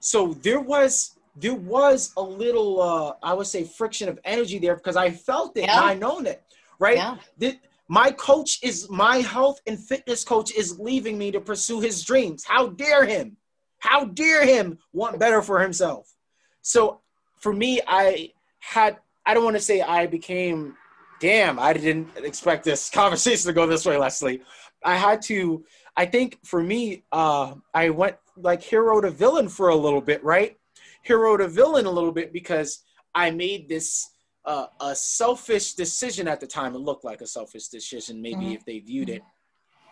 So 0.00 0.34
there 0.34 0.60
was 0.60 1.16
there 1.36 1.54
was 1.54 2.12
a 2.16 2.22
little 2.22 2.80
uh 2.80 3.12
i 3.22 3.32
would 3.34 3.46
say 3.46 3.62
friction 3.62 4.08
of 4.08 4.18
energy 4.24 4.58
there 4.58 4.74
because 4.74 4.96
i 4.96 5.10
felt 5.10 5.56
it 5.56 5.64
Yeah. 5.64 5.80
and 5.80 5.90
i 5.90 5.94
known 5.94 6.26
it 6.26 6.42
right 6.78 6.96
Yeah. 6.96 7.16
That 7.38 7.56
my 7.88 8.10
coach 8.12 8.58
is 8.62 8.88
my 8.88 9.18
health 9.18 9.60
and 9.66 9.78
fitness 9.78 10.24
coach 10.24 10.50
is 10.54 10.78
leaving 10.80 11.18
me 11.18 11.30
to 11.32 11.40
pursue 11.40 11.80
his 11.80 12.02
dreams 12.02 12.42
how 12.44 12.68
dare 12.68 13.04
him 13.04 13.36
how 13.80 14.06
dare 14.06 14.46
him 14.46 14.78
want 14.94 15.18
better 15.18 15.42
for 15.42 15.60
himself 15.60 16.14
so 16.62 17.00
for 17.36 17.52
me 17.52 17.80
i 17.86 18.30
had 18.66 18.98
i 19.24 19.32
don't 19.32 19.44
want 19.44 19.56
to 19.56 19.62
say 19.62 19.80
i 19.80 20.06
became 20.06 20.74
damn 21.20 21.58
i 21.58 21.72
didn't 21.72 22.08
expect 22.16 22.64
this 22.64 22.90
conversation 23.00 23.46
to 23.46 23.52
go 23.52 23.66
this 23.66 23.86
way 23.86 23.96
leslie 23.96 24.40
i 24.84 24.96
had 24.96 25.22
to 25.22 25.64
i 25.96 26.04
think 26.04 26.38
for 26.44 26.62
me 26.62 27.04
uh 27.12 27.54
i 27.74 27.88
went 27.90 28.16
like 28.36 28.62
hero 28.62 29.00
to 29.00 29.10
villain 29.10 29.48
for 29.48 29.68
a 29.68 29.76
little 29.76 30.00
bit 30.00 30.22
right 30.24 30.56
hero 31.02 31.36
to 31.36 31.46
villain 31.48 31.86
a 31.86 31.90
little 31.90 32.12
bit 32.12 32.32
because 32.32 32.82
I 33.14 33.30
made 33.30 33.66
this 33.68 34.10
uh, 34.44 34.66
a 34.80 34.94
selfish 34.94 35.72
decision 35.74 36.28
at 36.28 36.38
the 36.38 36.46
time. 36.46 36.74
It 36.74 36.80
looked 36.80 37.04
like 37.04 37.22
a 37.22 37.26
selfish 37.26 37.68
decision, 37.68 38.20
maybe 38.20 38.46
Mhm. 38.50 38.56
if 38.56 38.64
they 38.66 38.78
viewed 38.80 39.08
it 39.08 39.22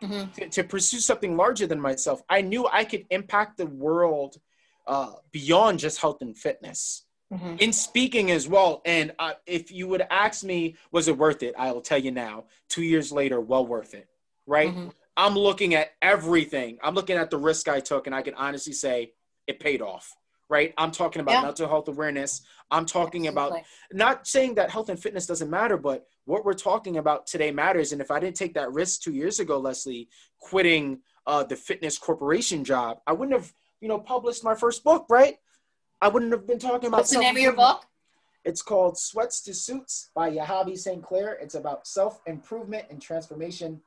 Mhm. 0.03 0.33
to, 0.35 0.49
to 0.57 0.64
pursue 0.64 1.01
something 1.01 1.37
larger 1.37 1.66
than 1.66 1.81
myself. 1.81 2.22
I 2.29 2.43
knew 2.43 2.66
I 2.66 2.85
could 2.85 3.07
impact 3.11 3.57
the 3.57 3.66
world 3.66 4.41
uh, 4.87 5.12
beyond 5.33 5.79
just 5.79 6.01
health 6.03 6.20
and 6.20 6.37
fitness 6.37 7.07
Mhm. 7.35 7.61
in 7.61 7.72
speaking 7.72 8.30
as 8.30 8.49
well. 8.49 8.80
And 8.85 9.12
uh, 9.18 9.35
if 9.47 9.70
you 9.70 9.89
would 9.89 10.03
ask 10.11 10.45
me, 10.45 10.76
was 10.93 11.09
it 11.09 11.18
worth 11.18 11.43
it? 11.43 11.55
I 11.59 11.72
will 11.72 11.80
tell 11.80 11.99
you 11.99 12.11
now. 12.11 12.45
Two 12.68 12.82
years 12.82 13.11
later, 13.12 13.41
well 13.41 13.66
worth 13.66 13.95
it, 13.95 14.09
right? 14.47 14.74
Mhm. 14.74 14.93
I'm 15.16 15.35
looking 15.35 15.74
at 15.74 15.93
everything. 16.03 16.78
I'm 16.82 16.95
looking 16.95 17.16
at 17.16 17.30
the 17.30 17.37
risk 17.39 17.68
I 17.68 17.80
took, 17.80 18.07
and 18.07 18.14
I 18.14 18.22
can 18.22 18.35
honestly 18.35 18.72
say 18.72 19.12
it 19.47 19.61
paid 19.61 19.82
off. 19.82 20.14
Right? 20.51 20.74
I'm 20.76 20.91
talking 20.91 21.20
about 21.20 21.32
Yeah. 21.32 21.41
mental 21.43 21.66
health 21.66 21.89
awareness. 21.89 22.43
I'm 22.70 22.85
talking 22.85 23.28
about 23.28 23.62
not 23.93 24.26
saying 24.26 24.57
that 24.57 24.70
health 24.70 24.91
and 24.91 25.01
fitness 25.01 25.26
doesn't 25.26 25.49
matter, 25.49 25.78
but 25.78 26.07
what 26.26 26.45
we're 26.45 26.53
talking 26.53 26.99
about 26.99 27.26
today 27.26 27.51
matters. 27.51 27.93
And 27.93 28.01
if 28.01 28.11
I 28.11 28.20
didn't 28.20 28.37
take 28.37 28.53
that 28.55 28.70
risk 28.70 29.01
two 29.01 29.14
years 29.14 29.41
ago, 29.41 29.59
Leslie, 29.59 30.09
quitting 30.39 31.01
uh, 31.26 31.45
the 31.45 31.57
fitness 31.57 31.97
corporation 31.97 32.62
job, 32.62 33.01
I 33.07 33.12
wouldn't 33.14 33.35
have, 33.41 33.55
you 33.80 33.89
know, 33.89 33.99
published 33.99 34.45
my 34.45 34.55
first 34.55 34.85
book, 34.85 35.07
right? 35.09 35.39
I 36.05 36.09
wouldn't 36.09 36.32
have 36.32 36.46
been 36.46 36.59
talking 36.59 36.88
about. 36.88 36.98
What's 36.98 37.12
the 37.12 37.20
name 37.20 37.34
of 37.34 37.40
your 37.40 37.55
book? 37.55 37.86
It's 38.44 38.61
called 38.61 38.98
Sweats 38.98 39.40
to 39.44 39.55
Suits 39.55 40.11
by 40.14 40.30
Yahavy 40.30 40.76
St. 40.76 41.02
Clair. 41.02 41.38
It's 41.40 41.55
about 41.55 41.86
self 41.86 42.20
improvement 42.26 42.84
and 42.90 43.00
transformation. 43.00 43.80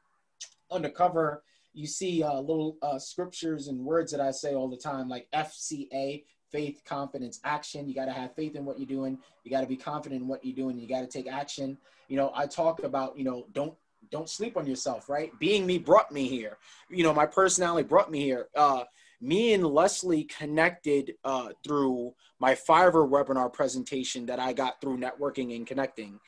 Undercover, 0.72 1.44
you 1.76 1.86
see 1.86 2.24
uh, 2.24 2.40
little 2.40 2.78
uh, 2.82 2.98
scriptures 2.98 3.68
and 3.68 3.86
words 3.86 4.12
that 4.14 4.20
I 4.20 4.32
say 4.32 4.56
all 4.56 4.68
the 4.68 4.78
time, 4.78 5.08
like 5.08 5.28
FCA, 5.32 6.24
faith, 6.52 6.82
confidence, 6.86 7.40
action. 7.44 7.88
You 7.88 7.94
got 7.94 8.06
to 8.06 8.14
have 8.14 8.34
faith 8.34 8.56
in 8.56 8.66
what 8.66 8.80
you're 8.80 8.88
doing. 8.88 9.20
You 9.44 9.52
got 9.52 9.62
to 9.62 9.68
be 9.68 9.78
confident 9.78 10.24
in 10.24 10.28
what 10.28 10.44
you're 10.44 10.56
doing. 10.56 10.80
You 10.80 10.88
got 10.88 11.02
to 11.02 11.08
take 11.08 11.32
action. 11.32 11.78
You 12.08 12.18
know, 12.18 12.32
I 12.34 12.48
talk 12.48 12.82
about, 12.82 13.16
you 13.16 13.26
know, 13.26 13.46
don't 13.54 13.76
don't 14.10 14.28
sleep 14.28 14.58
on 14.58 14.66
yourself, 14.66 15.08
right? 15.08 15.38
Being 15.38 15.68
me 15.68 15.78
brought 15.78 16.12
me 16.12 16.28
here. 16.28 16.58
You 16.90 17.04
know, 17.04 17.14
my 17.14 17.28
personality 17.28 17.88
brought 17.88 18.10
me 18.10 18.22
here. 18.22 18.48
Uh, 18.56 18.86
me 19.20 19.54
and 19.54 19.66
Leslie 19.66 20.24
connected 20.26 21.16
uh, 21.24 21.50
through 21.64 22.14
my 22.40 22.54
Fiverr 22.54 23.10
webinar 23.10 23.52
presentation 23.52 24.26
that 24.28 24.40
I 24.40 24.54
got 24.54 24.80
through 24.80 24.98
networking 24.98 25.56
and 25.56 25.66
connecting. 25.66 26.20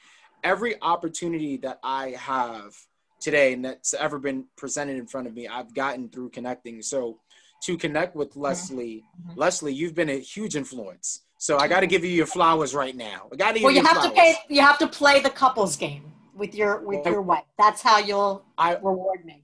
Every 0.44 0.82
opportunity 0.82 1.58
that 1.58 1.80
I 1.84 2.12
have 2.12 2.76
today 3.20 3.54
and 3.54 3.64
that's 3.66 3.94
ever 3.94 4.18
been 4.18 4.46
presented 4.56 4.98
in 4.98 5.06
front 5.06 5.28
of 5.28 5.34
me, 5.34 5.48
I've 5.48 5.74
gotten 5.74 6.10
through 6.10 6.30
connecting. 6.30 6.82
So 6.82 7.20
to 7.64 7.78
connect 7.78 8.16
with 8.16 8.36
Leslie, 8.38 9.04
Mhm. 9.28 9.36
Leslie, 9.38 9.74
you've 9.74 9.94
been 9.94 10.10
a 10.10 10.20
huge 10.20 10.56
influence. 10.56 11.26
So 11.38 11.58
I 11.58 11.68
got 11.68 11.82
to 11.82 11.88
give 11.88 12.04
you 12.04 12.12
your 12.12 12.26
flowers 12.26 12.74
right 12.74 12.96
now. 12.96 13.28
I 13.32 13.36
got 13.36 13.56
to 13.56 13.62
Well, 13.64 13.72
you 13.72 13.82
you 13.82 13.86
have 13.86 13.98
to 14.04 14.10
flowers. 14.10 14.16
pay. 14.18 14.36
You 14.48 14.62
have 14.62 14.78
to 14.80 14.88
play 14.88 15.20
the 15.20 15.30
couples 15.30 15.76
game 15.76 16.12
with 16.34 16.56
your 16.56 16.80
with 16.80 17.02
Well- 17.04 17.14
your 17.14 17.22
wife. 17.22 17.44
That's 17.58 17.82
how 17.82 17.98
you'll 18.00 18.46
I 18.58 18.76
reward 18.76 19.26
me. 19.26 19.44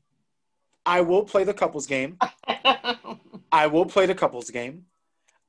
I 0.85 1.01
will 1.01 1.23
play 1.23 1.43
the 1.43 1.53
couples 1.53 1.85
game. 1.87 2.17
I 3.55 3.67
will 3.67 3.85
play 3.85 4.05
the 4.05 4.13
couples 4.13 4.49
game. 4.49 4.83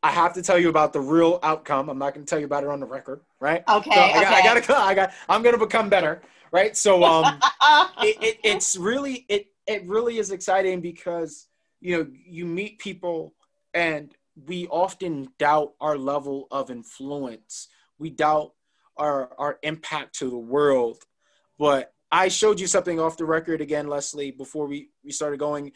I 0.00 0.12
have 0.12 0.32
to 0.34 0.42
tell 0.42 0.56
you 0.60 0.68
about 0.68 0.92
the 0.92 1.00
real 1.00 1.40
outcome. 1.42 1.88
I'm 1.88 1.98
not 1.98 2.14
going 2.14 2.24
to 2.24 2.30
tell 2.30 2.38
you 2.38 2.44
about 2.44 2.62
it 2.62 2.70
on 2.70 2.78
the 2.78 2.86
record, 2.86 3.22
right? 3.40 3.64
okay. 3.68 3.90
So 3.92 4.00
I, 4.00 4.12
got, 4.12 4.32
I 4.32 4.38
okay. 4.38 4.66
gotta, 4.66 4.78
I 4.78 4.94
got, 4.94 5.12
I'm 5.28 5.42
gonna 5.42 5.58
become 5.58 5.88
better, 5.88 6.22
right? 6.52 6.76
So, 6.76 7.02
um, 7.02 7.40
it, 8.02 8.16
it, 8.22 8.38
it's 8.44 8.76
really, 8.76 9.26
it, 9.28 9.48
it 9.66 9.84
really 9.88 10.18
is 10.18 10.30
exciting 10.30 10.80
because 10.80 11.48
you 11.80 11.96
know 11.96 12.06
you 12.24 12.46
meet 12.46 12.78
people 12.78 13.34
and 13.74 14.14
we 14.46 14.68
often 14.68 15.28
doubt 15.40 15.72
our 15.80 15.98
level 15.98 16.46
of 16.52 16.70
influence. 16.70 17.66
We 17.98 18.10
doubt 18.10 18.52
our 18.96 19.32
our 19.36 19.58
impact 19.64 20.16
to 20.20 20.30
the 20.30 20.38
world. 20.38 21.02
But 21.58 21.92
I 22.12 22.28
showed 22.28 22.60
you 22.60 22.68
something 22.68 23.00
off 23.00 23.16
the 23.16 23.24
record 23.24 23.60
again, 23.60 23.88
Leslie, 23.88 24.30
before 24.30 24.66
we 24.66 24.90
we 25.02 25.10
started 25.10 25.40
going, 25.40 25.72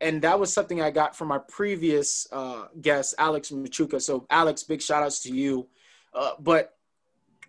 and 0.00 0.22
that 0.22 0.38
was 0.38 0.52
something 0.52 0.80
I 0.80 0.90
got 0.90 1.14
from 1.14 1.28
my 1.28 1.38
previous 1.38 2.26
uh, 2.32 2.66
guest, 2.80 3.14
Alex 3.18 3.50
Machuca. 3.50 4.00
So, 4.00 4.26
Alex, 4.30 4.62
big 4.62 4.80
shout 4.80 5.02
outs 5.02 5.22
to 5.24 5.32
you. 5.32 5.66
Uh, 6.14 6.32
but 6.40 6.74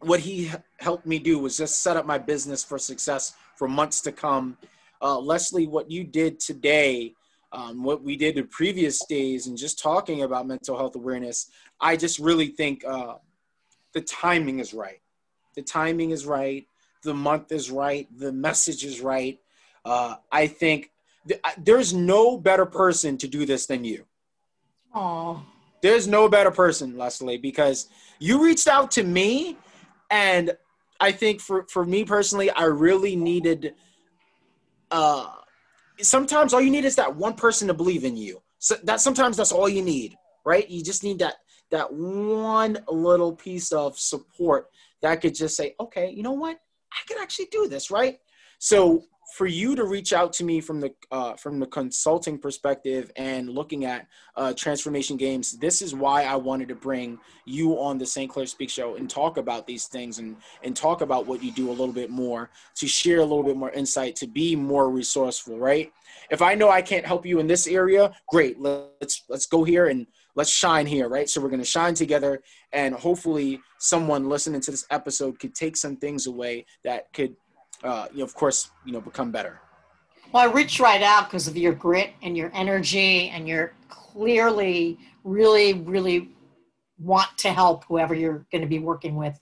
what 0.02 0.20
he 0.20 0.52
helped 0.80 1.06
me 1.06 1.20
do 1.20 1.39
was 1.39 1.58
just 1.58 1.82
set 1.82 1.95
up 1.95 2.06
my 2.06 2.18
business 2.18 2.64
for 2.64 2.78
success 2.78 3.34
for 3.56 3.68
months 3.68 4.02
to 4.02 4.12
come. 4.12 4.58
Uh, 5.02 5.18
Leslie, 5.18 5.68
what 5.68 5.89
you 5.89 6.04
did 6.04 6.39
today, 6.39 7.14
um, 7.54 7.84
what 7.84 8.04
we 8.04 8.16
did 8.16 8.36
the 8.36 8.43
previous 8.43 9.06
days, 9.06 9.47
and 9.47 9.58
just 9.58 9.80
talking 9.80 10.24
about 10.24 10.47
mental 10.47 10.78
health 10.78 10.95
awareness, 10.95 11.49
I 11.80 11.95
just 11.95 12.20
really 12.20 12.47
think 12.47 12.84
uh, 12.86 13.16
the 13.94 14.02
timing 14.02 14.60
is 14.60 14.73
right. 14.73 15.02
The 15.56 15.61
timing 15.61 16.11
is 16.11 16.26
right. 16.26 16.65
The 17.03 17.14
month 17.14 17.52
is 17.52 17.72
right. 17.72 18.07
The 18.18 18.32
message 18.32 18.84
is 18.84 19.02
right. 19.02 19.40
Uh, 19.84 20.15
I 20.32 20.48
think 20.48 20.91
there's 21.57 21.93
no 21.93 22.38
better 22.38 22.65
person 22.65 23.18
to 23.18 23.27
do 23.27 23.45
this 23.45 23.65
than 23.65 23.84
you. 23.84 24.06
Oh, 24.93 25.43
There's 25.81 26.07
no 26.07 26.27
better 26.27 26.52
person, 26.52 26.98
Leslie, 26.98 27.38
because 27.38 27.89
you 28.19 28.43
reached 28.43 28.68
out 28.68 28.91
to 28.91 29.03
me, 29.03 29.57
and 30.10 30.56
I 30.99 31.11
think 31.11 31.41
for 31.41 31.65
for 31.69 31.85
me 31.85 32.03
personally, 32.03 32.49
I 32.52 32.65
really 32.65 33.15
needed. 33.15 33.73
Uh, 34.89 35.30
sometimes 35.99 36.53
all 36.53 36.61
you 36.61 36.72
need 36.72 36.85
is 36.85 36.95
that 36.95 37.15
one 37.15 37.34
person 37.34 37.68
to 37.69 37.73
believe 37.73 38.03
in 38.03 38.18
you. 38.18 38.41
So 38.60 38.76
that 38.84 39.02
sometimes 39.02 39.38
that's 39.38 39.52
all 39.52 39.69
you 39.69 39.81
need, 39.81 40.15
right? 40.45 40.69
You 40.69 40.84
just 40.84 41.03
need 41.03 41.19
that 41.19 41.35
that 41.72 41.91
one 41.91 42.77
little 42.89 43.34
piece 43.34 43.72
of 43.72 43.98
support 43.98 44.68
that 45.02 45.22
could 45.22 45.34
just 45.34 45.56
say, 45.56 45.73
okay, 45.80 46.11
you 46.11 46.22
know 46.22 46.34
what, 46.34 46.60
I 46.91 47.07
can 47.07 47.18
actually 47.22 47.48
do 47.52 47.68
this, 47.68 47.89
right? 47.89 48.19
So 48.60 49.06
for 49.32 49.48
you 49.48 49.76
to 49.76 49.86
reach 49.86 50.12
out 50.12 50.34
to 50.34 50.44
me 50.44 50.60
from 50.60 50.82
the 50.82 50.94
uh, 51.10 51.36
from 51.36 51.60
the 51.60 51.66
consulting 51.66 52.38
perspective 52.38 53.12
and 53.16 53.49
looking 53.49 53.86
at 53.86 54.08
uh, 54.36 54.53
Trance4mation 54.56 55.18
games, 55.18 55.53
this 55.53 55.82
is 55.82 55.95
why 55.95 56.24
I 56.24 56.36
wanted 56.36 56.68
to 56.68 56.76
bring 56.76 57.18
you 57.45 57.80
on 57.80 57.98
the 57.98 58.06
St. 58.06 58.30
Clair 58.30 58.45
Speak 58.45 58.70
Show 58.70 58.95
and 58.95 59.10
talk 59.10 59.38
about 59.38 59.66
these 59.66 59.86
things 59.86 60.20
and 60.20 60.36
and 60.64 60.76
talk 60.76 61.02
about 61.02 61.28
what 61.28 61.41
you 61.41 61.52
do 61.52 61.70
a 61.70 61.72
little 61.72 61.94
bit 61.94 62.10
more 62.10 62.49
to 62.76 62.88
share 62.88 63.20
a 63.20 63.26
little 63.26 63.44
bit 63.44 63.56
more 63.56 63.72
insight 63.72 64.16
to 64.18 64.28
be 64.28 64.56
more 64.56 64.90
resourceful. 64.90 65.58
Right? 65.58 65.91
If 66.30 66.41
I 66.41 66.53
know 66.56 66.70
I 66.70 66.82
can't 66.82 67.06
help 67.06 67.26
you 67.26 67.40
in 67.40 67.48
this 67.48 67.68
area, 67.68 68.14
great. 68.28 68.60
Let's 68.60 69.24
let's 69.30 69.45
go 69.45 69.64
here 69.64 69.88
and 69.88 70.08
let's 70.36 70.52
shine 70.52 70.86
here. 70.86 71.08
Right? 71.08 71.30
So 71.30 71.40
we're 71.40 71.49
going 71.49 71.60
to 71.62 71.66
shine 71.66 71.94
together, 71.94 72.41
and 72.74 72.94
hopefully, 72.94 73.62
someone 73.80 74.28
listening 74.28 74.60
to 74.62 74.72
this 74.72 74.86
episode 74.90 75.40
could 75.40 75.56
take 75.56 75.78
some 75.78 75.95
things 75.95 76.28
away 76.28 76.66
that 76.84 77.14
could 77.14 77.36
uh, 77.84 78.08
you 78.12 78.20
know, 78.20 78.24
of 78.24 78.36
course, 78.36 78.70
you 78.86 78.91
know, 78.91 79.02
become 79.02 79.32
better? 79.32 79.60
Well, 80.32 80.48
I 80.48 80.52
reached 80.52 80.80
right 80.80 81.02
out 81.02 81.26
because 81.30 81.48
of 81.48 81.58
your 81.58 81.74
grit 81.74 82.12
and 82.22 82.38
your 82.38 82.52
energy, 82.53 83.30
and 83.30 83.48
you're 83.48 83.74
clearly 83.90 84.98
really, 85.24 85.74
really 85.74 86.30
want 86.98 87.30
to 87.38 87.52
help 87.52 87.84
whoever 87.86 88.16
you're 88.16 88.45
going 88.52 88.62
to 88.62 88.68
be 88.68 88.80
working 88.80 89.16
with 89.16 89.40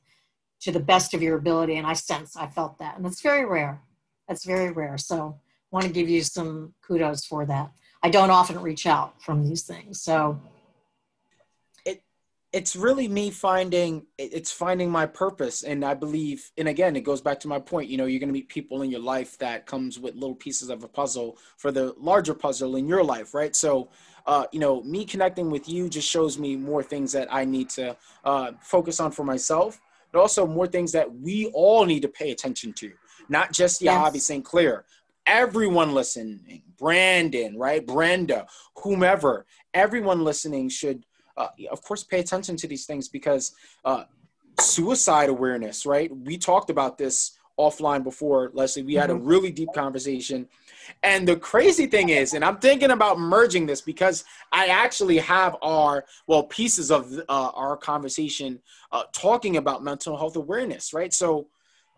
to 0.61 0.71
the 0.71 0.79
best 0.79 1.13
of 1.13 1.21
your 1.21 1.37
ability. 1.37 1.75
And 1.77 1.85
I 1.85 1.93
sense, 1.93 2.35
I 2.35 2.47
felt 2.47 2.77
that, 2.79 2.95
and 2.95 3.05
that's 3.05 3.21
very 3.21 3.45
rare. 3.45 3.81
That's 4.27 4.45
very 4.45 4.71
rare. 4.71 4.97
So, 4.97 5.39
I 5.71 5.75
want 5.75 5.85
to 5.85 5.91
give 5.91 6.09
you 6.09 6.23
some 6.23 6.73
kudos 6.81 7.25
for 7.25 7.45
that. 7.45 7.71
I 8.01 8.09
don't 8.09 8.31
often 8.31 8.59
reach 8.59 8.87
out 8.87 9.21
from 9.21 9.47
these 9.47 9.63
things, 9.63 10.01
so 10.01 10.39
it's 12.51 12.75
really 12.75 13.07
me 13.07 13.29
finding 13.29 14.05
it's 14.17 14.51
finding 14.51 14.89
my 14.89 15.05
purpose. 15.05 15.63
And 15.63 15.85
i 15.85 15.93
believe 15.93 16.51
and 16.57 16.67
again 16.67 16.95
it 16.95 17.03
goes 17.03 17.21
back 17.21 17.39
to 17.41 17.47
my 17.47 17.59
point 17.59 17.89
you 17.89 17.97
know 17.97 18.05
you're 18.05 18.19
going 18.19 18.29
to 18.29 18.33
meet 18.33 18.49
people 18.49 18.81
in 18.81 18.89
your 18.89 19.01
life 19.01 19.37
that 19.37 19.65
comes 19.65 19.99
with 19.99 20.15
little 20.15 20.35
pieces 20.35 20.69
of 20.69 20.83
a 20.83 20.87
puzzle 20.87 21.37
for 21.57 21.71
the 21.71 21.93
larger 21.97 22.33
puzzle 22.33 22.75
in 22.75 22.87
your 22.87 23.03
life 23.03 23.33
right? 23.33 23.55
So 23.55 23.89
uh, 24.25 24.45
you 24.51 24.59
know 24.59 24.83
me 24.83 25.05
connecting 25.05 25.49
with 25.49 25.67
you 25.67 25.89
just 25.89 26.07
shows 26.07 26.37
me 26.37 26.55
more 26.55 26.83
things 26.83 27.11
that 27.11 27.33
i 27.33 27.43
need 27.43 27.69
to 27.69 27.95
uh, 28.25 28.51
focus 28.61 28.99
on 28.99 29.11
for 29.11 29.23
myself 29.23 29.79
but 30.11 30.19
also 30.19 30.45
more 30.45 30.67
things 30.67 30.91
that 30.91 31.11
we 31.11 31.47
all 31.47 31.85
need 31.85 32.01
to 32.01 32.07
pay 32.07 32.31
attention 32.31 32.71
to 32.73 32.91
not 33.27 33.51
just 33.51 33.81
Yahavy 33.81 34.15
yes. 34.15 34.25
st 34.25 34.45
clair 34.45 34.85
everyone 35.25 35.93
listening 35.93 36.61
brandon 36.77 37.57
right? 37.57 37.85
Brenda 37.87 38.45
whomever 38.75 39.45
everyone 39.73 40.23
listening 40.23 40.69
should 40.69 41.05
uh, 41.37 41.47
of 41.71 41.81
course, 41.81 42.03
pay 42.03 42.19
attention 42.19 42.55
to 42.57 42.67
these 42.67 42.85
things 42.85 43.07
because 43.07 43.53
uh, 43.85 44.03
suicide 44.59 45.29
awareness, 45.29 45.85
right? 45.85 46.15
We 46.15 46.37
talked 46.37 46.69
about 46.69 46.97
this 46.97 47.37
offline 47.59 48.03
before, 48.03 48.51
Leslie. 48.53 48.83
We 48.83 48.95
had 48.95 49.09
a 49.09 49.13
mm-hmm. 49.13 49.25
really 49.25 49.51
deep 49.51 49.69
conversation. 49.75 50.47
And 51.03 51.27
the 51.27 51.35
crazy 51.35 51.85
thing 51.85 52.09
is, 52.09 52.33
and 52.33 52.43
I'm 52.43 52.57
thinking 52.57 52.91
about 52.91 53.19
merging 53.19 53.65
this 53.65 53.81
because 53.81 54.23
I 54.51 54.67
actually 54.67 55.17
have 55.19 55.55
our, 55.61 56.05
well, 56.25 56.43
pieces 56.43 56.89
of 56.89 57.13
uh, 57.29 57.51
our 57.53 57.77
conversation 57.77 58.59
uh, 58.91 59.03
talking 59.13 59.57
about 59.57 59.83
mental 59.83 60.17
health 60.17 60.35
awareness, 60.35 60.93
right? 60.93 61.13
So, 61.13 61.47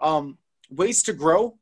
um, 0.02 0.38
ways 0.70 1.04
to 1.04 1.14
grow 1.14 1.58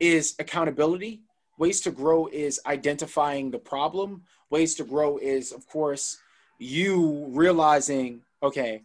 is 0.00 0.34
accountability. 0.38 1.22
Ways 1.58 1.80
to 1.82 1.90
grow 1.90 2.26
is 2.26 2.60
identifying 2.66 3.50
the 3.50 3.58
problem. 3.58 4.22
Ways 4.50 4.74
to 4.74 4.84
grow 4.84 5.16
is, 5.18 5.52
of 5.52 5.66
course, 5.68 6.18
you 6.62 7.26
realizing, 7.30 8.22
okay, 8.42 8.82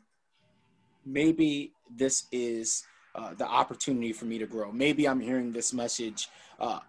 maybe 1.05 1.71
this 1.95 2.25
is 2.31 2.83
uh, 3.15 3.33
the 3.35 3.45
opportunity 3.45 4.13
for 4.13 4.25
me 4.25 4.37
to 4.39 4.47
grow. 4.47 4.71
Maybe 4.71 5.07
I'm 5.07 5.19
hearing 5.19 5.51
this 5.51 5.73
message 5.73 6.29
uh, 6.59 6.79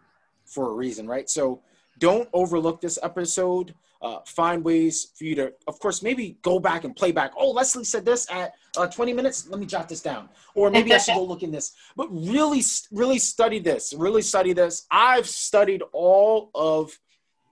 for 0.44 0.70
a 0.70 0.72
reason, 0.72 1.06
right? 1.06 1.28
So 1.28 1.60
don't 1.98 2.28
overlook 2.32 2.80
this 2.80 2.98
episode. 3.02 3.74
Uh, 4.00 4.20
find 4.26 4.64
ways 4.64 5.08
for 5.16 5.24
you 5.24 5.34
to, 5.34 5.52
of 5.66 5.78
course, 5.80 6.02
maybe 6.02 6.38
go 6.42 6.60
back 6.60 6.84
and 6.84 6.94
play 6.94 7.10
back. 7.10 7.32
Oh, 7.36 7.50
Leslie 7.50 7.84
said 7.84 8.04
this 8.04 8.30
at 8.30 8.54
uh, 8.76 8.86
20 8.86 9.12
minutes. 9.12 9.48
Let 9.48 9.58
me 9.58 9.66
jot 9.66 9.88
this 9.88 10.00
down. 10.00 10.28
Or 10.54 10.70
maybe 10.70 10.94
I 10.94 10.98
should 10.98 11.14
go 11.14 11.24
look 11.32 11.42
in 11.42 11.50
this. 11.50 11.72
But 11.96 12.08
really, 12.12 12.62
really 12.92 13.18
study 13.18 13.58
this. 13.58 13.92
Really 13.92 14.22
study 14.22 14.52
this. 14.52 14.86
I've 14.90 15.28
studied 15.28 15.82
all 15.92 16.50
of 16.54 16.96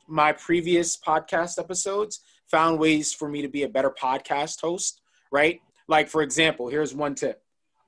my 0.06 0.32
previous 0.32 0.96
podcast 0.96 1.58
episodes 1.58 2.20
found 2.51 2.78
ways 2.78 3.12
for 3.12 3.28
me 3.28 3.43
to 3.43 3.48
be 3.48 3.64
a 3.64 3.68
better 3.68 3.90
podcast 3.90 4.60
host, 4.60 5.01
right? 5.31 5.60
Like, 5.89 6.09
for 6.09 6.23
example, 6.23 6.68
here's 6.68 6.94
one 6.94 7.14
tip. 7.14 7.43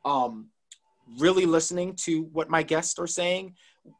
Um, 0.05 0.49
really 1.19 1.47
listening 1.47 1.95
to 2.05 2.25
what 2.33 2.51
my 2.51 2.63
guests 2.63 2.99
are 2.99 3.07
saying. 3.07 3.55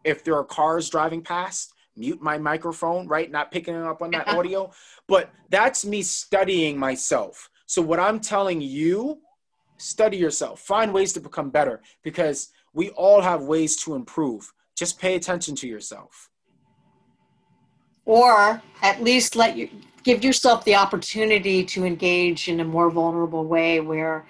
If 0.05 0.25
there 0.25 0.37
are 0.37 0.45
cars 0.45 0.91
driving 0.91 1.23
past, 1.23 1.73
mute 1.97 2.21
my 2.21 2.39
microphone, 2.39 3.09
right? 3.09 3.31
Not 3.31 3.51
picking 3.51 3.75
up 3.75 4.03
on 4.03 4.11
that 4.13 4.29
audio. 4.37 4.71
But 5.07 5.31
that's 5.51 5.85
me 5.85 6.03
studying 6.03 6.79
myself. 6.79 7.51
So, 7.67 7.83
what 7.83 8.01
I'm 8.01 8.21
telling 8.21 8.61
you, 8.61 9.21
study 9.79 10.17
yourself, 10.17 10.61
find 10.61 10.93
ways 10.93 11.13
to 11.15 11.21
become 11.21 11.51
better 11.51 11.83
because 12.03 12.51
we 12.73 12.91
all 12.91 13.21
have 13.21 13.43
ways 13.43 13.77
to 13.85 13.95
improve. 13.95 14.53
Just 14.77 15.01
pay 15.01 15.17
attention 15.17 15.55
to 15.57 15.69
yourself. 15.69 16.31
Or 18.05 18.63
at 18.83 19.03
least 19.03 19.37
let 19.37 19.57
you 19.57 19.69
give 20.03 20.25
yourself 20.25 20.65
the 20.65 20.75
opportunity 20.75 21.65
to 21.65 21.85
engage 21.85 22.49
in 22.49 22.61
a 22.61 22.65
more 22.65 22.91
vulnerable 22.91 23.45
way 23.45 23.81
where 23.81 24.27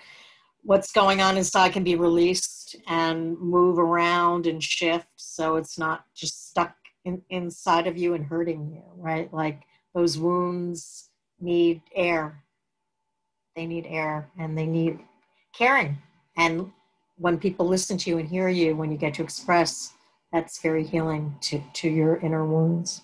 what's 0.63 0.93
going 0.93 1.21
on 1.21 1.37
inside 1.37 1.73
can 1.73 1.85
be 1.85 1.95
released 1.95 2.77
and 2.89 3.39
move 3.39 3.79
around 3.79 4.47
and 4.47 4.63
shift 4.63 5.09
so 5.17 5.57
it's 5.57 5.79
not 5.79 6.05
just 6.15 6.51
stuck 6.51 6.75
in, 7.05 7.23
inside 7.31 7.87
of 7.87 7.97
you 7.97 8.15
and 8.15 8.27
hurting 8.27 8.71
you 8.71 8.83
right? 8.97 9.33
Like 9.33 9.63
those 9.95 10.19
wounds 10.19 11.11
need 11.41 11.83
air. 11.95 12.43
They 13.57 13.67
need 13.67 13.87
air 13.87 14.29
and 14.39 14.57
they 14.57 14.67
need 14.67 15.01
caring. 15.55 15.99
And 16.37 16.71
when 17.17 17.39
people 17.39 17.67
listen 17.67 17.97
to 17.99 18.11
you 18.11 18.19
and 18.19 18.29
hear 18.29 18.49
you 18.49 18.77
when 18.77 18.93
you 18.93 18.99
get 18.99 19.15
to 19.15 19.23
express 19.23 19.95
that's 20.33 20.61
very 20.61 20.85
healing 20.85 21.35
to, 21.41 21.61
to 21.73 21.89
your 21.89 22.19
inner 22.19 22.45
wounds 22.45 23.03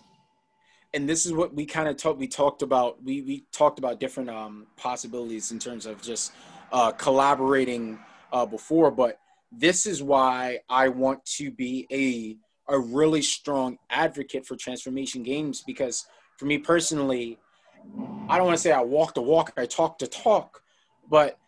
and 0.95 1.09
this 1.09 1.27
is 1.27 1.33
what 1.33 1.53
we 1.53 1.67
kind 1.67 1.89
of 1.89 1.97
talked 1.97 2.19
we 2.19 2.29
talked 2.29 2.63
about 2.63 3.03
we 3.03 3.21
we 3.23 3.45
talked 3.53 3.79
about 3.79 4.01
different 4.01 4.31
um, 4.31 4.67
possibilities 4.77 5.51
in 5.51 5.59
terms 5.59 5.85
of 5.85 6.01
just 6.01 6.33
uh, 6.73 6.93
collaborating 6.93 7.99
uh, 8.33 8.47
before 8.47 8.91
but 8.91 9.19
this 9.53 9.87
is 9.87 10.03
why 10.03 10.59
i 10.71 10.89
want 10.89 11.23
to 11.25 11.51
be 11.51 11.87
a 11.93 12.37
a 12.73 12.79
really 12.79 13.21
strong 13.21 13.77
advocate 13.91 14.47
for 14.47 14.57
Trance4mation 14.57 15.23
games 15.23 15.63
because 15.67 16.07
for 16.39 16.47
me 16.47 16.57
personally 16.59 17.39
i 18.29 18.39
don't 18.39 18.47
want 18.47 18.57
to 18.57 18.63
say 18.63 18.73
i 18.73 18.81
walk 18.81 19.15
the 19.15 19.21
walk 19.21 19.53
i 19.57 19.67
talk 19.67 19.99
the 19.99 20.07
talk 20.07 20.63
but 21.11 21.39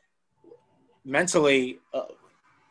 mentally 1.04 1.78
uh, 1.94 2.02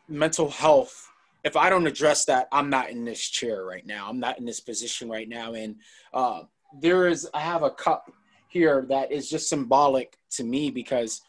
mental 0.08 0.50
health 0.50 1.10
if 1.42 1.56
i 1.56 1.68
don't 1.68 1.86
address 1.86 2.24
that 2.26 2.48
i'm 2.52 2.70
not 2.70 2.90
in 2.90 3.04
this 3.04 3.20
chair 3.28 3.64
right 3.64 3.86
now. 3.86 4.08
I'm 4.08 4.20
not 4.20 4.38
in 4.38 4.44
this 4.44 4.60
position 4.60 5.08
right 5.08 5.28
now. 5.28 5.54
And 5.54 5.76
uh, 6.12 6.42
there 6.80 7.06
is 7.06 7.28
I 7.34 7.40
have 7.40 7.62
a 7.62 7.70
cup 7.70 8.10
here 8.48 8.86
that 8.88 9.12
is 9.12 9.28
just 9.28 9.48
symbolic 9.48 10.18
to 10.30 10.44
me 10.44 10.70
because 10.70 11.22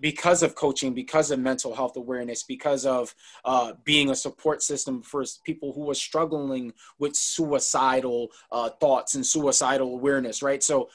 because 0.00 0.42
of 0.42 0.54
coaching, 0.54 0.92
because 0.92 1.30
of 1.30 1.38
mental 1.38 1.74
health 1.74 1.96
awareness, 1.96 2.42
because 2.42 2.84
of 2.84 3.14
uh, 3.44 3.72
being 3.84 4.10
a 4.10 4.14
support 4.14 4.62
system 4.62 5.02
for 5.02 5.24
people 5.44 5.72
who 5.72 5.88
are 5.90 5.94
struggling 5.94 6.72
with 6.98 7.16
suicidal 7.16 8.28
uh, 8.52 8.68
thoughts 8.68 9.14
and 9.14 9.24
suicidal 9.24 9.94
awareness, 9.94 10.42
right? 10.42 10.62
So 10.62 10.90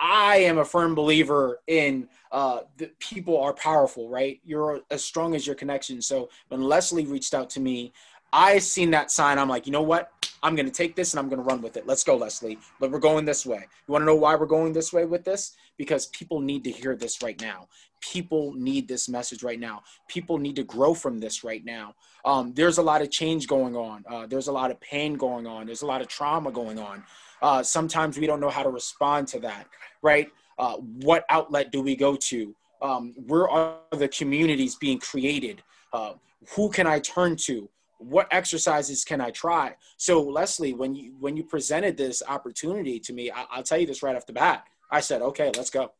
I 0.00 0.38
am 0.38 0.58
a 0.58 0.64
firm 0.64 0.94
believer 0.94 1.60
in 1.66 2.08
uh, 2.30 2.60
that 2.76 2.98
people 3.00 3.40
are 3.40 3.52
powerful, 3.52 4.08
right? 4.08 4.40
You're 4.44 4.80
as 4.90 5.04
strong 5.04 5.34
as 5.34 5.46
your 5.46 5.56
connection. 5.56 6.00
So 6.00 6.28
when 6.48 6.62
Leslie 6.62 7.06
reached 7.06 7.34
out 7.34 7.50
to 7.50 7.60
me, 7.60 7.92
I 8.32 8.58
seen 8.58 8.90
that 8.92 9.10
sign. 9.10 9.38
I'm 9.38 9.48
like, 9.48 9.66
you 9.66 9.72
know 9.72 9.82
what? 9.82 10.12
I'm 10.42 10.54
going 10.54 10.66
to 10.66 10.72
take 10.72 10.94
this 10.94 11.12
and 11.12 11.18
I'm 11.18 11.28
going 11.28 11.38
to 11.38 11.44
run 11.44 11.62
with 11.62 11.76
it. 11.76 11.86
Let's 11.86 12.04
go, 12.04 12.16
Leslie. 12.16 12.58
But 12.78 12.90
we're 12.90 13.00
going 13.00 13.24
this 13.24 13.44
way. 13.44 13.66
You 13.86 13.92
want 13.92 14.02
to 14.02 14.06
know 14.06 14.14
why 14.14 14.36
we're 14.36 14.46
going 14.46 14.72
this 14.72 14.92
way 14.92 15.04
with 15.04 15.24
this? 15.24 15.56
Because 15.76 16.06
people 16.08 16.40
need 16.40 16.62
to 16.64 16.70
hear 16.70 16.94
this 16.94 17.22
right 17.22 17.40
now. 17.40 17.68
People 18.00 18.52
need 18.54 18.86
this 18.86 19.08
message 19.08 19.42
right 19.42 19.58
now. 19.58 19.82
People 20.06 20.38
need 20.38 20.54
to 20.56 20.62
grow 20.62 20.94
from 20.94 21.18
this 21.18 21.42
right 21.42 21.64
now. 21.64 21.94
Um, 22.24 22.52
there's 22.54 22.78
a 22.78 22.82
lot 22.82 23.02
of 23.02 23.10
change 23.10 23.48
going 23.48 23.74
on. 23.74 24.04
Uh, 24.08 24.26
there's 24.26 24.46
a 24.46 24.52
lot 24.52 24.70
of 24.70 24.80
pain 24.80 25.14
going 25.14 25.46
on. 25.46 25.66
There's 25.66 25.82
a 25.82 25.86
lot 25.86 26.00
of 26.00 26.06
trauma 26.06 26.52
going 26.52 26.78
on. 26.78 27.02
Uh, 27.42 27.62
sometimes 27.62 28.18
we 28.18 28.26
don't 28.26 28.40
know 28.40 28.50
how 28.50 28.62
to 28.62 28.70
respond 28.70 29.26
to 29.28 29.40
that, 29.40 29.66
right? 30.02 30.28
Uh, 30.58 30.76
what 30.76 31.24
outlet 31.30 31.72
do 31.72 31.82
we 31.82 31.96
go 31.96 32.16
to? 32.16 32.54
Um, 32.82 33.14
where 33.26 33.48
are 33.48 33.78
the 33.90 34.08
communities 34.08 34.76
being 34.76 34.98
created? 35.00 35.62
Uh, 35.92 36.14
who 36.50 36.70
can 36.70 36.86
I 36.86 37.00
turn 37.00 37.36
to? 37.46 37.68
What 37.98 38.28
exercises 38.30 39.04
can 39.04 39.20
I 39.20 39.30
try? 39.30 39.76
So 39.96 40.22
Leslie, 40.22 40.74
when 40.74 40.94
you 40.94 41.14
when 41.18 41.36
you 41.36 41.44
presented 41.44 41.96
this 41.96 42.22
opportunity 42.26 42.98
to 43.00 43.12
me, 43.12 43.30
I, 43.30 43.44
will 43.56 43.62
tell 43.62 43.78
you 43.78 43.86
this 43.86 44.02
right 44.02 44.16
off 44.16 44.26
the 44.26 44.32
bat. 44.32 44.64
I 44.90 45.00
said, 45.00 45.20
okay, 45.22 45.52
let's 45.56 45.70
go, 45.70 45.92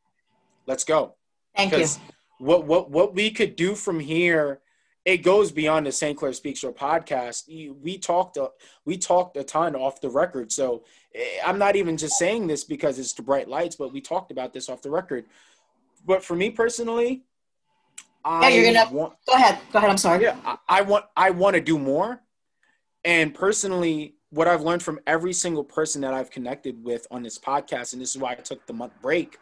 let's 0.67 0.85
go. 0.85 1.15
Thank 1.57 1.77
you. 1.77 1.87
What 2.39 2.67
what 2.67 2.91
what 2.91 3.15
we 3.15 3.31
could 3.31 3.57
do 3.57 3.75
from 3.75 4.01
here 4.01 4.61
it 5.09 5.23
goes 5.23 5.51
beyond 5.51 5.87
the 5.87 5.93
St. 5.93 6.19
Clair 6.19 6.35
Speak 6.35 6.59
Show 6.59 6.71
podcast. 6.71 7.45
We 7.83 7.97
talked 7.97 8.37
a, 8.37 8.51
we 8.85 8.99
talked 8.99 9.39
a 9.39 9.43
ton 9.43 9.75
off 9.75 10.03
the 10.03 10.11
record. 10.11 10.53
So 10.53 10.85
eh, 11.15 11.41
I'm 11.47 11.59
not 11.59 11.77
even 11.77 11.97
just 11.97 12.19
saying 12.19 12.47
this 12.47 12.63
because 12.63 12.99
it's 12.99 13.15
the 13.15 13.23
bright 13.23 13.49
lights, 13.49 13.75
but 13.75 13.91
we 13.91 14.03
talked 14.03 14.31
about 14.31 14.53
this 14.53 14.69
off 14.69 14.83
the 14.83 14.91
record. 14.91 15.25
But 16.05 16.23
for 16.23 16.37
me 16.37 16.51
personally, 16.51 17.23
yeah, 18.25 18.49
you're 18.49 18.73
gonna 18.73 18.93
want, 18.93 19.15
go 19.27 19.35
ahead. 19.35 19.59
Go 19.73 19.79
ahead. 19.79 19.91
I'm 19.91 19.99
sorry. 19.99 20.23
Yeah, 20.23 20.37
I, 20.45 20.59
I 20.69 20.83
want 20.83 21.05
I 21.17 21.31
want 21.31 21.55
to 21.55 21.61
do 21.61 21.79
more. 21.79 22.21
And 23.05 23.35
personally, 23.35 24.15
what 24.31 24.49
I've 24.49 24.63
learned 24.63 24.83
from 24.83 25.01
every 25.07 25.33
single 25.33 25.65
person 25.65 26.03
that 26.03 26.13
I've 26.13 26.31
connected 26.31 26.83
with 26.83 27.07
on 27.11 27.23
this 27.23 27.39
podcast, 27.39 27.93
and 27.93 28.03
this 28.03 28.15
is 28.15 28.19
why 28.19 28.33
I 28.33 28.35
took 28.37 28.67
the 28.67 28.73
month 28.73 28.93
break, 29.01 29.39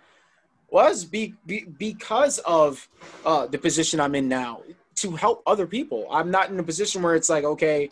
was 0.69 1.05
be, 1.05 1.35
be 1.47 1.65
because 1.79 2.39
of 2.41 2.89
uh, 3.25 3.47
the 3.47 3.59
position 3.59 4.01
I'm 4.01 4.15
in 4.15 4.29
now 4.29 4.63
to 4.97 5.13
help 5.13 5.43
other 5.47 5.67
people. 5.67 6.07
I'm 6.11 6.31
not 6.31 6.51
in 6.51 6.59
a 6.59 6.63
position 6.63 7.03
where 7.03 7.15
it's 7.15 7.29
like, 7.29 7.45
okay, 7.45 7.91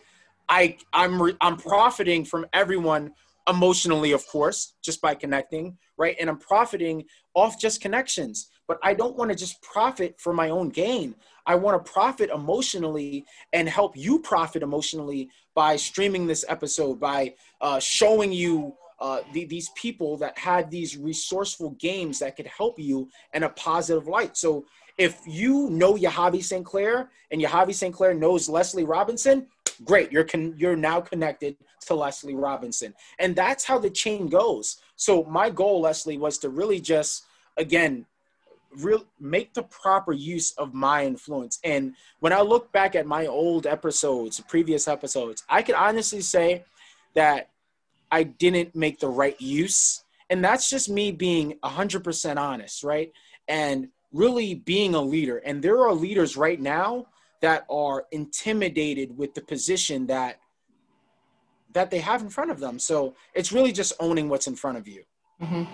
I 0.49 0.77
I'm 0.93 1.21
re- 1.21 1.37
I'm 1.41 1.57
profiting 1.57 2.25
from 2.25 2.47
everyone 2.53 3.13
emotionally, 3.49 4.13
of 4.13 4.27
course, 4.27 4.75
just 4.83 5.01
by 5.01 5.15
connecting, 5.15 5.77
right? 5.99 6.17
And 6.21 6.31
I'm 6.31 6.39
profiting 6.39 7.05
off 7.35 7.61
just 7.61 7.81
connections. 7.81 8.49
But 8.67 8.79
I 8.83 8.95
don't 8.95 9.17
want 9.17 9.31
to 9.31 9.37
just 9.37 9.61
profit 9.63 10.15
for 10.19 10.33
my 10.33 10.49
own 10.49 10.71
gain. 10.71 11.15
I 11.47 11.55
want 11.57 11.85
to 11.85 11.93
profit 11.93 12.31
emotionally 12.31 13.27
and 13.53 13.69
help 13.69 13.97
you 13.97 14.21
profit 14.21 14.63
emotionally 14.63 15.29
by 15.55 15.77
streaming 15.77 16.27
this 16.27 16.45
episode, 16.49 16.99
by 16.99 17.35
uh, 17.61 17.79
showing 17.79 18.33
you 18.33 18.75
uh, 19.01 19.21
the, 19.35 19.45
these 19.45 19.69
people 19.75 20.17
that 20.17 20.39
had 20.39 20.71
these 20.71 20.97
resourceful 20.97 21.71
games 21.73 22.19
that 22.21 22.37
could 22.37 22.47
help 22.47 22.79
you 22.79 23.09
in 23.35 23.43
a 23.43 23.49
positive 23.51 24.07
light. 24.07 24.37
So 24.37 24.65
if 24.99 25.21
you 25.27 25.71
know 25.71 25.95
Yahavy 25.95 26.43
St. 26.43 26.65
Clair 26.65 27.11
and 27.31 27.41
Yahavy 27.41 27.75
St. 27.75 27.95
Clair 27.95 28.15
knows 28.15 28.49
Leslie 28.49 28.85
Robinson, 28.85 29.47
great. 29.85 30.13
You're 30.13 30.25
con- 30.25 30.55
you're 30.57 30.77
now 30.77 31.01
connected 31.01 31.57
to 31.87 31.95
Leslie 31.95 32.35
Robinson, 32.35 32.95
and 33.19 33.35
that's 33.35 33.65
how 33.65 33.79
the 33.79 33.91
chain 33.91 34.29
goes. 34.29 34.81
So 34.97 35.25
my 35.25 35.51
goal, 35.51 35.81
Leslie, 35.81 36.19
was 36.19 36.39
to 36.39 36.49
really 36.49 36.81
just 36.81 37.25
again 37.57 38.07
real 38.79 39.05
make 39.21 39.55
the 39.55 39.63
proper 39.65 40.13
use 40.13 40.53
of 40.53 40.75
my 40.75 41.05
influence. 41.05 41.59
And 41.65 41.95
when 42.21 42.33
I 42.33 42.41
look 42.41 42.73
back 42.73 42.95
at 42.95 43.07
my 43.07 43.27
old 43.27 43.67
episodes, 43.67 44.41
previous 44.49 44.89
episodes, 44.89 45.45
I 45.49 45.63
can 45.63 45.75
honestly 45.75 46.21
say 46.21 46.65
that 47.15 47.51
I 48.11 48.25
didn't 48.25 48.75
make 48.75 49.01
the 49.01 49.09
right 49.09 49.41
use. 49.41 50.05
And 50.31 50.45
that's 50.45 50.71
just 50.71 50.89
me 50.89 51.13
being 51.13 51.59
100% 51.63 52.37
honest, 52.37 52.83
right? 52.83 53.13
And 53.47 53.89
really 54.15 54.55
being 54.55 54.95
a 54.95 55.01
leader. 55.03 55.39
And 55.39 55.61
there 55.63 55.81
are 55.81 55.93
leaders 55.93 56.37
right 56.37 56.61
now 56.61 57.07
that 57.43 57.67
are 57.69 58.07
intimidated 58.13 59.19
with 59.19 59.35
the 59.35 59.43
position 59.43 60.07
that 60.07 60.39
that 61.73 61.91
they 61.91 61.99
have 61.99 62.23
in 62.23 62.29
front 62.31 62.53
of 62.53 62.61
them. 62.61 62.79
So 62.79 63.17
it's 63.35 63.51
really 63.51 63.73
just 63.73 63.93
owning 63.99 64.29
what's 64.29 64.47
in 64.47 64.55
front 64.55 64.79
of 64.79 64.87
you. 64.87 65.03
Mm-hmm. 65.43 65.65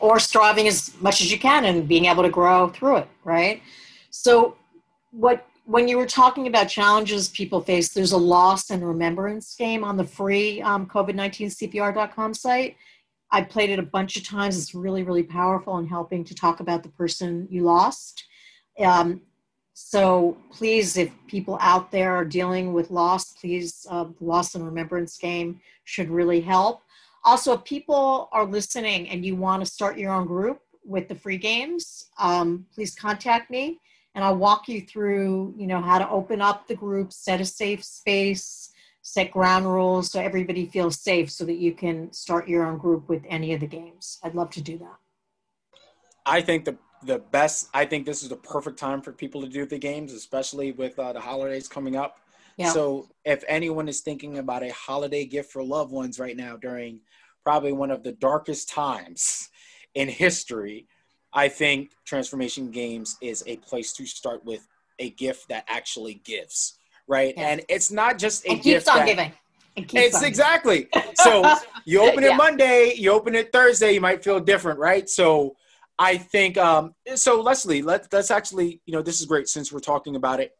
Or 0.00 0.20
striving 0.20 0.68
as 0.68 0.92
much 1.00 1.22
as 1.22 1.32
you 1.32 1.38
can 1.38 1.64
and 1.64 1.88
being 1.88 2.04
able 2.04 2.22
to 2.22 2.28
grow 2.28 2.68
through 2.68 2.98
it, 2.98 3.08
right? 3.24 3.62
So 4.10 4.56
what 5.10 5.46
when 5.64 5.88
you 5.88 5.96
were 5.96 6.06
talking 6.06 6.46
about 6.46 6.64
challenges 6.68 7.28
people 7.28 7.60
face, 7.62 7.90
there's 7.90 8.12
a 8.12 8.16
loss 8.16 8.70
and 8.70 8.86
remembrance 8.86 9.54
game 9.56 9.82
on 9.84 9.96
the 9.96 10.04
free 10.04 10.60
um, 10.60 10.86
COVID-19CPR.com 10.86 12.34
site. 12.34 12.76
I 13.32 13.42
played 13.42 13.70
it 13.70 13.78
a 13.78 13.82
bunch 13.82 14.16
of 14.16 14.24
times. 14.24 14.58
It's 14.58 14.74
really, 14.74 15.02
really 15.02 15.22
powerful 15.22 15.78
in 15.78 15.88
helping 15.88 16.22
to 16.24 16.34
talk 16.34 16.60
about 16.60 16.82
the 16.82 16.90
person 16.90 17.48
you 17.50 17.62
lost. 17.62 18.24
Um, 18.78 19.22
so 19.72 20.36
please, 20.52 20.98
if 20.98 21.10
people 21.26 21.56
out 21.60 21.90
there 21.90 22.14
are 22.14 22.26
dealing 22.26 22.74
with 22.74 22.90
loss, 22.90 23.32
please, 23.32 23.86
uh, 23.90 24.04
the 24.04 24.24
loss 24.24 24.54
and 24.54 24.64
remembrance 24.64 25.16
game 25.16 25.60
should 25.84 26.10
really 26.10 26.42
help. 26.42 26.82
Also, 27.24 27.54
if 27.54 27.64
people 27.64 28.28
are 28.32 28.44
listening 28.44 29.08
and 29.08 29.24
you 29.24 29.34
want 29.34 29.64
to 29.64 29.70
start 29.70 29.96
your 29.96 30.12
own 30.12 30.26
group 30.26 30.60
with 30.84 31.08
the 31.08 31.14
free 31.14 31.38
games, 31.38 32.10
um, 32.18 32.66
please 32.74 32.94
contact 32.94 33.50
me 33.50 33.80
and 34.14 34.24
I'll 34.24 34.36
walk 34.36 34.68
you 34.68 34.82
through, 34.82 35.54
you 35.56 35.66
know, 35.66 35.80
how 35.80 35.98
to 35.98 36.08
open 36.10 36.42
up 36.42 36.66
the 36.66 36.74
group, 36.74 37.12
set 37.12 37.40
a 37.40 37.44
safe 37.44 37.82
space, 37.82 38.71
set 39.02 39.30
ground 39.32 39.66
rules 39.66 40.10
so 40.10 40.20
everybody 40.20 40.66
feels 40.66 41.00
safe 41.00 41.30
so 41.30 41.44
that 41.44 41.58
you 41.58 41.72
can 41.72 42.12
start 42.12 42.48
your 42.48 42.64
own 42.64 42.78
group 42.78 43.08
with 43.08 43.22
any 43.28 43.52
of 43.52 43.60
the 43.60 43.66
games. 43.66 44.18
I'd 44.22 44.34
love 44.34 44.50
to 44.50 44.62
do 44.62 44.78
that. 44.78 44.96
I 46.24 46.40
think 46.40 46.64
the 46.64 46.76
the 47.04 47.18
best. 47.18 47.68
I 47.74 47.84
think 47.84 48.06
this 48.06 48.22
is 48.22 48.28
the 48.28 48.36
perfect 48.36 48.78
time 48.78 49.02
for 49.02 49.12
people 49.12 49.40
to 49.42 49.48
do 49.48 49.66
the 49.66 49.78
games, 49.78 50.12
especially 50.12 50.72
with 50.72 50.98
uh, 50.98 51.12
the 51.12 51.20
holidays 51.20 51.68
coming 51.68 51.96
up. 51.96 52.18
Yeah. 52.56 52.70
So 52.70 53.08
if 53.24 53.42
anyone 53.48 53.88
is 53.88 54.00
thinking 54.00 54.38
about 54.38 54.62
a 54.62 54.72
holiday 54.72 55.24
gift 55.24 55.52
for 55.52 55.62
loved 55.64 55.90
ones 55.90 56.18
right 56.18 56.36
now 56.36 56.56
during 56.56 57.00
probably 57.42 57.72
one 57.72 57.90
of 57.90 58.02
the 58.02 58.12
darkest 58.12 58.68
times 58.68 59.48
in 59.94 60.08
history, 60.08 60.86
I 61.32 61.48
think 61.48 61.92
Trance4mation 62.08 62.70
Games 62.70 63.16
is 63.20 63.42
a 63.46 63.56
place 63.56 63.92
to 63.94 64.06
start 64.06 64.44
with 64.44 64.66
a 64.98 65.10
gift 65.10 65.48
that 65.48 65.64
actually 65.66 66.14
gives, 66.24 66.78
right? 67.08 67.34
Yeah. 67.36 67.48
And 67.48 67.62
it's 67.68 67.90
not 67.90 68.18
just 68.18 68.44
a 68.46 68.52
it 68.52 68.62
gift 68.62 68.88
on 68.88 68.98
that, 68.98 69.06
giving. 69.06 69.32
It 69.76 69.94
it's 69.94 70.16
on 70.16 70.24
exactly. 70.24 70.88
So 71.16 71.56
you 71.84 72.02
open 72.02 72.24
it 72.24 72.30
yeah. 72.30 72.36
Monday, 72.36 72.94
you 72.96 73.12
open 73.12 73.34
it 73.34 73.52
Thursday, 73.52 73.92
you 73.92 74.00
might 74.00 74.24
feel 74.24 74.40
different, 74.40 74.78
right? 74.78 75.08
So 75.08 75.56
I 75.98 76.16
think 76.16 76.58
um 76.58 76.94
so 77.14 77.40
Leslie, 77.40 77.82
let, 77.82 78.12
let's 78.12 78.30
actually, 78.30 78.80
you 78.86 78.92
know, 78.92 79.02
this 79.02 79.20
is 79.20 79.26
great 79.26 79.48
since 79.48 79.72
we're 79.72 79.80
talking 79.80 80.16
about 80.16 80.40
it. 80.40 80.52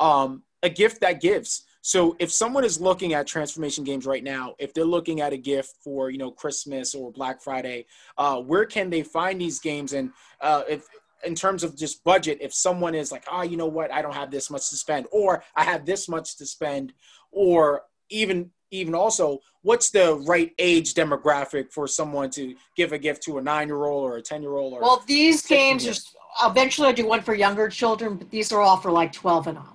Um 0.00 0.42
a 0.62 0.68
gift 0.68 1.00
that 1.00 1.20
gives. 1.20 1.64
So 1.82 2.16
if 2.18 2.32
someone 2.32 2.64
is 2.64 2.80
looking 2.80 3.12
at 3.12 3.26
Trance4mation 3.26 3.84
games 3.84 4.06
right 4.06 4.24
now, 4.24 4.54
if 4.58 4.72
they're 4.72 4.86
looking 4.86 5.20
at 5.20 5.34
a 5.34 5.36
gift 5.36 5.76
for 5.84 6.08
you 6.08 6.16
know 6.16 6.30
Christmas 6.30 6.94
or 6.94 7.12
Black 7.12 7.42
Friday, 7.42 7.84
uh, 8.16 8.40
where 8.40 8.64
can 8.64 8.88
they 8.88 9.02
find 9.02 9.38
these 9.38 9.60
games? 9.60 9.92
And 9.92 10.10
uh, 10.40 10.62
if 10.66 10.86
in 11.24 11.34
terms 11.34 11.64
of 11.64 11.76
just 11.76 12.04
budget, 12.04 12.38
if 12.40 12.52
someone 12.52 12.94
is 12.94 13.12
like, 13.12 13.24
oh, 13.30 13.42
you 13.42 13.56
know 13.56 13.66
what, 13.66 13.92
I 13.92 14.02
don't 14.02 14.14
have 14.14 14.30
this 14.30 14.50
much 14.50 14.70
to 14.70 14.76
spend, 14.76 15.06
or 15.10 15.42
I 15.56 15.64
have 15.64 15.84
this 15.84 16.08
much 16.08 16.36
to 16.38 16.46
spend, 16.46 16.92
or 17.30 17.82
even 18.10 18.50
even 18.70 18.94
also 18.94 19.38
what's 19.62 19.90
the 19.90 20.16
right 20.26 20.52
age 20.58 20.94
demographic 20.94 21.72
for 21.72 21.86
someone 21.86 22.28
to 22.28 22.56
give 22.76 22.92
a 22.92 22.98
gift 22.98 23.22
to 23.22 23.38
a 23.38 23.42
nine 23.42 23.68
year 23.68 23.84
old 23.84 24.10
or 24.10 24.16
a 24.16 24.22
10 24.22 24.42
year 24.42 24.56
old 24.56 24.72
well 24.80 25.02
these 25.06 25.46
games 25.46 25.86
are 25.86 26.50
eventually 26.50 26.88
i 26.88 26.92
do 26.92 27.06
one 27.06 27.20
for 27.20 27.34
younger 27.34 27.68
children 27.68 28.16
but 28.16 28.28
these 28.30 28.50
are 28.52 28.60
all 28.60 28.76
for 28.76 28.90
like 28.90 29.12
12 29.12 29.46
and 29.46 29.58
up 29.58 29.74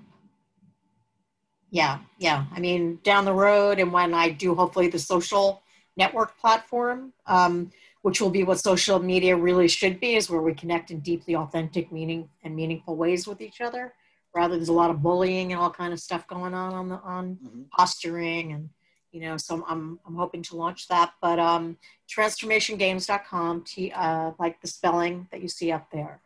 yeah, 1.72 2.00
yeah. 2.18 2.46
I 2.52 2.60
mean, 2.60 3.00
down 3.04 3.26
the 3.26 3.34
road, 3.34 3.80
and 3.80 3.94
when 3.94 4.14
I 4.14 4.30
do 4.30 4.56
hopefully 4.56 4.88
the 4.88 5.00
social 5.00 5.62
network 5.98 6.38
platform, 6.40 7.14
um, 7.28 7.72
which 8.02 8.22
will 8.22 8.30
be 8.30 8.44
what 8.44 8.60
social 8.60 9.00
media 9.00 9.36
really 9.36 9.68
should 9.68 10.00
be, 10.00 10.16
is 10.16 10.30
where 10.30 10.42
we 10.42 10.54
connect 10.54 10.92
in 10.92 11.00
deeply 11.00 11.36
authentic, 11.36 11.92
meaning 11.92 12.30
and 12.44 12.56
meaningful 12.56 12.96
ways 12.96 13.28
with 13.28 13.42
each 13.42 13.62
other. 13.62 13.94
Rather, 14.34 14.56
there's 14.56 14.70
a 14.70 14.74
lot 14.74 14.92
of 14.92 15.02
bullying 15.02 15.52
and 15.52 15.60
all 15.60 15.72
kind 15.72 15.92
of 15.92 16.00
stuff 16.00 16.28
going 16.28 16.54
on 16.54 16.74
on 16.74 16.90
the 16.90 17.00
on 17.02 17.38
mm-hmm. 17.44 17.62
posturing 17.76 18.54
and 18.54 18.70
you 19.12 19.22
know. 19.22 19.38
So 19.38 19.66
I'm 19.68 20.00
I'm 20.06 20.16
hoping 20.16 20.44
to 20.44 20.56
launch 20.56 20.88
that. 20.88 21.14
But 21.22 21.40
um, 21.40 21.78
trance4mationgames.com, 22.10 23.64
t 23.66 23.92
uh, 23.92 24.32
like 24.40 24.62
the 24.62 24.68
spelling 24.68 25.28
that 25.32 25.42
you 25.42 25.48
see 25.48 25.72
up 25.72 25.90
there. 25.92 26.22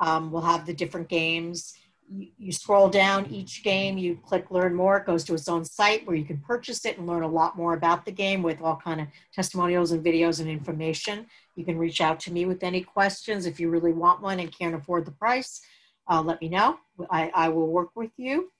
Um, 0.00 0.32
we'll 0.32 0.42
have 0.42 0.66
the 0.66 0.74
different 0.74 1.08
games 1.08 1.74
you, 2.10 2.52
scroll 2.52 2.88
down 2.88 3.26
each 3.26 3.62
game, 3.62 3.98
you 3.98 4.18
click 4.24 4.50
learn 4.50 4.74
more, 4.74 4.98
it 4.98 5.06
goes 5.06 5.24
to 5.24 5.34
its 5.34 5.48
own 5.48 5.64
site 5.64 6.06
where 6.06 6.16
you 6.16 6.24
can 6.24 6.38
purchase 6.38 6.84
it 6.84 6.98
and 6.98 7.06
learn 7.06 7.22
a 7.22 7.28
lot 7.28 7.56
more 7.56 7.74
about 7.74 8.04
the 8.04 8.12
game 8.12 8.42
with 8.42 8.60
all 8.60 8.76
kind 8.76 9.00
of 9.00 9.08
testimonials 9.32 9.92
and 9.92 10.04
videos 10.04 10.40
and 10.40 10.48
information. 10.48 11.26
You 11.56 11.64
can 11.64 11.78
reach 11.78 12.00
out 12.00 12.20
to 12.20 12.32
me 12.32 12.44
with 12.44 12.62
any 12.62 12.82
questions 12.82 13.46
if 13.46 13.58
you 13.58 13.70
really 13.70 13.92
want 13.92 14.22
one 14.22 14.40
and 14.40 14.56
can't 14.56 14.74
afford 14.74 15.06
the 15.06 15.12
price. 15.12 15.60
Uh, 16.08 16.22
let 16.22 16.40
me 16.40 16.48
know. 16.48 16.78
I, 17.10 17.30
I 17.34 17.48
will 17.48 17.68
work 17.68 17.90
with 17.94 18.10
you. 18.16 18.50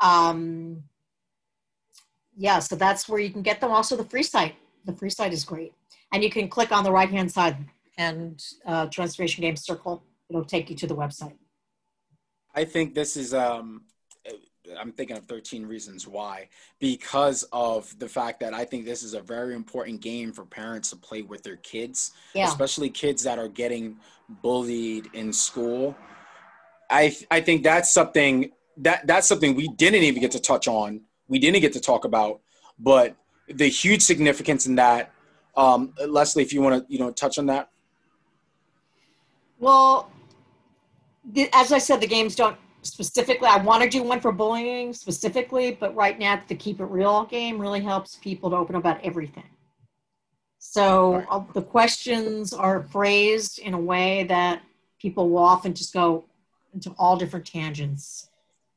Um, 0.00 0.84
yeah, 2.36 2.60
so 2.60 2.76
that's 2.76 3.08
where 3.08 3.18
you 3.18 3.30
can 3.30 3.42
get 3.42 3.60
them. 3.60 3.72
Also, 3.72 3.96
the 3.96 4.04
free 4.04 4.22
site. 4.22 4.54
The 4.84 4.92
free 4.92 5.10
site 5.10 5.32
is 5.32 5.44
great. 5.44 5.74
And 6.12 6.22
you 6.22 6.30
can 6.30 6.48
click 6.48 6.70
on 6.70 6.84
the 6.84 6.92
right 6.92 7.10
hand 7.10 7.32
side 7.32 7.56
and 7.98 8.42
uh, 8.64 8.86
Trance4mation 8.86 9.40
Game 9.40 9.56
Circle. 9.56 10.04
It'll 10.30 10.44
take 10.44 10.70
you 10.70 10.76
to 10.76 10.86
the 10.86 10.94
website. 10.94 11.34
I 12.54 12.64
think 12.64 12.94
this 12.94 13.16
is 13.16 13.34
um 13.34 13.82
I'm 14.78 14.92
thinking 14.92 15.16
of 15.16 15.24
13 15.24 15.64
reasons 15.66 16.06
why 16.06 16.48
because 16.78 17.44
of 17.52 17.98
the 17.98 18.08
fact 18.08 18.40
that 18.40 18.52
I 18.52 18.64
think 18.64 18.84
this 18.84 19.02
is 19.02 19.14
a 19.14 19.20
very 19.20 19.54
important 19.54 20.00
game 20.00 20.32
for 20.32 20.44
parents 20.44 20.90
to 20.90 20.96
play 20.96 21.22
with 21.22 21.42
their 21.42 21.56
kids, 21.56 22.12
yeah. 22.34 22.46
especially 22.46 22.90
kids 22.90 23.22
that 23.22 23.38
are 23.38 23.48
getting 23.48 23.96
bullied 24.42 25.08
in 25.14 25.32
school. 25.32 25.96
I 26.90 27.16
I 27.30 27.40
think 27.40 27.62
that's 27.62 27.92
something 27.92 28.50
that 28.78 29.06
that's 29.06 29.26
something 29.26 29.54
we 29.54 29.68
didn't 29.68 30.02
even 30.02 30.20
get 30.20 30.32
to 30.32 30.40
touch 30.40 30.68
on. 30.68 31.02
We 31.28 31.38
didn't 31.38 31.60
get 31.60 31.72
to 31.74 31.80
talk 31.80 32.04
about, 32.04 32.40
but 32.78 33.16
the 33.48 33.68
huge 33.68 34.02
significance 34.02 34.66
in 34.66 34.76
that. 34.76 35.12
Um, 35.56 35.92
Leslie, 36.06 36.42
if 36.42 36.52
you 36.52 36.62
want 36.62 36.86
to, 36.86 36.92
you 36.92 37.00
know, 37.00 37.10
touch 37.10 37.36
on 37.36 37.46
that. 37.46 37.70
Well, 39.58 40.10
as 41.52 41.72
I 41.72 41.78
said, 41.78 42.00
the 42.00 42.06
games 42.06 42.34
don't 42.34 42.56
specifically, 42.82 43.48
I 43.48 43.58
want 43.58 43.82
to 43.82 43.88
do 43.88 44.02
one 44.02 44.20
for 44.20 44.32
bullying 44.32 44.92
specifically, 44.92 45.72
but 45.72 45.94
right 45.94 46.18
now 46.18 46.40
the 46.48 46.54
Keep 46.54 46.80
It 46.80 46.86
Real 46.86 47.24
game 47.24 47.60
really 47.60 47.80
helps 47.80 48.16
people 48.16 48.50
to 48.50 48.56
open 48.56 48.76
about 48.76 49.04
everything. 49.04 49.48
So 50.58 51.16
right. 51.16 51.26
uh, 51.30 51.44
the 51.54 51.62
questions 51.62 52.52
are 52.52 52.82
phrased 52.82 53.58
in 53.58 53.74
a 53.74 53.80
way 53.80 54.24
that 54.24 54.62
people 54.98 55.30
will 55.30 55.44
often 55.44 55.74
just 55.74 55.92
go 55.92 56.24
into 56.74 56.94
all 56.98 57.16
different 57.16 57.46
tangents 57.46 58.28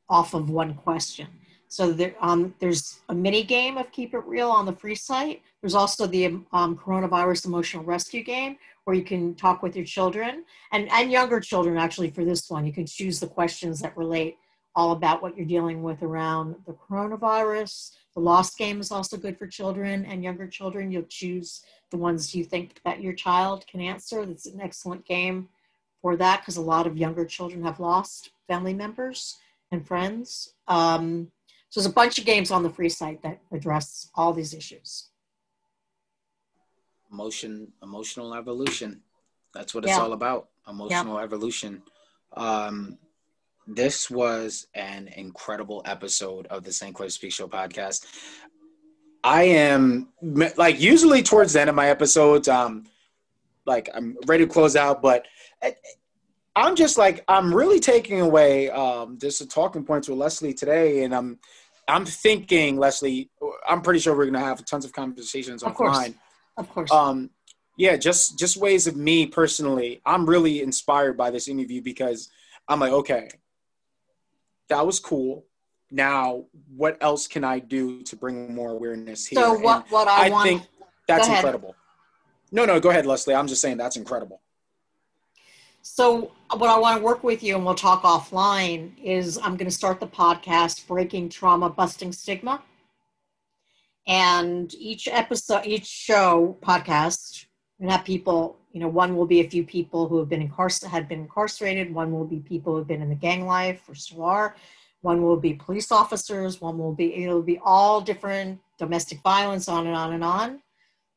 off 0.08 0.34
of 0.34 0.50
one 0.50 0.74
question. 0.74 1.26
So 1.72 1.90
there, 1.90 2.14
um, 2.20 2.54
there's 2.58 3.00
a 3.08 3.14
mini 3.14 3.42
game 3.42 3.78
of 3.78 3.90
Keep 3.92 4.12
It 4.12 4.22
Real 4.26 4.50
on 4.50 4.66
the 4.66 4.74
free 4.74 4.94
site. 4.94 5.40
There's 5.62 5.74
also 5.74 6.06
the 6.06 6.26
um, 6.52 6.76
coronavirus 6.76 7.46
emotional 7.46 7.82
rescue 7.82 8.22
game 8.22 8.58
where 8.84 8.94
you 8.94 9.02
can 9.02 9.34
talk 9.36 9.62
with 9.62 9.74
your 9.74 9.86
children 9.86 10.44
and, 10.72 10.92
and 10.92 11.10
younger 11.10 11.40
children 11.40 11.78
actually 11.78 12.10
for 12.10 12.26
this 12.26 12.50
one. 12.50 12.66
You 12.66 12.74
can 12.74 12.84
choose 12.84 13.20
the 13.20 13.26
questions 13.26 13.80
that 13.80 13.96
relate 13.96 14.36
all 14.74 14.92
about 14.92 15.22
what 15.22 15.34
you're 15.34 15.46
dealing 15.46 15.82
with 15.82 16.02
around 16.02 16.56
the 16.66 16.74
coronavirus. 16.74 17.92
The 18.12 18.20
Lost 18.20 18.58
game 18.58 18.78
is 18.78 18.92
also 18.92 19.16
good 19.16 19.38
for 19.38 19.46
children 19.46 20.04
and 20.04 20.22
younger 20.22 20.48
children. 20.48 20.92
You'll 20.92 21.04
choose 21.04 21.62
the 21.90 21.96
ones 21.96 22.34
you 22.34 22.44
think 22.44 22.82
that 22.84 23.00
your 23.00 23.14
child 23.14 23.66
can 23.66 23.80
answer. 23.80 24.26
That's 24.26 24.44
an 24.44 24.60
excellent 24.60 25.06
game 25.06 25.48
for 26.02 26.16
that 26.16 26.40
because 26.40 26.58
a 26.58 26.60
lot 26.60 26.86
of 26.86 26.98
younger 26.98 27.24
children 27.24 27.64
have 27.64 27.80
lost 27.80 28.32
family 28.46 28.74
members 28.74 29.38
and 29.70 29.86
friends. 29.86 30.52
Um, 30.68 31.32
so 31.72 31.80
there's 31.80 31.90
a 31.90 31.94
bunch 31.94 32.18
of 32.18 32.26
games 32.26 32.50
on 32.50 32.62
the 32.62 32.68
free 32.68 32.90
site 32.90 33.22
that 33.22 33.40
address 33.50 34.10
all 34.14 34.34
these 34.34 34.52
issues. 34.52 35.08
Emotion, 37.10 37.72
emotional 37.82 38.34
evolution. 38.34 39.00
That's 39.54 39.74
what 39.74 39.84
it's 39.84 39.94
yeah. 39.94 40.00
all 40.00 40.12
about. 40.12 40.48
Emotional 40.68 41.16
yeah. 41.16 41.22
evolution. 41.22 41.82
Um, 42.36 42.98
this 43.66 44.10
was 44.10 44.66
an 44.74 45.08
incredible 45.16 45.80
episode 45.86 46.46
of 46.48 46.62
the 46.62 46.74
St. 46.74 46.94
Clair 46.94 47.08
Speak 47.08 47.32
Show 47.32 47.48
podcast. 47.48 48.04
I 49.24 49.44
am 49.44 50.10
like 50.58 50.78
usually 50.78 51.22
towards 51.22 51.54
the 51.54 51.62
end 51.62 51.70
of 51.70 51.76
my 51.76 51.88
episodes, 51.88 52.48
um, 52.48 52.84
like 53.64 53.88
I'm 53.94 54.18
ready 54.26 54.44
to 54.44 54.52
close 54.52 54.76
out, 54.76 55.00
but 55.00 55.24
I'm 56.54 56.76
just 56.76 56.98
like 56.98 57.24
I'm 57.28 57.54
really 57.54 57.80
taking 57.80 58.20
away 58.20 58.68
um, 58.68 59.16
just 59.18 59.40
a 59.40 59.48
talking 59.48 59.84
points 59.84 60.06
with 60.06 60.18
Leslie 60.18 60.52
today, 60.52 61.04
and 61.04 61.14
I'm 61.14 61.38
I'm 61.88 62.04
thinking, 62.04 62.76
Leslie, 62.76 63.30
I'm 63.68 63.82
pretty 63.82 64.00
sure 64.00 64.16
we're 64.16 64.26
gonna 64.26 64.40
have 64.40 64.64
tons 64.64 64.84
of 64.84 64.92
conversations 64.92 65.62
of. 65.62 65.74
Course. 65.74 66.10
Of 66.56 66.68
course. 66.70 66.90
Um, 66.90 67.30
yeah, 67.76 67.96
just 67.96 68.38
just 68.38 68.56
ways 68.56 68.86
of 68.86 68.96
me 68.96 69.26
personally. 69.26 70.00
I'm 70.04 70.28
really 70.28 70.62
inspired 70.62 71.16
by 71.16 71.30
this 71.30 71.48
interview 71.48 71.82
because 71.82 72.28
I'm 72.68 72.80
like, 72.80 72.92
okay, 72.92 73.28
that 74.68 74.86
was 74.86 75.00
cool. 75.00 75.46
Now, 75.90 76.46
what 76.74 76.96
else 77.00 77.26
can 77.26 77.44
I 77.44 77.58
do 77.58 78.02
to 78.04 78.16
bring 78.16 78.54
more 78.54 78.70
awareness 78.70 79.26
here? 79.26 79.40
So 79.40 79.54
what? 79.54 79.90
what 79.90 80.08
I, 80.08 80.26
I 80.26 80.30
want, 80.30 80.48
think 80.48 80.62
that's 81.06 81.28
incredible. 81.28 81.74
No, 82.50 82.64
no, 82.64 82.80
go 82.80 82.90
ahead, 82.90 83.06
Leslie. 83.06 83.34
I'm 83.34 83.46
just 83.46 83.60
saying 83.60 83.78
that's 83.78 83.96
incredible. 83.96 84.40
So, 85.82 86.32
what 86.58 86.70
I 86.70 86.78
want 86.78 86.98
to 86.98 87.04
work 87.04 87.24
with 87.24 87.42
you, 87.42 87.56
and 87.56 87.64
we'll 87.64 87.74
talk 87.74 88.02
offline, 88.02 88.90
is 89.02 89.38
I'm 89.38 89.56
going 89.56 89.70
to 89.70 89.74
start 89.74 90.00
the 90.00 90.06
podcast 90.06 90.86
Breaking 90.86 91.28
Trauma, 91.28 91.70
Busting 91.70 92.12
Stigma. 92.12 92.62
And 94.06 94.74
each 94.74 95.08
episode, 95.08 95.64
each 95.64 95.86
show, 95.86 96.58
podcast, 96.60 97.46
and 97.80 97.90
have 97.90 98.04
people, 98.04 98.58
you 98.72 98.80
know, 98.80 98.88
one 98.88 99.16
will 99.16 99.26
be 99.26 99.40
a 99.40 99.48
few 99.48 99.64
people 99.64 100.08
who 100.08 100.18
have 100.18 100.28
been 100.28 100.42
incarcerated, 100.42 100.92
had 100.92 101.08
been 101.08 101.20
incarcerated, 101.20 101.94
one 101.94 102.12
will 102.12 102.26
be 102.26 102.40
people 102.40 102.72
who 102.72 102.78
have 102.80 102.88
been 102.88 103.02
in 103.02 103.08
the 103.08 103.14
gang 103.14 103.46
life 103.46 103.82
or 103.88 103.94
STAR, 103.94 104.56
one 105.00 105.22
will 105.22 105.38
be 105.38 105.54
police 105.54 105.90
officers, 105.90 106.60
one 106.60 106.76
will 106.76 106.94
be, 106.94 107.14
it'll 107.24 107.42
be 107.42 107.60
all 107.64 108.00
different 108.00 108.60
domestic 108.78 109.20
violence, 109.20 109.68
on 109.68 109.86
and 109.86 109.96
on 109.96 110.12
and 110.12 110.24
on 110.24 110.60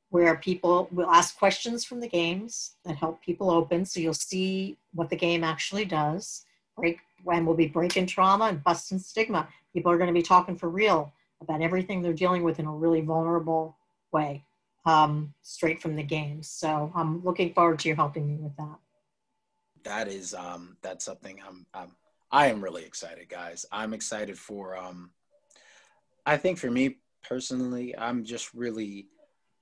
where 0.10 0.36
people 0.38 0.88
will 0.91 1.10
ask 1.10 1.38
questions 1.38 1.84
from 1.84 1.99
the 1.99 2.07
games 2.07 2.76
that 2.86 2.95
help 2.95 3.22
people 3.22 3.49
open. 3.49 3.86
So 3.86 3.99
you'll 3.99 4.14
see 4.14 4.77
what 4.94 5.10
the 5.10 5.15
game 5.15 5.44
actually 5.44 5.86
does. 5.86 6.45
Break 6.77 6.99
when 7.23 7.45
we'll 7.45 7.56
be 7.56 7.68
breaking 7.68 8.06
trauma 8.06 8.45
and 8.45 8.64
busting 8.64 8.99
stigma. 8.99 9.48
People 9.73 9.91
are 9.91 9.98
going 9.98 10.07
to 10.07 10.14
be 10.14 10.22
talking 10.22 10.56
for 10.56 10.69
real 10.69 11.11
about 11.41 11.61
everything 11.61 12.02
they're 12.02 12.14
dealing 12.14 12.44
with 12.44 12.60
in 12.60 12.65
a 12.65 12.72
really 12.72 13.02
vulnerable 13.02 13.76
way, 14.11 14.44
um, 14.86 15.34
straight 15.41 15.82
from 15.82 15.95
the 15.95 16.03
games. 16.03 16.48
So 16.48 16.91
I'm 16.95 17.23
looking 17.23 17.53
forward 17.53 17.80
to 17.80 17.90
you 17.90 17.95
helping 17.95 18.27
me 18.27 18.36
with 18.36 18.56
that. 18.57 18.77
That 19.84 20.07
is 20.07 20.34
um, 20.34 20.77
that's 20.82 21.06
something 21.06 21.40
I'm, 21.45 21.65
I'm 21.73 21.91
I 22.32 22.48
am 22.48 22.64
really 22.64 22.84
excited, 22.84 23.30
guys. 23.30 23.65
I'm 23.72 23.94
excited 23.94 24.38
for. 24.38 24.77
Um, 24.77 25.11
I 26.26 26.38
think 26.38 26.57
for 26.57 26.72
me 26.72 26.98
personally, 27.23 27.95
I'm 27.98 28.23
just 28.23 28.53
really 28.53 29.07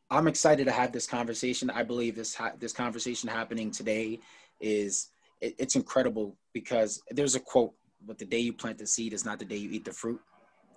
I'm 0.10 0.28
excited 0.28 0.66
to 0.66 0.72
have 0.72 0.92
this 0.92 1.08
conversation. 1.08 1.70
I 1.70 1.84
believe 1.84 2.16
this 2.16 2.36
ha- 2.36 2.54
this 2.60 2.74
conversation 2.74 3.30
happening 3.30 3.72
today 3.72 4.20
is 4.62 5.10
it, 5.42 5.56
it's 5.58 5.76
incredible 5.76 6.38
because 6.54 7.02
there's 7.12 7.36
a 7.36 7.40
quote, 7.40 7.74
"But 8.06 8.18
the 8.18 8.26
day 8.26 8.40
you 8.40 8.54
plant 8.54 8.78
the 8.78 8.88
seed 8.88 9.14
is 9.14 9.26
not 9.26 9.40
the 9.40 9.46
day 9.46 9.58
you 9.58 9.72
eat 9.72 9.86
the 9.86 9.94
fruit." 9.94 10.22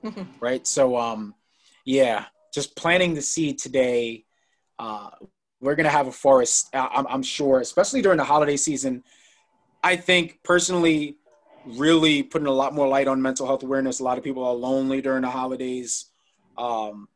Mm-hmm. 0.05 0.23
Right. 0.41 0.67
So, 0.67 0.97
um, 0.97 1.35
yeah, 1.85 2.27
just 2.53 2.77
planting 2.77 3.15
the 3.15 3.23
seed 3.23 3.59
today. 3.59 4.25
Uh, 4.79 5.11
we're 5.61 5.75
gonna 5.75 5.89
have 5.89 6.07
a 6.07 6.13
forest. 6.13 6.69
I'm, 6.75 7.07
I'm 7.09 7.23
sure, 7.23 7.61
especially 7.61 8.03
during 8.03 8.19
the 8.19 8.25
holiday 8.25 8.57
season. 8.57 9.03
I 9.83 9.97
think 9.97 10.41
personally, 10.43 11.17
really 11.67 12.23
putting 12.23 12.47
a 12.47 12.53
lot 12.53 12.75
more 12.75 12.87
light 12.87 13.09
on 13.09 13.21
mental 13.21 13.47
health 13.47 13.63
awareness. 13.63 14.01
A 14.01 14.05
lot 14.05 14.19
of 14.19 14.25
people 14.25 14.45
are 14.45 14.55
lonely 14.55 15.01
during 15.01 15.23
the 15.23 15.31
holidays. 15.31 16.07
Um, 16.57 17.09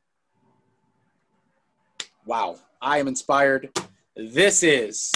wow, 2.31 2.55
I 2.81 2.99
am 2.99 3.09
inspired. 3.09 3.77
This 4.15 4.63
is 4.63 5.11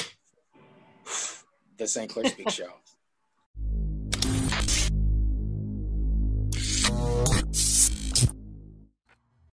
the 1.79 1.87
St. 1.87 2.11
Clair 2.11 2.27
Speak 2.29 2.51
Show. 2.51 2.73